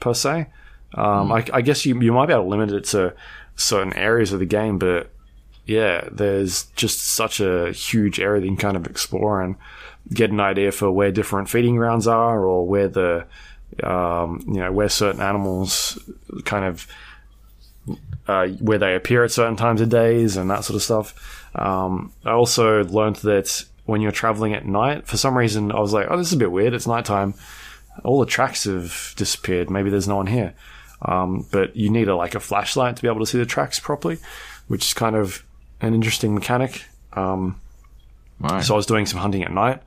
per 0.00 0.14
se. 0.14 0.46
Um, 0.94 1.32
I, 1.32 1.44
I 1.52 1.60
guess 1.62 1.84
you 1.84 2.00
you 2.00 2.12
might 2.12 2.26
be 2.26 2.32
able 2.32 2.44
to 2.44 2.48
limit 2.48 2.72
it 2.72 2.84
to 2.86 3.14
certain 3.56 3.92
areas 3.94 4.32
of 4.32 4.38
the 4.38 4.46
game, 4.46 4.78
but 4.78 5.10
yeah, 5.66 6.08
there's 6.10 6.64
just 6.76 7.00
such 7.00 7.40
a 7.40 7.72
huge 7.72 8.20
area 8.20 8.40
that 8.40 8.46
you 8.46 8.52
can 8.52 8.60
kind 8.60 8.76
of 8.76 8.86
explore 8.86 9.42
and 9.42 9.56
get 10.14 10.30
an 10.30 10.40
idea 10.40 10.70
for 10.70 10.90
where 10.90 11.10
different 11.10 11.48
feeding 11.48 11.76
grounds 11.76 12.06
are 12.06 12.44
or 12.44 12.66
where 12.66 12.88
the 12.88 13.26
um, 13.82 14.42
you 14.46 14.60
know 14.60 14.72
where 14.72 14.88
certain 14.88 15.20
animals 15.20 15.98
kind 16.44 16.64
of 16.64 16.86
uh, 18.28 18.48
where 18.60 18.78
they 18.78 18.94
appear 18.94 19.24
at 19.24 19.30
certain 19.32 19.56
times 19.56 19.80
of 19.80 19.88
days 19.88 20.36
and 20.36 20.50
that 20.50 20.64
sort 20.64 20.76
of 20.76 20.82
stuff. 20.82 21.48
Um, 21.54 22.12
I 22.24 22.30
also 22.30 22.84
learned 22.84 23.16
that 23.16 23.64
when 23.84 24.00
you're 24.00 24.12
traveling 24.12 24.54
at 24.54 24.66
night, 24.66 25.06
for 25.06 25.16
some 25.16 25.36
reason, 25.36 25.72
I 25.72 25.80
was 25.80 25.92
like, 25.92 26.06
"Oh, 26.10 26.16
this 26.16 26.28
is 26.28 26.32
a 26.32 26.38
bit 26.38 26.52
weird. 26.52 26.74
It's 26.74 26.86
nighttime. 26.86 27.34
All 28.04 28.20
the 28.20 28.26
tracks 28.26 28.64
have 28.64 29.14
disappeared. 29.16 29.70
Maybe 29.70 29.90
there's 29.90 30.08
no 30.08 30.16
one 30.16 30.26
here." 30.26 30.54
Um, 31.02 31.46
but 31.50 31.76
you 31.76 31.90
need 31.90 32.08
a 32.08 32.16
like 32.16 32.34
a 32.34 32.40
flashlight 32.40 32.96
to 32.96 33.02
be 33.02 33.08
able 33.08 33.20
to 33.20 33.26
see 33.26 33.38
the 33.38 33.46
tracks 33.46 33.78
properly, 33.78 34.18
which 34.68 34.86
is 34.86 34.94
kind 34.94 35.14
of 35.14 35.44
an 35.80 35.94
interesting 35.94 36.34
mechanic. 36.34 36.84
Um, 37.12 37.60
Right. 38.38 38.62
so 38.62 38.74
I 38.74 38.76
was 38.76 38.84
doing 38.86 39.06
some 39.06 39.18
hunting 39.20 39.42
at 39.44 39.52
night, 39.52 39.82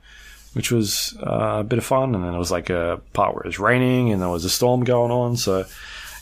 which 0.54 0.72
was 0.72 1.16
uh, 1.24 1.58
a 1.60 1.64
bit 1.64 1.78
of 1.78 1.84
fun. 1.84 2.14
And 2.16 2.24
then 2.24 2.34
it 2.34 2.38
was 2.38 2.50
like 2.50 2.68
a 2.70 3.00
part 3.12 3.34
where 3.34 3.42
it 3.42 3.46
was 3.46 3.60
raining 3.60 4.10
and 4.12 4.20
there 4.20 4.28
was 4.28 4.44
a 4.44 4.50
storm 4.50 4.82
going 4.82 5.12
on. 5.12 5.36
So 5.36 5.66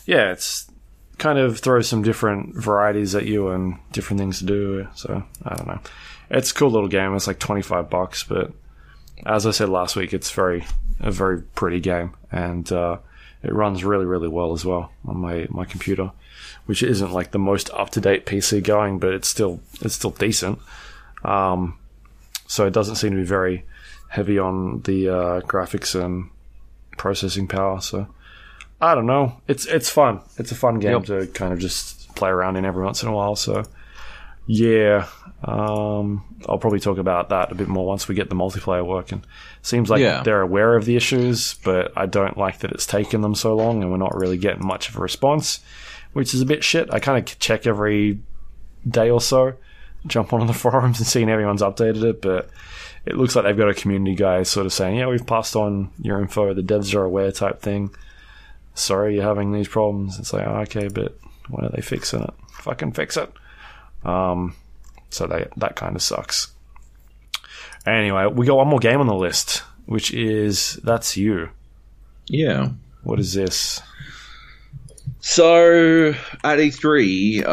yeah, 0.05 0.33
it's 0.33 0.71
kind 1.17 1.39
of 1.39 1.59
throws 1.59 1.89
some 1.89 2.03
different 2.03 2.55
varieties 2.55 3.15
at 3.15 3.25
you 3.25 3.49
and 3.49 3.79
different 3.93 4.21
things 4.21 4.39
to 4.41 4.45
do. 4.45 4.89
So 4.95 5.23
I 5.45 5.55
don't 5.55 5.67
know. 5.69 5.81
It's 6.31 6.51
a 6.51 6.55
cool 6.55 6.71
little 6.71 6.89
game. 6.89 7.15
It's 7.17 7.27
like 7.27 7.39
twenty 7.39 7.63
five 7.63 7.89
bucks, 7.89 8.25
but 8.25 8.53
as 9.25 9.47
I 9.47 9.51
said 9.51 9.69
last 9.71 9.97
week, 9.97 10.13
it's 10.13 10.31
very 10.31 10.65
a 11.01 11.11
very 11.11 11.43
pretty 11.43 11.81
game 11.81 12.15
and 12.33 12.71
uh, 12.73 12.99
it 13.43 13.53
runs 13.53 13.85
really 13.85 14.05
really 14.07 14.29
well 14.29 14.53
as 14.53 14.65
well 14.65 14.93
on 15.07 15.19
my 15.19 15.47
my 15.51 15.65
computer, 15.65 16.11
which 16.67 16.83
isn't 16.83 17.13
like 17.13 17.31
the 17.31 17.39
most 17.39 17.71
up 17.73 17.91
to 17.91 18.01
date 18.01 18.27
PC 18.27 18.63
going, 18.63 18.99
but 18.99 19.13
it's 19.15 19.29
still 19.29 19.61
it's 19.81 19.95
still 19.95 20.11
decent. 20.11 20.59
Um, 21.25 21.79
so 22.47 22.67
it 22.67 22.73
doesn't 22.73 22.97
seem 22.97 23.11
to 23.13 23.17
be 23.17 23.25
very 23.25 23.65
heavy 24.09 24.39
on 24.39 24.81
the 24.83 25.09
uh, 25.09 25.41
graphics 25.43 25.95
and 25.95 26.31
processing 26.97 27.47
power. 27.47 27.81
So 27.81 28.07
I 28.81 28.95
don't 28.95 29.07
know. 29.07 29.41
It's 29.47 29.67
it's 29.67 29.89
fun. 29.91 30.21
It's 30.37 30.51
a 30.53 30.57
fun 30.57 30.79
game 30.81 30.93
Yep. 30.93 31.05
to 31.07 31.27
kind 31.29 31.53
of 31.53 31.59
just 31.59 32.15
play 32.17 32.31
around 32.31 32.57
in 32.57 32.65
every 32.65 32.85
once 32.85 33.03
in 33.03 33.09
a 33.09 33.13
while. 33.13 33.37
So 33.37 33.65
yeah, 34.47 35.07
um, 35.45 36.25
I'll 36.49 36.59
probably 36.59 36.81
talk 36.81 36.99
about 36.99 37.29
that 37.29 37.53
a 37.53 37.55
bit 37.55 37.69
more 37.69 37.87
once 37.87 38.09
we 38.09 38.15
get 38.15 38.29
the 38.31 38.35
multiplayer 38.37 38.85
working. 38.85 39.23
Seems 39.63 39.91
like 39.91 40.01
Yeah. 40.01 40.23
they're 40.23 40.41
aware 40.41 40.77
of 40.77 40.85
the 40.85 40.97
issues, 40.97 41.55
but 41.65 41.93
I 41.97 42.07
don't 42.07 42.37
like 42.39 42.61
that 42.61 42.73
it's 42.73 42.87
taken 42.87 43.21
them 43.21 43.35
so 43.35 43.55
long 43.55 43.83
and 43.83 43.91
we're 43.91 43.97
not 43.99 44.15
really 44.15 44.39
getting 44.39 44.67
much 44.67 44.89
of 44.89 44.97
a 44.97 45.01
response, 45.01 45.61
which 46.13 46.33
is 46.35 46.41
a 46.41 46.47
bit 46.47 46.63
shit. 46.65 46.89
I 46.93 47.01
kind 47.01 47.19
of 47.19 47.39
check 47.39 47.67
every 47.67 48.21
day 48.89 49.11
or 49.11 49.21
so, 49.21 49.55
jump 50.07 50.33
on 50.33 50.47
the 50.47 50.53
forums 50.65 50.99
and 50.99 51.07
seeing 51.07 51.29
everyone's 51.29 51.63
updated 51.63 52.03
it, 52.05 52.23
but 52.23 52.49
it 53.05 53.17
looks 53.17 53.35
like 53.35 53.45
they've 53.45 53.57
got 53.57 53.69
a 53.69 53.75
community 53.75 54.15
guy 54.15 54.43
sort 54.43 54.67
of 54.67 54.73
saying, 54.73 54.97
"Yeah, 54.97 55.07
we've 55.09 55.27
passed 55.27 55.57
on 55.57 55.91
your 56.03 56.21
info. 56.21 56.53
The 56.55 56.63
devs 56.63 56.95
are 56.95 57.03
aware," 57.05 57.33
type 57.33 57.61
thing. 57.61 57.91
sorry 58.75 59.15
you're 59.17 59.25
having 59.25 59.51
these 59.53 59.67
problems. 59.67 60.21
It's 60.21 60.33
like, 60.33 60.47
oh, 60.47 60.59
okay, 60.61 60.87
but 60.89 61.19
when 61.49 61.65
are 61.65 61.71
they 61.75 61.83
fixing 61.83 62.23
it? 62.23 62.31
Fucking 62.61 62.93
fix 62.93 63.17
it. 63.17 63.29
Um, 64.05 64.55
so 65.11 65.27
they, 65.27 65.47
that 65.57 65.75
kind 65.75 65.97
of 65.97 66.03
sucks. 66.03 66.53
Anyway, 67.89 68.27
we 68.27 68.47
got 68.47 68.57
one 68.57 68.69
more 68.69 68.79
game 68.79 69.01
on 69.01 69.07
the 69.07 69.15
list, 69.15 69.63
which 69.87 70.13
is 70.13 70.79
That's 70.85 71.17
You. 71.17 71.51
Yeah. 72.27 72.71
What 73.03 73.19
is 73.21 73.33
this? 73.35 73.81
So 75.21 76.11
at 76.45 76.59
E3, 76.59 77.45
uh, 77.45 77.49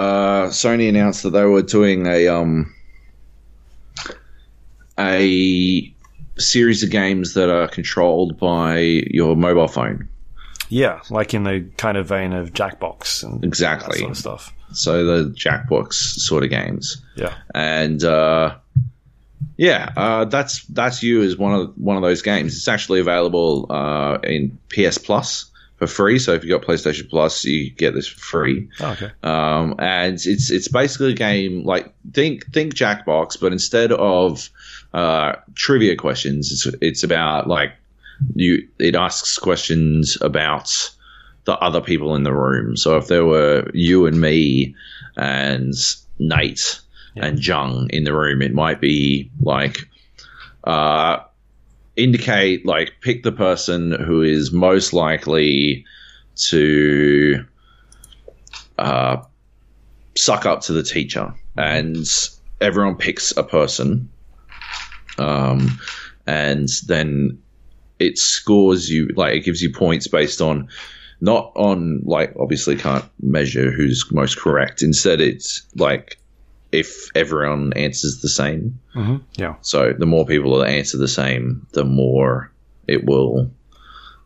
Sony 0.50 0.88
announced 0.90 1.24
that 1.24 1.32
they 1.32 1.44
were 1.46 1.62
doing 1.62 2.06
a 2.08 2.28
um, 2.28 2.74
a 5.00 5.94
series 6.38 6.84
of 6.84 6.90
games 6.90 7.34
that 7.34 7.50
are 7.50 7.68
controlled 7.68 8.38
by 8.38 8.78
your 9.10 9.36
mobile 9.36 9.68
phone. 9.68 10.08
Yeah, 10.70 11.02
like 11.10 11.34
in 11.34 11.44
the 11.44 11.70
kind 11.78 11.98
of 11.98 12.08
vein 12.08 12.34
of 12.34 12.52
Jackbox 12.54 13.24
and 13.24 13.44
Exactly. 13.44 13.94
that 13.94 14.00
sort 14.00 14.12
of 14.12 14.18
stuff. 14.18 14.54
So 14.74 15.06
the 15.06 15.30
Jackbox 15.32 15.94
sort 15.94 16.44
of 16.44 16.50
games. 16.50 17.02
Yeah. 17.16 17.34
and 17.54 18.04
uh, 18.04 18.56
yeah, 19.58 19.92
uh, 19.96 20.26
that's 20.26 20.64
that's 20.66 21.02
you 21.02 21.22
is 21.22 21.38
one 21.38 21.54
of 21.54 21.74
one 21.78 21.96
of 21.96 22.04
those 22.04 22.22
games. 22.22 22.56
It's 22.56 22.68
actually 22.68 23.00
available 23.00 23.68
uh, 23.70 24.20
in 24.24 24.58
PS 24.70 24.98
Plus 24.98 25.52
for 25.78 25.88
free. 25.88 26.20
So 26.20 26.34
if 26.34 26.44
you 26.44 26.50
got 26.58 26.66
PlayStation 26.66 27.10
Plus, 27.10 27.44
you 27.46 27.72
get 27.72 27.94
this 27.94 28.08
for 28.08 28.20
free. 28.20 28.70
Oh, 28.80 28.92
okay. 28.92 29.12
Um, 29.24 29.76
and 29.80 30.16
it's 30.16 30.52
it's 30.52 30.68
basically 30.68 31.12
a 31.12 31.16
game 31.16 31.64
like 31.64 31.94
think 32.12 32.52
think 32.52 32.76
Jackbox, 32.76 33.40
but 33.40 33.52
instead 33.52 33.92
of 33.92 34.50
uh, 34.94 35.36
trivia 35.54 35.96
questions, 35.96 36.52
it's 36.52 36.78
it's 36.82 37.04
about 37.04 37.48
like 37.48 37.74
you 38.36 38.68
it 38.80 38.96
asks 38.96 39.38
questions 39.38 40.18
about 40.22 40.72
the 41.46 41.58
other 41.60 41.82
people 41.82 42.16
in 42.16 42.24
the 42.24 42.34
room. 42.34 42.76
So 42.76 42.98
if 42.98 43.08
there 43.08 43.26
were 43.26 43.70
you 43.74 44.06
and 44.06 44.20
me 44.20 44.76
and 45.16 45.74
Nate 46.20 46.80
and 47.16 47.46
Jung 47.46 47.88
in 47.92 48.04
the 48.04 48.14
room, 48.14 48.42
it 48.42 48.54
might 48.54 48.82
be 48.82 49.32
like 49.42 49.80
uh, 50.64 51.20
indicate 51.96 52.66
like 52.66 52.94
pick 53.02 53.24
the 53.24 53.32
person 53.32 53.92
who 53.92 54.22
is 54.22 54.52
most 54.52 54.94
likely 54.94 55.86
to 56.36 57.46
uh, 58.78 59.18
suck 60.16 60.46
up 60.46 60.62
to 60.62 60.74
the 60.74 60.84
teacher, 60.84 61.34
and 61.58 62.06
everyone 62.62 62.96
picks 62.96 63.36
a 63.38 63.44
person, 63.44 64.10
um, 65.18 65.80
and 66.28 66.70
then 66.88 67.42
it 68.00 68.18
scores 68.18 68.90
you 68.90 69.08
like 69.16 69.36
it 69.36 69.46
gives 69.46 69.62
you 69.62 69.72
points 69.72 70.08
based 70.08 70.42
on 70.42 70.68
not 71.22 71.52
on 71.56 72.02
like 72.04 72.34
obviously 72.38 72.76
can't 72.76 73.06
measure 73.22 73.72
who's 73.72 74.06
most 74.12 74.38
correct. 74.38 74.82
Instead, 74.82 75.22
it's 75.22 75.66
like 75.76 76.18
if 76.76 77.10
everyone 77.16 77.74
answers 77.74 78.22
the 78.22 78.30
same. 78.30 78.80
hmm 78.94 79.18
Yeah. 79.36 79.56
So 79.62 79.94
the 79.98 80.06
more 80.06 80.26
people 80.26 80.60
that 80.60 80.70
answer 80.70 80.98
the 80.98 81.08
same, 81.08 81.68
the 81.74 81.86
more 81.86 82.52
it 82.88 83.06
will, 83.06 83.52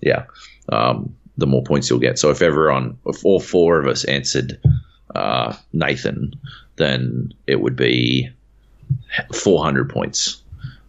yeah, 0.01 0.25
um, 0.69 1.15
the 1.37 1.47
more 1.47 1.63
points 1.63 1.89
you'll 1.89 1.99
get. 1.99 2.19
So 2.19 2.29
if 2.31 2.41
everyone, 2.41 2.97
if 3.05 3.23
all 3.23 3.39
four 3.39 3.79
of 3.79 3.87
us 3.87 4.03
answered 4.03 4.59
uh, 5.15 5.55
Nathan, 5.71 6.33
then 6.75 7.33
it 7.47 7.61
would 7.61 7.75
be 7.75 8.29
400 9.33 9.89
points 9.89 10.41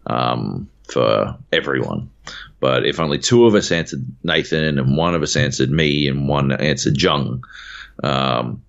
um, 0.06 0.68
for 0.92 1.36
everyone. 1.52 2.10
But 2.58 2.84
if 2.84 3.00
only 3.00 3.18
two 3.18 3.46
of 3.46 3.54
us 3.54 3.72
answered 3.72 4.04
Nathan 4.22 4.78
and 4.78 4.96
one 4.96 5.14
of 5.14 5.22
us 5.22 5.36
answered 5.36 5.70
me 5.70 6.08
and 6.08 6.28
one 6.28 6.52
answered 6.52 7.00
Jung, 7.00 7.44
um, 8.02 8.62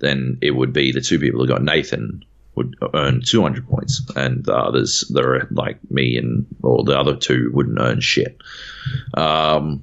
then 0.00 0.38
it 0.42 0.52
would 0.52 0.72
be 0.72 0.92
the 0.92 1.00
two 1.00 1.18
people 1.18 1.40
who 1.40 1.46
got 1.48 1.62
Nathan 1.62 2.24
would 2.58 2.76
earn 2.94 3.22
200 3.24 3.66
points, 3.66 4.02
and 4.14 4.44
the 4.44 4.54
others 4.54 5.10
that 5.14 5.24
are 5.24 5.48
like 5.50 5.78
me 5.90 6.18
and 6.18 6.46
or 6.62 6.84
the 6.84 6.98
other 6.98 7.16
two 7.16 7.50
wouldn't 7.54 7.78
earn 7.80 8.00
shit. 8.00 8.36
Um, 9.14 9.82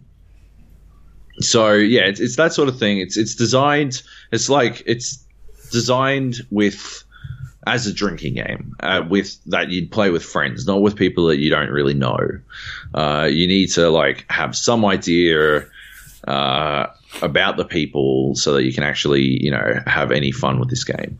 so 1.40 1.74
yeah, 1.74 2.04
it's, 2.04 2.20
it's 2.20 2.36
that 2.36 2.54
sort 2.54 2.70
of 2.70 2.78
thing. 2.78 3.00
It's 3.00 3.18
it's 3.18 3.36
designed. 3.36 4.04
It's 4.32 4.50
like 4.50 4.84
it's 4.86 5.26
designed 5.72 6.36
with 6.52 7.04
as 7.68 7.88
a 7.88 7.94
drinking 7.94 8.36
game, 8.36 8.76
uh, 8.82 9.04
with 9.10 9.44
that 9.46 9.70
you'd 9.70 9.92
play 9.92 10.12
with 10.12 10.24
friends, 10.24 10.68
not 10.68 10.82
with 10.82 10.96
people 10.96 11.28
that 11.28 11.40
you 11.40 11.50
don't 11.50 11.70
really 11.70 11.96
know. 11.96 12.20
Uh, 12.94 13.28
you 13.30 13.48
need 13.48 13.68
to 13.72 13.90
like 13.90 14.26
have 14.30 14.56
some 14.56 14.86
idea 14.86 15.66
uh, 16.28 16.88
about 17.22 17.58
the 17.58 17.66
people 17.66 18.36
so 18.36 18.54
that 18.54 18.64
you 18.64 18.74
can 18.74 18.84
actually 18.84 19.44
you 19.44 19.52
know 19.52 19.80
have 19.86 20.12
any 20.12 20.32
fun 20.32 20.60
with 20.60 20.70
this 20.70 20.84
game. 20.84 21.18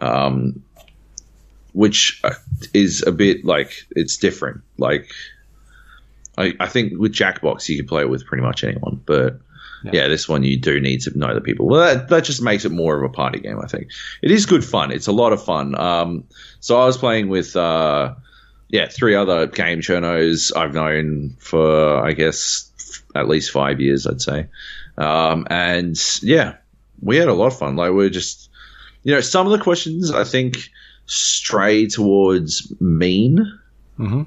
Um, 0.00 0.62
which 1.78 2.20
uh, 2.24 2.34
is 2.74 3.04
a 3.06 3.12
bit 3.12 3.44
like 3.44 3.86
it's 3.92 4.16
different. 4.16 4.62
Like 4.78 5.12
I, 6.36 6.52
I 6.58 6.66
think 6.66 6.98
with 6.98 7.12
Jackbox 7.12 7.68
you 7.68 7.76
can 7.76 7.86
play 7.86 8.02
it 8.02 8.10
with 8.10 8.26
pretty 8.26 8.42
much 8.42 8.64
anyone, 8.64 9.00
but 9.06 9.38
yeah. 9.84 10.08
this 10.08 10.28
one 10.28 10.42
you 10.42 10.58
do 10.58 10.80
need 10.80 11.02
to 11.02 11.16
know 11.16 11.32
the 11.32 11.40
people. 11.40 11.68
Well, 11.68 11.78
that, 11.82 12.08
that 12.08 12.24
just 12.24 12.42
makes 12.42 12.64
it 12.64 12.72
more 12.72 12.96
of 12.96 13.08
a 13.08 13.14
party 13.14 13.38
game. 13.38 13.60
I 13.60 13.68
think 13.68 13.92
it 14.22 14.32
is 14.32 14.44
good 14.44 14.64
fun. 14.64 14.90
It's 14.90 15.06
a 15.06 15.12
lot 15.12 15.32
of 15.32 15.44
fun. 15.44 15.78
Um, 15.78 16.24
so 16.58 16.80
I 16.80 16.84
was 16.84 16.96
playing 16.96 17.28
with 17.28 17.54
uh, 17.54 18.16
yeah 18.70 18.88
three 18.88 19.14
other 19.14 19.46
game 19.46 19.78
journos 19.78 20.50
I've 20.56 20.74
known 20.74 21.36
for 21.38 22.04
I 22.04 22.12
guess 22.12 22.72
at 23.14 23.28
least 23.28 23.52
five 23.52 23.80
years, 23.80 24.04
I'd 24.04 24.20
say. 24.20 24.48
Um, 24.96 25.46
and 25.48 25.96
yeah, 26.24 26.56
we 27.00 27.18
had 27.18 27.28
a 27.28 27.34
lot 27.34 27.52
of 27.52 27.58
fun. 27.58 27.76
Like 27.76 27.92
we 27.92 28.04
are 28.04 28.10
just 28.10 28.50
you 29.04 29.14
know 29.14 29.20
some 29.20 29.46
of 29.46 29.52
the 29.52 29.62
questions 29.62 30.10
I 30.10 30.24
think 30.24 30.70
stray 31.08 31.86
towards 31.86 32.72
mean 32.80 33.58
hmm 33.96 34.22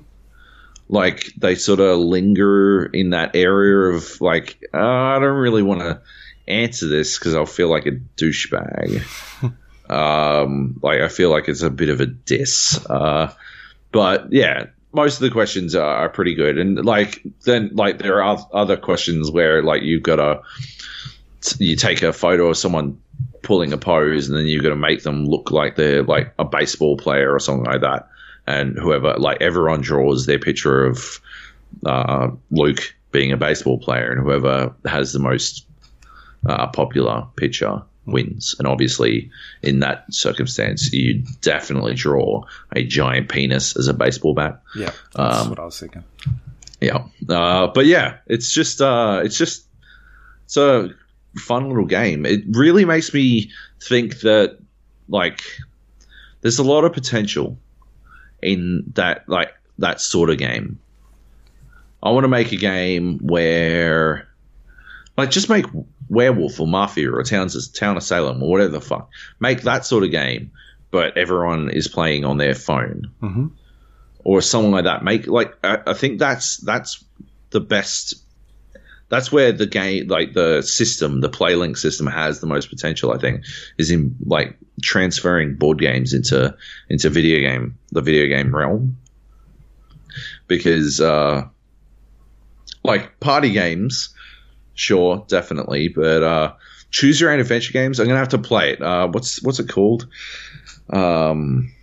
like 0.91 1.33
they 1.37 1.55
sort 1.55 1.79
of 1.79 1.97
linger 1.99 2.85
in 2.85 3.11
that 3.11 3.33
area 3.33 3.95
of 3.95 4.19
like 4.19 4.61
uh, 4.73 4.77
I 4.77 5.19
don't 5.19 5.37
really 5.37 5.63
want 5.63 5.79
to 5.79 6.01
answer 6.47 6.87
this 6.87 7.17
because 7.17 7.33
I'll 7.33 7.45
feel 7.45 7.69
like 7.69 7.85
a 7.85 7.91
douchebag. 7.91 9.01
um, 9.89 10.79
like 10.83 10.99
I 10.99 11.07
feel 11.07 11.29
like 11.31 11.47
it's 11.47 11.61
a 11.61 11.69
bit 11.69 11.89
of 11.89 12.01
a 12.01 12.05
diss. 12.05 12.85
Uh, 12.85 13.33
but 13.93 14.33
yeah, 14.33 14.65
most 14.93 15.15
of 15.15 15.21
the 15.21 15.31
questions 15.31 15.75
are, 15.75 15.95
are 15.95 16.09
pretty 16.09 16.35
good, 16.35 16.57
and 16.57 16.85
like 16.85 17.23
then 17.45 17.71
like 17.73 17.99
there 17.99 18.21
are 18.21 18.45
other 18.53 18.75
questions 18.75 19.31
where 19.31 19.63
like 19.63 19.83
you've 19.83 20.03
got 20.03 20.17
to 20.17 20.41
you 21.57 21.77
take 21.77 22.01
a 22.01 22.13
photo 22.13 22.49
of 22.49 22.57
someone 22.57 23.01
pulling 23.41 23.73
a 23.73 23.77
pose, 23.77 24.29
and 24.29 24.37
then 24.37 24.45
you've 24.47 24.63
got 24.63 24.69
to 24.69 24.75
make 24.75 25.03
them 25.03 25.25
look 25.25 25.51
like 25.51 25.75
they're 25.75 26.03
like 26.03 26.33
a 26.39 26.45
baseball 26.45 26.97
player 26.97 27.33
or 27.33 27.39
something 27.39 27.65
like 27.65 27.81
that 27.81 28.07
and 28.47 28.75
whoever 28.77 29.13
like 29.17 29.41
everyone 29.41 29.81
draws 29.81 30.25
their 30.25 30.39
picture 30.39 30.85
of 30.85 31.19
uh, 31.85 32.29
Luke 32.49 32.95
being 33.11 33.31
a 33.31 33.37
baseball 33.37 33.77
player, 33.77 34.11
and 34.11 34.21
whoever 34.21 34.73
has 34.85 35.13
the 35.13 35.19
most 35.19 35.65
uh, 36.45 36.67
popular 36.67 37.27
picture 37.35 37.81
wins. 38.05 38.55
And 38.57 38.67
obviously, 38.67 39.29
in 39.61 39.79
that 39.81 40.05
circumstance, 40.13 40.91
you 40.91 41.23
definitely 41.41 41.93
draw 41.93 42.43
a 42.75 42.83
giant 42.83 43.29
penis 43.29 43.77
as 43.77 43.87
a 43.87 43.93
baseball 43.93 44.33
bat. 44.33 44.61
Yeah. 44.75 44.91
That's 45.13 45.41
Um, 45.41 45.49
what 45.49 45.59
I 45.59 45.65
was 45.65 45.79
thinking. 45.79 46.03
Yeah, 46.79 47.03
uh, 47.29 47.67
but 47.67 47.85
yeah, 47.85 48.17
it's 48.25 48.51
just 48.51 48.81
uh, 48.81 49.21
it's 49.23 49.37
just 49.37 49.65
it's 50.45 50.57
a 50.57 50.89
fun 51.37 51.69
little 51.69 51.85
game. 51.85 52.25
It 52.25 52.43
really 52.51 52.85
makes 52.85 53.13
me 53.13 53.51
think 53.81 54.21
that 54.21 54.57
like 55.07 55.41
there's 56.41 56.59
a 56.59 56.63
lot 56.63 56.83
of 56.83 56.93
potential 56.93 57.57
in 58.41 58.83
that 58.95 59.27
like 59.27 59.53
that 59.77 60.01
sort 60.01 60.29
of 60.29 60.37
game. 60.37 60.79
I 62.03 62.11
want 62.11 62.23
to 62.23 62.29
make 62.29 62.51
a 62.51 62.57
game 62.57 63.19
where 63.19 64.27
like 65.17 65.29
just 65.31 65.49
make 65.49 65.65
werewolf 66.09 66.59
or 66.59 66.67
mafia 66.67 67.11
or 67.11 67.23
towns 67.23 67.67
town 67.69 67.97
of 67.97 68.03
Salem 68.03 68.41
or 68.41 68.49
whatever 68.49 68.71
the 68.71 68.81
fuck. 68.81 69.09
Make 69.39 69.61
that 69.61 69.85
sort 69.85 70.03
of 70.03 70.11
game, 70.11 70.51
but 70.89 71.17
everyone 71.17 71.69
is 71.69 71.87
playing 71.87 72.25
on 72.25 72.37
their 72.37 72.55
phone 72.55 73.11
hmm 73.19 73.47
or 74.23 74.41
something 74.41 74.71
like 74.71 74.83
that. 74.83 75.03
Make 75.03 75.27
like 75.27 75.53
I, 75.63 75.79
I 75.87 75.93
think 75.93 76.19
that's 76.19 76.57
that's 76.57 77.03
the 77.49 77.59
best. 77.59 78.15
That's 79.11 79.29
where 79.29 79.51
the 79.51 79.67
game, 79.67 80.07
like 80.07 80.33
the 80.33 80.61
system, 80.61 81.19
the 81.19 81.29
PlayLink 81.29 81.77
system, 81.77 82.07
has 82.07 82.39
the 82.39 82.47
most 82.47 82.69
potential. 82.69 83.11
I 83.11 83.17
think 83.17 83.43
is 83.77 83.91
in 83.91 84.15
like 84.25 84.57
transferring 84.81 85.55
board 85.55 85.79
games 85.79 86.13
into 86.13 86.55
into 86.89 87.09
video 87.09 87.41
game, 87.41 87.77
the 87.91 88.01
video 88.01 88.27
game 88.27 88.55
realm, 88.55 88.97
because 90.47 91.01
uh, 91.01 91.43
like 92.85 93.19
party 93.19 93.51
games, 93.51 94.15
sure, 94.75 95.25
definitely, 95.27 95.89
but 95.89 96.23
uh, 96.23 96.53
choose 96.89 97.19
your 97.19 97.31
own 97.31 97.41
adventure 97.41 97.73
games. 97.73 97.99
I'm 97.99 98.07
gonna 98.07 98.17
have 98.17 98.29
to 98.29 98.37
play 98.37 98.71
it. 98.71 98.81
Uh, 98.81 99.09
what's 99.09 99.43
what's 99.43 99.59
it 99.59 99.67
called? 99.67 100.07
Um, 100.89 101.73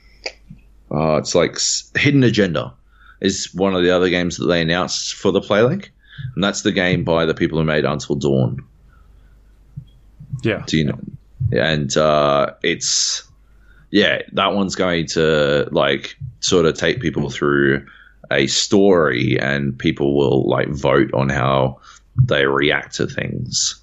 uh, 0.90 1.16
it's 1.16 1.34
like 1.34 1.58
Hidden 1.94 2.24
Agenda 2.24 2.74
is 3.20 3.52
one 3.54 3.74
of 3.74 3.82
the 3.82 3.90
other 3.90 4.08
games 4.08 4.38
that 4.38 4.46
they 4.46 4.62
announced 4.62 5.14
for 5.14 5.30
the 5.30 5.42
PlayLink, 5.42 5.90
and 6.34 6.44
that's 6.44 6.62
the 6.62 6.72
game 6.72 7.04
by 7.04 7.26
the 7.26 7.34
people 7.34 7.58
who 7.58 7.64
made 7.64 7.84
Until 7.84 8.16
Dawn. 8.16 8.64
Yeah. 10.42 10.62
Do 10.66 10.78
you 10.78 10.84
know? 10.84 11.00
And 11.52 11.96
uh, 11.96 12.54
it's 12.62 13.28
yeah, 13.90 14.22
that 14.32 14.54
one's 14.54 14.76
going 14.76 15.06
to 15.08 15.68
like 15.72 16.16
sort 16.40 16.66
of 16.66 16.76
take 16.76 17.00
people 17.00 17.30
through 17.30 17.86
a 18.30 18.46
story, 18.46 19.38
and 19.40 19.78
people 19.78 20.16
will 20.16 20.48
like 20.48 20.68
vote 20.68 21.12
on 21.14 21.28
how 21.28 21.80
they 22.22 22.46
react 22.46 22.96
to 22.96 23.06
things, 23.06 23.80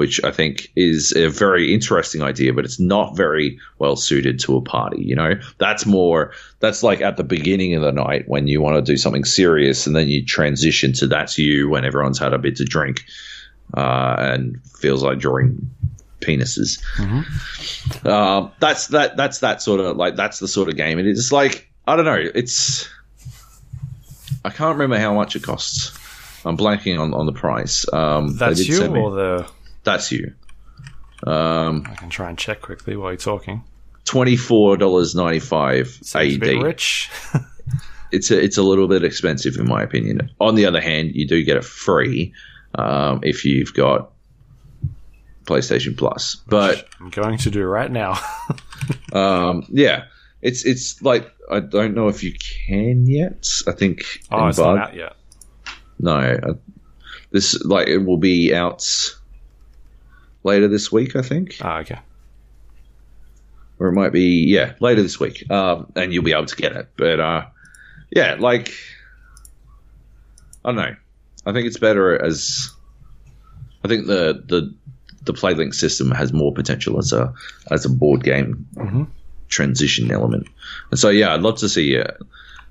which 0.00 0.18
I 0.24 0.30
think 0.30 0.72
is 0.76 1.12
a 1.14 1.28
very 1.28 1.74
interesting 1.74 2.22
idea, 2.22 2.54
but 2.54 2.64
it's 2.64 2.80
not 2.80 3.18
very 3.18 3.60
well 3.78 3.96
suited 3.96 4.38
to 4.40 4.56
a 4.56 4.62
party. 4.62 5.02
You 5.02 5.14
know, 5.14 5.34
that's 5.58 5.84
more 5.84 6.32
that's 6.60 6.82
like 6.82 7.02
at 7.02 7.18
the 7.18 7.22
beginning 7.22 7.74
of 7.74 7.82
the 7.82 7.92
night 7.92 8.26
when 8.26 8.46
you 8.46 8.62
want 8.62 8.76
to 8.76 8.92
do 8.92 8.96
something 8.96 9.26
serious, 9.26 9.86
and 9.86 9.94
then 9.94 10.08
you 10.08 10.24
transition 10.24 10.94
to 10.94 11.06
that's 11.06 11.36
you 11.36 11.68
when 11.68 11.84
everyone's 11.84 12.18
had 12.18 12.32
a 12.32 12.38
bit 12.38 12.56
to 12.56 12.64
drink 12.64 13.04
uh, 13.76 14.16
and 14.18 14.58
feels 14.78 15.02
like 15.02 15.18
drawing 15.18 15.70
penises. 16.20 16.82
Uh, 18.06 18.48
that's 18.58 18.86
that. 18.86 19.18
That's 19.18 19.40
that 19.40 19.60
sort 19.60 19.80
of 19.80 19.98
like 19.98 20.16
that's 20.16 20.38
the 20.38 20.48
sort 20.48 20.70
of 20.70 20.76
game. 20.76 20.98
And 20.98 21.06
it's 21.06 21.30
like 21.30 21.70
I 21.86 21.96
don't 21.96 22.06
know. 22.06 22.30
It's 22.34 22.88
I 24.46 24.48
can't 24.48 24.78
remember 24.78 24.98
how 24.98 25.12
much 25.12 25.36
it 25.36 25.42
costs. 25.42 25.94
I'm 26.46 26.56
blanking 26.56 26.98
on, 26.98 27.12
on 27.12 27.26
the 27.26 27.34
price. 27.34 27.84
Um, 27.92 28.34
That's 28.38 28.66
you 28.66 28.88
me- 28.88 28.98
or 28.98 29.10
the. 29.10 29.59
That's 29.84 30.10
you. 30.12 30.34
Um, 31.26 31.84
I 31.88 31.94
can 31.94 32.10
try 32.10 32.28
and 32.28 32.38
check 32.38 32.60
quickly 32.62 32.96
while 32.96 33.10
you're 33.10 33.16
talking. 33.18 33.64
twenty 34.04 34.36
four 34.36 34.76
dollars 34.76 35.14
ninety 35.14 35.40
five 35.40 35.88
Seems 36.02 36.36
a 36.36 36.38
bit 36.38 36.56
AD. 36.58 36.62
rich. 36.62 37.10
It's 38.12 38.28
a, 38.32 38.42
it's 38.42 38.58
a 38.58 38.62
little 38.64 38.88
bit 38.88 39.04
expensive 39.04 39.54
in 39.54 39.66
my 39.68 39.84
opinion. 39.84 40.32
On 40.40 40.56
the 40.56 40.66
other 40.66 40.80
hand, 40.80 41.12
you 41.14 41.28
do 41.28 41.44
get 41.44 41.56
it 41.56 41.64
free 41.64 42.34
um, 42.74 43.20
if 43.22 43.44
you've 43.44 43.72
got 43.72 44.10
PlayStation 45.44 45.96
Plus. 45.96 46.34
But 46.48 46.88
I'm 46.98 47.10
going 47.10 47.38
to 47.38 47.50
do 47.50 47.64
right 47.64 47.90
now. 47.90 48.18
Um, 49.12 49.66
yeah, 49.68 50.04
it's 50.42 50.64
it's 50.64 51.02
like 51.02 51.30
I 51.50 51.60
don't 51.60 51.94
know 51.94 52.08
if 52.08 52.24
you 52.24 52.32
can 52.66 53.06
yet. 53.06 53.46
I 53.68 53.72
think 53.72 54.02
oh, 54.32 54.48
it's 54.48 54.58
not 54.58 54.78
out 54.78 54.94
yet. 54.96 55.14
no. 55.98 56.12
Uh, 56.18 56.54
this 57.30 57.62
like 57.64 57.86
it 57.88 57.98
will 57.98 58.16
be 58.16 58.52
out 58.54 58.84
later 60.42 60.68
this 60.68 60.90
week, 60.92 61.16
I 61.16 61.22
think, 61.22 61.56
Ah, 61.60 61.78
okay. 61.80 61.98
or 63.78 63.88
it 63.88 63.92
might 63.92 64.12
be 64.12 64.44
yeah 64.48 64.74
later 64.80 65.02
this 65.02 65.18
week, 65.20 65.50
um, 65.50 65.90
and 65.96 66.12
you'll 66.12 66.24
be 66.24 66.32
able 66.32 66.46
to 66.46 66.56
get 66.56 66.72
it. 66.72 66.88
But 66.96 67.20
uh, 67.20 67.46
yeah, 68.10 68.36
like 68.38 68.72
I 70.64 70.68
don't 70.68 70.76
know. 70.76 70.94
I 71.46 71.52
think 71.52 71.66
it's 71.66 71.78
better 71.78 72.22
as 72.22 72.70
I 73.84 73.88
think 73.88 74.06
the 74.06 74.42
the 74.46 74.74
the 75.24 75.32
PlayLink 75.32 75.74
system 75.74 76.10
has 76.10 76.32
more 76.32 76.52
potential 76.52 76.98
as 76.98 77.12
a 77.12 77.32
as 77.70 77.84
a 77.84 77.88
board 77.90 78.22
game 78.24 78.66
Mhm. 78.74 79.06
transition 79.48 80.10
element. 80.10 80.46
And 80.90 80.98
so 81.00 81.08
yeah, 81.10 81.34
I'd 81.34 81.40
love 81.42 81.58
to 81.58 81.68
see 81.68 81.94
it 81.94 82.16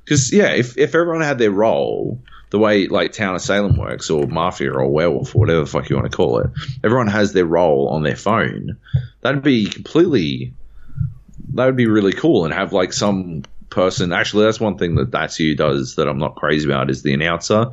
because 0.05 0.31
yeah, 0.33 0.49
if 0.53 0.77
if 0.77 0.93
everyone 0.95 1.21
had 1.21 1.37
their 1.39 1.51
role 1.51 2.21
the 2.51 2.59
way 2.59 2.87
like 2.87 3.11
Town 3.13 3.35
of 3.35 3.41
Salem 3.41 3.77
works 3.77 4.09
or 4.09 4.25
Mafia 4.27 4.71
or 4.71 4.87
Werewolf 4.87 5.35
or 5.35 5.39
whatever 5.39 5.59
the 5.61 5.65
fuck 5.67 5.89
you 5.89 5.95
want 5.95 6.09
to 6.11 6.15
call 6.15 6.39
it, 6.39 6.49
everyone 6.83 7.07
has 7.07 7.33
their 7.33 7.45
role 7.45 7.89
on 7.89 8.03
their 8.03 8.15
phone. 8.15 8.77
That'd 9.21 9.43
be 9.43 9.67
completely 9.67 10.53
that 11.53 11.65
would 11.65 11.75
be 11.75 11.87
really 11.87 12.13
cool 12.13 12.45
and 12.45 12.53
have 12.53 12.73
like 12.73 12.93
some 12.93 13.43
person 13.69 14.11
actually 14.13 14.45
that's 14.45 14.59
one 14.59 14.77
thing 14.77 14.95
that 14.95 15.11
that's 15.11 15.39
you 15.39 15.55
does 15.55 15.95
that 15.95 16.07
I'm 16.07 16.17
not 16.17 16.35
crazy 16.35 16.67
about 16.67 16.89
is 16.89 17.03
the 17.03 17.13
announcer 17.13 17.67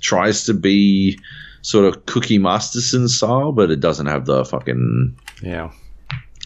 tries 0.00 0.44
to 0.44 0.54
be 0.54 1.18
sort 1.62 1.84
of 1.84 2.06
Cookie 2.06 2.38
Masterson 2.38 3.08
style, 3.08 3.50
but 3.52 3.70
it 3.70 3.80
doesn't 3.80 4.06
have 4.06 4.26
the 4.26 4.44
fucking 4.44 5.16
Yeah. 5.42 5.70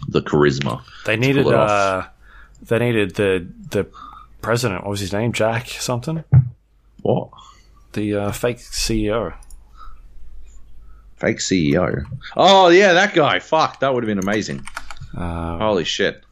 the 0.09 0.23
charisma. 0.23 0.83
They 1.05 1.17
needed 1.17 1.45
pull 1.45 1.53
it 1.53 1.57
off. 1.59 1.71
uh 1.71 2.09
they 2.63 2.79
needed 2.79 3.15
the 3.15 3.47
the 3.71 3.87
president, 4.43 4.83
what 4.85 4.91
was 4.91 5.01
his 5.01 5.13
name? 5.13 5.33
Jack 5.33 5.67
something? 5.69 6.25
What? 7.03 7.29
The 7.93 8.15
uh, 8.15 8.33
fake 8.33 8.59
CEO. 8.59 9.35
Fake 11.17 11.39
CEO. 11.39 12.05
Oh 12.37 12.69
yeah, 12.69 12.93
that 12.95 13.15
guy. 13.15 13.39
Fuck, 13.41 13.81
that 13.81 13.93
would 13.93 14.05
have 14.05 14.09
been 14.09 14.19
amazing. 14.23 14.67
Uh, 15.17 15.59
Holy 15.59 15.85
shit. 15.85 16.25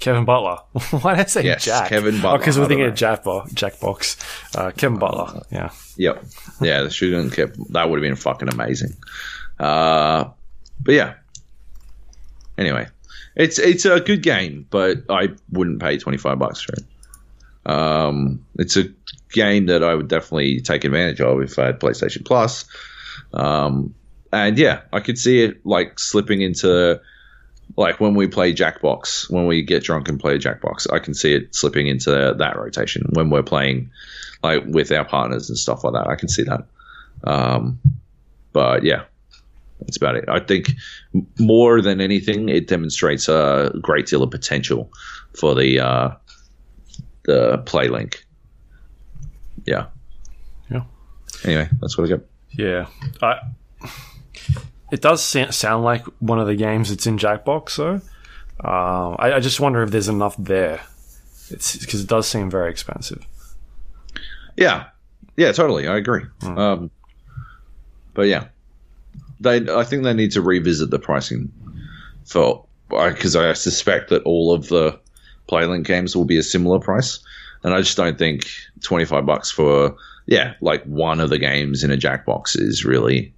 Kevin 0.00 0.24
Butler. 0.24 0.56
Why 1.00 1.14
did 1.14 1.20
I 1.26 1.28
say 1.28 1.44
Yes, 1.44 1.64
Jack? 1.64 1.88
Kevin 1.88 2.20
Butler. 2.20 2.38
because 2.38 2.58
I 2.58 2.60
we're 2.62 2.68
thinking 2.68 2.86
of 2.86 2.94
Jack, 2.94 3.24
Bo- 3.24 3.46
Jack 3.54 3.80
Box. 3.80 4.16
Uh, 4.54 4.70
Kevin 4.72 4.98
Butler. 4.98 5.42
Yeah. 5.50 5.70
Yep. 5.96 6.24
Yeah, 6.60 6.88
should 6.88 7.12
have 7.14 7.32
kept. 7.32 7.72
That 7.72 7.88
would 7.88 7.98
have 7.98 8.02
been 8.02 8.16
fucking 8.16 8.48
amazing. 8.48 8.96
Uh, 9.58 10.24
but 10.80 10.94
yeah. 10.94 11.14
Anyway, 12.58 12.86
it's 13.34 13.58
it's 13.58 13.84
a 13.84 14.00
good 14.00 14.22
game, 14.22 14.66
but 14.70 15.04
I 15.08 15.30
wouldn't 15.50 15.80
pay 15.80 15.96
twenty 15.98 16.18
five 16.18 16.38
bucks 16.38 16.60
for 16.60 16.72
it. 16.74 16.84
Um, 17.66 18.44
it's 18.58 18.76
a 18.76 18.84
game 19.32 19.66
that 19.66 19.82
I 19.82 19.94
would 19.94 20.08
definitely 20.08 20.60
take 20.60 20.84
advantage 20.84 21.20
of 21.20 21.40
if 21.42 21.58
I 21.58 21.66
had 21.66 21.80
PlayStation 21.80 22.24
Plus. 22.24 22.64
Um, 23.32 23.94
and 24.32 24.58
yeah, 24.58 24.82
I 24.92 25.00
could 25.00 25.18
see 25.18 25.42
it 25.42 25.64
like 25.64 25.98
slipping 25.98 26.40
into 26.40 27.00
like 27.76 28.00
when 28.00 28.14
we 28.14 28.26
play 28.26 28.52
Jackbox, 28.52 29.30
when 29.30 29.46
we 29.46 29.62
get 29.62 29.82
drunk 29.82 30.08
and 30.08 30.20
play 30.20 30.38
Jackbox, 30.38 30.92
I 30.92 30.98
can 30.98 31.14
see 31.14 31.34
it 31.34 31.54
slipping 31.54 31.86
into 31.86 32.34
that 32.38 32.56
rotation 32.56 33.06
when 33.12 33.30
we're 33.30 33.42
playing 33.42 33.90
like 34.42 34.62
with 34.66 34.92
our 34.92 35.04
partners 35.04 35.48
and 35.48 35.58
stuff 35.58 35.84
like 35.84 35.94
that. 35.94 36.06
I 36.06 36.16
can 36.16 36.28
see 36.28 36.44
that. 36.44 36.66
Um, 37.24 37.80
but 38.52 38.84
yeah, 38.84 39.04
that's 39.80 39.96
about 39.96 40.16
it. 40.16 40.24
I 40.28 40.40
think 40.40 40.72
more 41.38 41.80
than 41.80 42.00
anything, 42.00 42.48
it 42.48 42.68
demonstrates 42.68 43.28
a 43.28 43.72
great 43.80 44.06
deal 44.06 44.22
of 44.22 44.30
potential 44.30 44.92
for 45.34 45.54
the 45.54 45.80
uh, 45.80 46.10
the 47.24 47.58
PlayLink. 47.66 48.16
Yeah. 49.66 49.86
Yeah. 50.70 50.84
Anyway, 51.44 51.68
that's 51.80 51.96
what 51.96 52.06
I 52.06 52.10
got. 52.16 52.20
Yeah. 52.50 52.86
I, 53.22 53.40
it 54.92 55.00
does 55.00 55.22
sound 55.22 55.84
like 55.84 56.04
one 56.20 56.38
of 56.38 56.46
the 56.46 56.54
games 56.54 56.90
that's 56.90 57.06
in 57.06 57.18
Jackbox, 57.18 57.76
though. 57.76 58.00
Um, 58.60 59.16
I, 59.18 59.34
I 59.34 59.40
just 59.40 59.58
wonder 59.58 59.82
if 59.82 59.90
there's 59.90 60.08
enough 60.08 60.36
there. 60.38 60.80
It's 61.50 61.76
because 61.76 62.00
it 62.00 62.08
does 62.08 62.26
seem 62.26 62.50
very 62.50 62.70
expensive. 62.70 63.26
Yeah, 64.56 64.86
yeah, 65.36 65.52
totally. 65.52 65.88
I 65.88 65.96
agree. 65.96 66.22
Hmm. 66.40 66.58
Um, 66.58 66.90
but 68.14 68.28
yeah, 68.28 68.46
they. 69.40 69.68
I 69.68 69.84
think 69.84 70.04
they 70.04 70.14
need 70.14 70.32
to 70.32 70.42
revisit 70.42 70.90
the 70.90 70.98
pricing 70.98 71.52
for 72.24 72.66
because 72.88 73.34
I 73.34 73.52
suspect 73.54 74.10
that 74.10 74.22
all 74.22 74.52
of 74.52 74.68
the 74.68 75.00
PlayLink 75.48 75.84
games 75.86 76.16
will 76.16 76.24
be 76.24 76.38
a 76.38 76.42
similar 76.42 76.78
price, 76.78 77.18
and 77.62 77.74
I 77.74 77.80
just 77.80 77.96
don't 77.96 78.18
think 78.18 78.48
twenty 78.82 79.04
five 79.04 79.26
bucks 79.26 79.50
for 79.50 79.96
yeah 80.26 80.54
like 80.60 80.84
one 80.84 81.20
of 81.20 81.30
the 81.30 81.38
games 81.38 81.84
in 81.84 81.90
a 81.90 81.96
Jackbox 81.96 82.58
is 82.58 82.84
really 82.84 83.32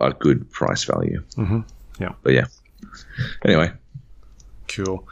a 0.00 0.12
good 0.12 0.50
price 0.50 0.84
value. 0.84 1.22
Mhm. 1.36 1.64
Yeah. 1.98 2.12
but 2.22 2.32
yeah. 2.34 2.44
Anyway, 3.44 3.72
Cool. 4.68 5.06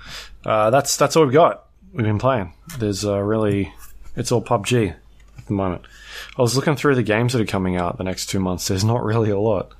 Uh, 0.44 0.70
that's 0.70 0.96
that's 0.96 1.16
all 1.16 1.24
we've 1.24 1.32
got. 1.34 1.66
We've 1.92 2.04
been 2.06 2.18
playing. 2.18 2.52
There's 2.78 3.04
uh, 3.04 3.18
really, 3.20 3.72
it's 4.16 4.30
all 4.32 4.42
PUBG 4.42 4.94
at 5.38 5.46
the 5.46 5.52
moment. 5.52 5.82
I 6.38 6.42
was 6.42 6.56
looking 6.56 6.76
through 6.76 6.94
the 6.94 7.02
games 7.02 7.32
that 7.32 7.42
are 7.42 7.46
coming 7.46 7.76
out 7.76 7.98
the 7.98 8.04
next 8.04 8.26
two 8.26 8.38
months. 8.40 8.68
There's 8.68 8.84
not 8.84 9.02
really 9.04 9.30
a 9.30 9.38
lot. 9.38 9.72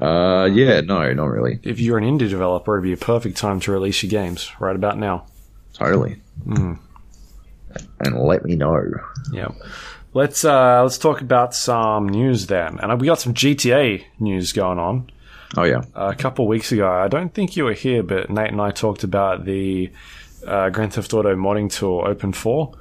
Uh, 0.00 0.48
yeah, 0.52 0.80
no, 0.80 1.12
not 1.12 1.26
really. 1.26 1.60
If 1.62 1.80
you're 1.80 1.98
an 1.98 2.04
indie 2.04 2.28
developer, 2.28 2.76
it'd 2.76 2.84
be 2.84 2.92
a 2.92 2.96
perfect 2.96 3.36
time 3.36 3.60
to 3.60 3.72
release 3.72 4.02
your 4.02 4.10
games 4.10 4.50
right 4.58 4.74
about 4.74 4.98
now. 4.98 5.26
Totally. 5.72 6.20
Hmm. 6.44 6.74
And 8.00 8.18
let 8.18 8.44
me 8.44 8.56
know. 8.56 8.82
Yeah. 9.32 9.48
Let's 10.14 10.44
uh, 10.44 10.82
let's 10.82 10.98
talk 10.98 11.20
about 11.20 11.54
some 11.54 12.08
news 12.08 12.46
then. 12.46 12.78
And 12.80 13.00
we 13.00 13.06
got 13.06 13.20
some 13.20 13.32
GTA 13.32 14.04
news 14.18 14.52
going 14.52 14.78
on. 14.78 15.10
Oh 15.56 15.64
yeah. 15.64 15.82
a 15.94 16.14
couple 16.14 16.46
weeks 16.46 16.72
ago. 16.72 16.90
I 16.90 17.08
don't 17.08 17.32
think 17.32 17.56
you 17.56 17.64
were 17.64 17.74
here, 17.74 18.02
but 18.02 18.30
Nate 18.30 18.50
and 18.50 18.60
I 18.60 18.70
talked 18.70 19.04
about 19.04 19.44
the 19.44 19.90
uh, 20.46 20.70
Grand 20.70 20.94
Theft 20.94 21.12
Auto 21.12 21.34
modding 21.36 21.70
tool 21.70 22.02
Open 22.06 22.32
4 22.32 22.72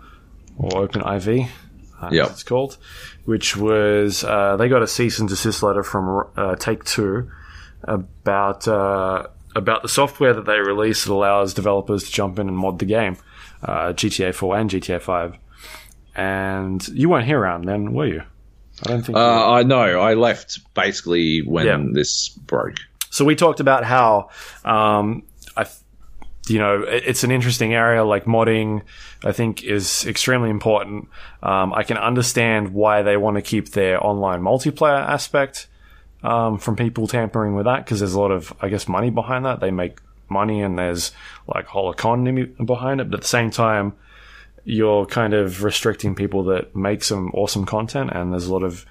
or 0.58 0.78
Open 0.78 1.02
IV, 1.02 1.50
uh, 2.02 2.10
Yep. 2.12 2.30
it's 2.32 2.44
called, 2.44 2.78
which 3.26 3.56
was 3.56 4.24
uh, 4.24 4.58
they 4.58 4.68
got 4.70 4.82
a 4.82 4.88
cease 4.88 5.20
and 5.20 5.30
desist 5.30 5.62
letter 5.64 5.84
from 5.84 6.28
uh, 6.36 6.56
Take 6.56 6.84
Two 6.84 7.30
about 7.84 8.68
uh, 8.68 9.28
about 9.56 9.82
the 9.82 9.90
software 9.90 10.34
that 10.34 10.46
they 10.46 10.60
released 10.60 11.06
that 11.06 11.14
allows 11.14 11.54
developers 11.54 12.04
to 12.06 12.12
jump 12.12 12.40
in 12.40 12.48
and 12.48 12.58
mod 12.58 12.80
the 12.80 12.86
game, 12.86 13.18
uh, 13.64 13.94
GTA 13.94 14.34
4 14.34 14.58
and 14.58 14.70
GTA 14.70 15.02
5. 15.02 15.36
And 16.16 16.86
you 16.90 17.10
weren't 17.10 17.26
here 17.26 17.40
around 17.40 17.66
then, 17.66 17.94
were 17.94 18.06
you? 18.08 18.24
I 18.86 18.90
don't 18.90 19.02
think. 19.04 19.18
Uh, 19.18 19.52
I 19.52 19.64
know. 19.64 20.00
I 20.02 20.14
left 20.16 20.60
basically 20.74 21.42
when 21.42 21.66
Yeah. 21.66 21.84
this 21.94 22.30
broke. 22.30 22.76
So 23.10 23.26
we 23.26 23.36
talked 23.36 23.60
about 23.60 23.84
how, 23.84 24.30
um, 24.66 25.24
I, 25.56 25.66
you 26.52 26.60
know, 26.60 26.84
it's 26.86 27.24
an 27.24 27.32
interesting 27.32 27.74
area. 27.74 28.04
Like 28.04 28.26
modding, 28.26 28.82
I 29.24 29.32
think 29.32 29.64
is 29.64 30.06
extremely 30.06 30.50
important. 30.50 31.08
Um, 31.42 31.74
I 31.74 31.84
can 31.84 31.98
understand 31.98 32.74
why 32.74 33.04
they 33.04 33.16
want 33.16 33.36
to 33.36 33.42
keep 33.42 33.70
their 33.70 34.06
online 34.06 34.42
multiplayer 34.42 35.00
aspect 35.00 35.68
um, 36.24 36.58
from 36.58 36.76
people 36.76 37.08
tampering 37.08 37.56
with 37.56 37.66
that 37.66 37.86
because 37.86 38.00
there's 38.00 38.14
a 38.14 38.20
lot 38.20 38.32
of, 38.32 38.54
I 38.60 38.68
guess, 38.68 38.88
money 38.88 39.10
behind 39.10 39.46
that. 39.46 39.62
They 39.62 39.72
make 39.72 40.00
money 40.28 40.62
and 40.62 40.78
there's 40.78 41.14
like 41.48 41.68
whole 41.68 41.90
economy 41.90 42.44
behind 42.44 43.00
it. 43.00 43.10
But 43.10 43.20
at 43.20 43.22
the 43.22 43.28
same 43.28 43.50
time, 43.50 43.94
you're 44.66 45.06
kind 45.06 45.34
of 45.34 45.64
restricting 45.64 46.16
people 46.16 46.44
that 46.46 46.76
make 46.76 47.04
some 47.04 47.32
awesome 47.34 47.66
content. 47.66 48.12
And 48.14 48.34
there's 48.34 48.48
a 48.48 48.54
lot 48.54 48.64
of, 48.64 48.86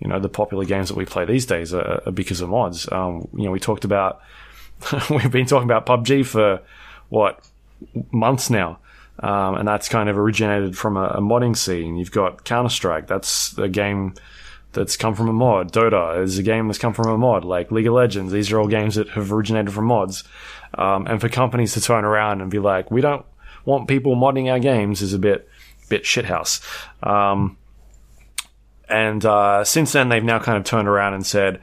you 0.00 0.08
know, 0.08 0.18
the 0.18 0.30
popular 0.30 0.64
games 0.64 0.88
that 0.88 0.96
we 0.96 1.04
play 1.04 1.26
these 1.26 1.44
days 1.44 1.74
are, 1.74 2.02
are 2.06 2.12
because 2.12 2.40
of 2.40 2.48
mods. 2.48 2.90
Um, 2.90 3.28
you 3.34 3.44
know, 3.44 3.50
we 3.50 3.60
talked 3.60 3.84
about, 3.84 4.22
we've 5.10 5.30
been 5.30 5.46
talking 5.46 5.70
about 5.70 5.84
PUBG 5.84 6.24
for 6.24 6.62
what 7.12 7.46
months 8.10 8.48
now. 8.48 8.78
Um, 9.18 9.56
and 9.56 9.68
that's 9.68 9.86
kind 9.86 10.08
of 10.08 10.16
originated 10.16 10.78
from 10.78 10.96
a, 10.96 11.04
a 11.04 11.20
modding 11.20 11.54
scene. 11.54 11.96
You've 11.96 12.10
got 12.10 12.44
Counter 12.44 12.70
Strike. 12.70 13.06
That's 13.06 13.56
a 13.58 13.68
game 13.68 14.14
that's 14.72 14.96
come 14.96 15.14
from 15.14 15.28
a 15.28 15.32
mod. 15.34 15.72
Dota 15.72 16.22
is 16.22 16.38
a 16.38 16.42
game 16.42 16.68
that's 16.68 16.78
come 16.78 16.94
from 16.94 17.10
a 17.10 17.18
mod. 17.18 17.44
Like 17.44 17.70
League 17.70 17.86
of 17.86 17.92
Legends. 17.92 18.32
These 18.32 18.50
are 18.50 18.58
all 18.58 18.66
games 18.66 18.94
that 18.94 19.10
have 19.10 19.30
originated 19.30 19.74
from 19.74 19.84
mods. 19.84 20.24
Um, 20.72 21.06
and 21.06 21.20
for 21.20 21.28
companies 21.28 21.74
to 21.74 21.82
turn 21.82 22.06
around 22.06 22.40
and 22.40 22.50
be 22.50 22.58
like, 22.58 22.90
we 22.90 23.02
don't 23.02 23.26
want 23.66 23.88
people 23.88 24.16
modding 24.16 24.50
our 24.50 24.58
games 24.58 25.02
is 25.02 25.12
a 25.12 25.18
bit, 25.18 25.46
bit 25.90 26.04
shithouse. 26.04 26.62
Um, 27.06 27.58
and 28.88 29.22
uh, 29.26 29.64
since 29.64 29.92
then, 29.92 30.08
they've 30.08 30.24
now 30.24 30.38
kind 30.38 30.56
of 30.56 30.64
turned 30.64 30.88
around 30.88 31.12
and 31.12 31.26
said, 31.26 31.60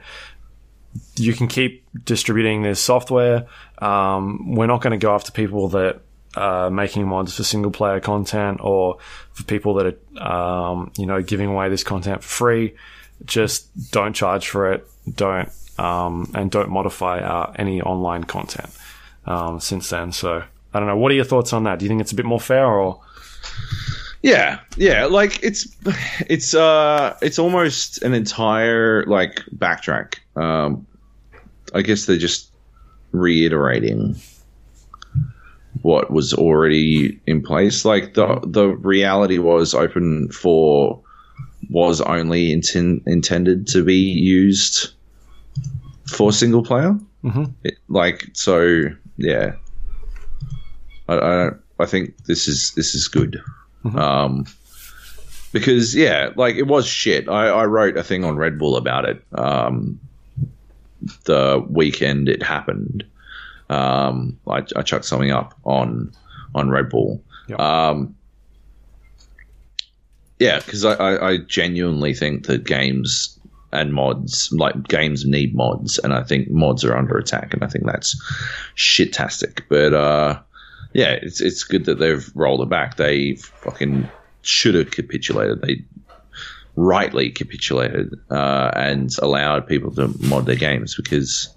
you 1.16 1.32
can 1.32 1.48
keep 1.48 1.84
distributing 2.04 2.62
this 2.62 2.80
software. 2.80 3.46
Um, 3.80 4.54
we're 4.54 4.66
not 4.66 4.82
going 4.82 4.92
to 4.92 4.98
go 4.98 5.14
after 5.14 5.32
people 5.32 5.68
that 5.70 6.00
are 6.36 6.70
making 6.70 7.08
mods 7.08 7.36
for 7.36 7.42
single 7.42 7.70
player 7.70 8.00
content 8.00 8.60
or 8.62 8.98
for 9.32 9.42
people 9.44 9.74
that 9.74 9.98
are, 10.18 10.70
um, 10.72 10.92
you 10.96 11.06
know, 11.06 11.22
giving 11.22 11.48
away 11.48 11.68
this 11.68 11.82
content 11.82 12.22
for 12.22 12.28
free. 12.28 12.74
Just 13.24 13.90
don't 13.90 14.14
charge 14.14 14.48
for 14.48 14.72
it. 14.72 14.86
Don't, 15.14 15.50
um, 15.78 16.30
and 16.34 16.50
don't 16.50 16.70
modify 16.70 17.18
uh, 17.20 17.52
any 17.56 17.80
online 17.82 18.24
content 18.24 18.70
um, 19.26 19.60
since 19.60 19.90
then. 19.90 20.12
So 20.12 20.42
I 20.72 20.78
don't 20.78 20.88
know. 20.88 20.96
What 20.96 21.10
are 21.12 21.16
your 21.16 21.24
thoughts 21.24 21.52
on 21.52 21.64
that? 21.64 21.78
Do 21.78 21.84
you 21.84 21.88
think 21.88 22.00
it's 22.00 22.12
a 22.12 22.16
bit 22.16 22.26
more 22.26 22.40
fair 22.40 22.66
or? 22.66 23.00
Yeah, 24.22 24.60
yeah, 24.76 25.06
like 25.06 25.42
it's 25.42 25.66
it's 26.28 26.54
uh 26.54 27.16
it's 27.22 27.38
almost 27.38 28.02
an 28.02 28.12
entire 28.12 29.04
like 29.06 29.42
backtrack. 29.56 30.16
Um 30.36 30.86
I 31.72 31.80
guess 31.80 32.04
they're 32.04 32.18
just 32.18 32.49
reiterating 33.12 34.16
what 35.82 36.10
was 36.10 36.34
already 36.34 37.20
in 37.26 37.42
place. 37.42 37.84
Like 37.84 38.14
the 38.14 38.40
the 38.44 38.68
reality 38.68 39.38
was 39.38 39.74
OpenIV 39.74 41.02
was 41.68 42.00
only 42.00 42.48
inten- 42.54 43.02
intended 43.06 43.66
to 43.68 43.84
be 43.84 43.96
used 43.96 44.90
for 46.06 46.32
single 46.32 46.62
player. 46.62 46.98
Mm-hmm. 47.22 47.44
It, 47.64 47.74
like 47.88 48.28
so, 48.32 48.86
yeah. 49.16 49.52
I, 51.08 51.14
I 51.14 51.50
I 51.78 51.86
think 51.86 52.16
this 52.24 52.48
is 52.48 52.72
this 52.72 52.94
is 52.94 53.08
good. 53.08 53.42
Um, 53.94 54.46
because 55.52 55.94
yeah, 55.94 56.30
like 56.36 56.56
it 56.56 56.66
was 56.66 56.86
shit. 56.86 57.28
I, 57.28 57.48
I 57.48 57.64
wrote 57.64 57.96
a 57.96 58.04
thing 58.04 58.24
on 58.24 58.36
Red 58.36 58.58
Bull 58.58 58.76
about 58.76 59.08
it. 59.08 59.24
Um, 59.32 60.00
the 61.24 61.64
weekend 61.68 62.28
it 62.28 62.42
happened. 62.42 63.04
Um, 63.68 64.38
I, 64.48 64.64
I 64.76 64.82
chucked 64.82 65.04
something 65.04 65.30
up 65.30 65.54
on 65.64 66.12
on 66.54 66.70
Red 66.70 66.88
Bull. 66.88 67.22
Yep. 67.48 67.60
Um, 67.60 68.16
yeah, 70.38 70.58
because 70.58 70.84
I, 70.84 70.94
I, 70.94 71.30
I 71.30 71.36
genuinely 71.38 72.14
think 72.14 72.46
that 72.46 72.64
games 72.64 73.38
and 73.72 73.92
mods, 73.92 74.50
like 74.52 74.88
games, 74.88 75.24
need 75.24 75.54
mods, 75.54 75.98
and 75.98 76.12
I 76.12 76.22
think 76.22 76.50
mods 76.50 76.84
are 76.84 76.96
under 76.96 77.16
attack, 77.16 77.54
and 77.54 77.62
I 77.62 77.68
think 77.68 77.86
that's 77.86 78.20
shitastic. 78.76 79.62
But 79.68 79.94
uh, 79.94 80.40
yeah, 80.92 81.10
it's 81.22 81.40
it's 81.40 81.62
good 81.62 81.84
that 81.84 81.98
they've 81.98 82.28
rolled 82.34 82.62
it 82.62 82.68
back. 82.68 82.96
They 82.96 83.36
fucking 83.36 84.08
should 84.42 84.74
have 84.74 84.90
capitulated. 84.90 85.62
They 85.62 85.84
rightly 86.80 87.30
capitulated 87.30 88.14
uh, 88.30 88.70
and 88.74 89.10
allowed 89.20 89.66
people 89.66 89.90
to 89.94 90.08
mod 90.26 90.46
their 90.46 90.56
games 90.56 90.94
because, 90.96 91.54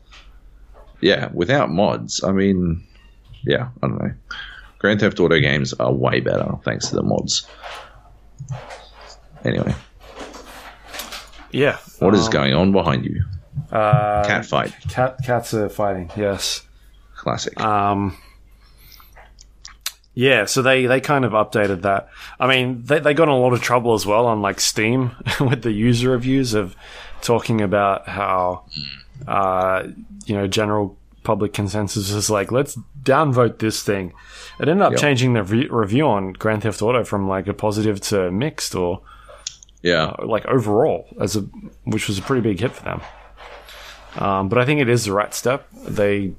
yeah, 1.01 1.29
without 1.33 1.69
mods, 1.69 2.21
I 2.23 2.31
mean, 2.31 2.85
yeah, 3.45 3.69
I 3.81 3.87
don't 3.87 4.01
know. 4.03 4.11
Grand 4.79 4.99
Theft 4.99 5.19
Auto 5.21 5.39
games 5.39 5.73
are 5.73 5.93
way 5.93 6.19
better 6.19 6.55
thanks 6.65 6.89
to 6.89 6.95
the 6.95 7.03
mods. 7.03 7.47
Anyway, 9.45 9.73
Yeah. 11.51 11.77
what 11.99 12.13
is 12.13 12.25
um, 12.25 12.31
going 12.31 12.53
on 12.53 12.71
behind 12.73 13.05
you? 13.05 13.23
Uh, 13.71 14.25
Cat 14.25 14.45
fight, 14.45 14.73
cat 14.89 15.17
cats 15.25 15.53
are 15.53 15.69
fighting. 15.69 16.11
Yes. 16.17 16.61
classic. 17.15 17.59
Um, 17.61 18.17
yeah, 20.13 20.45
so 20.45 20.61
they, 20.61 20.85
they 20.85 21.01
kind 21.01 21.25
of 21.25 21.31
updated 21.31 21.81
that. 21.81 22.09
I 22.39 22.47
mean, 22.47 22.83
they, 22.83 22.99
they 22.99 23.13
got 23.13 23.23
in 23.23 23.29
a 23.29 23.37
lot 23.37 23.53
of 23.53 23.61
trouble 23.61 23.93
as 23.93 24.05
well 24.05 24.25
on 24.27 24.41
like 24.41 24.59
Steam 24.59 25.11
with 25.39 25.61
the 25.63 25.71
user 25.71 26.11
reviews 26.11 26.53
of 26.53 26.75
talking 27.21 27.61
about 27.61 28.07
how, 28.07 28.65
uh, 29.27 29.87
you 30.25 30.35
know, 30.35 30.47
general 30.47 30.97
public 31.23 31.53
consensus 31.53 32.09
is 32.11 32.29
like, 32.29 32.51
let's 32.51 32.77
downvote 33.01 33.59
this 33.59 33.81
thing. 33.81 34.13
It 34.59 34.67
ended 34.67 34.81
up 34.85 34.91
Yep. 34.91 35.01
changing 35.01 35.33
the 35.33 35.43
re- 35.43 35.67
review 35.69 36.05
on 36.07 36.33
Grand 36.33 36.63
Theft 36.63 36.81
Auto 36.81 37.03
from 37.03 37.27
like 37.27 37.47
a 37.47 37.53
positive 37.53 37.99
to 38.01 38.29
mixed 38.31 38.75
or 38.75 39.01
yeah, 39.81 40.13
like 40.23 40.45
overall 40.45 41.07
as 41.19 41.35
a, 41.35 41.41
which 41.85 42.07
was 42.07 42.17
a 42.17 42.21
pretty 42.21 42.41
big 42.41 42.59
hit 42.59 42.71
for 42.73 42.83
them. 42.83 43.01
Um, 44.15 44.47
but 44.49 44.59
I 44.59 44.65
think 44.65 44.79
it 44.79 44.89
is 44.89 45.05
the 45.05 45.11
right 45.11 45.33
step. 45.33 45.67
They, 45.73 46.33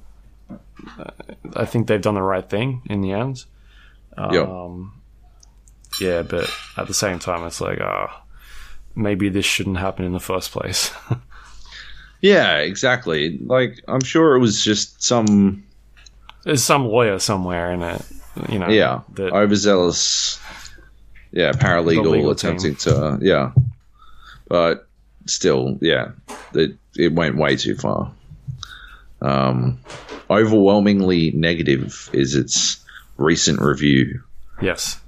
uh, 0.98 1.10
I 1.56 1.64
think 1.64 1.86
they've 1.88 2.00
done 2.00 2.14
the 2.14 2.22
right 2.22 2.48
thing 2.48 2.82
in 2.88 3.00
the 3.00 3.12
end. 3.12 3.44
Yeah, 4.18 4.40
Um, 4.40 4.92
yeah, 6.00 6.22
but 6.22 6.50
at 6.76 6.86
the 6.86 6.94
same 6.94 7.18
time, 7.18 7.46
it's 7.46 7.60
like, 7.60 7.80
ah, 7.80 8.22
maybe 8.94 9.28
this 9.28 9.44
shouldn't 9.44 9.78
happen 9.78 10.04
in 10.04 10.12
the 10.12 10.20
first 10.20 10.50
place. 10.52 10.92
yeah, 12.20 12.58
exactly. 12.58 13.38
Like 13.38 13.80
I'm 13.88 14.02
sure 14.02 14.34
it 14.36 14.40
was 14.40 14.62
just 14.64 15.02
some 15.02 15.64
There's 16.44 16.62
some 16.64 16.86
lawyer 16.86 17.18
somewhere 17.18 17.72
in 17.72 17.82
it, 17.82 18.02
you 18.48 18.58
know. 18.58 18.68
yeah 18.68 19.00
that 19.14 19.32
overzealous 19.32 20.40
yeah 21.32 21.52
paralegal 21.52 22.10
legal 22.10 22.30
attempting 22.30 22.76
to 22.76 23.18
yeah 23.20 23.50
but 24.48 24.86
still 25.26 25.78
yeah 25.80 26.10
it, 26.54 26.76
it 26.96 27.12
went 27.12 27.36
way 27.36 27.56
too 27.56 27.74
far 27.74 28.12
um 29.22 29.78
overwhelmingly 30.30 31.30
negative 31.32 32.08
is 32.12 32.34
its 32.36 32.83
recent 33.16 33.60
review 33.60 34.22
yes, 34.62 35.00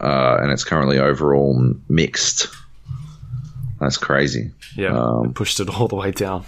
uh 0.00 0.38
and 0.42 0.50
it's 0.52 0.64
currently 0.64 0.98
overall 0.98 1.74
mixed 1.88 2.48
that's 3.80 3.96
crazy 3.96 4.50
yeah, 4.76 4.96
Um, 4.96 5.26
it 5.30 5.34
pushed 5.34 5.60
it 5.60 5.68
all 5.68 5.88
the 5.88 5.96
way 5.96 6.10
down. 6.10 6.44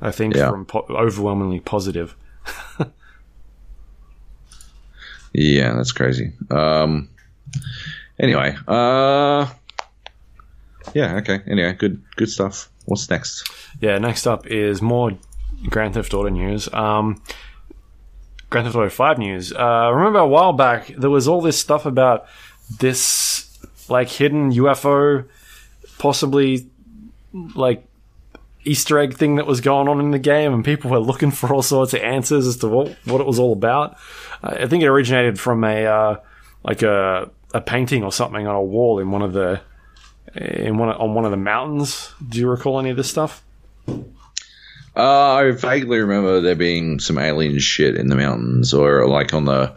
I 0.00 0.10
think 0.10 0.34
Yeah. 0.34 0.50
from 0.50 0.64
po- 0.66 0.86
overwhelmingly 0.90 1.60
positive. 1.60 2.14
yeah 5.32 5.74
that's 5.74 5.92
crazy 5.92 6.32
um 6.50 7.08
anyway 8.18 8.56
uh 8.66 9.46
yeah 10.94 11.16
okay 11.16 11.40
anyway 11.46 11.72
good 11.74 12.02
good 12.16 12.28
stuff 12.28 12.68
what's 12.86 13.08
next 13.10 13.48
Yeah, 13.80 13.98
next 13.98 14.26
up 14.26 14.46
is 14.46 14.82
more 14.82 15.12
Grand 15.68 15.94
Theft 15.94 16.12
Auto 16.14 16.28
news. 16.30 16.72
Um, 16.72 17.22
Grand 18.50 18.66
Theft 18.66 18.76
Auto 18.76 18.88
5 18.88 19.18
news. 19.18 19.52
Uh, 19.52 19.90
remember 19.94 20.18
a 20.18 20.26
while 20.26 20.52
back, 20.52 20.88
there 20.88 21.08
was 21.08 21.28
all 21.28 21.40
this 21.40 21.58
stuff 21.58 21.86
about 21.86 22.26
this, 22.78 23.58
like, 23.88 24.08
hidden 24.08 24.52
UFO, 24.52 25.24
possibly, 25.98 26.66
like, 27.54 27.86
Easter 28.64 28.98
egg 28.98 29.14
thing 29.14 29.36
that 29.36 29.46
was 29.46 29.60
going 29.60 29.88
on 29.88 30.00
in 30.00 30.10
the 30.10 30.18
game, 30.18 30.52
and 30.52 30.64
people 30.64 30.90
were 30.90 30.98
looking 30.98 31.30
for 31.30 31.54
all 31.54 31.62
sorts 31.62 31.94
of 31.94 32.00
answers 32.00 32.46
as 32.46 32.56
to 32.58 32.68
what, 32.68 32.96
what 33.04 33.20
it 33.20 33.26
was 33.26 33.38
all 33.38 33.52
about. 33.52 33.96
I 34.42 34.64
I 34.64 34.66
think 34.66 34.82
it 34.82 34.88
originated 34.88 35.38
from 35.38 35.64
a, 35.64 35.86
uh, 35.86 36.16
like, 36.64 36.82
a, 36.82 37.30
a 37.54 37.60
painting 37.60 38.04
or 38.04 38.12
something 38.12 38.46
on 38.46 38.54
a 38.54 38.62
wall 38.62 38.98
in 38.98 39.10
one 39.10 39.22
of 39.22 39.32
the, 39.32 39.60
in 40.34 40.76
one 40.78 40.88
on 40.90 41.14
one 41.14 41.24
of 41.24 41.30
the 41.30 41.36
mountains. 41.36 42.12
Do 42.28 42.38
you 42.38 42.48
recall 42.48 42.78
any 42.78 42.90
of 42.90 42.96
this 42.96 43.10
stuff? 43.10 43.42
Uh, 45.00 45.34
I 45.34 45.50
vaguely 45.52 45.98
remember 45.98 46.42
there 46.42 46.54
being 46.54 47.00
some 47.00 47.18
alien 47.18 47.58
shit 47.58 47.96
in 47.96 48.08
the 48.08 48.16
mountains, 48.16 48.74
or 48.74 49.06
like 49.08 49.32
on 49.32 49.46
the 49.46 49.74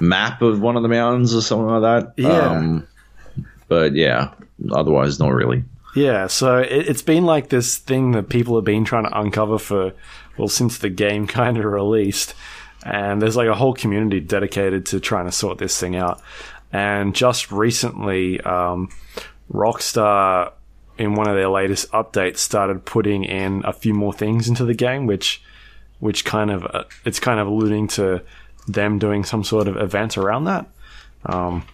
map 0.00 0.42
of 0.42 0.60
one 0.60 0.76
of 0.76 0.82
the 0.82 0.88
mountains, 0.88 1.34
or 1.34 1.40
something 1.40 1.66
like 1.66 1.82
that. 1.82 2.12
Yeah. 2.22 2.50
Um, 2.50 2.86
but 3.68 3.94
yeah, 3.94 4.34
otherwise, 4.70 5.18
not 5.18 5.32
really. 5.32 5.64
Yeah, 5.96 6.26
so 6.26 6.58
it, 6.58 6.88
it's 6.88 7.00
been 7.02 7.24
like 7.24 7.48
this 7.48 7.78
thing 7.78 8.12
that 8.12 8.28
people 8.28 8.56
have 8.56 8.64
been 8.64 8.84
trying 8.84 9.04
to 9.04 9.18
uncover 9.18 9.58
for, 9.58 9.94
well, 10.36 10.48
since 10.48 10.76
the 10.78 10.90
game 10.90 11.26
kind 11.38 11.56
of 11.56 11.64
released. 11.64 12.34
And 12.84 13.20
there's 13.20 13.36
like 13.36 13.48
a 13.48 13.54
whole 13.54 13.74
community 13.74 14.20
dedicated 14.20 14.86
to 14.86 15.00
trying 15.00 15.26
to 15.26 15.32
sort 15.32 15.58
this 15.58 15.78
thing 15.78 15.96
out. 15.96 16.20
And 16.72 17.14
just 17.14 17.50
recently, 17.50 18.40
um, 18.42 18.90
Rockstar 19.52 20.52
in 21.00 21.14
one 21.14 21.26
of 21.28 21.34
their 21.34 21.48
latest 21.48 21.90
updates 21.92 22.36
started 22.38 22.84
putting 22.84 23.24
in 23.24 23.62
a 23.64 23.72
few 23.72 23.94
more 23.94 24.12
things 24.12 24.48
into 24.48 24.64
the 24.64 24.74
game, 24.74 25.06
which 25.06 25.42
which 25.98 26.24
kind 26.24 26.50
of 26.50 26.64
uh, 26.66 26.84
it's 27.04 27.18
kind 27.18 27.40
of 27.40 27.46
alluding 27.46 27.88
to 27.88 28.22
them 28.68 28.98
doing 28.98 29.24
some 29.24 29.42
sort 29.42 29.66
of 29.66 29.76
event 29.76 30.16
around 30.18 30.44
that. 30.44 30.66
Um, 31.26 31.64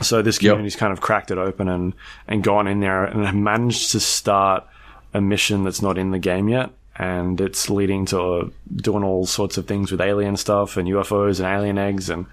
so 0.00 0.22
this 0.22 0.42
Yep. 0.42 0.50
community's 0.52 0.76
kind 0.76 0.92
of 0.92 1.00
cracked 1.00 1.30
it 1.30 1.38
open 1.38 1.68
and 1.68 1.92
and 2.26 2.42
gone 2.42 2.66
in 2.66 2.80
there 2.80 3.04
and 3.04 3.24
have 3.26 3.34
managed 3.34 3.92
to 3.92 4.00
start 4.00 4.64
a 5.12 5.20
mission 5.20 5.62
that's 5.64 5.82
not 5.82 5.98
in 5.98 6.10
the 6.10 6.18
game 6.18 6.48
yet. 6.48 6.70
And 6.96 7.40
it's 7.40 7.68
leading 7.70 8.06
to 8.06 8.52
doing 8.76 9.04
all 9.04 9.26
sorts 9.26 9.58
of 9.58 9.66
things 9.66 9.90
with 9.92 10.00
alien 10.00 10.36
stuff 10.36 10.76
and 10.76 10.88
UFOs 10.88 11.38
and 11.40 11.46
alien 11.48 11.76
eggs 11.76 12.08
and 12.08 12.26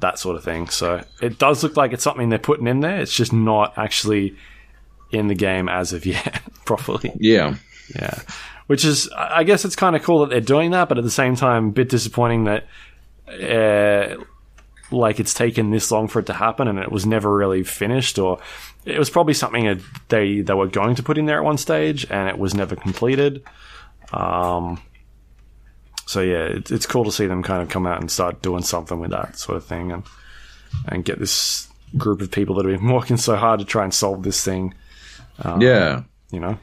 that 0.00 0.18
sort 0.18 0.36
of 0.36 0.44
thing. 0.44 0.68
So 0.68 1.02
it 1.20 1.38
does 1.38 1.62
look 1.64 1.76
like 1.76 1.92
it's 1.92 2.04
something 2.04 2.28
they're 2.28 2.38
putting 2.38 2.66
in 2.66 2.80
there. 2.80 3.00
It's 3.00 3.12
just 3.14 3.32
not 3.32 3.76
actually 3.78 4.36
in 5.14 5.28
the 5.28 5.34
game 5.34 5.68
as 5.68 5.92
of 5.92 6.06
yet 6.06 6.42
properly. 6.64 7.12
Yeah. 7.16 7.56
Yeah. 7.94 8.20
Which 8.66 8.84
is, 8.84 9.10
I 9.16 9.44
guess 9.44 9.64
it's 9.64 9.76
kind 9.76 9.94
of 9.94 10.02
cool 10.02 10.20
that 10.20 10.30
they're 10.30 10.40
doing 10.40 10.70
that, 10.70 10.88
but 10.88 10.96
at 10.96 11.04
the 11.04 11.10
same 11.10 11.36
time, 11.36 11.68
a 11.68 11.72
bit 11.72 11.90
disappointing 11.90 12.44
that, 12.44 12.64
uh, 13.28 14.22
like 14.90 15.20
it's 15.20 15.34
taken 15.34 15.70
this 15.70 15.90
long 15.90 16.08
for 16.08 16.20
it 16.20 16.26
to 16.26 16.32
happen 16.32 16.68
and 16.68 16.78
it 16.78 16.90
was 16.90 17.04
never 17.04 17.34
really 17.34 17.62
finished 17.62 18.18
or 18.18 18.38
it 18.84 18.98
was 18.98 19.10
probably 19.10 19.34
something 19.34 19.64
that 19.64 19.80
they, 20.08 20.40
they 20.40 20.54
were 20.54 20.66
going 20.66 20.94
to 20.94 21.02
put 21.02 21.18
in 21.18 21.26
there 21.26 21.38
at 21.38 21.44
one 21.44 21.58
stage 21.58 22.06
and 22.10 22.28
it 22.28 22.38
was 22.38 22.54
never 22.54 22.76
completed. 22.76 23.42
Um, 24.12 24.80
so 26.06 26.20
yeah, 26.20 26.44
it's, 26.44 26.70
it's 26.70 26.86
cool 26.86 27.04
to 27.04 27.12
see 27.12 27.26
them 27.26 27.42
kind 27.42 27.62
of 27.62 27.68
come 27.68 27.86
out 27.86 28.00
and 28.00 28.10
start 28.10 28.42
doing 28.42 28.62
something 28.62 29.00
with 29.00 29.10
that 29.10 29.38
sort 29.38 29.56
of 29.56 29.64
thing 29.64 29.92
and, 29.92 30.04
and 30.86 31.04
get 31.04 31.18
this 31.18 31.68
group 31.96 32.20
of 32.20 32.30
people 32.30 32.54
that 32.56 32.66
have 32.66 32.80
been 32.80 32.90
working 32.92 33.16
so 33.16 33.36
hard 33.36 33.60
to 33.60 33.66
try 33.66 33.84
and 33.84 33.92
solve 33.92 34.22
this 34.22 34.44
thing 34.44 34.74
yeah. 35.60 36.02
you 36.30 36.40
know, 36.40 36.58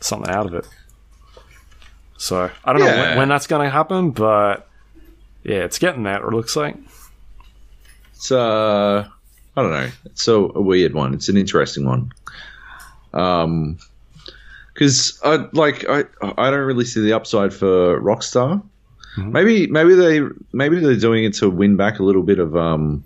something 0.00 0.30
out 0.30 0.46
of 0.46 0.54
it. 0.54 0.68
So 2.16 2.50
I 2.64 2.72
don't 2.72 2.82
know 2.82 2.96
when, 2.96 3.18
when 3.18 3.28
that's 3.28 3.46
going 3.46 3.64
to 3.64 3.70
happen, 3.70 4.10
but 4.10 4.68
yeah, 5.44 5.64
it's 5.64 5.78
getting 5.78 6.02
there. 6.02 6.16
It 6.16 6.32
looks 6.32 6.56
like. 6.56 6.76
It's 8.14 8.32
uh, 8.32 9.08
I 9.56 9.62
don't 9.62 9.70
know. 9.70 9.90
It's 10.06 10.26
a, 10.26 10.34
a 10.34 10.60
weird 10.60 10.94
one. 10.94 11.14
It's 11.14 11.28
an 11.28 11.36
interesting 11.36 11.84
one. 11.84 12.12
Um, 13.12 13.78
because 14.74 15.20
I 15.24 15.46
like 15.52 15.88
I 15.88 16.04
I 16.22 16.50
don't 16.50 16.60
really 16.60 16.84
see 16.84 17.00
the 17.00 17.12
upside 17.12 17.52
for 17.52 18.00
Rockstar. 18.00 18.62
Maybe 19.16 19.66
maybe 19.66 19.94
they 19.94 20.20
maybe 20.52 20.78
they're 20.78 20.94
doing 20.94 21.24
it 21.24 21.34
to 21.34 21.50
win 21.50 21.76
back 21.76 21.98
a 21.98 22.04
little 22.04 22.22
bit 22.22 22.38
of 22.38 22.56
um, 22.56 23.02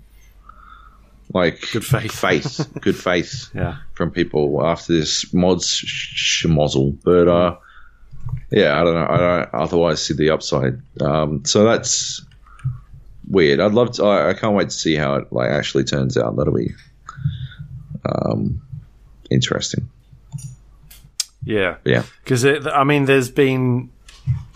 like 1.33 1.71
Good 1.71 1.83
faith. 1.85 2.11
faith, 2.11 2.69
good 2.81 2.95
faith 2.95 3.49
Yeah, 3.55 3.77
from 3.93 4.11
people 4.11 4.65
after 4.65 4.93
this 4.93 5.33
mods 5.33 5.67
schmozzle. 5.67 6.97
But 7.03 7.27
uh, 7.27 7.57
yeah, 8.51 8.79
I 8.79 8.83
don't 8.83 8.93
know. 8.93 9.07
I 9.09 9.17
don't 9.17 9.49
otherwise 9.53 10.05
see 10.05 10.13
the 10.13 10.29
upside. 10.29 10.81
Um, 11.01 11.43
so 11.45 11.63
that's 11.63 12.23
weird. 13.27 13.59
I'd 13.59 13.73
love 13.73 13.91
to. 13.93 14.05
I, 14.05 14.29
I 14.29 14.33
can't 14.33 14.53
wait 14.55 14.69
to 14.69 14.75
see 14.75 14.95
how 14.95 15.15
it 15.15 15.31
like 15.33 15.49
actually 15.49 15.85
turns 15.85 16.17
out. 16.17 16.35
That'll 16.35 16.53
be 16.53 16.71
um, 18.05 18.61
interesting. 19.31 19.89
yeah, 21.43 21.77
Yeah, 21.85 22.03
because 22.23 22.45
I 22.45 22.83
mean, 22.83 23.05
there's 23.05 23.31
been 23.31 23.89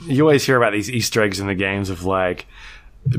you 0.05 0.21
always 0.23 0.45
hear 0.45 0.57
about 0.57 0.73
these 0.73 0.89
Easter 0.89 1.21
eggs 1.21 1.39
in 1.39 1.47
the 1.47 1.55
games 1.55 1.89
of 1.89 2.03
like 2.05 2.45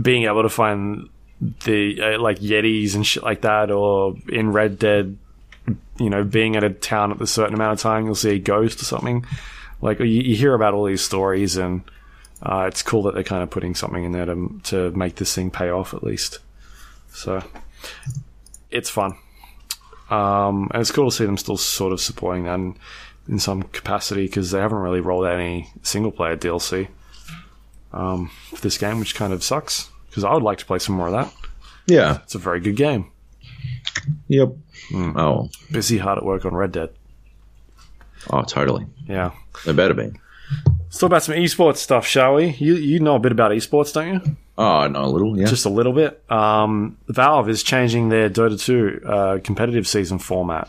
being 0.00 0.24
able 0.24 0.42
to 0.42 0.48
find 0.48 1.08
the 1.40 2.00
uh, 2.02 2.20
like 2.20 2.38
Yetis 2.38 2.94
and 2.94 3.06
shit 3.06 3.22
like 3.22 3.42
that, 3.42 3.70
or 3.70 4.14
in 4.28 4.52
Red 4.52 4.78
Dead, 4.78 5.16
you 5.98 6.10
know, 6.10 6.24
being 6.24 6.56
at 6.56 6.64
a 6.64 6.70
town 6.70 7.12
at 7.12 7.20
a 7.20 7.26
certain 7.26 7.54
amount 7.54 7.74
of 7.74 7.80
time, 7.80 8.06
you'll 8.06 8.14
see 8.14 8.30
a 8.36 8.38
ghost 8.38 8.80
or 8.80 8.84
something. 8.84 9.24
Like 9.80 10.00
you, 10.00 10.06
you 10.06 10.34
hear 10.34 10.54
about 10.54 10.74
all 10.74 10.84
these 10.84 11.02
stories, 11.02 11.56
and 11.56 11.82
uh, 12.42 12.64
it's 12.68 12.82
cool 12.82 13.04
that 13.04 13.14
they're 13.14 13.22
kind 13.22 13.42
of 13.42 13.50
putting 13.50 13.74
something 13.74 14.04
in 14.04 14.12
there 14.12 14.26
to 14.26 14.60
to 14.64 14.90
make 14.92 15.16
this 15.16 15.34
thing 15.34 15.50
pay 15.50 15.70
off 15.70 15.94
at 15.94 16.02
least. 16.02 16.38
So 17.12 17.42
it's 18.70 18.90
fun. 18.90 19.16
Um, 20.10 20.70
and 20.72 20.80
it's 20.80 20.90
cool 20.90 21.10
to 21.10 21.16
see 21.16 21.26
them 21.26 21.36
still 21.36 21.58
sort 21.58 21.92
of 21.92 22.00
supporting 22.00 22.44
that 22.44 22.54
in, 22.54 22.76
in 23.28 23.38
some 23.38 23.62
capacity 23.62 24.24
because 24.24 24.50
they 24.50 24.58
haven't 24.58 24.78
really 24.78 25.00
rolled 25.00 25.26
out 25.26 25.34
any 25.38 25.70
single 25.82 26.10
player 26.10 26.34
DLC 26.34 26.88
um, 27.92 28.30
for 28.46 28.56
this 28.62 28.78
game, 28.78 28.98
which 29.00 29.14
kind 29.14 29.34
of 29.34 29.44
sucks 29.44 29.90
because 30.08 30.24
I 30.24 30.32
would 30.34 30.42
like 30.42 30.58
to 30.58 30.66
play 30.66 30.78
some 30.78 30.94
more 30.96 31.06
of 31.08 31.12
that. 31.12 31.32
yeah, 31.86 32.18
It's 32.22 32.34
a 32.34 32.38
very 32.38 32.60
good 32.60 32.76
game. 32.76 33.10
yep. 34.28 34.50
Oh, 34.94 35.50
Busy 35.70 35.98
hard 35.98 36.18
at 36.18 36.24
work 36.24 36.44
on 36.44 36.54
Red 36.54 36.72
Dead. 36.72 36.90
oh, 38.30 38.42
totally. 38.42 38.86
Yeah. 39.06 39.32
They 39.66 39.72
better 39.72 39.94
be. 39.94 40.10
Let's 40.84 40.98
talk 40.98 41.08
about 41.08 41.22
some 41.22 41.34
esports 41.34 41.76
stuff, 41.76 42.06
shall 42.06 42.34
we? 42.36 42.46
You 42.58 42.74
you 42.76 43.00
know 43.00 43.16
a 43.16 43.18
bit 43.18 43.32
about 43.32 43.50
esports, 43.52 43.92
don't 43.92 44.14
you? 44.24 44.36
Oh, 44.56 44.78
I 44.78 44.88
know 44.88 45.04
a 45.04 45.06
little. 45.06 45.38
Yeah. 45.38 45.46
Just 45.46 45.66
a 45.66 45.68
little 45.68 45.92
bit. 45.92 46.22
Um, 46.30 46.96
Valve 47.08 47.48
is 47.50 47.62
changing 47.62 48.08
their 48.08 48.30
Dota 48.30 48.58
2 48.58 49.06
uh, 49.06 49.38
competitive 49.44 49.86
season 49.86 50.18
format. 50.18 50.68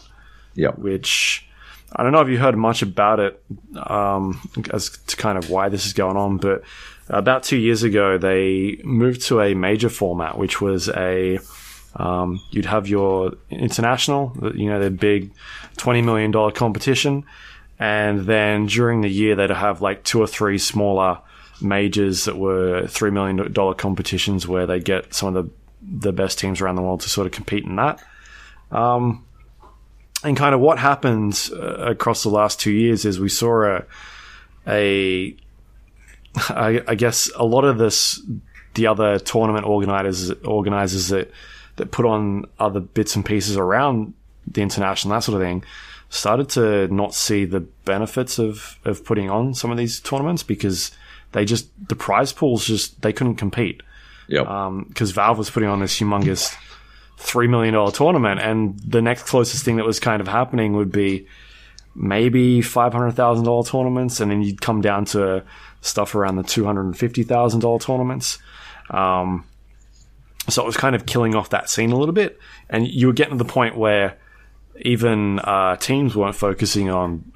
yep. 0.53 0.77
which 0.77 1.47
I 1.95 2.03
don't 2.03 2.11
know 2.11 2.19
if 2.21 2.27
you 2.27 2.37
heard 2.37 2.57
much 2.57 2.81
about 2.81 3.19
it 3.19 3.41
um, 3.77 4.39
as 4.71 4.89
to 5.07 5.15
kind 5.15 5.37
of 5.37 5.49
why 5.49 5.69
this 5.69 5.85
is 5.85 5.93
going 5.93 6.17
on, 6.17 6.37
but 6.37 6.61
about 7.09 7.43
two 7.43 7.57
years 7.57 7.83
ago 7.83 8.17
they 8.17 8.79
moved 8.83 9.21
to 9.23 9.41
a 9.41 9.53
major 9.53 9.89
format, 9.89 10.37
which 10.37 10.61
was 10.61 10.89
a 10.89 11.39
um, 11.95 12.39
you'd 12.51 12.65
have 12.65 12.87
your 12.87 13.33
international, 13.49 14.37
you 14.55 14.69
know, 14.69 14.79
the 14.79 14.91
big 14.91 15.31
twenty 15.77 16.01
million 16.01 16.31
dollar 16.31 16.51
competition, 16.51 17.25
and 17.79 18.21
then 18.21 18.67
during 18.67 19.01
the 19.01 19.09
year 19.09 19.35
they'd 19.35 19.49
have 19.49 19.81
like 19.81 20.03
two 20.03 20.21
or 20.21 20.27
three 20.27 20.57
smaller 20.57 21.19
majors 21.61 22.25
that 22.25 22.37
were 22.37 22.87
three 22.87 23.11
million 23.11 23.51
dollar 23.51 23.73
competitions 23.73 24.47
where 24.47 24.65
they 24.65 24.79
get 24.79 25.13
some 25.13 25.35
of 25.35 25.45
the 25.45 25.51
the 25.81 26.11
best 26.13 26.37
teams 26.37 26.61
around 26.61 26.75
the 26.75 26.81
world 26.81 27.01
to 27.01 27.09
sort 27.09 27.25
of 27.25 27.33
compete 27.33 27.63
in 27.65 27.75
that. 27.77 27.99
And 30.21 30.35
kind 30.35 30.53
of 30.53 30.59
what 30.59 30.77
happened 30.79 31.49
uh, 31.53 31.91
across 31.91 32.23
the 32.23 32.29
last 32.29 32.59
two 32.59 32.71
years 32.71 33.05
is 33.05 33.19
we 33.19 33.29
saw 33.29 33.77
a, 33.77 33.85
a 34.67 35.35
I, 36.49 36.81
I 36.87 36.95
guess 36.95 37.29
a 37.35 37.45
lot 37.45 37.65
of 37.65 37.77
this, 37.77 38.21
the 38.75 38.87
other 38.87 39.19
tournament 39.19 39.65
organizers, 39.65 40.31
organizers 40.43 41.09
that 41.09 41.31
that 41.77 41.91
put 41.91 42.05
on 42.05 42.45
other 42.59 42.81
bits 42.81 43.15
and 43.15 43.25
pieces 43.25 43.55
around 43.55 44.13
the 44.45 44.61
international, 44.61 45.13
that 45.13 45.23
sort 45.23 45.41
of 45.41 45.47
thing, 45.47 45.63
started 46.09 46.49
to 46.49 46.87
not 46.89 47.13
see 47.13 47.45
the 47.45 47.61
benefits 47.61 48.37
of 48.39 48.77
of 48.85 49.05
putting 49.05 49.29
on 49.29 49.53
some 49.53 49.71
of 49.71 49.77
these 49.77 49.99
tournaments 49.99 50.43
because 50.43 50.91
they 51.31 51.45
just 51.45 51.69
the 51.87 51.95
prize 51.95 52.33
pools 52.33 52.65
just 52.65 53.01
they 53.01 53.13
couldn't 53.13 53.35
compete 53.35 53.81
Yep. 54.29 54.47
Um, 54.47 54.85
because 54.87 55.11
Valve 55.11 55.37
was 55.37 55.49
putting 55.49 55.69
on 55.69 55.79
this 55.79 55.99
humongous 55.99 56.55
three 57.17 57.47
million 57.47 57.73
dollar 57.73 57.91
tournament, 57.91 58.39
and 58.39 58.79
the 58.79 59.01
next 59.01 59.23
closest 59.23 59.65
thing 59.65 59.77
that 59.77 59.85
was 59.85 59.99
kind 59.99 60.21
of 60.21 60.27
happening 60.27 60.73
would 60.73 60.91
be 60.91 61.27
maybe 61.95 62.61
five 62.61 62.93
hundred 62.93 63.11
thousand 63.13 63.45
dollar 63.45 63.63
tournaments, 63.63 64.19
and 64.19 64.31
then 64.31 64.43
you'd 64.43 64.61
come 64.61 64.81
down 64.81 65.05
to 65.05 65.43
stuff 65.81 66.15
around 66.15 66.35
the 66.37 66.43
two 66.43 66.65
hundred 66.65 66.81
and 66.85 66.97
fifty 66.97 67.23
thousand 67.23 67.61
dollar 67.61 67.79
tournaments. 67.79 68.37
Um, 68.89 69.45
so 70.49 70.63
it 70.63 70.65
was 70.65 70.77
kind 70.77 70.95
of 70.95 71.05
killing 71.05 71.35
off 71.35 71.49
that 71.51 71.69
scene 71.69 71.91
a 71.91 71.95
little 71.97 72.13
bit, 72.13 72.39
and 72.69 72.87
you 72.87 73.07
were 73.07 73.13
getting 73.13 73.37
to 73.37 73.43
the 73.43 73.49
point 73.51 73.77
where 73.77 74.17
even 74.81 75.39
uh, 75.39 75.75
teams 75.75 76.15
weren't 76.15 76.35
focusing 76.35 76.89
on 76.89 77.31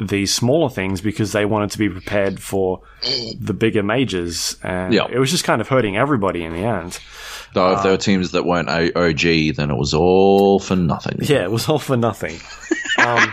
these 0.00 0.32
smaller 0.32 0.70
things 0.70 1.00
because 1.02 1.32
they 1.32 1.44
wanted 1.44 1.70
to 1.70 1.78
be 1.78 1.88
prepared 1.88 2.40
for 2.40 2.80
the 3.38 3.52
bigger 3.54 3.82
majors, 3.82 4.56
and 4.62 4.92
Yeah. 4.94 5.06
it 5.10 5.18
was 5.18 5.30
just 5.30 5.44
kind 5.44 5.60
of 5.60 5.68
hurting 5.68 5.96
everybody 5.96 6.42
in 6.44 6.52
the 6.52 6.60
end. 6.64 6.98
Though 7.54 7.72
if 7.72 7.82
there 7.82 7.92
were 7.92 7.98
teams 7.98 8.30
that 8.32 8.44
weren't 8.44 8.68
OG, 8.68 9.56
then 9.56 9.70
it 9.70 9.76
was 9.76 9.92
all 9.92 10.58
for 10.60 10.76
nothing. 10.76 11.18
Yeah, 11.20 11.42
it 11.42 11.50
was 11.50 11.68
all 11.68 11.78
for 11.78 11.96
nothing. 11.96 12.38
um, 12.98 13.32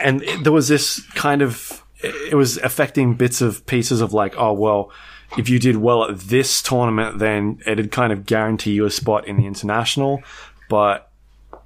and 0.00 0.22
it, 0.22 0.42
there 0.44 0.52
was 0.52 0.68
this 0.68 1.00
kind 1.14 1.42
of, 1.42 1.82
it 2.14 2.34
was 2.34 2.56
affecting 2.58 3.14
bits 3.14 3.40
of 3.40 3.64
pieces 3.66 4.00
of 4.00 4.12
like, 4.12 4.34
oh, 4.36 4.52
well, 4.52 4.92
if 5.36 5.48
you 5.48 5.58
did 5.58 5.76
well 5.76 6.04
at 6.04 6.18
this 6.20 6.62
tournament, 6.62 7.18
then 7.18 7.60
it'd 7.66 7.90
kind 7.90 8.12
of 8.12 8.26
guarantee 8.26 8.72
you 8.72 8.86
a 8.86 8.90
spot 8.90 9.26
in 9.26 9.36
the 9.36 9.46
international. 9.46 10.22
But 10.68 11.10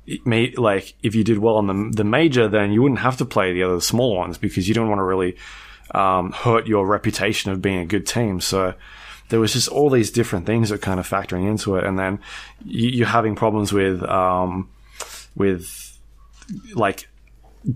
it 0.06 0.26
may, 0.26 0.52
like, 0.52 0.94
if 1.02 1.14
you 1.14 1.24
did 1.24 1.38
well 1.38 1.56
on 1.56 1.66
the, 1.66 1.96
the 1.96 2.04
major, 2.04 2.48
then 2.48 2.72
you 2.72 2.82
wouldn't 2.82 3.00
have 3.00 3.18
to 3.18 3.24
play 3.24 3.52
the 3.52 3.62
other 3.62 3.80
small 3.80 4.16
ones 4.16 4.38
because 4.38 4.68
you 4.68 4.74
don't 4.74 4.88
want 4.88 4.98
to 4.98 5.04
really 5.04 5.36
um, 5.94 6.32
hurt 6.32 6.66
your 6.66 6.86
reputation 6.86 7.50
of 7.50 7.62
being 7.62 7.78
a 7.78 7.86
good 7.86 8.06
team. 8.06 8.40
So 8.40 8.74
there 9.28 9.40
was 9.40 9.52
just 9.52 9.68
all 9.68 9.90
these 9.90 10.10
different 10.10 10.46
things 10.46 10.70
that 10.70 10.82
kind 10.82 11.00
of 11.00 11.08
factoring 11.08 11.48
into 11.48 11.76
it, 11.76 11.84
and 11.84 11.98
then 11.98 12.18
you, 12.64 12.88
you're 12.88 13.06
having 13.06 13.36
problems 13.36 13.72
with 13.72 14.02
um, 14.02 14.68
with 15.34 15.98
like 16.74 17.08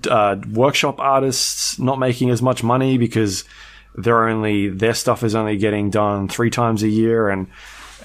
uh, 0.08 0.36
workshop 0.52 0.98
artists 0.98 1.78
not 1.78 1.98
making 1.98 2.30
as 2.30 2.42
much 2.42 2.62
money 2.62 2.98
because 2.98 3.44
they're 3.96 4.28
only 4.28 4.68
their 4.68 4.94
stuff 4.94 5.22
is 5.22 5.34
only 5.34 5.56
getting 5.56 5.90
done 5.90 6.28
three 6.28 6.50
times 6.50 6.82
a 6.82 6.88
year, 6.88 7.28
and 7.28 7.46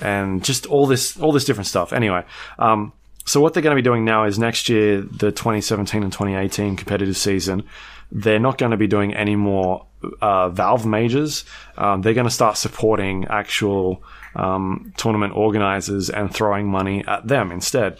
and 0.01 0.43
just 0.43 0.65
all 0.65 0.85
this 0.85 1.19
all 1.19 1.31
this 1.31 1.45
different 1.45 1.67
stuff. 1.67 1.93
Anyway, 1.93 2.23
um, 2.59 2.93
so 3.25 3.41
what 3.41 3.53
they're 3.53 3.63
going 3.63 3.75
to 3.75 3.81
be 3.81 3.87
doing 3.87 4.05
now 4.05 4.25
is 4.25 4.39
next 4.39 4.69
year, 4.69 5.01
the 5.01 5.31
2017 5.31 6.03
and 6.03 6.11
2018 6.11 6.75
competitive 6.75 7.17
season, 7.17 7.63
they're 8.11 8.39
not 8.39 8.57
going 8.57 8.71
to 8.71 8.77
be 8.77 8.87
doing 8.87 9.13
any 9.13 9.35
more 9.35 9.85
uh, 10.21 10.49
Valve 10.49 10.85
majors. 10.85 11.45
Um, 11.77 12.01
they're 12.01 12.13
going 12.13 12.27
to 12.27 12.33
start 12.33 12.57
supporting 12.57 13.25
actual 13.29 14.03
um, 14.35 14.93
tournament 14.97 15.35
organizers 15.35 16.09
and 16.09 16.33
throwing 16.33 16.67
money 16.67 17.03
at 17.07 17.27
them 17.27 17.51
instead. 17.51 17.99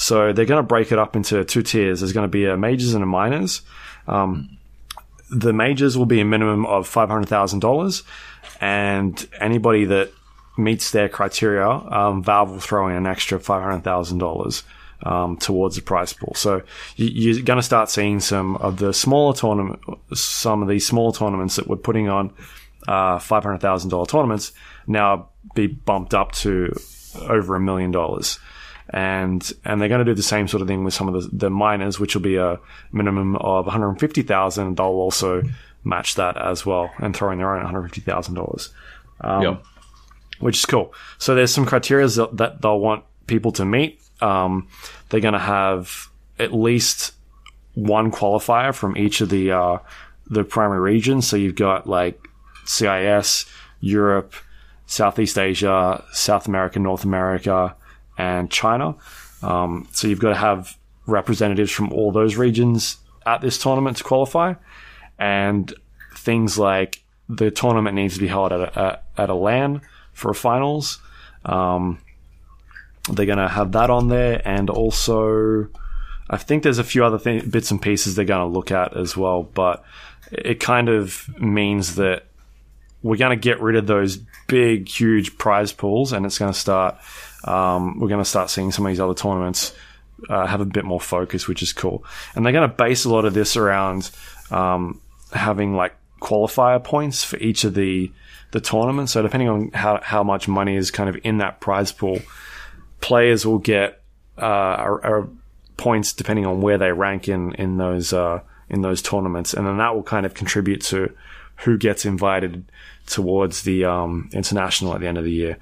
So 0.00 0.32
they're 0.32 0.46
going 0.46 0.62
to 0.62 0.66
break 0.66 0.92
it 0.92 0.98
up 0.98 1.14
into 1.14 1.44
two 1.44 1.62
tiers. 1.62 2.00
There's 2.00 2.14
going 2.14 2.24
to 2.24 2.28
be 2.28 2.46
a 2.46 2.56
majors 2.56 2.94
and 2.94 3.02
a 3.02 3.06
minors. 3.06 3.60
Um, 4.06 4.56
the 5.30 5.52
majors 5.52 5.98
will 5.98 6.06
be 6.06 6.20
a 6.20 6.24
minimum 6.24 6.64
of 6.64 6.88
five 6.88 7.10
hundred 7.10 7.28
thousand 7.28 7.60
dollars, 7.60 8.02
and 8.62 9.28
anybody 9.38 9.84
that 9.84 10.10
meets 10.56 10.90
their 10.90 11.10
criteria, 11.10 11.68
um, 11.68 12.24
Valve 12.24 12.50
will 12.50 12.60
throw 12.60 12.88
in 12.88 12.96
an 12.96 13.06
extra 13.06 13.38
five 13.38 13.62
hundred 13.62 13.84
thousand 13.84 14.18
dollars 14.18 14.64
um, 15.02 15.36
towards 15.36 15.76
the 15.76 15.82
prize 15.82 16.14
pool. 16.14 16.32
So 16.34 16.62
you, 16.96 17.38
are 17.38 17.42
going 17.42 17.58
to 17.58 17.62
start 17.62 17.90
seeing 17.90 18.20
some 18.20 18.56
of 18.56 18.78
the 18.78 18.94
smaller 18.94 19.34
tournament, 19.34 19.80
some 20.14 20.62
of 20.62 20.68
these 20.68 20.86
small 20.86 21.12
tournaments 21.12 21.56
that 21.56 21.68
we're 21.68 21.76
putting 21.76 22.08
on 22.08 22.32
uh, 22.88 23.18
five 23.18 23.42
hundred 23.42 23.60
thousand 23.60 23.90
dollar 23.90 24.06
tournaments 24.06 24.52
now 24.86 25.28
be 25.54 25.66
bumped 25.66 26.14
up 26.14 26.32
to 26.32 26.74
over 27.28 27.54
a 27.54 27.60
million 27.60 27.90
dollars. 27.90 28.38
And 28.92 29.52
and 29.64 29.80
they're 29.80 29.88
going 29.88 30.04
to 30.04 30.10
do 30.10 30.14
the 30.14 30.22
same 30.22 30.48
sort 30.48 30.62
of 30.62 30.68
thing 30.68 30.84
with 30.84 30.94
some 30.94 31.08
of 31.08 31.22
the, 31.22 31.36
the 31.36 31.50
minors, 31.50 32.00
which 32.00 32.14
will 32.14 32.22
be 32.22 32.36
a 32.36 32.58
minimum 32.92 33.36
of 33.36 33.66
one 33.66 33.72
hundred 33.72 34.00
fifty 34.00 34.22
thousand. 34.22 34.76
They'll 34.76 34.86
also 34.86 35.42
match 35.84 36.16
that 36.16 36.36
as 36.36 36.66
well 36.66 36.90
and 36.98 37.16
throw 37.16 37.30
in 37.30 37.38
their 37.38 37.54
own 37.54 37.62
one 37.62 37.66
hundred 37.66 37.84
fifty 37.84 38.00
thousand 38.00 38.36
um, 38.36 38.44
dollars. 38.44 38.70
Yep 39.22 39.64
which 40.40 40.58
is 40.58 40.66
cool. 40.66 40.92
So 41.18 41.34
there's 41.34 41.52
some 41.52 41.66
criteria 41.66 42.08
that 42.08 42.58
they'll 42.60 42.80
want 42.80 43.04
people 43.26 43.52
to 43.52 43.64
meet. 43.64 44.00
Um, 44.20 44.68
they're 45.08 45.20
going 45.20 45.34
to 45.34 45.38
have 45.38 46.08
at 46.38 46.52
least 46.52 47.12
one 47.74 48.10
qualifier 48.10 48.74
from 48.74 48.96
each 48.96 49.20
of 49.20 49.28
the 49.28 49.52
uh, 49.52 49.78
the 50.26 50.44
primary 50.44 50.80
regions. 50.80 51.28
So 51.28 51.36
you've 51.36 51.54
got 51.54 51.86
like 51.86 52.26
CIS, 52.64 53.46
Europe, 53.80 54.34
Southeast 54.86 55.38
Asia, 55.38 56.02
South 56.12 56.48
America, 56.48 56.78
North 56.78 57.04
America, 57.04 57.76
and 58.20 58.50
China. 58.50 58.96
Um, 59.42 59.88
so 59.92 60.06
you've 60.06 60.20
got 60.20 60.30
to 60.30 60.34
have 60.48 60.76
representatives 61.06 61.72
from 61.72 61.90
all 61.92 62.12
those 62.12 62.36
regions 62.36 62.98
at 63.24 63.40
this 63.40 63.56
tournament 63.56 63.96
to 63.96 64.04
qualify, 64.04 64.54
and 65.18 65.72
things 66.14 66.58
like 66.58 67.02
the 67.28 67.50
tournament 67.50 67.94
needs 67.94 68.14
to 68.14 68.20
be 68.20 68.28
held 68.28 68.52
at 68.52 68.60
a, 68.60 69.00
at 69.16 69.30
a 69.30 69.34
LAN 69.34 69.80
for 70.12 70.34
finals. 70.34 71.00
Um, 71.46 71.98
they're 73.10 73.26
going 73.26 73.38
to 73.38 73.48
have 73.48 73.72
that 73.72 73.88
on 73.88 74.08
there, 74.08 74.42
and 74.44 74.68
also 74.68 75.68
I 76.28 76.36
think 76.36 76.62
there's 76.62 76.78
a 76.78 76.84
few 76.84 77.04
other 77.04 77.18
th- 77.18 77.50
bits 77.50 77.70
and 77.70 77.80
pieces 77.80 78.14
they're 78.14 78.24
going 78.26 78.46
to 78.46 78.54
look 78.58 78.70
at 78.70 78.96
as 78.96 79.16
well. 79.16 79.42
But 79.42 79.82
it 80.30 80.60
kind 80.60 80.88
of 80.90 81.26
means 81.40 81.94
that 81.94 82.26
we're 83.02 83.16
going 83.16 83.36
to 83.36 83.42
get 83.42 83.60
rid 83.62 83.76
of 83.76 83.86
those 83.86 84.18
big, 84.46 84.88
huge 84.88 85.38
prize 85.38 85.72
pools, 85.72 86.12
and 86.12 86.26
it's 86.26 86.38
going 86.38 86.52
to 86.52 86.58
start. 86.58 86.98
Um, 87.44 87.98
we're 87.98 88.08
going 88.08 88.22
to 88.22 88.28
start 88.28 88.50
seeing 88.50 88.72
some 88.72 88.86
of 88.86 88.90
these 88.90 89.00
other 89.00 89.14
tournaments 89.14 89.74
uh, 90.28 90.46
have 90.46 90.60
a 90.60 90.66
bit 90.66 90.84
more 90.84 91.00
focus, 91.00 91.48
which 91.48 91.62
is 91.62 91.72
cool. 91.72 92.04
And 92.34 92.44
they're 92.44 92.52
going 92.52 92.68
to 92.68 92.74
base 92.74 93.04
a 93.04 93.10
lot 93.10 93.24
of 93.24 93.34
this 93.34 93.56
around 93.56 94.10
um, 94.50 95.00
having 95.32 95.74
like 95.74 95.94
qualifier 96.20 96.82
points 96.82 97.24
for 97.24 97.38
each 97.38 97.64
of 97.64 97.74
the 97.74 98.12
the 98.52 98.60
tournament. 98.60 99.08
So 99.08 99.22
depending 99.22 99.48
on 99.48 99.70
how, 99.70 100.00
how 100.02 100.22
much 100.24 100.48
money 100.48 100.76
is 100.76 100.90
kind 100.90 101.08
of 101.08 101.16
in 101.22 101.38
that 101.38 101.60
prize 101.60 101.92
pool, 101.92 102.18
players 103.00 103.46
will 103.46 103.58
get 103.58 104.02
uh, 104.38 104.44
are, 104.44 105.04
are 105.04 105.28
points 105.76 106.12
depending 106.12 106.46
on 106.46 106.60
where 106.60 106.76
they 106.76 106.92
rank 106.92 107.28
in 107.28 107.54
in 107.54 107.78
those 107.78 108.12
uh, 108.12 108.40
in 108.68 108.82
those 108.82 109.02
tournaments, 109.02 109.54
and 109.54 109.66
then 109.66 109.78
that 109.78 109.94
will 109.94 110.02
kind 110.02 110.26
of 110.26 110.34
contribute 110.34 110.80
to 110.82 111.14
who 111.56 111.76
gets 111.76 112.04
invited 112.04 112.64
towards 113.06 113.62
the 113.62 113.84
um, 113.84 114.30
international 114.32 114.94
at 114.94 115.00
the 115.00 115.06
end 115.06 115.18
of 115.18 115.24
the 115.24 115.32
year. 115.32 115.58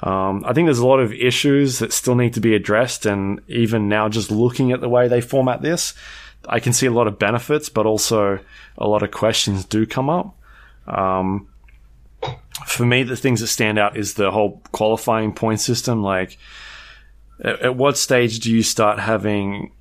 Um, 0.00 0.44
I 0.46 0.52
think 0.52 0.66
there's 0.66 0.78
a 0.78 0.86
lot 0.86 1.00
of 1.00 1.12
issues 1.12 1.80
that 1.80 1.92
still 1.92 2.14
need 2.14 2.34
to 2.34 2.40
be 2.40 2.54
addressed, 2.54 3.06
and 3.06 3.40
even 3.48 3.88
now, 3.88 4.08
just 4.08 4.30
looking 4.30 4.72
at 4.72 4.80
the 4.80 4.88
way 4.88 5.08
they 5.08 5.20
format 5.20 5.62
this, 5.62 5.94
I 6.48 6.60
can 6.60 6.72
see 6.72 6.86
a 6.86 6.90
lot 6.92 7.06
of 7.06 7.18
benefits, 7.18 7.68
but 7.68 7.86
also 7.86 8.38
a 8.78 8.88
lot 8.88 9.02
of 9.02 9.10
questions 9.10 9.64
do 9.64 9.86
come 9.86 10.08
up. 10.08 10.34
Um, 10.86 11.48
for 12.66 12.86
me, 12.86 13.02
the 13.02 13.16
things 13.16 13.40
that 13.40 13.48
stand 13.48 13.78
out 13.78 13.96
is 13.96 14.14
the 14.14 14.30
whole 14.30 14.62
qualifying 14.72 15.32
point 15.32 15.60
system. 15.60 16.02
Like, 16.02 16.38
at, 17.44 17.60
at 17.60 17.76
what 17.76 17.96
stage 17.96 18.40
do 18.40 18.50
you 18.50 18.62
start 18.62 18.98
having 18.98 19.72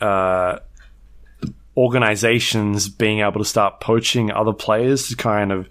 uh, 0.00 0.58
organizations 1.76 2.88
being 2.88 3.20
able 3.20 3.40
to 3.40 3.44
start 3.44 3.80
poaching 3.80 4.30
other 4.30 4.52
players 4.52 5.08
to 5.08 5.16
kind 5.16 5.52
of 5.52 5.68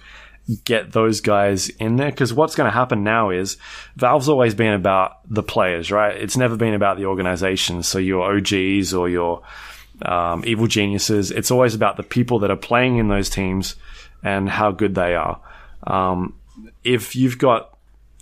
get 0.58 0.92
those 0.92 1.22
guys 1.22 1.70
in 1.70 1.96
there? 1.96 2.12
Because 2.12 2.34
what's 2.34 2.56
going 2.56 2.70
to 2.70 2.76
happen 2.76 3.04
now 3.04 3.30
is 3.30 3.58
Valve's 3.96 4.30
always 4.30 4.54
been 4.54 4.74
about 4.74 5.18
the 5.30 5.44
players, 5.44 5.92
right? 5.92 6.16
It's 6.16 6.38
never 6.38 6.56
been 6.56 6.74
about 6.74 6.98
the 6.98 7.06
organizations. 7.06 7.88
So 7.88 8.00
your 8.00 8.36
OGs 8.36 8.94
or 8.94 9.10
your 9.10 9.44
um, 10.02 10.44
evil 10.46 10.68
geniuses. 10.68 11.32
It's 11.32 11.52
always 11.52 11.76
about 11.76 11.98
the 11.98 12.04
people 12.04 12.40
that 12.40 12.52
are 12.52 12.58
playing 12.58 12.98
in 12.98 13.08
those 13.08 13.30
teams 13.30 13.76
and 14.24 14.50
how 14.50 14.72
good 14.72 14.96
they 14.96 15.16
are. 15.16 15.40
Um, 15.86 16.36
if 16.84 17.16
you've 17.16 17.38
got 17.38 17.78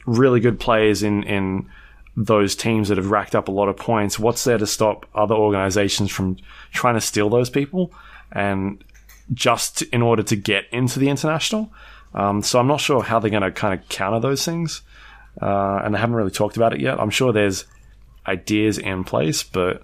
really 0.05 0.39
good 0.39 0.59
players 0.59 1.03
in 1.03 1.23
in 1.23 1.69
those 2.15 2.55
teams 2.55 2.89
that 2.89 2.97
have 2.97 3.11
racked 3.11 3.35
up 3.35 3.47
a 3.47 3.51
lot 3.51 3.69
of 3.69 3.77
points, 3.77 4.17
what's 4.17 4.43
there 4.43 4.57
to 4.57 4.65
stop 4.65 5.05
other 5.13 5.35
organizations 5.35 6.09
from 6.11 6.37
trying 6.71 6.95
to 6.95 7.01
steal 7.01 7.29
those 7.29 7.49
people 7.49 7.93
and 8.31 8.83
just 9.33 9.83
in 9.83 10.01
order 10.01 10.23
to 10.23 10.35
get 10.35 10.65
into 10.71 10.97
the 10.97 11.09
international? 11.09 11.71
Um, 12.13 12.41
so 12.41 12.59
I'm 12.59 12.67
not 12.67 12.81
sure 12.81 13.03
how 13.03 13.19
they're 13.19 13.31
going 13.31 13.43
to 13.43 13.51
kind 13.51 13.79
of 13.79 13.87
counter 13.89 14.19
those 14.19 14.43
things, 14.43 14.81
uh, 15.41 15.81
and 15.83 15.93
they 15.93 15.99
haven't 15.99 16.15
really 16.15 16.31
talked 16.31 16.57
about 16.57 16.73
it 16.73 16.79
yet. 16.79 16.99
I'm 16.99 17.09
sure 17.09 17.31
there's 17.31 17.65
ideas 18.25 18.77
in 18.77 19.03
place, 19.03 19.43
but 19.43 19.83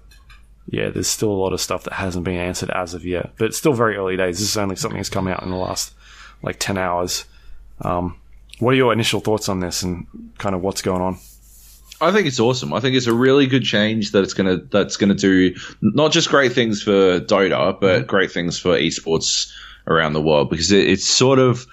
yeah, 0.66 0.90
there's 0.90 1.08
still 1.08 1.30
a 1.30 1.32
lot 1.32 1.52
of 1.52 1.60
stuff 1.60 1.84
that 1.84 1.94
hasn't 1.94 2.24
been 2.24 2.36
answered 2.36 2.70
as 2.70 2.94
of 2.94 3.04
yet. 3.04 3.32
But 3.36 3.46
it's 3.46 3.58
still 3.58 3.74
very 3.74 3.96
early 3.96 4.16
days. 4.16 4.38
This 4.38 4.50
is 4.50 4.56
only 4.56 4.76
something 4.76 4.98
that's 4.98 5.10
come 5.10 5.28
out 5.28 5.42
in 5.42 5.50
the 5.50 5.56
last 5.56 5.94
like 6.42 6.58
ten 6.58 6.78
hours. 6.78 7.24
Um, 7.80 8.16
what 8.58 8.72
are 8.72 8.76
your 8.76 8.92
initial 8.92 9.20
thoughts 9.20 9.48
on 9.48 9.60
this 9.60 9.82
and 9.82 10.06
kind 10.38 10.54
of 10.54 10.62
what's 10.62 10.82
going 10.82 11.02
on? 11.02 11.18
I 12.00 12.12
think 12.12 12.26
it's 12.26 12.40
awesome. 12.40 12.72
I 12.72 12.80
think 12.80 12.96
it's 12.96 13.06
a 13.06 13.14
really 13.14 13.46
good 13.46 13.64
change 13.64 14.12
that 14.12 14.24
it's 14.24 14.34
gonna 14.34 14.56
that's 14.56 14.96
gonna 14.96 15.14
do 15.14 15.54
not 15.80 16.12
just 16.12 16.28
great 16.28 16.52
things 16.52 16.82
for 16.82 17.20
Dota, 17.20 17.78
but 17.80 17.98
mm-hmm. 17.98 18.06
great 18.06 18.32
things 18.32 18.58
for 18.58 18.76
esports 18.76 19.52
around 19.86 20.14
the 20.14 20.22
world 20.22 20.50
because 20.50 20.72
it, 20.72 20.88
it's 20.88 21.04
sort 21.04 21.38
of 21.38 21.66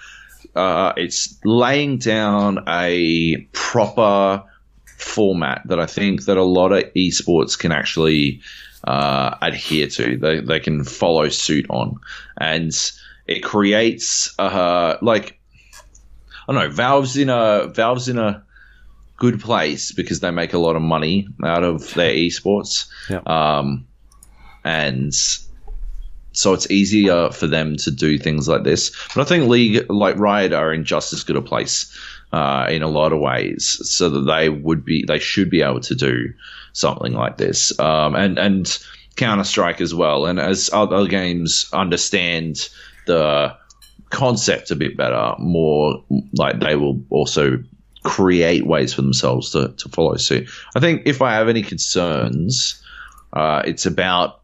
uh, 0.54 0.92
it's 0.96 1.38
laying 1.44 1.98
down 1.98 2.64
a 2.68 3.36
proper 3.52 4.44
format 4.98 5.62
that 5.66 5.80
I 5.80 5.86
think 5.86 6.24
that 6.26 6.36
a 6.36 6.44
lot 6.44 6.72
of 6.72 6.84
esports 6.94 7.58
can 7.58 7.72
actually 7.72 8.40
uh, 8.84 9.36
adhere 9.40 9.88
to. 9.88 10.16
They 10.16 10.40
they 10.40 10.60
can 10.60 10.84
follow 10.84 11.28
suit 11.28 11.66
on, 11.70 11.98
and 12.38 12.72
it 13.26 13.40
creates 13.40 14.34
uh, 14.38 14.96
like 15.00 15.38
I 16.48 16.52
don't 16.52 16.62
know. 16.62 16.70
Valve's 16.70 17.16
in 17.16 17.28
a 17.28 17.68
Valve's 17.68 18.08
in 18.08 18.18
a 18.18 18.44
good 19.16 19.40
place 19.40 19.92
because 19.92 20.20
they 20.20 20.30
make 20.30 20.52
a 20.52 20.58
lot 20.58 20.76
of 20.76 20.82
money 20.82 21.28
out 21.44 21.62
of 21.62 21.94
their 21.94 22.12
esports. 22.12 22.88
Yeah. 23.08 23.20
Um, 23.26 23.86
and 24.64 25.14
so 26.32 26.52
it's 26.52 26.70
easier 26.70 27.30
for 27.30 27.46
them 27.46 27.76
to 27.76 27.90
do 27.90 28.18
things 28.18 28.48
like 28.48 28.64
this. 28.64 28.90
But 29.14 29.22
I 29.22 29.24
think 29.24 29.48
League, 29.48 29.90
like 29.90 30.18
Riot, 30.18 30.52
are 30.52 30.72
in 30.72 30.84
just 30.84 31.12
as 31.12 31.24
good 31.24 31.36
a 31.36 31.42
place 31.42 31.96
uh, 32.32 32.66
in 32.70 32.82
a 32.82 32.88
lot 32.88 33.12
of 33.12 33.20
ways, 33.20 33.78
so 33.82 34.08
that 34.08 34.20
they 34.20 34.48
would 34.48 34.84
be, 34.84 35.04
they 35.06 35.18
should 35.18 35.50
be 35.50 35.62
able 35.62 35.80
to 35.80 35.94
do 35.94 36.32
something 36.72 37.12
like 37.12 37.36
this, 37.36 37.78
um, 37.78 38.14
and 38.14 38.38
and 38.38 38.78
Counter 39.16 39.44
Strike 39.44 39.80
as 39.80 39.94
well. 39.94 40.26
And 40.26 40.40
as 40.40 40.70
other 40.72 41.06
games 41.06 41.68
understand 41.72 42.68
the 43.06 43.54
concept 44.10 44.70
a 44.70 44.76
bit 44.76 44.96
better, 44.96 45.34
more 45.38 46.02
like 46.34 46.60
they 46.60 46.76
will 46.76 47.02
also 47.10 47.62
create 48.04 48.66
ways 48.66 48.92
for 48.94 49.02
themselves 49.02 49.50
to, 49.50 49.68
to 49.68 49.88
follow 49.88 50.16
suit. 50.16 50.48
I 50.74 50.80
think 50.80 51.02
if 51.06 51.22
I 51.22 51.34
have 51.34 51.48
any 51.48 51.62
concerns, 51.62 52.82
uh, 53.32 53.62
it's 53.64 53.86
about 53.86 54.41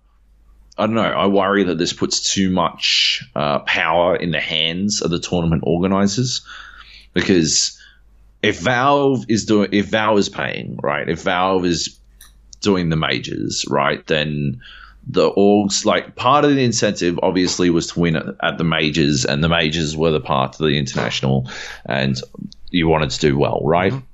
I 0.78 0.86
don't 0.86 0.94
know. 0.94 1.02
I 1.02 1.26
worry 1.26 1.64
that 1.64 1.76
this 1.76 1.92
puts 1.92 2.32
too 2.32 2.50
much 2.50 3.28
uh, 3.34 3.58
power 3.60 4.14
in 4.14 4.30
the 4.30 4.40
hands 4.40 5.02
of 5.02 5.10
the 5.10 5.18
tournament 5.18 5.64
organizers 5.66 6.42
because 7.12 7.80
if 8.42 8.60
Valve 8.60 9.24
is 9.28 9.44
doing, 9.44 9.70
if 9.72 9.86
Valve 9.86 10.18
is 10.18 10.28
paying, 10.28 10.78
right, 10.82 11.08
if 11.08 11.22
Valve 11.22 11.64
is 11.64 11.98
doing 12.60 12.88
the 12.90 12.96
majors, 12.96 13.64
right, 13.68 14.06
then 14.06 14.60
the 15.08 15.30
orgs 15.32 15.84
like 15.84 16.14
part 16.16 16.44
of 16.44 16.54
the 16.54 16.62
incentive 16.62 17.18
obviously 17.22 17.70
was 17.70 17.88
to 17.88 18.00
win 18.00 18.16
at, 18.16 18.58
the 18.58 18.64
majors 18.64 19.24
and 19.24 19.42
the 19.42 19.48
majors 19.48 19.96
were 19.96 20.10
the 20.10 20.20
part 20.20 20.54
of 20.54 20.58
the 20.58 20.78
international 20.78 21.50
and 21.86 22.20
you 22.70 22.86
wanted 22.86 23.08
to 23.08 23.18
do 23.18 23.38
well 23.38 23.62
right 23.64 23.92
mm-hmm. 23.92 24.04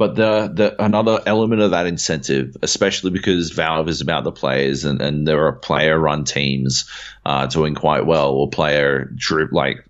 But 0.00 0.14
the, 0.14 0.50
the 0.54 0.82
another 0.82 1.20
element 1.26 1.60
of 1.60 1.72
that 1.72 1.84
incentive, 1.84 2.56
especially 2.62 3.10
because 3.10 3.50
Valve 3.50 3.86
is 3.86 4.00
about 4.00 4.24
the 4.24 4.32
players 4.32 4.86
and, 4.86 5.02
and 5.02 5.28
there 5.28 5.44
are 5.46 5.52
player 5.52 5.98
run 5.98 6.24
teams 6.24 6.88
uh, 7.26 7.44
doing 7.44 7.74
quite 7.74 8.06
well 8.06 8.30
or 8.30 8.48
player 8.48 9.04
drip 9.14 9.52
like 9.52 9.84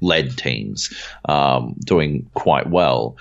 led 0.00 0.36
teams 0.36 0.92
um, 1.28 1.76
doing 1.78 2.28
quite 2.34 2.68
well. 2.68 3.16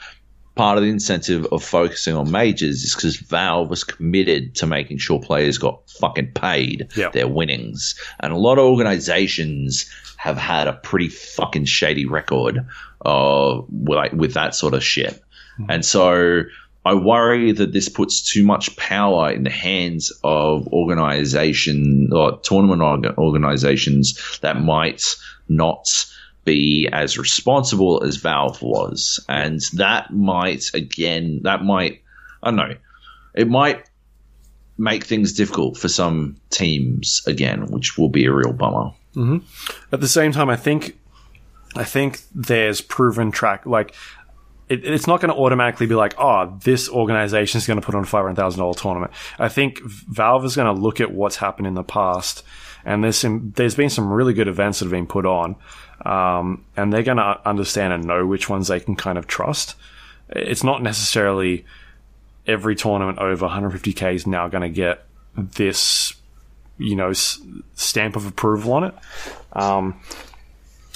Part 0.55 0.79
of 0.79 0.83
the 0.83 0.89
incentive 0.89 1.45
of 1.51 1.63
focusing 1.63 2.15
on 2.15 2.31
majors 2.31 2.81
is 2.85 2.95
because 2.95 3.17
Valve 3.17 3.69
was 3.69 3.83
committed 3.83 4.55
to 4.55 4.65
making 4.65 4.97
sure 4.97 5.21
players 5.21 5.59
got 5.59 5.87
fucking 5.91 6.31
paid 6.31 6.87
Yep. 6.95 7.13
their 7.13 7.27
winnings. 7.27 7.93
And 8.19 8.33
a 8.33 8.37
lot 8.37 8.57
of 8.57 8.65
organizations 8.65 9.91
have 10.17 10.37
had 10.37 10.67
a 10.67 10.73
pretty 10.73 11.09
fucking 11.09 11.65
shady 11.65 12.07
record 12.07 12.65
uh, 13.05 13.61
with, 13.69 13.95
like, 13.95 14.13
with 14.13 14.33
that 14.33 14.55
sort 14.55 14.73
of 14.73 14.83
shit. 14.83 15.21
Mm-hmm. 15.59 15.71
And 15.71 15.85
so 15.85 16.43
I 16.83 16.95
worry 16.95 17.51
that 17.51 17.73
this 17.73 17.89
puts 17.89 18.21
too 18.21 18.43
much 18.43 18.75
power 18.75 19.31
in 19.31 19.43
the 19.43 19.51
hands 19.51 20.11
of 20.23 20.67
organization 20.69 22.09
or 22.11 22.39
tournament 22.39 22.81
org- 22.81 23.17
organizations 23.17 24.39
that 24.41 24.59
might 24.61 25.03
not 25.47 25.87
be 26.43 26.89
as 26.91 27.19
responsible 27.19 28.03
as 28.03 28.15
Valve 28.15 28.63
was. 28.63 29.23
And 29.29 29.61
that 29.73 30.11
might, 30.11 30.71
again, 30.73 31.41
that 31.43 31.63
might, 31.63 32.01
I 32.41 32.49
don't 32.49 32.55
know, 32.55 32.75
it 33.35 33.47
might 33.47 33.87
make 34.77 35.03
things 35.03 35.33
difficult 35.33 35.77
for 35.77 35.87
some 35.87 36.37
teams 36.49 37.21
again, 37.27 37.67
which 37.67 37.95
will 37.95 38.09
be 38.09 38.25
a 38.25 38.33
real 38.33 38.53
bummer. 38.53 38.91
Mm-hmm. 39.15 39.37
At 39.91 40.01
the 40.01 40.07
same 40.07 40.31
time, 40.31 40.49
I 40.49 40.55
think, 40.55 40.97
I 41.75 41.83
think 41.83 42.21
there's 42.33 42.81
proven 42.81 43.29
track 43.29 43.67
like. 43.67 43.93
It, 44.71 44.85
it's 44.85 45.05
not 45.05 45.19
going 45.19 45.33
to 45.33 45.39
automatically 45.39 45.85
be 45.85 45.95
like, 45.95 46.13
oh, 46.17 46.57
this 46.63 46.87
organization 46.89 47.57
is 47.57 47.67
going 47.67 47.79
to 47.79 47.85
put 47.85 47.93
on 47.93 48.03
a 48.03 48.05
five 48.05 48.23
hundred 48.23 48.35
thousand 48.35 48.59
dollar 48.59 48.73
tournament. 48.73 49.11
I 49.37 49.49
think 49.49 49.81
Valve 49.81 50.45
is 50.45 50.55
going 50.55 50.73
to 50.73 50.81
look 50.81 51.01
at 51.01 51.11
what's 51.11 51.35
happened 51.35 51.67
in 51.67 51.73
the 51.73 51.83
past, 51.83 52.43
and 52.85 53.03
there's 53.03 53.17
some, 53.17 53.51
there's 53.55 53.75
been 53.75 53.89
some 53.89 54.11
really 54.11 54.33
good 54.33 54.47
events 54.47 54.79
that 54.79 54.85
have 54.85 54.91
been 54.91 55.07
put 55.07 55.25
on, 55.25 55.55
um, 56.05 56.63
and 56.77 56.93
they're 56.93 57.03
going 57.03 57.17
to 57.17 57.39
understand 57.45 57.91
and 57.91 58.05
know 58.05 58.25
which 58.25 58.49
ones 58.49 58.69
they 58.69 58.79
can 58.79 58.95
kind 58.95 59.17
of 59.17 59.27
trust. 59.27 59.75
It's 60.29 60.63
not 60.63 60.81
necessarily 60.81 61.65
every 62.47 62.75
tournament 62.75 63.19
over 63.19 63.47
150k 63.47 64.15
is 64.15 64.25
now 64.25 64.47
going 64.47 64.63
to 64.63 64.69
get 64.69 65.05
this, 65.35 66.13
you 66.77 66.95
know, 66.95 67.09
s- 67.09 67.39
stamp 67.75 68.15
of 68.15 68.25
approval 68.25 68.73
on 68.73 68.83
it. 68.85 68.95
Um, 69.53 69.99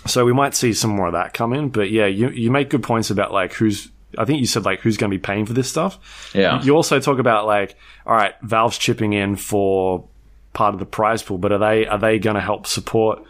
so 0.07 0.25
we 0.25 0.33
might 0.33 0.55
see 0.55 0.73
some 0.73 0.91
more 0.91 1.07
of 1.07 1.13
that 1.13 1.33
come 1.33 1.53
in. 1.53 1.69
But 1.69 1.89
yeah, 1.91 2.05
you 2.05 2.29
you 2.29 2.51
make 2.51 2.69
good 2.69 2.83
points 2.83 3.09
about 3.09 3.31
like 3.31 3.53
who's. 3.53 3.89
I 4.17 4.23
think 4.23 4.39
you 4.39 4.45
said 4.45 4.63
like 4.63 4.79
who's 4.79 4.95
going 4.95 5.11
to 5.11 5.17
be 5.17 5.21
paying 5.21 5.45
for 5.45 5.51
this 5.53 5.69
stuff. 5.69 6.31
Yeah. 6.33 6.61
You 6.63 6.73
also 6.75 7.01
talk 7.01 7.19
about 7.19 7.45
like, 7.45 7.75
all 8.05 8.15
right, 8.15 8.33
Valve's 8.41 8.77
chipping 8.77 9.11
in 9.11 9.35
for 9.35 10.07
part 10.53 10.73
of 10.73 10.79
the 10.79 10.85
prize 10.85 11.21
pool, 11.21 11.37
but 11.37 11.51
are 11.51 11.57
they 11.57 11.85
are 11.85 11.99
they 11.99 12.17
going 12.19 12.35
to 12.35 12.41
help 12.41 12.65
support 12.65 13.23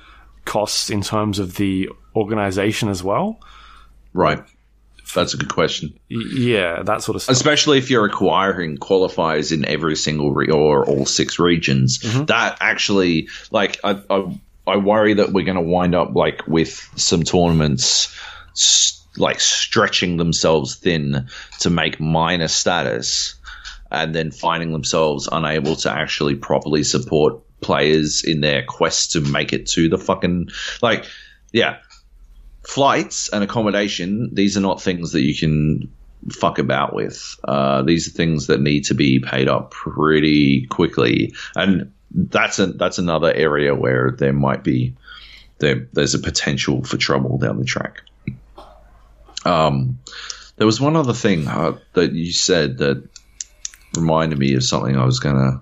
costs 0.45 0.89
in 0.89 1.02
terms 1.02 1.39
of 1.39 1.56
the 1.56 1.89
organization 2.15 2.89
as 2.89 3.03
well? 3.03 3.39
Right. 4.14 4.43
That's 5.14 5.34
a 5.34 5.38
good 5.38 5.49
question. 5.49 5.99
Yeah, 6.10 6.81
that 6.84 7.03
sort 7.03 7.15
of 7.15 7.22
stuff. 7.22 7.35
especially 7.35 7.77
if 7.77 7.89
you're 7.89 8.06
acquiring 8.06 8.77
qualifiers 8.77 9.52
in 9.52 9.65
every 9.65 9.95
single 9.95 10.34
re- 10.34 10.49
or 10.49 10.85
all 10.85 11.06
six 11.06 11.38
regions. 11.38 11.99
Mm-hmm. 11.99 12.26
That 12.26 12.57
actually, 12.60 13.30
like, 13.52 13.80
I, 13.84 14.02
I, 14.10 14.39
I 14.68 14.78
worry 14.78 15.14
that 15.16 15.32
we're 15.32 15.46
going 15.46 15.58
to 15.58 15.62
wind 15.62 15.96
up 15.96 16.16
like 16.16 16.48
with 16.48 16.90
some 16.96 17.24
tournaments, 17.24 18.16
like 19.18 19.40
stretching 19.40 20.18
themselves 20.18 20.76
thin 20.76 21.28
to 21.60 21.70
make 21.70 22.00
minor 22.00 22.48
status, 22.48 23.36
and 23.92 24.14
then 24.16 24.32
finding 24.32 24.72
themselves 24.72 25.30
unable 25.32 25.76
to 25.78 25.92
actually 25.92 26.36
properly 26.36 26.84
support 26.84 27.42
players 27.62 28.24
in 28.24 28.42
their 28.42 28.64
quest 28.64 29.14
to 29.14 29.22
make 29.22 29.54
it 29.54 29.68
to 29.68 29.90
the 29.90 29.98
fucking 29.98 30.50
like, 30.82 31.06
yeah. 31.52 31.78
Flights 32.68 33.30
and 33.30 33.44
accommodation, 33.44 34.32
these 34.34 34.58
are 34.58 34.62
not 34.62 34.82
things 34.82 35.12
that 35.12 35.22
you 35.22 35.36
can 35.36 35.94
fuck 36.32 36.58
about 36.58 36.96
with. 36.96 37.40
Uh, 37.44 37.84
these 37.84 38.08
are 38.08 38.12
things 38.12 38.48
that 38.48 38.60
need 38.60 38.86
to 38.86 38.96
be 38.96 39.20
paid 39.20 39.48
up 39.48 39.70
pretty 39.70 40.66
quickly, 40.66 41.36
and 41.56 41.94
that's 42.16 42.60
a 42.60 42.68
that's 42.68 42.98
another 42.98 43.32
area 43.34 43.76
where 43.76 44.12
there 44.12 44.34
might 44.34 44.64
be 44.64 44.96
there 45.60 45.88
there's 45.94 46.14
a 46.14 46.20
potential 46.20 46.84
for 46.84 46.98
trouble 46.98 47.38
down 47.38 47.60
the 47.60 47.66
track. 47.66 48.02
Um, 49.44 50.00
there 50.56 50.66
was 50.66 50.80
one 50.80 50.96
other 50.96 51.14
thing 51.14 51.48
uh, 51.48 51.78
that 51.94 52.14
you 52.14 52.32
said 52.32 52.78
that 52.80 53.08
reminded 53.96 54.40
me 54.40 54.56
of 54.56 54.64
something 54.64 54.96
I 54.98 55.06
was 55.06 55.20
gonna, 55.20 55.62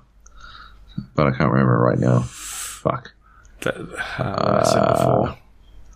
but 1.16 1.28
I 1.28 1.32
can't 1.32 1.52
remember 1.52 1.78
right 1.78 2.00
now. 2.00 2.22
Fuck. 2.22 3.14
That, 3.62 3.76
uh. 4.20 5.36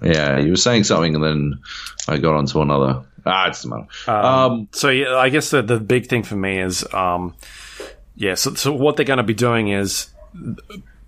Yeah, 0.01 0.37
you 0.37 0.51
were 0.51 0.57
saying 0.57 0.83
something, 0.83 1.15
and 1.15 1.23
then 1.23 1.59
I 2.07 2.17
got 2.17 2.35
onto 2.35 2.61
another. 2.61 3.03
Ah, 3.25 3.45
it 3.45 3.49
doesn't 3.49 3.69
matter. 3.69 4.11
Um, 4.11 4.67
So 4.71 4.89
yeah, 4.89 5.15
I 5.15 5.29
guess 5.29 5.49
the 5.49 5.61
the 5.61 5.79
big 5.79 6.07
thing 6.07 6.23
for 6.23 6.35
me 6.35 6.59
is, 6.59 6.85
um, 6.93 7.35
yeah. 8.15 8.35
So, 8.35 8.53
so 8.53 8.73
what 8.73 8.95
they're 8.95 9.05
going 9.05 9.17
to 9.17 9.23
be 9.23 9.33
doing 9.33 9.69
is 9.69 10.07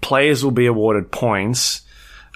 players 0.01 0.43
will 0.43 0.51
be 0.51 0.65
awarded 0.65 1.11
points 1.11 1.81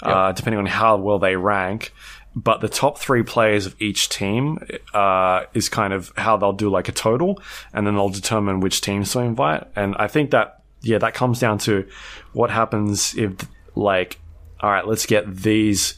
uh, 0.03 0.31
depending 0.34 0.60
on 0.60 0.65
how 0.65 0.97
well 0.97 1.19
they 1.19 1.35
rank. 1.35 1.93
But 2.35 2.61
the 2.61 2.69
top 2.69 2.97
three 2.97 3.22
players 3.22 3.68
of 3.68 3.80
each 3.80 4.10
team 4.10 4.57
uh, 4.93 5.43
is 5.53 5.69
kind 5.69 5.93
of 5.93 6.11
how 6.18 6.35
they'll 6.38 6.51
do 6.51 6.69
like 6.69 6.89
a 6.89 6.91
total, 6.91 7.41
and 7.73 7.85
then 7.85 7.93
they'll 7.93 8.10
determine 8.10 8.60
which 8.60 8.81
teams 8.81 9.11
to 9.11 9.19
invite. 9.19 9.68
And 9.76 9.95
I 9.97 10.07
think 10.07 10.31
that 10.31 10.64
yeah, 10.81 10.97
that 10.97 11.14
comes 11.14 11.39
down 11.39 11.60
to 11.60 11.88
what 12.34 12.49
happens 12.49 13.15
if 13.15 13.34
like, 13.76 14.19
all 14.60 14.72
right, 14.72 14.85
let's 14.85 15.05
get 15.05 15.34
these 15.34 15.93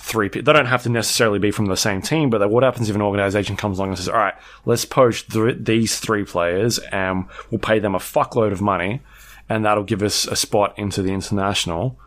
three 0.00 0.30
people. 0.30 0.44
They 0.44 0.52
don't 0.52 0.66
have 0.66 0.82
to 0.84 0.88
necessarily 0.88 1.38
be 1.38 1.50
from 1.50 1.66
the 1.66 1.76
same 1.76 2.00
team, 2.00 2.30
but 2.30 2.50
what 2.50 2.62
happens 2.62 2.88
if 2.88 2.96
an 2.96 3.02
organization 3.02 3.56
comes 3.56 3.78
along 3.78 3.90
and 3.90 3.98
says, 3.98 4.08
all 4.08 4.16
right, 4.16 4.34
let's 4.64 4.84
poach 4.84 5.28
th- 5.28 5.58
these 5.60 6.00
three 6.00 6.24
players 6.24 6.78
and 6.78 7.26
we'll 7.50 7.60
pay 7.60 7.78
them 7.78 7.94
a 7.94 7.98
fuckload 7.98 8.52
of 8.52 8.60
money 8.60 9.00
and 9.48 9.64
that'll 9.64 9.84
give 9.84 10.02
us 10.02 10.26
a 10.26 10.36
spot 10.36 10.78
into 10.78 11.02
the 11.02 11.12
international. 11.12 11.98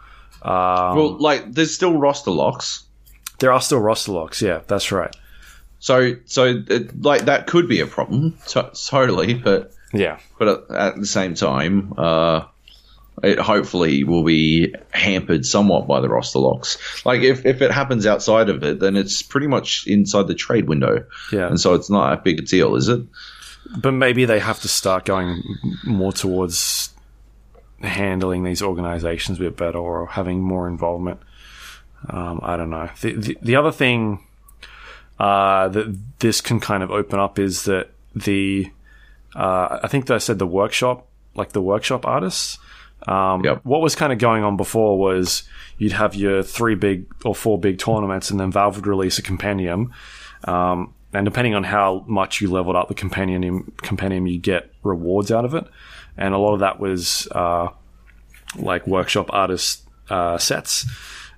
well, 0.44 1.18
like 1.20 1.52
there's 1.54 1.74
still 1.74 1.98
roster 1.98 2.32
locks. 2.32 2.84
There 3.40 3.52
are 3.52 3.62
still 3.62 3.80
roster 3.80 4.12
locks. 4.12 4.42
Yeah, 4.42 4.62
that's 4.68 4.92
right. 4.92 5.16
So, 5.80 6.14
so 6.26 6.64
it, 6.68 7.02
like 7.04 7.26
that 7.26 7.46
could 7.48 7.68
be 7.68 7.80
a 7.82 7.86
problem, 7.88 8.38
to- 8.48 8.72
totally. 8.88 9.36
But, 9.36 9.74
Yeah. 9.94 10.18
but 10.40 10.48
at, 10.72 10.76
at 10.76 11.00
the 11.00 11.06
same 11.06 11.36
time, 11.36 11.94
uh, 11.98 12.46
it 13.24 13.38
hopefully 13.40 14.04
will 14.04 14.24
be 14.24 14.74
hampered 14.92 15.46
somewhat 15.46 15.88
by 15.88 16.02
the 16.02 16.10
roster 16.10 16.40
locks. 16.40 16.78
Like 17.06 17.22
if, 17.22 17.46
if 17.46 17.62
it 17.62 17.70
happens 17.72 18.06
outside 18.08 18.50
of 18.50 18.64
it, 18.64 18.80
then 18.80 18.96
it's 18.96 19.22
pretty 19.22 19.48
much 19.48 19.86
inside 19.88 20.28
the 20.28 20.36
trade 20.36 20.68
window, 20.68 21.06
Yeah. 21.32 21.48
and 21.48 21.60
so 21.60 21.76
it's 21.76 21.90
not 21.92 22.14
a 22.14 22.18
big 22.22 22.40
a 22.40 22.42
deal, 22.42 22.76
is 22.76 22.88
it? 22.90 23.02
But 23.78 23.92
maybe 23.92 24.26
they 24.26 24.40
have 24.40 24.60
to 24.62 24.68
start 24.68 25.06
going 25.06 25.44
more 25.84 26.12
towards 26.14 26.90
handling 27.82 28.44
these 28.44 28.62
organizations 28.62 29.40
a 29.40 29.44
bit 29.44 29.58
better 29.58 29.78
or 29.78 30.08
having 30.08 30.42
more 30.42 30.68
involvement. 30.68 31.20
Um, 32.10 32.40
I 32.44 32.58
don't 32.58 32.70
know. 32.70 32.90
The, 33.02 33.14
the, 33.14 33.38
the 33.42 33.56
other 33.56 33.72
thing 33.72 34.20
uh, 35.20 35.68
that 35.70 35.98
this 36.20 36.42
can 36.42 36.60
kind 36.60 36.84
of 36.84 36.92
open 36.92 37.20
up 37.20 37.40
is 37.40 37.64
that 37.64 37.90
the 38.16 38.72
uh, 39.36 39.80
I 39.84 39.88
think 39.88 40.08
that 40.08 40.16
I 40.16 40.18
said 40.18 40.40
the 40.40 40.48
workshop, 40.48 41.08
like 41.36 41.52
the 41.52 41.62
workshop 41.62 42.06
artists. 42.06 42.58
Um, 43.08 43.44
Yep. 43.44 43.62
What 43.64 43.82
was 43.82 43.96
kind 43.96 44.12
of 44.12 44.20
going 44.20 44.44
on 44.44 44.58
before 44.58 44.98
was 44.98 45.44
you'd 45.78 45.92
have 45.92 46.16
your 46.16 46.42
three 46.42 46.76
big 46.76 47.06
or 47.24 47.36
four 47.36 47.60
big 47.60 47.78
tournaments, 47.78 48.32
and 48.32 48.40
then 48.40 48.52
Valve 48.52 48.78
would 48.78 48.88
release 48.88 49.20
a 49.20 49.22
compendium. 49.22 49.94
Um, 50.46 50.94
and 51.14 51.26
depending 51.26 51.56
on 51.56 51.64
how 51.64 52.04
much 52.08 52.42
you 52.42 52.50
leveled 52.50 52.76
up 52.76 52.88
the 52.90 52.96
compendium, 52.96 53.72
compendium, 53.78 54.28
you 54.28 54.40
get 54.40 54.72
rewards 54.84 55.32
out 55.32 55.46
of 55.46 55.54
it. 55.54 55.66
And 56.18 56.34
a 56.34 56.38
lot 56.38 56.54
of 56.54 56.60
that 56.62 56.80
was 56.80 57.28
uh, 57.32 57.70
like 58.56 58.88
workshop 58.88 59.28
artist 59.30 59.88
uh, 60.10 60.38
sets. 60.38 60.86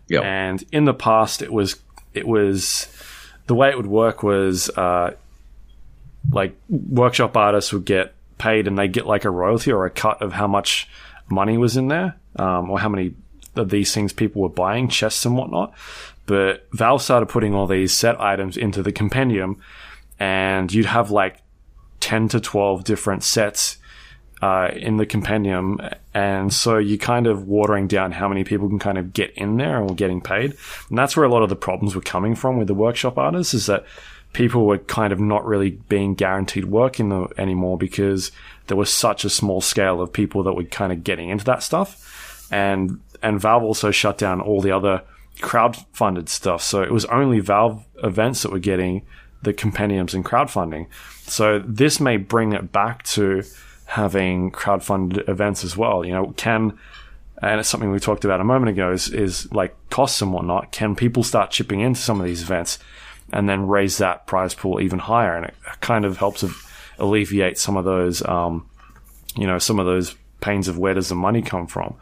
Yeah. 0.08 0.22
And 0.22 0.64
in 0.72 0.86
the 0.86 0.94
past, 0.94 1.42
it 1.42 1.52
was 1.52 1.78
it 2.14 2.28
was 2.28 2.88
the 3.48 3.56
way 3.56 3.70
it 3.70 3.78
would 3.78 3.88
work 3.88 4.24
was 4.24 4.70
uh, 4.70 5.16
like 6.32 6.56
workshop 6.70 7.36
artists 7.36 7.74
would 7.74 7.86
get 7.86 8.14
paid 8.38 8.68
and 8.68 8.78
they 8.78 8.88
get 8.88 9.06
like 9.06 9.26
a 9.26 9.30
royalty 9.30 9.72
or 9.72 9.86
a 9.86 9.90
cut 9.90 10.22
of 10.22 10.34
how 10.34 10.48
much 10.48 10.88
money 11.30 11.58
was 11.58 11.78
in 11.78 11.88
there 11.88 12.16
um, 12.38 12.70
or 12.70 12.80
how 12.80 12.90
many 12.90 13.14
of 13.56 13.70
these 13.70 13.94
things 13.94 14.14
people 14.14 14.42
were 14.42 14.50
buying, 14.50 14.88
chests 14.88 15.26
and 15.26 15.36
whatnot. 15.36 15.74
But 16.26 16.68
Valve 16.74 17.02
started 17.02 17.28
putting 17.28 17.56
all 17.56 17.68
these 17.68 17.94
set 17.94 18.20
items 18.22 18.56
into 18.56 18.84
the 18.84 18.92
compendium, 18.92 19.60
and 20.20 20.72
you'd 20.72 20.86
have 20.86 21.10
like 21.10 21.42
ten 22.00 22.28
to 22.30 22.40
twelve 22.40 22.84
different 22.84 23.24
sets 23.24 23.78
uh, 24.42 24.70
in 24.74 24.98
the 24.98 25.06
compendium, 25.06 25.80
and 26.14 26.54
so 26.54 26.78
you're 26.78 26.98
kind 26.98 27.28
of 27.28 27.48
watering 27.48 27.88
down 27.88 28.12
how 28.12 28.28
many 28.30 28.44
people 28.44 28.70
can 28.70 28.80
kind 28.80 28.98
of 28.98 29.14
get 29.14 29.32
in 29.32 29.58
there 29.58 29.78
and 29.78 29.90
were 29.90 29.96
getting 29.96 30.22
paid. 30.22 30.56
And 30.90 30.98
that's 30.98 31.18
where 31.18 31.26
a 31.26 31.30
lot 31.30 31.44
of 31.44 31.50
the 31.50 31.56
problems 31.56 31.96
were 31.96 32.02
coming 32.02 32.36
from 32.36 32.58
with 32.58 32.68
the 32.68 32.74
workshop 32.74 33.18
artists 33.18 33.54
is 33.54 33.66
that 33.66 33.86
people 34.32 34.66
were 34.66 34.78
kind 34.78 35.12
of 35.12 35.20
not 35.20 35.46
really 35.46 35.72
being 35.90 36.16
guaranteed 36.16 36.66
work 36.66 37.00
in 37.00 37.10
the 37.10 37.28
anymore 37.38 37.78
because 37.78 38.32
there 38.68 38.78
was 38.78 38.92
such 38.92 39.26
a 39.26 39.30
small 39.30 39.60
scale 39.60 40.02
of 40.02 40.14
people 40.14 40.44
that 40.44 40.54
were 40.54 40.64
kind 40.64 40.94
of 40.94 41.04
getting 41.04 41.30
into 41.30 41.46
that 41.46 41.64
stuff, 41.64 42.48
and 42.52 43.00
and 43.22 43.42
Valve 43.42 43.64
also 43.64 43.92
shut 43.92 44.18
down 44.18 44.40
all 44.40 44.62
the 44.62 44.72
other 44.72 45.02
crowd-funded 45.42 46.30
stuff. 46.30 46.62
So 46.62 46.82
it 46.82 46.92
was 46.92 47.06
only 47.06 47.40
Valve 47.40 47.84
events 48.04 48.44
that 48.44 48.52
were 48.52 48.60
getting 48.60 49.06
the 49.42 49.54
compendiums 49.54 50.14
and 50.14 50.24
crowdfunding. 50.24 50.88
So 51.24 51.60
this 51.60 52.00
may 52.00 52.18
bring 52.18 52.54
it 52.54 52.72
back 52.72 53.04
to 53.04 53.44
having 53.90 54.52
crowdfunded 54.52 55.28
events 55.28 55.64
as 55.64 55.76
well. 55.76 56.06
You 56.06 56.14
know, 56.14 56.34
can 56.38 56.78
and 57.42 57.60
it's 57.60 57.70
something 57.70 57.90
we 57.90 58.00
talked 58.00 58.26
about 58.26 58.42
a 58.42 58.44
moment 58.44 58.70
ago 58.70 58.92
is, 58.92 59.10
is 59.10 59.52
like 59.52 59.76
costs 59.90 60.22
and 60.22 60.34
whatnot. 60.34 60.72
Can 60.72 60.96
people 60.96 61.24
start 61.24 61.52
chipping 61.52 61.80
into 61.80 62.00
some 62.00 62.20
of 62.20 62.28
these 62.28 62.44
events 62.44 62.80
and 63.32 63.48
then 63.48 63.68
raise 63.68 63.98
that 63.98 64.28
prize 64.28 64.54
pool 64.54 64.82
even 64.82 65.00
higher? 65.00 65.36
And 65.36 65.46
it 65.46 65.56
kind 65.80 66.06
of 66.06 66.18
helps 66.18 66.44
alleviate 66.98 67.58
some 67.58 67.78
of 67.78 67.86
those, 67.86 68.24
um, 68.26 68.70
you 69.36 69.48
know, 69.48 69.58
some 69.58 69.80
of 69.80 69.86
those 69.86 70.16
pains 70.42 70.68
of 70.68 70.78
where 70.78 70.94
does 70.94 71.10
the 71.10 71.16
money 71.16 71.42
come 71.42 71.66
from, 71.66 71.96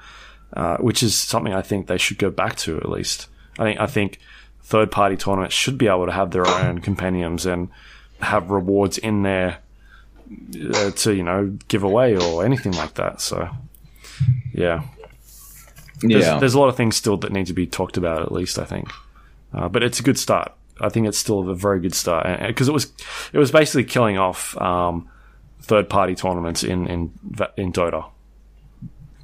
uh, 0.54 0.78
which 0.78 1.04
is 1.04 1.16
something 1.16 1.54
I 1.54 1.62
think 1.62 1.86
they 1.86 2.00
should 2.00 2.18
go 2.18 2.32
back 2.32 2.56
to 2.58 2.78
at 2.78 2.90
least. 2.90 3.28
I 3.60 3.64
think 3.64 3.80
I 3.80 3.86
think 3.86 4.20
third 4.64 4.92
party 4.92 5.16
tournaments 5.16 5.56
should 5.56 5.78
be 5.78 5.88
able 5.88 6.08
to 6.08 6.12
have 6.12 6.32
their 6.32 6.48
own 6.48 6.80
compendiums 6.80 7.46
and 7.46 7.70
have 8.22 8.50
rewards 8.50 8.98
in 8.98 9.22
there 9.22 9.60
uh, 10.74 10.92
to 10.92 11.14
you 11.16 11.24
know 11.24 11.58
give 11.68 11.84
away 11.84 12.16
or 12.18 12.46
anything 12.46 12.74
like 12.74 12.96
that. 12.96 13.22
So 13.22 13.50
yeah, 14.54 14.84
there's, 16.02 16.26
yeah. 16.26 16.40
there's 16.40 16.54
a 16.54 16.60
lot 16.60 16.70
of 16.70 16.76
things 16.76 16.96
still 16.96 17.18
that 17.18 17.32
need 17.32 17.48
to 17.48 17.54
be 17.54 17.68
talked 17.68 17.98
about, 17.98 18.22
at 18.22 18.32
least 18.32 18.60
I 18.60 18.66
think. 18.66 18.90
Uh, 19.54 19.70
but 19.70 19.84
it's 19.84 20.00
a 20.00 20.04
good 20.04 20.18
start. 20.20 20.54
I 20.80 20.90
think 20.90 21.08
it's 21.08 21.18
still 21.18 21.50
a 21.50 21.56
very 21.56 21.80
good 21.80 21.96
start 21.96 22.28
because 22.48 22.68
it 22.68 22.74
was 22.74 22.92
it 23.34 23.40
was 23.40 23.52
basically 23.52 23.84
killing 23.86 24.18
off 24.18 24.56
um, 24.62 25.10
third 25.62 25.90
party 25.90 26.16
tournaments 26.16 26.64
in 26.64 26.88
in 26.88 27.14
in 27.56 27.74
Dota 27.74 28.10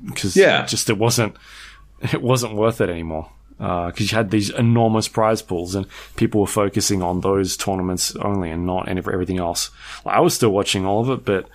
because 0.05 0.35
Yeah. 0.35 0.65
just 0.65 0.89
it 0.89 0.97
wasn't 0.97 1.35
it 2.01 2.21
wasn't 2.21 2.55
worth 2.55 2.81
it 2.81 2.89
anymore 2.89 3.29
because 3.63 4.11
you 4.11 4.17
had 4.17 4.29
these 4.29 4.49
enormous 4.49 5.07
prize 5.07 5.41
pools 5.41 5.73
and 5.73 5.85
people 6.17 6.41
were 6.41 6.47
focusing 6.47 7.01
on 7.01 7.21
those 7.21 7.55
tournaments 7.55 8.15
only 8.17 8.51
and 8.51 8.65
not 8.65 8.89
any 8.89 8.99
everything 8.99 9.39
else. 9.39 9.71
I 10.05 10.19
was 10.19 10.33
still 10.33 10.49
watching 10.49 10.85
all 10.85 11.01
of 11.01 11.09
it, 11.09 11.23
but 11.25 11.47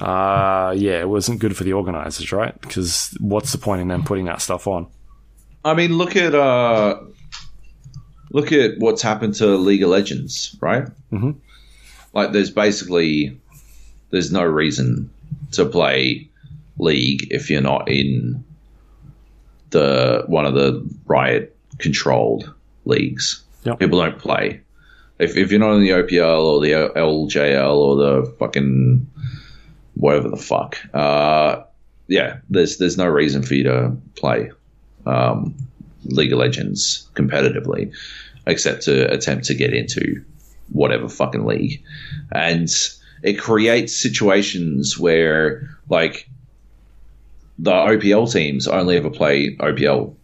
uh, 0.00 0.72
yeah, 0.76 1.00
it 1.00 1.08
wasn't 1.08 1.40
good 1.40 1.56
for 1.56 1.64
the 1.64 1.72
organizers, 1.72 2.30
right? 2.32 2.58
Because 2.60 3.16
what's 3.20 3.50
the 3.52 3.58
point 3.58 3.80
in 3.80 3.88
them 3.88 4.04
putting 4.04 4.26
that 4.26 4.40
stuff 4.40 4.66
on? 4.68 4.86
I 5.64 5.74
mean, 5.74 5.98
look 5.98 6.14
at 6.16 6.34
uh, 6.34 7.00
look 8.30 8.52
at 8.52 8.78
what's 8.78 9.02
happened 9.02 9.34
to 9.36 9.46
League 9.56 9.82
of 9.82 9.90
Legends, 9.90 10.56
right? 10.60 10.84
Mhm. 11.12 11.36
Like, 12.12 12.32
there's 12.32 12.50
basically 12.50 13.38
there's 14.10 14.32
no 14.32 14.44
reason 14.44 15.10
to 15.52 15.64
play 15.66 16.28
League 16.78 17.26
if 17.30 17.50
you're 17.50 17.60
not 17.60 17.88
in 17.88 18.44
the 19.70 20.24
one 20.26 20.46
of 20.46 20.54
the 20.54 20.88
Riot 21.06 21.56
controlled 21.78 22.52
leagues. 22.84 23.42
Yep. 23.64 23.78
People 23.78 24.00
don't 24.00 24.18
play. 24.18 24.62
If, 25.18 25.36
if 25.36 25.50
you're 25.50 25.60
not 25.60 25.74
in 25.74 25.82
the 25.82 25.90
OPL 25.90 26.42
or 26.42 26.60
the 26.60 26.72
LJL 26.96 27.76
or 27.76 27.96
the 27.96 28.36
fucking 28.38 29.06
whatever 29.94 30.30
the 30.30 30.36
fuck, 30.36 30.78
uh, 30.94 31.62
yeah, 32.08 32.38
there's 32.48 32.78
there's 32.78 32.96
no 32.96 33.06
reason 33.06 33.42
for 33.42 33.54
you 33.54 33.64
to 33.64 33.96
play 34.16 34.50
um, 35.06 35.54
League 36.04 36.32
of 36.32 36.38
Legends 36.38 37.08
competitively, 37.14 37.94
except 38.46 38.82
to 38.84 39.12
attempt 39.12 39.44
to 39.46 39.54
get 39.54 39.74
into 39.74 40.24
whatever 40.70 41.08
fucking 41.08 41.44
league, 41.44 41.82
and 42.32 42.68
it 43.22 43.34
creates 43.34 43.94
situations 43.94 44.98
where 44.98 45.68
like 45.88 46.28
the 47.62 47.72
OPL 47.72 48.30
teams 48.32 48.66
only 48.68 48.96
ever 48.96 49.10
play 49.10 49.56
OPL 49.56 50.14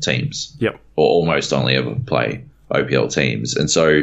teams, 0.00 0.56
Yep. 0.60 0.80
or 0.96 1.06
almost 1.08 1.52
only 1.52 1.74
ever 1.76 1.94
play 2.06 2.44
OPL 2.72 3.12
teams, 3.12 3.56
and 3.56 3.68
so 3.70 4.02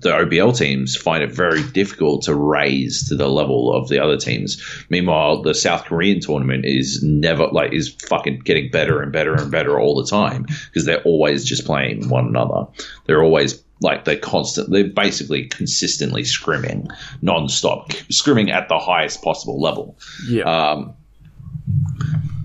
the 0.00 0.10
OPL 0.10 0.56
teams 0.56 0.96
find 0.96 1.22
it 1.22 1.30
very 1.32 1.62
difficult 1.62 2.22
to 2.24 2.34
raise 2.34 3.08
to 3.08 3.14
the 3.14 3.28
level 3.28 3.72
of 3.72 3.88
the 3.88 4.02
other 4.02 4.16
teams. 4.18 4.60
Meanwhile, 4.90 5.42
the 5.42 5.54
South 5.54 5.84
Korean 5.84 6.20
tournament 6.20 6.64
is 6.66 7.02
never 7.02 7.46
like 7.46 7.72
is 7.72 7.88
fucking 8.08 8.40
getting 8.40 8.70
better 8.70 9.00
and 9.00 9.12
better 9.12 9.34
and 9.34 9.50
better 9.50 9.78
all 9.80 9.94
the 10.02 10.08
time 10.10 10.42
because 10.66 10.84
they're 10.84 11.02
always 11.02 11.44
just 11.44 11.64
playing 11.64 12.08
one 12.08 12.26
another. 12.26 12.66
They're 13.06 13.22
always 13.22 13.62
like 13.80 14.04
they're 14.04 14.18
constant. 14.18 14.70
They're 14.70 14.84
basically 14.88 15.46
consistently 15.46 16.22
scrimming 16.24 16.90
non-stop, 17.22 17.90
scrimming 18.10 18.50
at 18.50 18.68
the 18.68 18.78
highest 18.78 19.22
possible 19.22 19.60
level. 19.60 19.96
Yeah. 20.28 20.42
Um, 20.42 20.94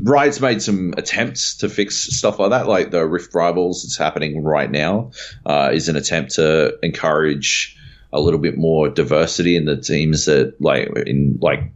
Riot's 0.03 0.41
made 0.41 0.61
some 0.61 0.93
attempts 0.97 1.57
to 1.57 1.69
fix 1.69 1.95
stuff 1.95 2.37
like 2.39 2.49
that, 2.49 2.67
like 2.67 2.91
the 2.91 3.05
Rift 3.05 3.33
Rivals 3.33 3.83
that's 3.83 3.97
happening 3.97 4.43
right 4.43 4.69
now, 4.69 5.11
uh, 5.45 5.71
is 5.73 5.87
an 5.87 5.95
attempt 5.95 6.35
to 6.35 6.77
encourage 6.83 7.77
a 8.11 8.19
little 8.19 8.39
bit 8.39 8.57
more 8.57 8.89
diversity 8.89 9.55
in 9.55 9.65
the 9.65 9.77
teams 9.77 10.25
that 10.25 10.59
like 10.61 10.89
in 11.07 11.39
like 11.41 11.71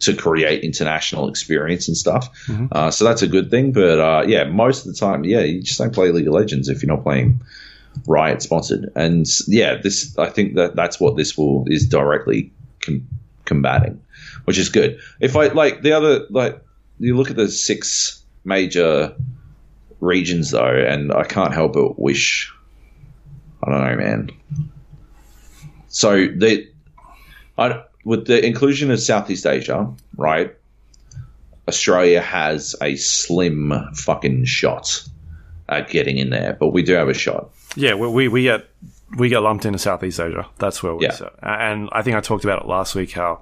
to 0.00 0.14
create 0.14 0.64
international 0.64 1.28
experience 1.28 1.88
and 1.88 1.96
stuff. 1.96 2.28
Uh, 2.72 2.90
so 2.90 3.04
that's 3.04 3.22
a 3.22 3.26
good 3.28 3.50
thing. 3.50 3.72
But 3.72 3.98
uh, 3.98 4.24
yeah, 4.26 4.44
most 4.44 4.84
of 4.84 4.92
the 4.92 4.98
time, 4.98 5.24
yeah, 5.24 5.40
you 5.40 5.62
just 5.62 5.78
don't 5.78 5.94
play 5.94 6.10
League 6.10 6.26
of 6.26 6.34
Legends 6.34 6.68
if 6.68 6.82
you're 6.82 6.94
not 6.94 7.04
playing 7.04 7.40
Riot 8.06 8.42
sponsored. 8.42 8.90
And 8.96 9.26
yeah, 9.46 9.76
this 9.76 10.18
I 10.18 10.28
think 10.28 10.56
that 10.56 10.74
that's 10.74 10.98
what 10.98 11.16
this 11.16 11.38
will 11.38 11.64
is 11.68 11.86
directly 11.86 12.52
com- 12.80 13.06
combating, 13.44 14.02
which 14.44 14.58
is 14.58 14.68
good. 14.68 14.98
If 15.20 15.36
I 15.36 15.46
like 15.48 15.82
the 15.82 15.92
other 15.92 16.26
like 16.30 16.60
you 16.98 17.16
look 17.16 17.30
at 17.30 17.36
the 17.36 17.48
six 17.48 18.22
major 18.44 19.14
regions 20.00 20.50
though, 20.50 20.66
and 20.66 21.12
I 21.12 21.24
can't 21.24 21.52
help 21.54 21.74
but 21.74 21.98
wish 21.98 22.52
I 23.62 23.70
don't 23.70 23.80
know, 23.80 23.96
man. 23.96 24.30
So 25.88 26.26
the 26.26 26.68
I, 27.56 27.82
with 28.04 28.26
the 28.26 28.44
inclusion 28.44 28.90
of 28.90 29.00
Southeast 29.00 29.46
Asia, 29.46 29.92
right? 30.16 30.54
Australia 31.66 32.20
has 32.20 32.76
a 32.82 32.96
slim 32.96 33.72
fucking 33.94 34.44
shot 34.44 35.02
at 35.68 35.88
getting 35.88 36.18
in 36.18 36.28
there, 36.28 36.52
but 36.60 36.68
we 36.68 36.82
do 36.82 36.92
have 36.92 37.08
a 37.08 37.14
shot. 37.14 37.50
Yeah, 37.74 37.94
we, 37.94 38.28
we, 38.28 38.42
get 38.42 38.66
we 39.16 39.30
get 39.30 39.38
lumped 39.38 39.64
into 39.64 39.78
Southeast 39.78 40.20
Asia. 40.20 40.46
That's 40.58 40.82
where 40.82 40.94
we 40.94 41.06
Yeah. 41.06 41.12
sit. 41.12 41.32
And 41.42 41.88
I 41.92 42.02
think 42.02 42.16
I 42.16 42.20
talked 42.20 42.44
about 42.44 42.60
it 42.62 42.68
last 42.68 42.94
week 42.94 43.12
how 43.12 43.40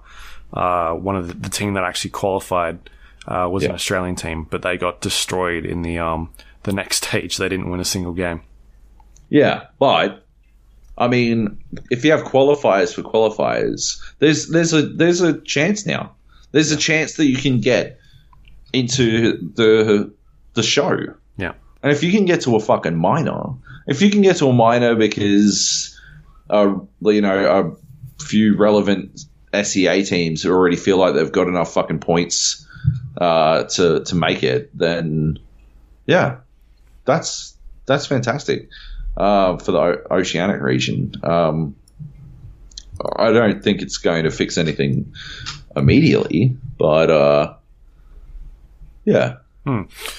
uh, 0.52 0.92
one 0.92 1.16
of 1.16 1.26
the, 1.28 1.34
the 1.34 1.48
team 1.48 1.74
that 1.74 1.82
actually 1.82 2.10
qualified 2.10 2.78
uh, 3.26 3.48
was 3.50 3.64
an 3.64 3.72
Australian 3.72 4.16
team, 4.16 4.46
but 4.50 4.62
they 4.62 4.76
got 4.76 5.00
destroyed 5.00 5.64
in 5.64 5.82
the 5.82 5.98
um, 5.98 6.30
the 6.64 6.72
next 6.72 7.04
stage. 7.04 7.36
They 7.36 7.48
didn't 7.48 7.70
win 7.70 7.80
a 7.80 7.84
single 7.84 8.12
game. 8.12 8.42
Yeah, 9.28 9.66
but 9.78 10.26
I 10.98 11.08
mean, 11.08 11.62
if 11.90 12.04
you 12.04 12.12
have 12.12 12.22
qualifiers 12.22 12.94
for 12.94 13.02
qualifiers, 13.02 14.00
there's 14.18 14.48
there's 14.48 14.72
a 14.72 14.82
there's 14.82 15.20
a 15.20 15.40
chance 15.40 15.86
now. 15.86 16.14
There's 16.50 16.70
a 16.70 16.76
chance 16.76 17.14
that 17.14 17.26
you 17.26 17.36
can 17.36 17.60
get 17.60 17.98
into 18.72 19.38
the 19.54 20.12
the 20.54 20.62
show. 20.62 20.98
Yeah. 21.36 21.52
And 21.82 21.92
if 21.92 22.02
you 22.02 22.12
can 22.12 22.24
get 22.24 22.42
to 22.42 22.56
a 22.56 22.60
fucking 22.60 22.96
minor, 22.96 23.54
if 23.86 24.02
you 24.02 24.10
can 24.10 24.22
get 24.22 24.36
to 24.36 24.48
a 24.48 24.52
minor 24.52 24.94
because, 24.94 25.98
uh, 26.50 26.74
you 27.00 27.20
know, 27.20 27.76
a 28.20 28.22
few 28.22 28.56
relevant 28.56 29.24
SEA 29.62 30.04
teams 30.04 30.46
already 30.46 30.76
feel 30.76 30.98
like 30.98 31.14
they've 31.14 31.32
got 31.32 31.48
enough 31.48 31.72
fucking 31.72 31.98
points 31.98 32.66
uh, 33.18 33.64
to 33.64 34.04
to 34.04 34.14
make 34.14 34.42
it, 34.42 34.76
then 34.76 35.38
yeah, 36.06 36.38
that's 37.04 37.56
that's 37.86 38.06
fantastic 38.06 38.68
uh, 39.16 39.56
for 39.58 39.72
the 39.72 39.78
o- 39.78 40.02
oceanic 40.10 40.60
region. 40.60 41.12
Um, 41.22 41.76
I 43.16 43.32
don't 43.32 43.62
think 43.62 43.82
it's 43.82 43.98
going 43.98 44.24
to 44.24 44.30
fix 44.30 44.58
anything 44.58 45.12
immediately, 45.74 46.56
but 46.78 47.10
uh, 47.10 47.54
yeah, 49.04 49.36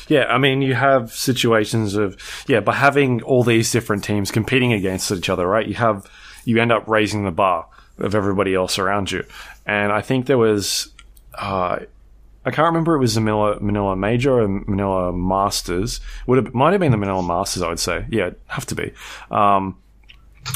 Yeah, 0.08 0.26
I 0.26 0.38
mean, 0.38 0.62
you 0.62 0.74
have 0.74 1.12
situations 1.12 1.96
of 1.96 2.18
yeah, 2.48 2.62
by 2.62 2.74
having 2.74 3.22
all 3.24 3.44
these 3.44 3.72
different 3.72 4.04
teams 4.04 4.32
competing 4.32 4.74
against 4.74 5.12
each 5.12 5.30
other, 5.30 5.48
right? 5.48 5.68
You 5.68 5.76
have 5.76 6.06
you 6.46 6.62
end 6.62 6.72
up 6.72 6.88
raising 6.88 7.26
the 7.26 7.32
bar 7.32 7.68
of 7.98 8.16
everybody 8.16 8.56
else 8.56 8.80
around 8.80 9.12
you, 9.12 9.26
and 9.66 9.92
I 9.92 10.02
think 10.02 10.26
there 10.26 10.38
was, 10.38 10.90
uh, 11.38 11.80
I 12.46 12.52
can't 12.52 12.68
remember 12.68 12.96
it 12.96 13.00
was 13.00 13.16
the 13.16 13.22
Manila, 13.22 13.60
Manila 13.60 13.96
Major 13.96 14.42
or 14.42 14.48
Manila 14.48 15.14
Masters. 15.14 16.02
Would 16.28 16.44
have 16.44 16.54
might 16.54 16.72
have 16.72 16.80
been 16.80 16.92
the 16.92 16.98
Manila 16.98 17.24
Masters, 17.24 17.62
I 17.62 17.70
would 17.70 17.80
say. 17.80 18.06
Yeah, 18.10 18.32
have 18.48 18.66
to 18.68 18.76
be. 18.76 18.92
Um, 19.32 19.78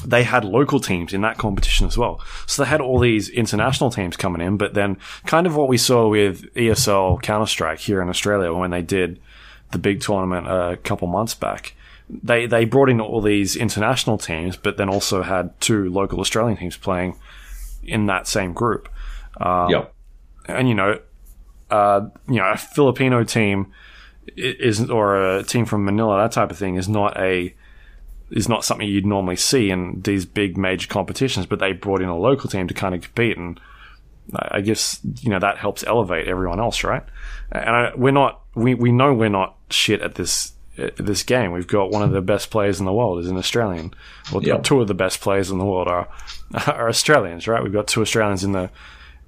they 0.05 0.23
had 0.23 0.43
local 0.43 0.81
teams 0.81 1.13
in 1.13 1.21
that 1.21 1.37
competition 1.37 1.87
as 1.87 1.97
well. 1.97 2.19
So 2.45 2.63
they 2.63 2.69
had 2.69 2.81
all 2.81 2.99
these 2.99 3.29
international 3.29 3.89
teams 3.89 4.17
coming 4.17 4.41
in, 4.45 4.57
but 4.57 4.73
then 4.73 4.97
kind 5.25 5.47
of 5.47 5.55
what 5.55 5.69
we 5.69 5.77
saw 5.77 6.09
with 6.09 6.53
ESL 6.55 7.21
Counter 7.21 7.45
Strike 7.45 7.79
here 7.79 8.01
in 8.01 8.09
Australia 8.09 8.53
when 8.53 8.71
they 8.71 8.81
did 8.81 9.21
the 9.71 9.77
big 9.77 10.01
tournament 10.01 10.47
a 10.47 10.77
couple 10.83 11.07
months 11.07 11.33
back 11.35 11.73
they 12.09 12.45
they 12.45 12.65
brought 12.65 12.89
in 12.89 13.01
all 13.01 13.21
these 13.21 13.55
international 13.55 14.17
teams, 14.17 14.55
but 14.55 14.77
then 14.77 14.89
also 14.89 15.21
had 15.23 15.59
two 15.59 15.89
local 15.89 16.19
Australian 16.19 16.57
teams 16.57 16.77
playing 16.77 17.17
in 17.83 18.05
that 18.05 18.27
same 18.27 18.53
group. 18.53 18.89
Um, 19.39 19.69
Yep. 19.69 19.93
and 20.47 20.69
you 20.69 20.75
know, 20.75 20.99
uh, 21.69 22.01
you 22.27 22.35
know, 22.35 22.49
a 22.51 22.57
Filipino 22.57 23.23
team 23.23 23.71
isn't, 24.35 24.89
or 24.91 25.37
a 25.37 25.43
team 25.43 25.65
from 25.65 25.85
Manila, 25.85 26.17
that 26.21 26.31
type 26.31 26.51
of 26.51 26.57
thing, 26.57 26.75
is 26.75 26.87
not 26.89 27.17
a 27.17 27.53
is 28.29 28.49
not 28.49 28.65
something 28.65 28.85
you'd 28.87 29.05
normally 29.05 29.37
see 29.37 29.69
in 29.69 30.01
these 30.01 30.25
big 30.25 30.57
major 30.57 30.87
competitions. 30.87 31.45
But 31.45 31.59
they 31.59 31.71
brought 31.71 32.01
in 32.01 32.09
a 32.09 32.17
local 32.17 32.49
team 32.49 32.67
to 32.67 32.73
kind 32.73 32.93
of 32.95 33.01
compete, 33.01 33.37
and 33.37 33.59
I 34.35 34.57
I 34.57 34.61
guess 34.61 34.99
you 35.21 35.29
know 35.29 35.39
that 35.39 35.57
helps 35.57 35.83
elevate 35.85 36.27
everyone 36.27 36.59
else, 36.59 36.83
right? 36.83 37.03
And 37.51 37.69
I, 37.69 37.91
we're 37.95 38.11
not, 38.11 38.41
we 38.55 38.73
we 38.75 38.91
know 38.91 39.13
we're 39.13 39.29
not 39.29 39.55
shit 39.69 40.01
at 40.01 40.15
this 40.15 40.53
at 40.77 40.97
this 40.97 41.23
game. 41.23 41.51
We've 41.53 41.65
got 41.67 41.89
one 41.91 42.03
of 42.03 42.11
the 42.11 42.21
best 42.21 42.51
players 42.51 42.79
in 42.79 42.85
the 42.85 42.93
world 42.93 43.19
is 43.19 43.29
an 43.29 43.37
Australian. 43.37 43.93
Well, 44.31 44.43
Yep. 44.43 44.63
two 44.63 44.79
of 44.81 44.87
the 44.87 44.93
best 44.93 45.21
players 45.21 45.49
in 45.49 45.57
the 45.57 45.65
world 45.65 45.87
are 45.87 46.07
are 46.67 46.89
Australians, 46.89 47.47
right? 47.47 47.63
We've 47.63 47.73
got 47.73 47.87
two 47.87 48.01
Australians 48.01 48.43
in 48.43 48.51
the 48.51 48.69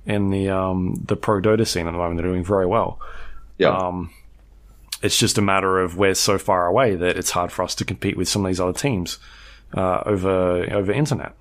in 0.09 0.29
the 0.31 0.49
um, 0.49 0.95
the 1.05 1.15
pro 1.15 1.39
Dota 1.41 1.65
scene 1.67 1.87
at 1.87 1.91
the 1.91 1.97
moment. 1.97 2.17
They're 2.17 2.29
doing 2.31 2.43
very 2.43 2.65
well. 2.65 2.99
Yeah. 3.57 3.75
Um, 3.77 4.11
it's 5.01 5.17
just 5.17 5.37
a 5.37 5.41
matter 5.41 5.79
of 5.79 5.97
we're 5.97 6.15
so 6.15 6.37
far 6.37 6.67
away 6.67 6.95
that 6.95 7.15
it's 7.17 7.31
hard 7.31 7.51
for 7.51 7.63
us 7.63 7.75
to 7.75 7.85
compete 7.85 8.17
with 8.17 8.27
some 8.27 8.43
of 8.45 8.49
these 8.49 8.59
other 8.59 8.73
teams 8.77 9.17
uh, 9.73 10.01
over 10.05 10.67
over 10.73 10.91
internet. 10.91 11.33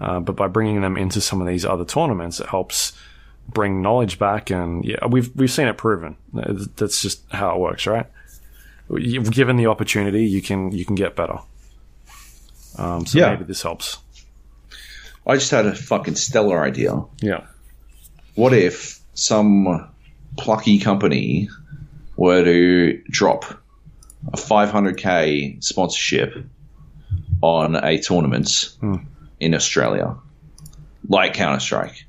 Uh, 0.00 0.20
but 0.20 0.34
by 0.36 0.48
bringing 0.48 0.80
them 0.82 0.96
into 0.96 1.20
some 1.20 1.40
of 1.40 1.46
these 1.46 1.64
other 1.64 1.84
tournaments, 1.84 2.40
it 2.40 2.48
helps 2.48 2.92
bring 3.48 3.80
knowledge 3.82 4.18
back, 4.18 4.50
and 4.50 4.84
yeah, 4.84 5.06
we've 5.06 5.30
we've 5.36 5.50
seen 5.52 5.68
it 5.68 5.76
proven. 5.76 6.16
That's 6.32 7.00
just 7.00 7.22
how 7.30 7.54
it 7.54 7.60
works, 7.60 7.86
right? 7.86 8.06
You've 8.90 9.30
given 9.30 9.56
the 9.56 9.66
opportunity, 9.66 10.26
you 10.26 10.42
can 10.42 10.72
you 10.72 10.84
can 10.84 10.94
get 10.96 11.14
better. 11.16 11.38
Um, 12.76 13.06
so 13.06 13.18
Yeah. 13.18 13.30
maybe 13.30 13.44
this 13.44 13.62
helps. 13.62 13.98
I 15.26 15.36
just 15.36 15.50
had 15.50 15.64
a 15.66 15.74
fucking 15.74 16.16
stellar 16.16 16.62
idea. 16.62 17.00
Yeah. 17.22 17.46
What 18.34 18.52
if 18.52 19.00
some 19.14 19.88
plucky 20.36 20.78
company 20.78 21.48
were 22.16 22.44
to 22.44 23.02
drop 23.10 23.44
a 24.32 24.36
500k 24.36 25.62
sponsorship 25.62 26.34
on 27.42 27.76
a 27.76 27.98
tournament 27.98 28.74
in 29.40 29.54
Australia, 29.54 30.16
like 31.08 31.34
Counter 31.34 31.60
Strike, 31.60 32.06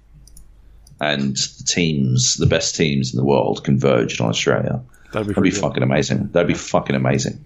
and 1.02 1.36
the 1.36 1.64
teams, 1.68 2.38
the 2.38 2.46
best 2.46 2.76
teams 2.76 3.14
in 3.14 3.18
the 3.18 3.26
world, 3.26 3.64
converged 3.64 4.22
on 4.22 4.30
Australia? 4.30 4.82
That'd 5.12 5.28
be, 5.28 5.34
That'd 5.34 5.44
be 5.44 5.52
fucking 5.52 5.84
amazing. 5.84 6.30
That'd 6.32 6.48
be 6.48 6.54
fucking 6.54 6.96
amazing. 6.96 7.44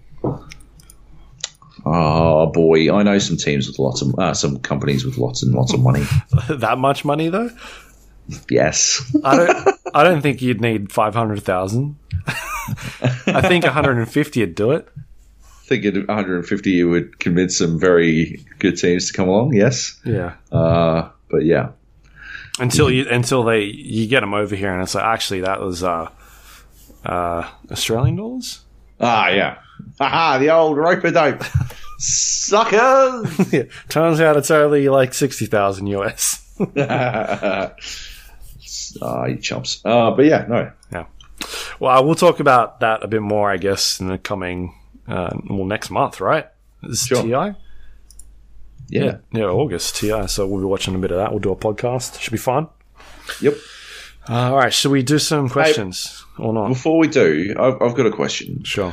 Oh 1.84 2.46
boy, 2.46 2.94
I 2.94 3.02
know 3.02 3.18
some 3.18 3.36
teams 3.36 3.66
with 3.66 3.78
lots 3.78 4.02
of 4.02 4.18
uh, 4.18 4.34
some 4.34 4.58
companies 4.58 5.04
with 5.04 5.16
lots 5.18 5.42
and 5.42 5.54
lots 5.54 5.72
of 5.72 5.80
money. 5.80 6.04
that 6.48 6.78
much 6.78 7.04
money 7.04 7.28
though. 7.28 7.50
Yes, 8.48 9.00
I 9.24 9.36
don't. 9.36 9.68
I 9.94 10.02
don't 10.04 10.20
think 10.22 10.40
you'd 10.42 10.60
need 10.60 10.92
five 10.92 11.14
hundred 11.14 11.42
thousand. 11.42 11.96
I 13.26 13.40
think 13.42 13.64
one 13.64 13.72
hundred 13.72 13.98
and 13.98 14.10
fifty 14.10 14.40
would 14.40 14.54
do 14.54 14.72
it. 14.72 14.88
I 14.96 15.72
think 15.72 15.84
at 15.84 15.94
150 15.94 16.70
you 16.70 16.90
would 16.90 17.20
convince 17.20 17.56
some 17.58 17.78
very 17.78 18.44
good 18.58 18.76
teams 18.76 19.06
to 19.06 19.12
come 19.12 19.28
along. 19.28 19.54
Yes, 19.54 20.00
Yeah. 20.04 20.34
uh, 20.50 21.10
but 21.30 21.44
yeah, 21.44 21.68
Until 22.58 22.90
you 22.90 23.06
until 23.08 23.44
they 23.44 23.60
you 23.62 24.08
get 24.08 24.18
them 24.20 24.34
over 24.34 24.56
here 24.56 24.72
and 24.72 24.82
it's 24.82 24.96
like 24.96 25.04
actually 25.04 25.42
that 25.42 25.60
was 25.60 25.84
uh, 25.84 26.08
uh, 27.04 27.48
Australian 27.70 28.16
dollars. 28.16 28.60
ah, 29.00 29.28
yeah, 29.28 29.58
haha, 30.00 30.38
the 30.38 30.50
old 30.50 30.76
roper 30.76 31.12
dope 31.12 31.44
Sucker! 31.98 33.22
yeah. 33.52 33.62
Turns 33.88 34.20
out 34.20 34.36
it's 34.38 34.50
only 34.50 34.88
like 34.88 35.14
sixty 35.14 35.46
thousand 35.46 35.86
US. 35.88 36.44
Ah, 39.02 39.26
you 39.26 39.36
chumps. 39.36 39.80
Uh, 39.84 40.10
but 40.12 40.24
yeah, 40.24 40.46
no, 40.48 40.70
Yeah. 40.92 41.04
Well, 41.78 42.04
we'll 42.04 42.14
talk 42.14 42.40
about 42.40 42.80
that 42.80 43.02
a 43.02 43.08
bit 43.08 43.22
more, 43.22 43.50
I 43.50 43.56
guess, 43.56 44.00
in 44.00 44.08
the 44.08 44.18
coming 44.18 44.74
uh, 45.08 45.30
well 45.48 45.64
next 45.64 45.90
month, 45.90 46.20
right? 46.20 46.46
Is 46.82 47.06
Sure. 47.06 47.22
TI? 47.22 47.56
yeah, 48.88 49.18
Yeah, 49.32 49.44
August 49.44 49.96
TI. 49.96 50.26
So 50.26 50.46
we'll 50.46 50.60
be 50.60 50.66
watching 50.66 50.94
a 50.94 50.98
bit 50.98 51.10
of 51.10 51.16
that. 51.18 51.30
We'll 51.30 51.38
do 51.40 51.52
a 51.52 51.56
podcast. 51.56 52.20
Should 52.20 52.32
be 52.32 52.38
fun. 52.38 52.68
yep. 53.40 53.54
Uh, 54.28 54.50
all 54.50 54.56
right. 54.56 54.72
Should 54.72 54.90
we 54.92 55.02
do 55.02 55.18
some 55.18 55.48
questions 55.48 56.24
or 56.38 56.52
not? 56.52 56.68
Before 56.68 56.98
we 56.98 57.08
do, 57.08 57.54
I've, 57.58 57.80
I've 57.80 57.94
got 57.94 58.06
a 58.06 58.10
question. 58.10 58.62
Sure. 58.64 58.92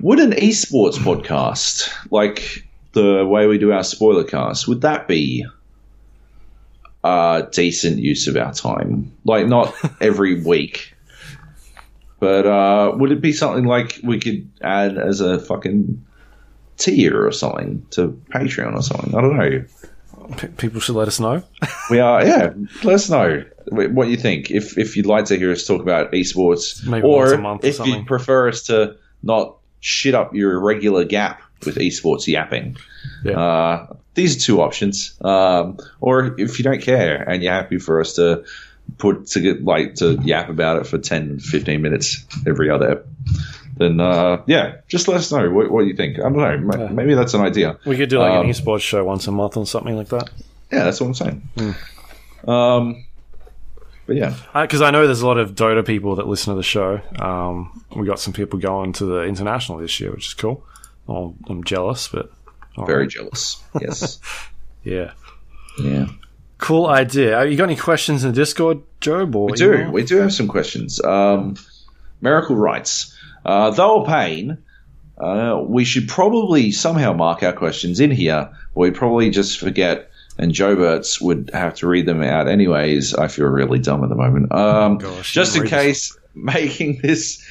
Would 0.00 0.18
an 0.20 0.32
esports 0.32 0.96
podcast, 0.96 1.88
like 2.10 2.66
the 2.92 3.24
way 3.26 3.46
we 3.46 3.58
do 3.58 3.72
our 3.72 3.84
spoiler 3.84 4.24
cast, 4.24 4.68
would 4.68 4.82
that 4.82 5.08
be 5.08 5.46
a 7.04 7.48
decent 7.52 7.98
use 7.98 8.26
of 8.28 8.36
our 8.36 8.52
time? 8.52 9.12
Like, 9.24 9.46
not 9.46 9.74
every 10.00 10.42
week, 10.42 10.94
but 12.20 12.46
uh, 12.46 12.92
would 12.96 13.12
it 13.12 13.20
be 13.20 13.32
something 13.32 13.64
like 13.64 13.98
we 14.02 14.18
could 14.20 14.50
add 14.62 14.96
as 14.98 15.20
a 15.20 15.38
fucking 15.38 16.04
tier 16.78 17.26
or 17.26 17.32
something 17.32 17.84
to 17.90 18.20
Patreon 18.32 18.74
or 18.74 18.82
something? 18.82 19.14
I 19.14 19.20
don't 19.20 19.36
know. 19.36 19.64
P- 20.36 20.46
people 20.48 20.80
should 20.80 20.94
let 20.96 21.08
us 21.08 21.18
know. 21.20 21.42
We 21.90 21.98
are, 21.98 22.24
yeah. 22.24 22.52
Let 22.84 22.94
us 22.94 23.10
know 23.10 23.44
what 23.68 24.08
you 24.08 24.16
think. 24.16 24.50
If 24.50 24.78
if 24.78 24.96
you'd 24.96 25.04
like 25.06 25.26
to 25.26 25.36
hear 25.36 25.50
us 25.50 25.66
talk 25.66 25.82
about 25.82 26.12
esports, 26.12 26.86
Maybe 26.86 27.04
or 27.06 27.18
once 27.18 27.32
a 27.32 27.38
month 27.38 27.64
or 27.64 27.66
if 27.66 27.74
something. 27.74 27.94
you'd 27.94 28.06
prefer 28.06 28.48
us 28.48 28.62
to 28.64 28.96
not 29.22 29.56
shit 29.80 30.14
up 30.14 30.32
your 30.34 30.58
regular 30.60 31.04
gap 31.04 31.42
with 31.66 31.76
esports 31.76 32.26
yapping. 32.28 32.76
Yeah. 33.24 33.38
Uh, 33.38 33.86
these 34.14 34.36
are 34.36 34.40
two 34.40 34.60
options. 34.60 35.14
Um, 35.22 35.78
or 36.00 36.38
if 36.38 36.58
you 36.58 36.64
don't 36.64 36.82
care 36.82 37.22
and 37.28 37.42
you're 37.42 37.52
happy 37.52 37.78
for 37.78 38.00
us 38.00 38.14
to 38.14 38.44
put 38.98 39.26
to 39.28 39.40
get 39.40 39.64
like 39.64 39.94
to 39.96 40.14
yap 40.22 40.48
about 40.48 40.78
it 40.78 40.86
for 40.86 40.98
10, 40.98 41.40
15 41.40 41.80
minutes 41.80 42.24
every 42.46 42.68
other, 42.70 43.04
then 43.76 44.00
uh, 44.00 44.42
yeah, 44.46 44.76
just 44.88 45.08
let 45.08 45.16
us 45.18 45.32
know 45.32 45.50
what, 45.50 45.70
what 45.70 45.86
you 45.86 45.94
think. 45.96 46.18
I 46.18 46.22
don't 46.22 46.36
know. 46.36 46.76
Yeah. 46.78 46.88
Maybe 46.88 47.14
that's 47.14 47.34
an 47.34 47.40
idea. 47.40 47.78
We 47.86 47.96
could 47.96 48.10
do 48.10 48.18
like 48.18 48.32
Um, 48.32 48.46
an 48.46 48.52
esports 48.52 48.80
show 48.82 49.04
once 49.04 49.26
a 49.26 49.32
month 49.32 49.56
or 49.56 49.66
something 49.66 49.96
like 49.96 50.08
that. 50.08 50.30
Yeah, 50.70 50.84
that's 50.84 51.00
what 51.00 51.06
I'm 51.08 51.14
saying. 51.14 51.48
Hmm. 51.56 52.50
Um, 52.50 53.04
but 54.06 54.16
yeah. 54.16 54.34
Because 54.54 54.82
I 54.82 54.90
know 54.90 55.06
there's 55.06 55.22
a 55.22 55.26
lot 55.26 55.38
of 55.38 55.54
Dota 55.54 55.86
people 55.86 56.16
that 56.16 56.26
listen 56.26 56.52
to 56.52 56.56
the 56.56 56.62
show. 56.62 57.00
Um, 57.18 57.84
we 57.94 58.06
got 58.06 58.18
some 58.18 58.32
people 58.32 58.58
going 58.58 58.92
to 58.94 59.04
the 59.04 59.22
international 59.22 59.78
this 59.78 60.00
year, 60.00 60.10
which 60.10 60.26
is 60.28 60.34
cool. 60.34 60.64
I'm 61.08 61.62
jealous, 61.64 62.08
but 62.08 62.32
all 62.76 62.86
Very 62.86 63.02
right. 63.02 63.10
jealous. 63.10 63.62
Yes. 63.80 64.18
yeah. 64.84 65.12
yeah. 65.82 66.06
Cool 66.58 66.86
idea. 66.86 67.40
Uh, 67.40 67.42
You 67.42 67.56
got 67.56 67.64
any 67.64 67.76
questions 67.76 68.24
in 68.24 68.30
the 68.30 68.36
Discord, 68.36 68.82
Job? 69.00 69.34
Or 69.34 69.46
We 69.46 69.52
do. 69.52 69.90
We 69.90 70.04
do 70.04 70.18
have 70.18 70.32
some 70.32 70.48
questions. 70.48 71.02
Um, 71.04 71.56
Miracle 72.20 72.56
writes, 72.56 73.16
uh, 73.44 73.70
though 73.70 74.04
a 74.04 74.06
pain, 74.06 74.58
uh, 75.18 75.62
we 75.66 75.84
should 75.84 76.08
probably 76.08 76.70
somehow 76.72 77.12
mark 77.12 77.42
our 77.42 77.52
questions 77.52 78.00
in 78.00 78.10
here. 78.10 78.48
We'd 78.74 78.94
probably 78.94 79.30
just 79.30 79.58
forget, 79.58 80.10
and 80.38 80.52
Joberts 80.52 81.20
would 81.20 81.50
have 81.52 81.74
to 81.74 81.88
read 81.88 82.06
them 82.06 82.22
out 82.22 82.48
anyways. 82.48 83.14
I 83.14 83.28
feel 83.28 83.46
really 83.46 83.78
dumb 83.80 84.02
at 84.04 84.08
the 84.08 84.14
moment. 84.14 84.52
Um, 84.52 84.98
Gosh, 84.98 85.32
just 85.32 85.56
in 85.56 85.66
case 85.66 86.16
making 86.34 87.00
this 87.02 87.44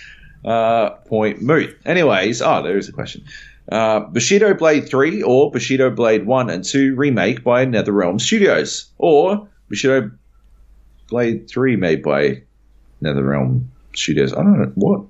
uh, 0.45 0.91
point 0.91 1.41
moot. 1.41 1.77
Anyways, 1.85 2.41
oh, 2.41 2.63
there 2.63 2.77
is 2.77 2.89
a 2.89 2.91
question. 2.93 3.23
Uh, 3.71 4.01
Bushido 4.01 4.53
Blade 4.53 4.89
3 4.89 5.23
or 5.23 5.49
Bushido 5.49 5.89
Blade 5.89 6.25
1 6.25 6.49
and 6.49 6.63
2 6.63 6.95
remake 6.95 7.43
by 7.43 7.65
NetherRealm 7.65 8.19
Studios, 8.19 8.91
or 8.97 9.47
Bushido 9.69 10.11
Blade 11.07 11.49
3 11.49 11.77
made 11.77 12.03
by 12.03 12.41
NetherRealm 13.01 13.65
Studios. 13.95 14.33
I 14.33 14.37
don't 14.37 14.59
know 14.59 14.71
what. 14.75 15.05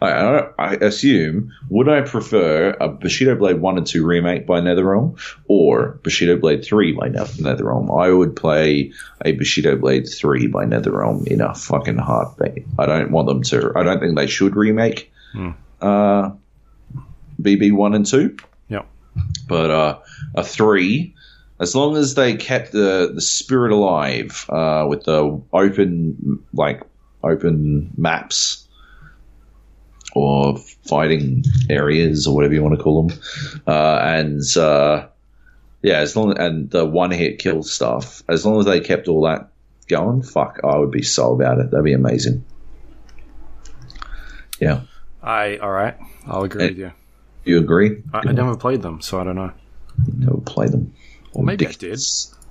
I, 0.00 0.10
I, 0.10 0.48
I 0.58 0.72
assume 0.74 1.52
would 1.68 1.88
I 1.88 2.00
prefer 2.02 2.70
a 2.80 2.88
Bushido 2.88 3.34
Blade 3.34 3.60
1 3.60 3.78
and 3.78 3.86
2 3.86 4.06
remake 4.06 4.46
by 4.46 4.60
NetherRealm 4.60 5.18
or 5.48 5.98
Bushido 6.02 6.36
Blade 6.36 6.64
3 6.64 6.92
by 6.92 7.08
Ne- 7.08 7.18
NetherRealm? 7.18 8.02
I 8.02 8.10
would 8.10 8.36
play 8.36 8.92
a 9.24 9.32
Bushido 9.32 9.76
Blade 9.76 10.08
3 10.08 10.46
by 10.46 10.64
NetherRealm 10.64 11.26
in 11.26 11.40
a 11.40 11.54
fucking 11.54 11.98
heartbeat. 11.98 12.66
I 12.78 12.86
don't 12.86 13.10
want 13.10 13.28
them 13.28 13.42
to. 13.44 13.72
I 13.74 13.82
don't 13.82 14.00
think 14.00 14.16
they 14.16 14.26
should 14.26 14.54
remake 14.56 15.12
uh, 15.80 16.30
BB 17.40 17.72
1 17.72 17.94
and 17.94 18.06
2 18.06 18.36
Yeah, 18.68 18.82
but 19.48 19.70
uh, 19.70 19.98
a 20.34 20.42
three, 20.44 21.14
as 21.60 21.74
long 21.74 21.96
as 21.96 22.14
they 22.14 22.34
kept 22.36 22.72
the 22.72 23.10
the 23.14 23.20
spirit 23.20 23.72
alive 23.72 24.46
uh, 24.48 24.86
with 24.88 25.04
the 25.04 25.40
open 25.52 26.42
like 26.52 26.82
open 27.22 27.90
maps 27.96 28.66
or 30.14 30.56
fighting 30.88 31.44
areas 31.68 32.26
or 32.26 32.34
whatever 32.34 32.54
you 32.54 32.62
want 32.62 32.76
to 32.76 32.82
call 32.82 33.06
them, 33.06 33.18
uh, 33.66 33.98
and 34.02 34.40
uh, 34.56 35.06
yeah, 35.82 35.98
as 35.98 36.16
long 36.16 36.38
and 36.38 36.70
the 36.70 36.84
one 36.86 37.10
hit 37.10 37.38
kill 37.38 37.62
stuff, 37.62 38.22
as 38.28 38.46
long 38.46 38.58
as 38.58 38.64
they 38.66 38.80
kept 38.80 39.08
all 39.08 39.22
that 39.22 39.50
going, 39.88 40.22
fuck, 40.22 40.58
I 40.64 40.78
would 40.78 40.90
be 40.90 41.02
so 41.02 41.32
about 41.34 41.58
it. 41.58 41.70
That'd 41.70 41.84
be 41.84 41.92
amazing. 41.92 42.44
Yeah. 44.58 44.82
I 45.22 45.58
all 45.58 45.70
right. 45.70 45.96
I'll 46.26 46.44
agree 46.44 46.64
Eh, 46.64 46.68
with 46.68 46.78
you. 46.78 46.92
You 47.46 47.58
agree? 47.58 48.02
I, 48.12 48.18
I 48.28 48.32
never 48.32 48.56
played 48.56 48.82
them, 48.82 49.00
so 49.00 49.20
I 49.20 49.24
don't 49.24 49.36
know. 49.36 49.52
Never 50.18 50.38
played 50.38 50.72
them. 50.72 50.92
Well, 51.32 51.44
maybe 51.44 51.66
I 51.66 51.72
did. 51.72 52.00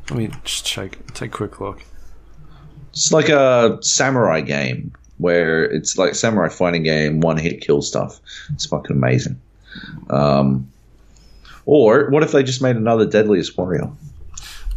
Let 0.09 0.17
me 0.17 0.29
just 0.45 0.65
check. 0.65 0.97
Take 1.13 1.33
a 1.33 1.37
quick 1.37 1.59
look. 1.59 1.83
It's 2.91 3.11
like 3.11 3.27
a 3.27 3.77
samurai 3.81 4.39
game 4.39 4.93
where 5.17 5.65
it's 5.65 5.97
like 5.97 6.15
samurai 6.15 6.47
fighting 6.47 6.83
game, 6.83 7.19
one 7.19 7.37
hit 7.37 7.59
kill 7.61 7.81
stuff. 7.81 8.21
It's 8.53 8.65
fucking 8.65 8.95
amazing. 8.95 9.39
Um, 10.09 10.71
or 11.65 12.09
what 12.09 12.23
if 12.23 12.31
they 12.31 12.43
just 12.43 12.61
made 12.61 12.77
another 12.77 13.05
Deadliest 13.05 13.57
Warrior? 13.57 13.89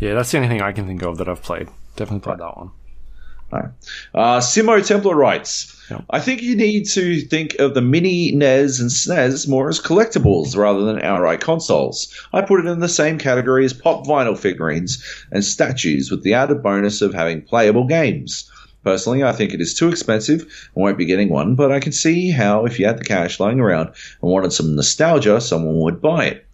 Yeah, 0.01 0.15
that's 0.15 0.33
the 0.33 0.39
only 0.39 0.49
thing 0.49 0.63
I 0.63 0.73
can 0.73 0.87
think 0.87 1.03
of 1.03 1.19
that 1.19 1.29
I've 1.29 1.43
played. 1.43 1.69
Definitely 1.95 2.25
played 2.25 2.39
that 2.39 2.57
one. 2.57 2.71
Right. 3.51 3.71
Uh, 4.15 4.41
Simo 4.41 4.87
Templar 4.87 5.15
writes. 5.15 5.75
I 6.11 6.21
think 6.21 6.43
you 6.43 6.55
need 6.55 6.85
to 6.91 7.23
think 7.23 7.55
of 7.59 7.73
the 7.73 7.81
mini 7.81 8.33
NES 8.33 8.79
and 8.79 8.91
SNES 8.91 9.49
more 9.49 9.71
as 9.71 9.81
collectibles 9.81 10.55
rather 10.55 10.85
than 10.85 11.01
outright 11.01 11.41
consoles. 11.41 12.13
I 12.35 12.43
put 12.43 12.61
it 12.61 12.69
in 12.69 12.81
the 12.81 12.89
same 12.91 13.17
category 13.17 13.65
as 13.65 13.73
pop 13.73 14.07
vinyl 14.07 14.37
figurines 14.37 15.03
and 15.33 15.43
statues 15.43 16.11
with 16.11 16.25
the 16.25 16.35
added 16.35 16.63
bonus 16.63 17.01
of 17.01 17.15
having 17.15 17.41
playable 17.41 17.85
games. 17.85 18.51
Personally, 18.85 19.25
I 19.25 19.33
think 19.33 19.55
it 19.55 19.61
is 19.61 19.75
too 19.75 19.89
expensive 19.89 20.43
and 20.43 20.85
won't 20.85 20.99
be 20.99 21.07
getting 21.07 21.31
one, 21.31 21.55
but 21.55 21.73
I 21.73 21.81
can 21.81 21.93
see 21.93 22.31
how 22.31 22.67
if 22.67 22.79
you 22.79 22.87
had 22.87 22.99
the 22.99 23.05
cash 23.05 23.41
lying 23.41 23.61
around 23.61 23.89
and 24.23 24.31
wanted 24.31 24.53
some 24.53 24.77
nostalgia, 24.77 25.41
someone 25.41 25.79
would 25.81 26.03
buy 26.03 26.27
it. 26.27 26.47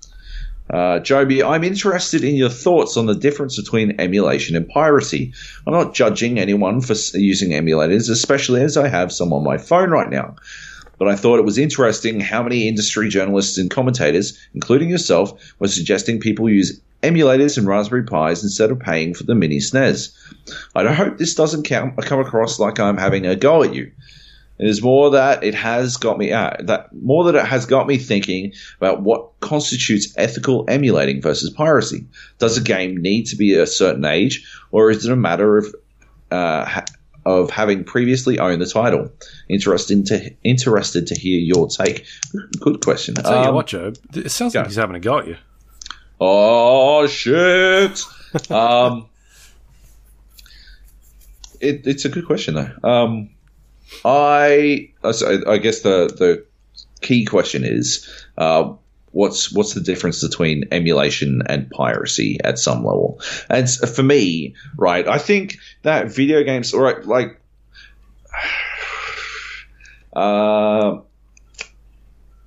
Uh, 0.70 0.98
Joby, 0.98 1.42
I'm 1.42 1.62
interested 1.62 2.24
in 2.24 2.36
your 2.36 2.48
thoughts 2.48 2.96
on 2.96 3.06
the 3.06 3.14
difference 3.14 3.60
between 3.60 4.00
emulation 4.00 4.56
and 4.56 4.68
piracy. 4.68 5.32
I'm 5.66 5.74
not 5.74 5.94
judging 5.94 6.38
anyone 6.38 6.80
for 6.80 6.94
using 7.14 7.50
emulators, 7.50 8.08
especially 8.08 8.62
as 8.62 8.76
I 8.76 8.88
have 8.88 9.12
some 9.12 9.32
on 9.32 9.44
my 9.44 9.58
phone 9.58 9.90
right 9.90 10.08
now. 10.08 10.36
But 10.98 11.08
I 11.08 11.16
thought 11.16 11.38
it 11.38 11.44
was 11.44 11.58
interesting 11.58 12.20
how 12.20 12.42
many 12.42 12.68
industry 12.68 13.08
journalists 13.08 13.58
and 13.58 13.70
commentators, 13.70 14.38
including 14.54 14.88
yourself, 14.88 15.54
were 15.58 15.68
suggesting 15.68 16.20
people 16.20 16.48
use 16.48 16.80
emulators 17.02 17.58
and 17.58 17.66
Raspberry 17.66 18.04
Pis 18.04 18.42
instead 18.42 18.70
of 18.70 18.78
paying 18.80 19.12
for 19.12 19.24
the 19.24 19.34
mini 19.34 19.58
SNES. 19.58 20.10
I 20.74 20.92
hope 20.92 21.18
this 21.18 21.34
doesn't 21.34 21.64
come 21.64 21.92
across 21.98 22.58
like 22.58 22.80
I'm 22.80 22.96
having 22.96 23.26
a 23.26 23.36
go 23.36 23.62
at 23.62 23.74
you. 23.74 23.90
It 24.58 24.68
is 24.68 24.82
more 24.82 25.10
that 25.10 25.42
it 25.42 25.54
has 25.54 25.96
got 25.96 26.16
me 26.16 26.30
uh, 26.32 26.52
that 26.60 26.92
more 26.92 27.24
that 27.24 27.34
it 27.34 27.44
has 27.44 27.66
got 27.66 27.88
me 27.88 27.98
thinking 27.98 28.52
about 28.78 29.02
what 29.02 29.40
constitutes 29.40 30.14
ethical 30.16 30.64
emulating 30.68 31.20
versus 31.20 31.50
piracy. 31.50 32.06
Does 32.38 32.56
a 32.56 32.62
game 32.62 32.96
need 32.96 33.24
to 33.26 33.36
be 33.36 33.54
a 33.54 33.66
certain 33.66 34.04
age, 34.04 34.48
or 34.70 34.90
is 34.92 35.04
it 35.06 35.12
a 35.12 35.16
matter 35.16 35.58
of 35.58 35.74
uh, 36.30 36.64
ha- 36.66 36.84
of 37.26 37.50
having 37.50 37.82
previously 37.82 38.38
owned 38.38 38.62
the 38.62 38.66
title? 38.66 39.10
Interested 39.48 40.06
to 40.06 40.32
interested 40.44 41.08
to 41.08 41.14
hear 41.16 41.40
your 41.40 41.66
take. 41.66 42.06
Good 42.60 42.80
question. 42.84 43.16
Tell 43.16 43.42
you 43.42 43.48
Um, 43.48 43.54
what, 43.56 43.66
Joe. 43.66 43.92
It 44.14 44.30
sounds 44.30 44.54
yeah. 44.54 44.60
like 44.60 44.68
he's 44.68 44.76
having 44.76 44.94
a 44.94 45.00
go 45.00 45.18
at 45.18 45.26
you. 45.26 45.36
Oh 46.20 47.08
shit! 47.08 48.00
um, 48.52 49.06
it, 51.60 51.86
it's 51.86 52.04
a 52.04 52.08
good 52.08 52.24
question 52.26 52.54
though. 52.54 52.70
Um, 52.88 53.30
I 54.04 54.90
I 55.02 55.58
guess 55.58 55.80
the 55.80 56.08
the 56.16 56.44
key 57.00 57.24
question 57.24 57.64
is 57.64 58.08
uh, 58.38 58.72
what's 59.12 59.52
what's 59.52 59.74
the 59.74 59.80
difference 59.80 60.26
between 60.26 60.64
emulation 60.72 61.42
and 61.46 61.70
piracy 61.70 62.38
at 62.42 62.58
some 62.58 62.84
level? 62.84 63.20
And 63.48 63.68
for 63.70 64.02
me, 64.02 64.54
right, 64.76 65.06
I 65.06 65.18
think 65.18 65.58
that 65.82 66.12
video 66.12 66.42
games, 66.42 66.72
right, 66.74 67.04
like. 67.04 67.40
Uh, 70.14 71.00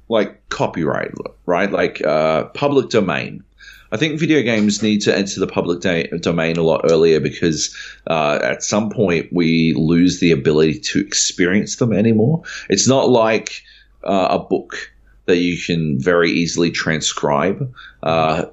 like 0.10 0.48
copyright, 0.50 1.12
right? 1.46 1.72
Like 1.72 2.04
uh, 2.04 2.46
public 2.46 2.90
domain. 2.90 3.44
I 3.92 3.98
think 3.98 4.20
video 4.20 4.42
games 4.42 4.84
need 4.84 5.02
to 5.02 5.16
enter 5.16 5.40
the 5.40 5.48
public 5.48 5.82
da- 5.82 6.08
domain 6.20 6.58
a 6.58 6.64
lot 6.64 6.82
earlier 6.90 7.20
because 7.20 7.76
uh, 8.08 8.40
at 8.42 8.64
some 8.64 8.90
point 8.90 9.32
we 9.32 9.74
lose 9.74 10.20
the 10.20 10.32
ability 10.32 10.80
to 10.80 11.00
experience 11.00 11.78
them 11.78 11.94
anymore. 11.94 12.44
It's 12.70 12.88
not 12.88 13.10
like 13.10 13.64
uh, 14.04 14.28
a 14.32 14.40
book 14.40 14.92
that 15.26 15.38
you 15.38 15.58
can 15.62 16.00
very 16.00 16.32
easily 16.32 16.72
transcribe. 16.72 17.74
Uh, 18.04 18.46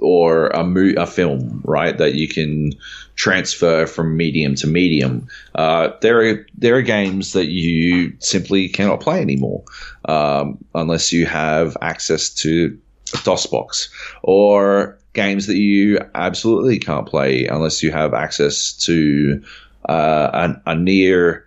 or 0.00 0.48
a, 0.48 0.62
mo- 0.62 0.94
a 0.96 1.06
film, 1.06 1.62
right? 1.64 1.96
That 1.96 2.14
you 2.14 2.28
can 2.28 2.72
transfer 3.14 3.86
from 3.86 4.16
medium 4.16 4.54
to 4.56 4.66
medium. 4.66 5.28
Uh, 5.54 5.90
there 6.02 6.20
are 6.20 6.46
there 6.56 6.76
are 6.76 6.82
games 6.82 7.32
that 7.32 7.46
you 7.46 8.14
simply 8.18 8.68
cannot 8.68 9.00
play 9.00 9.20
anymore 9.20 9.64
um, 10.04 10.58
unless 10.74 11.12
you 11.12 11.26
have 11.26 11.76
access 11.80 12.30
to 12.30 12.78
DOSBox, 13.06 13.88
or 14.22 14.98
games 15.12 15.46
that 15.46 15.56
you 15.56 15.98
absolutely 16.14 16.78
can't 16.78 17.06
play 17.06 17.46
unless 17.46 17.82
you 17.82 17.90
have 17.90 18.14
access 18.14 18.72
to 18.72 19.42
uh, 19.88 20.54
a, 20.66 20.70
a 20.70 20.74
near 20.74 21.46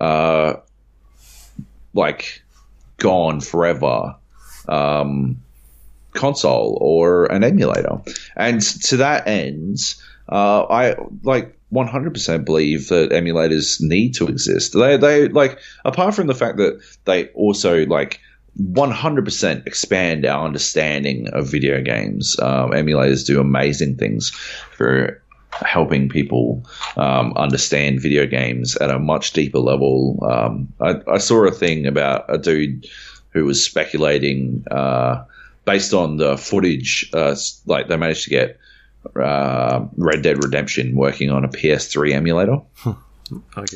uh, 0.00 0.54
like 1.94 2.42
gone 2.98 3.40
forever. 3.40 4.16
Um, 4.68 5.42
console 6.14 6.78
or 6.80 7.26
an 7.26 7.44
emulator. 7.44 8.00
And 8.36 8.62
to 8.62 8.96
that 8.98 9.26
end, 9.28 9.78
uh, 10.28 10.62
I 10.64 10.96
like 11.22 11.58
100% 11.72 12.44
believe 12.44 12.88
that 12.88 13.10
emulators 13.10 13.80
need 13.80 14.14
to 14.14 14.28
exist. 14.28 14.72
They, 14.72 14.96
they 14.96 15.28
like, 15.28 15.58
apart 15.84 16.14
from 16.14 16.28
the 16.28 16.34
fact 16.34 16.56
that 16.56 16.80
they 17.04 17.28
also 17.28 17.84
like 17.86 18.20
100% 18.60 19.66
expand 19.66 20.24
our 20.24 20.44
understanding 20.44 21.28
of 21.28 21.50
video 21.50 21.80
games, 21.82 22.38
um, 22.40 22.70
emulators 22.70 23.26
do 23.26 23.40
amazing 23.40 23.96
things 23.96 24.30
for 24.30 25.20
helping 25.50 26.08
people 26.08 26.64
um, 26.96 27.32
understand 27.36 28.00
video 28.00 28.26
games 28.26 28.76
at 28.76 28.90
a 28.90 28.98
much 28.98 29.32
deeper 29.32 29.58
level. 29.58 30.18
Um, 30.28 30.72
I, 30.80 31.00
I 31.08 31.18
saw 31.18 31.46
a 31.46 31.52
thing 31.52 31.86
about 31.86 32.24
a 32.28 32.38
dude 32.38 32.86
who 33.30 33.44
was 33.44 33.64
speculating 33.64 34.64
uh, 34.70 35.24
based 35.64 35.94
on 35.94 36.16
the 36.16 36.36
footage, 36.36 37.10
uh, 37.12 37.34
like 37.66 37.88
they 37.88 37.96
managed 37.96 38.24
to 38.24 38.30
get 38.30 38.58
uh, 39.20 39.86
Red 39.96 40.22
Dead 40.22 40.42
Redemption 40.42 40.94
working 40.94 41.30
on 41.30 41.44
a 41.44 41.48
PS3 41.48 42.12
emulator. 42.12 42.58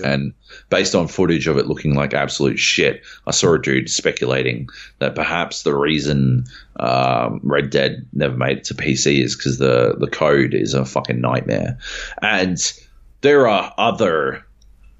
And 0.04 0.34
based 0.68 0.94
on 0.94 1.08
footage 1.08 1.46
of 1.46 1.56
it 1.56 1.66
looking 1.66 1.94
like 1.94 2.14
absolute 2.14 2.58
shit, 2.58 3.02
I 3.26 3.30
saw 3.30 3.54
a 3.54 3.60
dude 3.60 3.90
speculating 3.90 4.68
that 4.98 5.14
perhaps 5.14 5.62
the 5.62 5.74
reason 5.74 6.44
um, 6.78 7.40
Red 7.42 7.70
Dead 7.70 8.06
never 8.12 8.36
made 8.36 8.58
it 8.58 8.64
to 8.64 8.74
PC 8.74 9.22
is 9.22 9.36
because 9.36 9.58
the, 9.58 9.96
the 9.98 10.06
code 10.06 10.54
is 10.54 10.74
a 10.74 10.84
fucking 10.84 11.20
nightmare. 11.20 11.78
And 12.20 12.58
there 13.20 13.48
are 13.48 13.72
other 13.78 14.44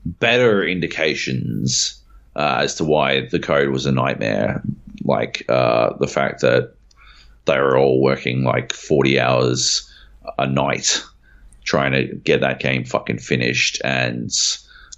better 0.05 0.65
indications 0.65 2.01
uh, 2.35 2.61
as 2.63 2.77
to 2.77 2.85
why 2.85 3.27
the 3.27 3.39
code 3.39 3.71
was 3.71 3.87
a 3.87 3.93
nightmare, 3.93 4.63
like 5.05 5.45
uh, 5.49 5.97
the 5.99 6.07
fact 6.07 6.41
that 6.41 6.75
they 7.45 7.59
were 7.59 7.77
all 7.77 8.01
working 8.01 8.45
like 8.45 8.73
40 8.73 9.21
hours 9.21 9.93
a 10.39 10.47
night 10.47 11.03
trying 11.69 11.93
to 11.93 12.17
get 12.17 12.41
that 12.41 12.61
game 12.61 12.83
fucking 12.85 13.19
finished. 13.19 13.79
And 13.85 14.33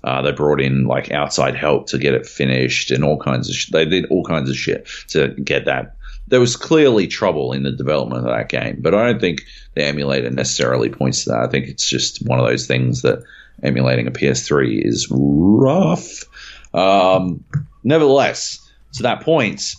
uh, 0.04 0.22
they 0.22 0.30
brought 0.30 0.60
in 0.60 0.84
like 0.84 1.10
outside 1.10 1.56
help 1.56 1.88
to 1.88 1.98
get 1.98 2.14
it 2.14 2.26
finished 2.26 2.92
and 2.92 3.04
all 3.04 3.18
kinds 3.18 3.48
of 3.48 3.56
sh- 3.56 3.70
they 3.70 3.84
did 3.84 4.06
all 4.06 4.24
kinds 4.24 4.48
of 4.48 4.56
shit 4.56 4.88
to 5.08 5.28
get 5.28 5.64
that. 5.64 5.96
There 6.28 6.38
was 6.38 6.54
clearly 6.54 7.08
trouble 7.08 7.52
in 7.52 7.64
the 7.64 7.72
development 7.72 8.24
of 8.24 8.32
that 8.32 8.48
game 8.48 8.78
but 8.80 8.94
i 8.94 9.04
don't 9.06 9.20
think 9.20 9.42
the 9.74 9.84
emulator 9.84 10.30
necessarily 10.30 10.88
points 10.88 11.24
to 11.24 11.30
that. 11.30 11.40
I 11.40 11.48
think 11.48 11.66
it's 11.66 11.88
just 11.88 12.24
one 12.24 12.38
of 12.38 12.46
those 12.46 12.68
things 12.68 13.02
that 13.02 13.24
emulating 13.62 14.06
a 14.06 14.12
ps3 14.12 14.86
is 14.86 15.08
rough. 15.10 16.24
Um, 16.72 17.44
nevertheless 17.82 18.58
to 18.94 19.02
that 19.02 19.22
point 19.22 19.74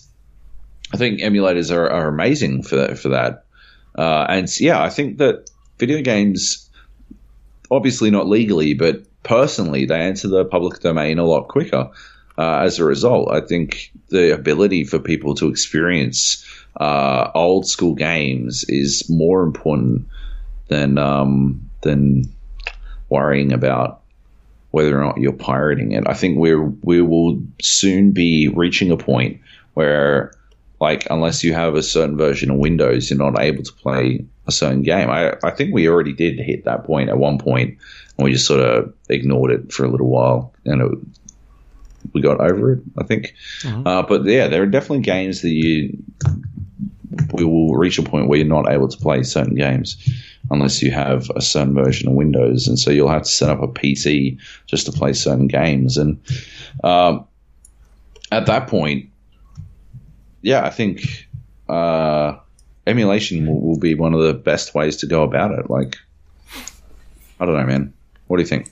i 0.94 0.98
think 0.98 1.22
emulators 1.22 1.74
are, 1.74 1.90
are 1.90 2.10
amazing 2.10 2.64
for 2.64 2.76
that 2.76 3.00
for 3.00 3.10
that. 3.10 3.46
Uh, 3.98 4.26
and 4.30 4.60
yeah 4.60 4.84
i 4.84 4.90
think 4.90 5.18
that 5.18 5.50
video 5.80 6.02
games 6.02 6.70
obviously 7.72 8.12
not 8.12 8.28
legally, 8.28 8.74
but 8.74 9.04
personally, 9.24 9.86
they 9.86 10.00
enter 10.00 10.28
the 10.28 10.46
public 10.46 10.82
domain 10.82 11.18
a 11.18 11.26
lot 11.26 11.48
quicker. 11.48 11.90
Uh, 12.38 12.60
as 12.60 12.80
a 12.80 12.86
result, 12.86 13.32
I 13.32 13.42
think 13.42 13.92
the 14.10 14.34
ability 14.34 14.84
for 14.84 15.00
people 15.00 15.36
to 15.36 15.50
experience 15.50 16.46
uh, 16.78 17.32
old 17.34 17.68
school 17.68 17.96
games 17.96 18.66
is 18.68 19.10
more 19.10 19.44
important 19.44 20.08
than 20.68 20.98
um, 20.98 21.70
than 21.82 22.24
worrying 23.10 23.52
about 23.52 24.02
whether 24.72 24.98
or 24.98 25.04
not 25.04 25.18
you're 25.18 25.34
pirating 25.34 25.92
it. 25.92 26.06
I 26.08 26.14
think 26.14 26.38
we're 26.38 26.64
we 26.64 27.02
will 27.02 27.42
soon 27.62 28.12
be 28.12 28.48
reaching 28.48 28.92
a 28.92 28.98
point 28.98 29.42
where, 29.74 30.34
like, 30.82 31.08
unless 31.12 31.44
you 31.44 31.54
have 31.54 31.76
a 31.76 31.84
certain 31.84 32.18
version 32.18 32.50
of 32.50 32.58
Windows, 32.58 33.10
you're 33.10 33.20
not 33.20 33.40
able 33.40 33.64
to 33.64 33.72
play 33.72 34.26
a 34.48 34.52
certain 34.52 34.82
game. 34.82 35.12
I, 35.12 35.36
I 35.44 35.52
think 35.52 35.74
we 35.74 35.88
already 35.88 36.12
did 36.12 36.40
hit 36.40 36.66
that 36.66 36.86
point 36.86 37.10
at 37.10 37.20
one 37.20 37.38
point, 37.38 37.78
and 38.18 38.26
we 38.26 38.34
just 38.34 38.48
sort 38.48 38.62
of 38.62 38.92
ignored 39.08 39.52
it 39.52 39.72
for 39.72 39.86
a 39.86 39.90
little 39.90 40.10
while, 40.10 40.54
and 40.66 40.82
it, 40.82 40.98
we 42.14 42.22
got 42.22 42.42
over 42.42 42.74
it. 42.74 42.80
I 42.98 43.04
think, 43.04 43.36
uh, 43.86 44.02
but 44.02 44.26
yeah, 44.26 44.48
there 44.48 44.64
are 44.64 44.66
definitely 44.66 45.02
games 45.02 45.44
that 45.44 45.52
you 45.52 46.04
we 47.34 47.44
will 47.44 47.76
reach 47.76 48.00
a 48.00 48.04
point 48.04 48.28
where 48.28 48.40
you're 48.40 48.48
not 48.48 48.70
able 48.70 48.88
to 48.88 48.98
play 48.98 49.22
certain 49.22 49.56
games 49.56 49.98
unless 50.50 50.82
you 50.82 50.92
have 50.92 51.30
a 51.36 51.42
certain 51.42 51.76
version 51.76 52.08
of 52.08 52.16
Windows, 52.16 52.68
and 52.68 52.80
so 52.80 52.90
you'll 52.90 53.08
have 53.08 53.24
to 53.24 53.30
set 53.30 53.50
up 53.50 53.62
a 53.62 53.68
PC 53.68 54.40
just 54.66 54.88
to 54.88 54.92
play 54.92 55.14
certain 55.14 55.48
games. 55.48 55.98
And 55.98 56.20
um, 56.84 57.28
at 58.32 58.48
that 58.48 58.68
point, 58.68 59.11
yeah, 60.42 60.66
I 60.66 60.70
think 60.70 61.28
uh, 61.70 62.38
emulation 62.88 63.48
will, 63.48 63.62
will 63.62 63.80
be 63.80 63.96
one 63.96 64.14
of 64.14 64.22
the 64.22 64.34
best 64.34 64.74
ways 64.76 64.98
to 64.98 65.08
go 65.08 65.24
about 65.24 65.52
it. 65.58 65.70
Like, 65.70 65.98
I 67.40 67.46
don't 67.46 67.58
know, 67.58 67.66
man. 67.66 67.94
What 68.28 68.38
do 68.38 68.44
you 68.44 68.48
think? 68.48 68.72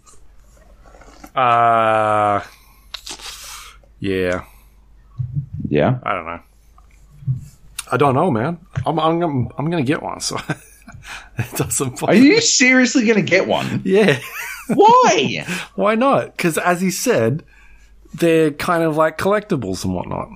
Uh, 1.35 2.41
yeah, 3.99 4.43
Yeah, 5.67 5.99
I 6.03 6.13
don't 6.13 6.25
know. 6.25 6.39
I 7.91 7.97
don't 7.97 8.15
know, 8.15 8.31
man. 8.31 8.59
I'm 8.85 8.99
I'm 8.99 9.19
gonna, 9.19 9.49
I'm 9.57 9.69
gonna 9.69 9.83
get 9.83 10.01
one. 10.01 10.19
So 10.19 10.37
it 11.37 11.51
doesn't. 11.55 12.03
are 12.03 12.13
you 12.13 12.41
seriously 12.41 13.05
going 13.05 13.23
to 13.23 13.29
get 13.29 13.47
one? 13.47 13.81
Yeah. 13.83 14.19
Why? 14.67 15.45
Why 15.75 15.95
not? 15.95 16.35
Because 16.37 16.57
as 16.57 16.81
he 16.81 16.91
said, 16.91 17.43
they're 18.13 18.51
kind 18.51 18.83
of 18.83 18.95
like 18.97 19.17
collectibles 19.17 19.83
and 19.83 19.93
whatnot. 19.93 20.29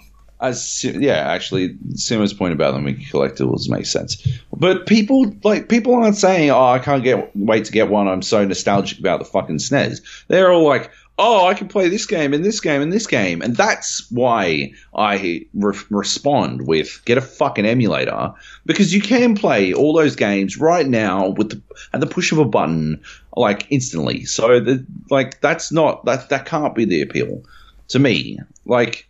As 0.44 0.84
yeah, 0.84 1.32
actually, 1.32 1.76
Simo's 1.94 2.34
point 2.34 2.52
about 2.52 2.74
them 2.74 2.84
being 2.84 2.98
collectibles 2.98 3.70
makes 3.70 3.90
sense. 3.90 4.28
But 4.52 4.88
people 4.88 5.34
like 5.46 5.70
people 5.70 5.96
aren't 5.96 6.18
saying, 6.18 6.50
"Oh, 6.50 6.66
I 6.66 6.80
can't 6.80 7.02
get 7.02 7.32
wait 7.34 7.64
to 7.66 7.72
get 7.72 7.90
one. 7.90 8.10
I'm 8.10 8.22
so 8.22 8.44
nostalgic 8.44 9.00
about 9.00 9.20
the 9.20 9.26
fucking 9.26 9.60
SNES." 9.60 10.02
They're 10.28 10.52
all 10.52 10.68
like, 10.68 10.92
"Oh, 11.18 11.48
I 11.48 11.54
can 11.54 11.70
play 11.70 11.88
this 11.88 12.06
game 12.06 12.34
and 12.34 12.44
this 12.44 12.60
game 12.60 12.82
and 12.82 12.92
this 12.92 13.08
game," 13.08 13.42
and 13.42 13.56
that's 13.56 14.06
why 14.12 14.74
I 14.94 15.46
re- 15.54 15.78
respond 15.90 16.68
with, 16.68 17.00
"Get 17.06 17.18
a 17.18 17.22
fucking 17.22 17.66
emulator," 17.66 18.34
because 18.66 18.94
you 18.94 19.00
can 19.00 19.36
play 19.36 19.72
all 19.74 19.94
those 19.94 20.18
games 20.18 20.58
right 20.58 20.86
now 20.86 21.30
with 21.30 21.52
the 21.52 21.62
at 21.94 22.02
the 22.02 22.06
push 22.06 22.34
of 22.34 22.38
a 22.38 22.46
button, 22.46 23.00
like 23.38 23.66
instantly. 23.70 24.26
So 24.26 24.60
the 24.60 24.86
like 25.10 25.40
that's 25.40 25.72
not 25.72 26.04
that 26.04 26.28
that 26.28 26.46
can't 26.46 26.76
be 26.76 26.84
the 26.84 27.02
appeal 27.02 27.44
to 27.88 28.00
me. 28.00 28.40
Like. 28.66 29.08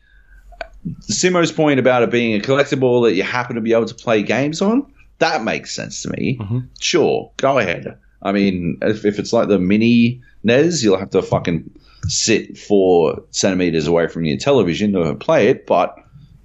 Simo's 1.02 1.52
point 1.52 1.80
about 1.80 2.04
it 2.04 2.12
being 2.12 2.36
a 2.40 2.44
collectible 2.44 3.04
that 3.06 3.14
you 3.16 3.24
happen 3.24 3.56
to 3.56 3.62
be 3.62 3.74
able 3.74 3.86
to 3.86 3.96
play 3.96 4.22
games 4.24 4.62
on, 4.62 4.92
that 5.20 5.44
makes 5.44 5.74
sense 5.76 6.02
to 6.04 6.10
me. 6.10 6.40
Sure, 6.80 7.32
go 7.38 7.58
ahead. 7.58 7.98
I 8.22 8.32
mean, 8.32 8.78
if, 8.82 9.06
if 9.06 9.20
it's 9.20 9.32
like 9.34 9.48
the 9.48 9.60
mini 9.60 10.22
NES, 10.44 10.84
you'll 10.84 10.98
have 10.98 11.12
to 11.12 11.22
fucking 11.22 11.70
sit 12.08 12.58
four 12.58 13.24
centimeters 13.32 13.88
away 13.88 14.08
from 14.08 14.26
your 14.26 14.38
television 14.38 14.94
to 14.94 15.16
play 15.16 15.48
it, 15.50 15.66
but 15.66 15.96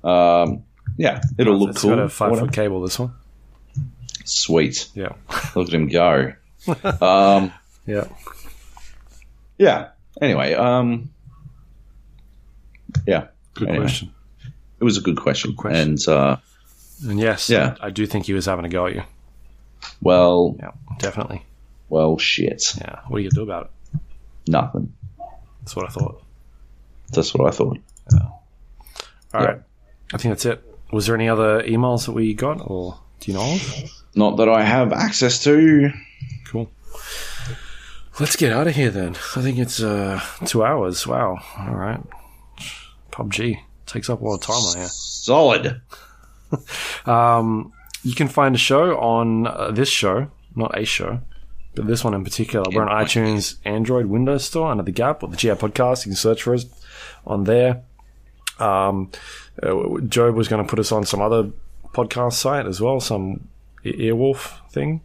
um, 0.05 0.62
yeah, 0.97 1.20
it'll 1.39 1.56
look 1.59 1.70
It's 1.70 1.82
cool. 1.82 1.90
got 1.90 1.98
a 2.01 2.09
five 2.09 2.31
Whatever. 2.31 2.47
foot 2.47 2.55
cable. 2.55 2.81
This 2.82 2.98
one. 2.98 3.12
Sweet. 4.24 4.89
Yeah. 4.94 5.12
Look 5.56 5.69
at 5.69 5.74
him 5.74 5.89
go. 5.89 6.32
um, 7.01 7.51
Yeah. 7.86 8.09
yeah. 9.56 9.89
Anyway, 10.20 10.52
um, 10.55 11.10
yeah, 13.06 13.28
Good 13.55 13.69
Anyway. 13.69 13.85
question. 13.85 14.12
It 14.81 14.85
was 14.85 14.97
a 14.97 15.01
good 15.01 15.17
question. 15.17 15.55
question. 15.55 15.91
And, 15.91 16.09
uh, 16.09 16.37
And 17.09 17.21
yes, 17.21 17.49
Yeah. 17.49 17.77
I 17.81 17.91
do 17.91 18.07
think 18.07 18.27
he 18.27 18.33
was 18.33 18.47
having 18.47 18.65
a 18.65 18.69
go 18.69 18.87
at 18.87 18.95
you. 18.95 19.03
well, 20.01 20.57
Yeah, 20.59 20.71
definitely. 20.99 21.43
well, 21.89 22.19
shit. 22.19 22.75
Yeah. 22.81 23.01
What 23.09 23.19
are 23.19 23.21
you 23.21 23.31
gonna 23.31 23.45
do 23.47 23.51
about 23.51 23.71
it? 23.95 24.01
Nothing. 24.51 24.93
That's 25.61 25.77
what 25.77 25.87
I 25.87 25.89
thought. 25.93 26.23
That's 27.13 27.33
what 27.35 27.47
I 27.47 27.51
thought. 27.57 27.79
All 29.35 29.45
right. 29.45 29.61
I 30.13 30.17
think 30.17 30.33
that's 30.35 30.47
it. 30.47 30.65
Was 30.91 31.07
there 31.07 31.15
any 31.15 31.29
other 31.29 31.63
emails 31.63 32.07
that 32.07 32.13
we 32.13 32.33
got, 32.35 32.61
or 32.65 32.99
do 33.21 33.31
you 33.31 33.37
know 33.37 33.53
of? 33.55 33.91
Not 34.15 34.39
that 34.39 34.49
I 34.49 34.63
have 34.65 34.93
access 34.93 35.43
to. 35.45 35.91
Cool. 36.47 36.71
Let's 38.19 38.37
get 38.37 38.53
out 38.53 38.67
of 38.67 38.75
here 38.75 38.91
then. 38.91 39.15
I 39.37 39.43
think 39.43 39.59
it's 39.59 39.81
uh, 39.83 40.21
two 40.47 40.65
hours. 40.65 41.07
Wow. 41.07 41.39
All 41.59 41.75
right. 41.75 42.01
PUBG 43.13 43.59
takes 43.89 44.09
up 44.09 44.20
a 44.20 44.24
lot 44.24 44.35
of 44.35 44.40
time 44.43 44.56
on 44.56 44.77
here. 44.77 44.89
Solid. 44.89 45.81
Um, 47.05 47.73
you 48.02 48.15
can 48.15 48.28
find 48.28 48.55
a 48.55 48.59
show 48.59 48.97
on 48.98 49.47
uh, 49.47 49.70
this 49.70 49.89
show, 49.90 50.31
not 50.56 50.78
a 50.78 50.85
show, 50.86 51.20
but 51.74 51.86
this 51.86 52.02
one 52.02 52.15
in 52.15 52.24
particular. 52.24 52.65
We're 52.73 52.86
on 52.89 53.05
iTunes, 53.05 53.56
Android, 53.66 54.06
Windows 54.06 54.44
Store 54.44 54.70
under 54.70 54.82
the 54.82 54.90
Gap 54.93 55.23
or 55.23 55.28
the 55.28 55.36
GA 55.36 55.56
Podcast. 55.56 56.06
You 56.06 56.10
can 56.12 56.16
search 56.16 56.43
for 56.43 56.55
us 56.55 56.65
on 57.27 57.44
there. 57.44 57.82
Um, 58.59 59.10
uh, 59.62 60.01
Job 60.09 60.35
was 60.36 60.48
going 60.48 60.65
to 60.65 60.69
put 60.69 60.78
us 60.78 60.90
on 60.90 61.05
some 61.05 61.20
other 61.20 61.51
podcast 61.93 62.35
site 62.35 62.66
as 62.66 62.81
well, 62.81 63.01
some 63.01 63.48
Earwolf 63.85 64.59
thing. 64.70 65.01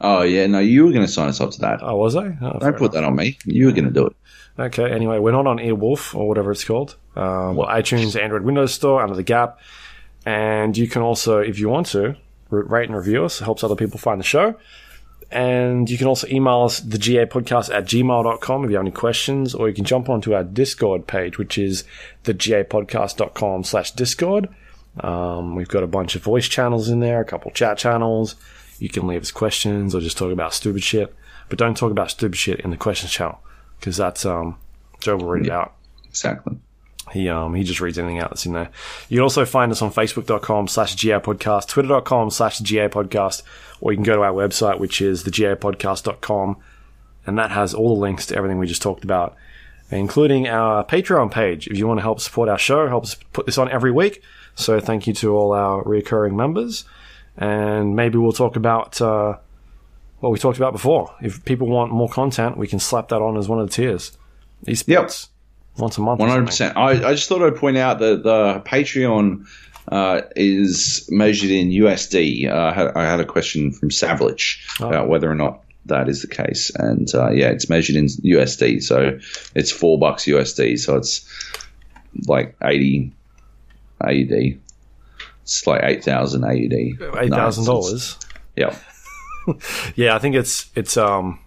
Oh 0.00 0.22
yeah, 0.22 0.46
no, 0.46 0.58
you 0.58 0.84
were 0.84 0.92
going 0.92 1.06
to 1.06 1.12
sign 1.12 1.28
us 1.28 1.40
up 1.40 1.50
to 1.52 1.60
that. 1.60 1.82
Oh, 1.82 1.96
was 1.96 2.16
I? 2.16 2.36
Oh, 2.40 2.58
Don't 2.58 2.76
put 2.76 2.92
that 2.92 3.04
on 3.04 3.16
me. 3.16 3.38
You 3.44 3.66
were 3.66 3.72
going 3.72 3.84
to 3.84 3.90
do 3.90 4.06
it. 4.06 4.16
Okay, 4.58 4.90
anyway, 4.90 5.18
we're 5.18 5.32
not 5.32 5.46
on 5.46 5.58
Earwolf 5.58 6.14
or 6.14 6.26
whatever 6.26 6.50
it's 6.50 6.64
called. 6.64 6.96
Um, 7.14 7.56
well, 7.56 7.68
iTunes, 7.68 8.20
Android, 8.20 8.42
Windows 8.42 8.72
Store, 8.72 9.02
under 9.02 9.14
the 9.14 9.22
Gap. 9.22 9.60
And 10.24 10.76
you 10.76 10.88
can 10.88 11.02
also, 11.02 11.38
if 11.38 11.58
you 11.58 11.68
want 11.68 11.88
to, 11.88 12.16
rate 12.50 12.88
and 12.88 12.96
review 12.96 13.24
us. 13.24 13.40
It 13.40 13.44
helps 13.44 13.62
other 13.62 13.76
people 13.76 13.98
find 13.98 14.18
the 14.18 14.24
show. 14.24 14.56
And 15.30 15.90
you 15.90 15.98
can 15.98 16.06
also 16.06 16.26
email 16.28 16.62
us, 16.62 16.80
the 16.80 16.98
GA 16.98 17.26
podcast 17.26 17.74
at 17.74 17.84
gmail.com 17.84 18.64
if 18.64 18.70
you 18.70 18.76
have 18.76 18.84
any 18.84 18.92
questions, 18.92 19.54
or 19.54 19.68
you 19.68 19.74
can 19.74 19.84
jump 19.84 20.08
onto 20.08 20.34
our 20.34 20.44
Discord 20.44 21.06
page, 21.06 21.36
which 21.36 21.58
is 21.58 21.84
the 22.22 22.32
gapodcast.com 22.32 23.64
slash 23.64 23.90
Discord. 23.92 24.48
Um, 25.00 25.54
we've 25.54 25.68
got 25.68 25.82
a 25.82 25.88
bunch 25.88 26.16
of 26.16 26.22
voice 26.22 26.48
channels 26.48 26.88
in 26.88 27.00
there, 27.00 27.20
a 27.20 27.24
couple 27.24 27.50
chat 27.50 27.76
channels. 27.76 28.36
You 28.78 28.88
can 28.88 29.06
leave 29.06 29.22
us 29.22 29.32
questions 29.32 29.94
or 29.94 30.00
just 30.00 30.16
talk 30.16 30.32
about 30.32 30.54
stupid 30.54 30.82
shit. 30.82 31.14
But 31.48 31.58
don't 31.58 31.76
talk 31.76 31.90
about 31.90 32.10
stupid 32.10 32.36
shit 32.38 32.60
in 32.60 32.70
the 32.70 32.76
questions 32.76 33.12
channel 33.12 33.40
because 33.78 33.96
that's 33.96 34.24
um 34.24 34.58
Joe 35.00 35.16
will 35.16 35.26
read 35.28 35.46
it 35.46 35.52
out. 35.52 35.74
Exactly. 36.08 36.56
He 37.12 37.28
um 37.28 37.54
he 37.54 37.62
just 37.62 37.80
reads 37.80 37.98
anything 37.98 38.18
out 38.18 38.30
that's 38.30 38.46
in 38.46 38.52
there. 38.52 38.70
You 39.08 39.18
can 39.18 39.22
also 39.22 39.44
find 39.44 39.70
us 39.70 39.82
on 39.82 39.92
Facebook.com 39.92 40.68
slash 40.68 40.94
GA 40.94 41.20
podcast, 41.20 41.68
Twitter.com 41.68 42.30
slash 42.30 42.58
GA 42.58 42.88
podcast, 42.88 43.42
or 43.80 43.92
you 43.92 43.96
can 43.98 44.04
go 44.04 44.16
to 44.16 44.22
our 44.22 44.32
website 44.32 44.78
which 44.78 45.00
is 45.00 45.24
thegapodcast.com 45.24 46.56
and 47.26 47.38
that 47.38 47.50
has 47.50 47.74
all 47.74 47.94
the 47.94 48.00
links 48.00 48.26
to 48.26 48.36
everything 48.36 48.58
we 48.58 48.66
just 48.66 48.82
talked 48.82 49.04
about, 49.04 49.36
including 49.90 50.48
our 50.48 50.84
Patreon 50.84 51.30
page 51.30 51.66
if 51.68 51.76
you 51.76 51.86
want 51.86 51.98
to 51.98 52.02
help 52.02 52.20
support 52.20 52.48
our 52.48 52.58
show, 52.58 52.88
help 52.88 53.04
us 53.04 53.16
put 53.32 53.46
this 53.46 53.58
on 53.58 53.70
every 53.70 53.90
week. 53.90 54.22
So 54.54 54.80
thank 54.80 55.06
you 55.06 55.12
to 55.14 55.36
all 55.36 55.52
our 55.52 55.82
recurring 55.82 56.36
members. 56.36 56.84
And 57.36 57.94
maybe 57.94 58.16
we'll 58.16 58.32
talk 58.32 58.56
about 58.56 59.00
uh, 59.00 59.36
what 60.26 60.32
we 60.32 60.38
talked 60.38 60.58
about 60.58 60.72
before. 60.72 61.14
If 61.22 61.44
people 61.44 61.68
want 61.68 61.92
more 61.92 62.08
content, 62.08 62.56
we 62.56 62.66
can 62.66 62.78
slap 62.80 63.08
that 63.08 63.22
on 63.22 63.36
as 63.36 63.48
one 63.48 63.60
of 63.60 63.68
the 63.68 63.72
tiers. 63.72 64.16
Esports 64.66 65.28
once 65.78 65.96
a 65.98 66.00
month. 66.00 66.18
One 66.18 66.28
hundred 66.28 66.46
percent. 66.46 66.76
I 66.76 66.90
I 67.10 67.14
just 67.14 67.28
thought 67.28 67.42
I'd 67.42 67.56
point 67.56 67.76
out 67.76 67.98
that 68.00 68.22
the 68.24 68.60
Patreon 68.66 69.46
uh, 69.88 70.22
is 70.34 71.08
measured 71.12 71.50
in 71.50 71.68
USD. 71.70 72.50
Uh, 72.50 72.56
I, 72.56 72.72
had, 72.72 72.86
I 72.96 73.04
had 73.04 73.20
a 73.20 73.24
question 73.24 73.70
from 73.72 73.90
Savage 73.92 74.66
Oh. 74.80 74.88
about 74.88 75.08
whether 75.08 75.30
or 75.30 75.34
not 75.36 75.62
that 75.84 76.08
is 76.08 76.22
the 76.22 76.28
case, 76.28 76.70
and 76.74 77.08
uh, 77.14 77.30
yeah, 77.30 77.50
it's 77.50 77.68
measured 77.68 77.94
in 77.94 78.06
USD. 78.06 78.82
So 78.82 79.18
it's 79.54 79.70
four 79.70 79.98
bucks 79.98 80.24
USD. 80.24 80.80
So 80.80 80.96
it's 80.96 81.24
like 82.26 82.56
eighty 82.64 83.12
AUD. 84.00 84.58
It's 85.42 85.66
like 85.66 85.82
eight 85.84 86.02
thousand 86.02 86.44
AUD. 86.44 86.72
eight 86.72 87.30
thousand 87.30 87.66
dollars. 87.66 88.18
Yeah. 88.56 88.76
Yeah, 89.96 90.14
I 90.14 90.18
think 90.18 90.34
it's 90.34 90.70
it's 90.74 90.96
um 90.96 91.38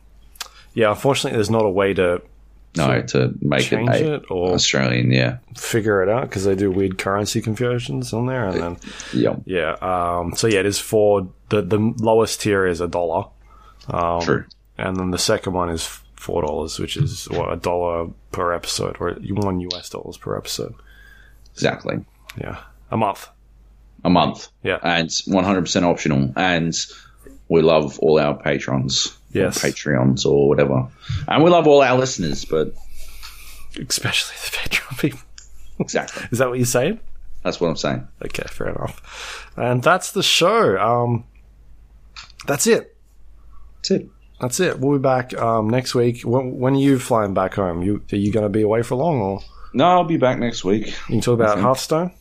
yeah. 0.73 0.89
Unfortunately, 0.91 1.35
there's 1.37 1.49
not 1.49 1.65
a 1.65 1.69
way 1.69 1.93
to 1.95 2.21
No, 2.77 3.01
to 3.01 3.33
make 3.41 3.71
it, 3.71 3.79
a- 3.89 4.13
it 4.15 4.23
or 4.29 4.53
Australian. 4.53 5.11
Yeah. 5.11 5.37
figure 5.57 6.01
it 6.03 6.09
out 6.09 6.23
because 6.29 6.45
they 6.45 6.55
do 6.55 6.71
weird 6.71 6.97
currency 6.97 7.41
conversions 7.41 8.13
on 8.13 8.25
there, 8.27 8.47
and 8.47 8.61
then 8.61 8.77
Yeah. 9.13 9.35
yeah. 9.45 9.71
Um, 9.81 10.35
so 10.35 10.47
yeah, 10.47 10.59
it 10.59 10.65
is 10.65 10.79
for 10.79 11.27
the 11.49 11.61
the 11.61 11.79
lowest 11.99 12.41
tier 12.41 12.65
is 12.67 12.79
a 12.81 12.87
dollar, 12.87 13.25
Um, 13.89 14.21
True. 14.21 14.45
and 14.77 14.95
then 14.97 15.11
the 15.11 15.17
second 15.17 15.53
one 15.53 15.69
is 15.69 15.83
four 16.15 16.41
dollars, 16.43 16.79
which 16.79 16.95
is 16.97 17.27
what 17.29 17.51
a 17.51 17.55
dollar 17.55 18.07
per 18.31 18.53
episode, 18.53 18.97
or 18.99 19.13
one 19.31 19.59
US 19.61 19.89
dollars 19.89 20.17
per 20.17 20.37
episode. 20.37 20.73
Exactly. 21.53 22.05
Yeah, 22.39 22.57
a 22.91 22.97
month. 22.97 23.27
a 24.05 24.09
month. 24.09 24.47
Yeah. 24.63 24.77
And 24.81 25.09
100% 25.09 25.83
optional. 25.83 26.31
And 26.37 26.73
we 27.49 27.61
love 27.61 27.99
all 27.99 28.19
our 28.19 28.35
patrons. 28.37 29.15
Yes. 29.31 29.63
Or 29.63 29.67
Patreons 29.67 30.25
or 30.25 30.47
whatever. 30.47 30.87
And 31.27 31.43
we 31.43 31.49
love 31.51 31.67
all 31.67 31.81
our 31.83 31.97
listeners, 31.97 32.45
but 32.45 32.73
Especially 33.77 34.35
the 34.43 34.57
Patreon 34.57 34.99
people. 34.99 35.19
exactly. 35.79 36.27
Is 36.31 36.39
that 36.39 36.49
what 36.49 36.57
you're 36.57 36.65
saying? 36.65 36.99
That's 37.43 37.61
what 37.61 37.67
I'm 37.69 37.75
saying. 37.77 38.07
Okay, 38.25 38.43
fair 38.49 38.69
enough. 38.69 39.47
And 39.55 39.83
that's 39.83 40.11
the 40.11 40.23
show. 40.23 40.77
Um, 40.79 41.25
that's 42.47 42.65
it. 42.67 42.97
That's 43.77 43.91
it. 43.91 44.09
That's 44.41 44.59
it. 44.59 44.79
We'll 44.79 44.97
be 44.97 45.01
back 45.03 45.37
um, 45.37 45.69
next 45.69 45.93
week. 45.95 46.21
When, 46.23 46.57
when 46.59 46.73
are 46.73 46.79
you 46.79 46.97
flying 46.97 47.33
back 47.33 47.53
home? 47.53 47.81
You 47.83 48.01
are 48.11 48.15
you 48.15 48.31
going 48.31 48.43
to 48.43 48.49
be 48.49 48.61
away 48.63 48.81
for 48.81 48.95
long 48.95 49.19
or? 49.21 49.41
No, 49.73 49.85
I'll 49.85 50.03
be 50.03 50.17
back 50.17 50.39
next 50.39 50.63
week. 50.63 50.87
You 50.87 50.93
can 51.07 51.21
talk 51.21 51.35
about. 51.35 51.59
Hearthstone. 51.59 52.11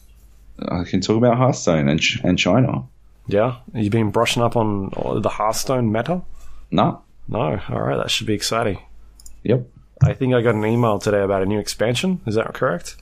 I 0.68 0.84
can 0.84 1.00
talk 1.00 1.16
about 1.16 1.36
Hearthstone 1.38 1.88
and 1.88 1.98
Ch- 2.00 2.20
and 2.22 2.38
China. 2.38 2.84
Yeah, 3.28 3.56
you've 3.74 3.92
been 3.92 4.10
brushing 4.10 4.42
up 4.42 4.56
on 4.56 4.90
uh, 4.96 5.20
the 5.20 5.28
Hearthstone 5.28 5.92
meta. 5.92 6.22
No. 6.70 7.02
No, 7.28 7.60
all 7.68 7.80
right, 7.82 7.96
that 7.98 8.10
should 8.10 8.26
be 8.26 8.32
exciting. 8.34 8.78
Yep. 9.44 9.66
I 10.02 10.14
think 10.14 10.32
I 10.34 10.40
got 10.40 10.54
an 10.54 10.64
email 10.64 10.98
today 10.98 11.20
about 11.20 11.42
a 11.42 11.46
new 11.46 11.58
expansion. 11.58 12.20
Is 12.26 12.34
that 12.36 12.54
correct? 12.54 12.96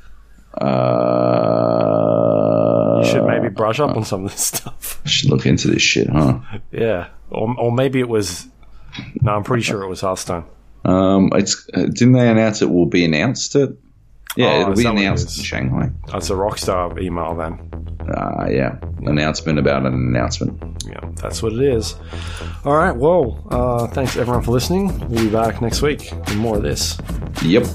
Uh, 1.67 3.01
You 3.05 3.11
should 3.11 3.25
maybe 3.27 3.49
brush 3.49 3.79
up 3.81 3.97
on 3.97 4.05
some 4.05 4.25
of 4.25 4.31
this 4.33 4.41
stuff. 4.47 5.01
should 5.05 5.31
look 5.31 5.47
into 5.47 5.69
this 5.69 5.83
shit, 5.83 6.09
huh? 6.09 6.41
Yeah, 6.73 7.09
or, 7.31 7.55
or 7.59 7.73
maybe 7.73 8.01
it 8.01 8.09
was. 8.09 8.47
No, 9.23 9.35
I'm 9.37 9.45
pretty 9.45 9.63
sure 9.63 9.83
it 9.83 9.89
was 9.89 10.01
Hearthstone. 10.01 10.45
Um, 10.85 11.31
it's 11.35 11.69
uh, 11.75 11.83
didn't 11.87 12.13
they 12.13 12.29
announce 12.29 12.63
it 12.63 12.71
will 12.71 12.87
be 12.87 13.05
announced? 13.05 13.55
It 13.57 13.77
yeah, 14.37 14.47
Oh, 14.47 14.61
it'll 14.63 14.75
be 14.75 14.85
it 14.87 14.91
announced 14.91 15.37
in 15.39 15.45
Shanghai. 15.45 15.91
That's 16.11 16.31
a 16.31 16.35
Rockstar 16.35 17.01
email 17.01 17.35
then. 17.35 17.66
Uh, 18.09 18.47
yeah, 18.49 18.79
announcement 19.03 19.59
about 19.59 19.85
an 19.87 19.95
announcement. 19.95 20.61
Yeah, 20.87 21.01
that's 21.17 21.43
what 21.43 21.53
it 21.53 21.61
is. 21.61 21.97
All 22.65 22.77
right, 22.77 22.95
well, 22.95 23.47
uh, 23.51 23.87
thanks 23.89 24.17
everyone 24.17 24.43
for 24.43 24.53
listening. 24.53 24.99
We'll 25.09 25.25
be 25.25 25.31
back 25.31 25.61
next 25.61 25.83
week 25.83 26.11
with 26.13 26.37
more 26.37 26.57
of 26.57 26.63
this. 26.63 26.99
Yep. 27.43 27.67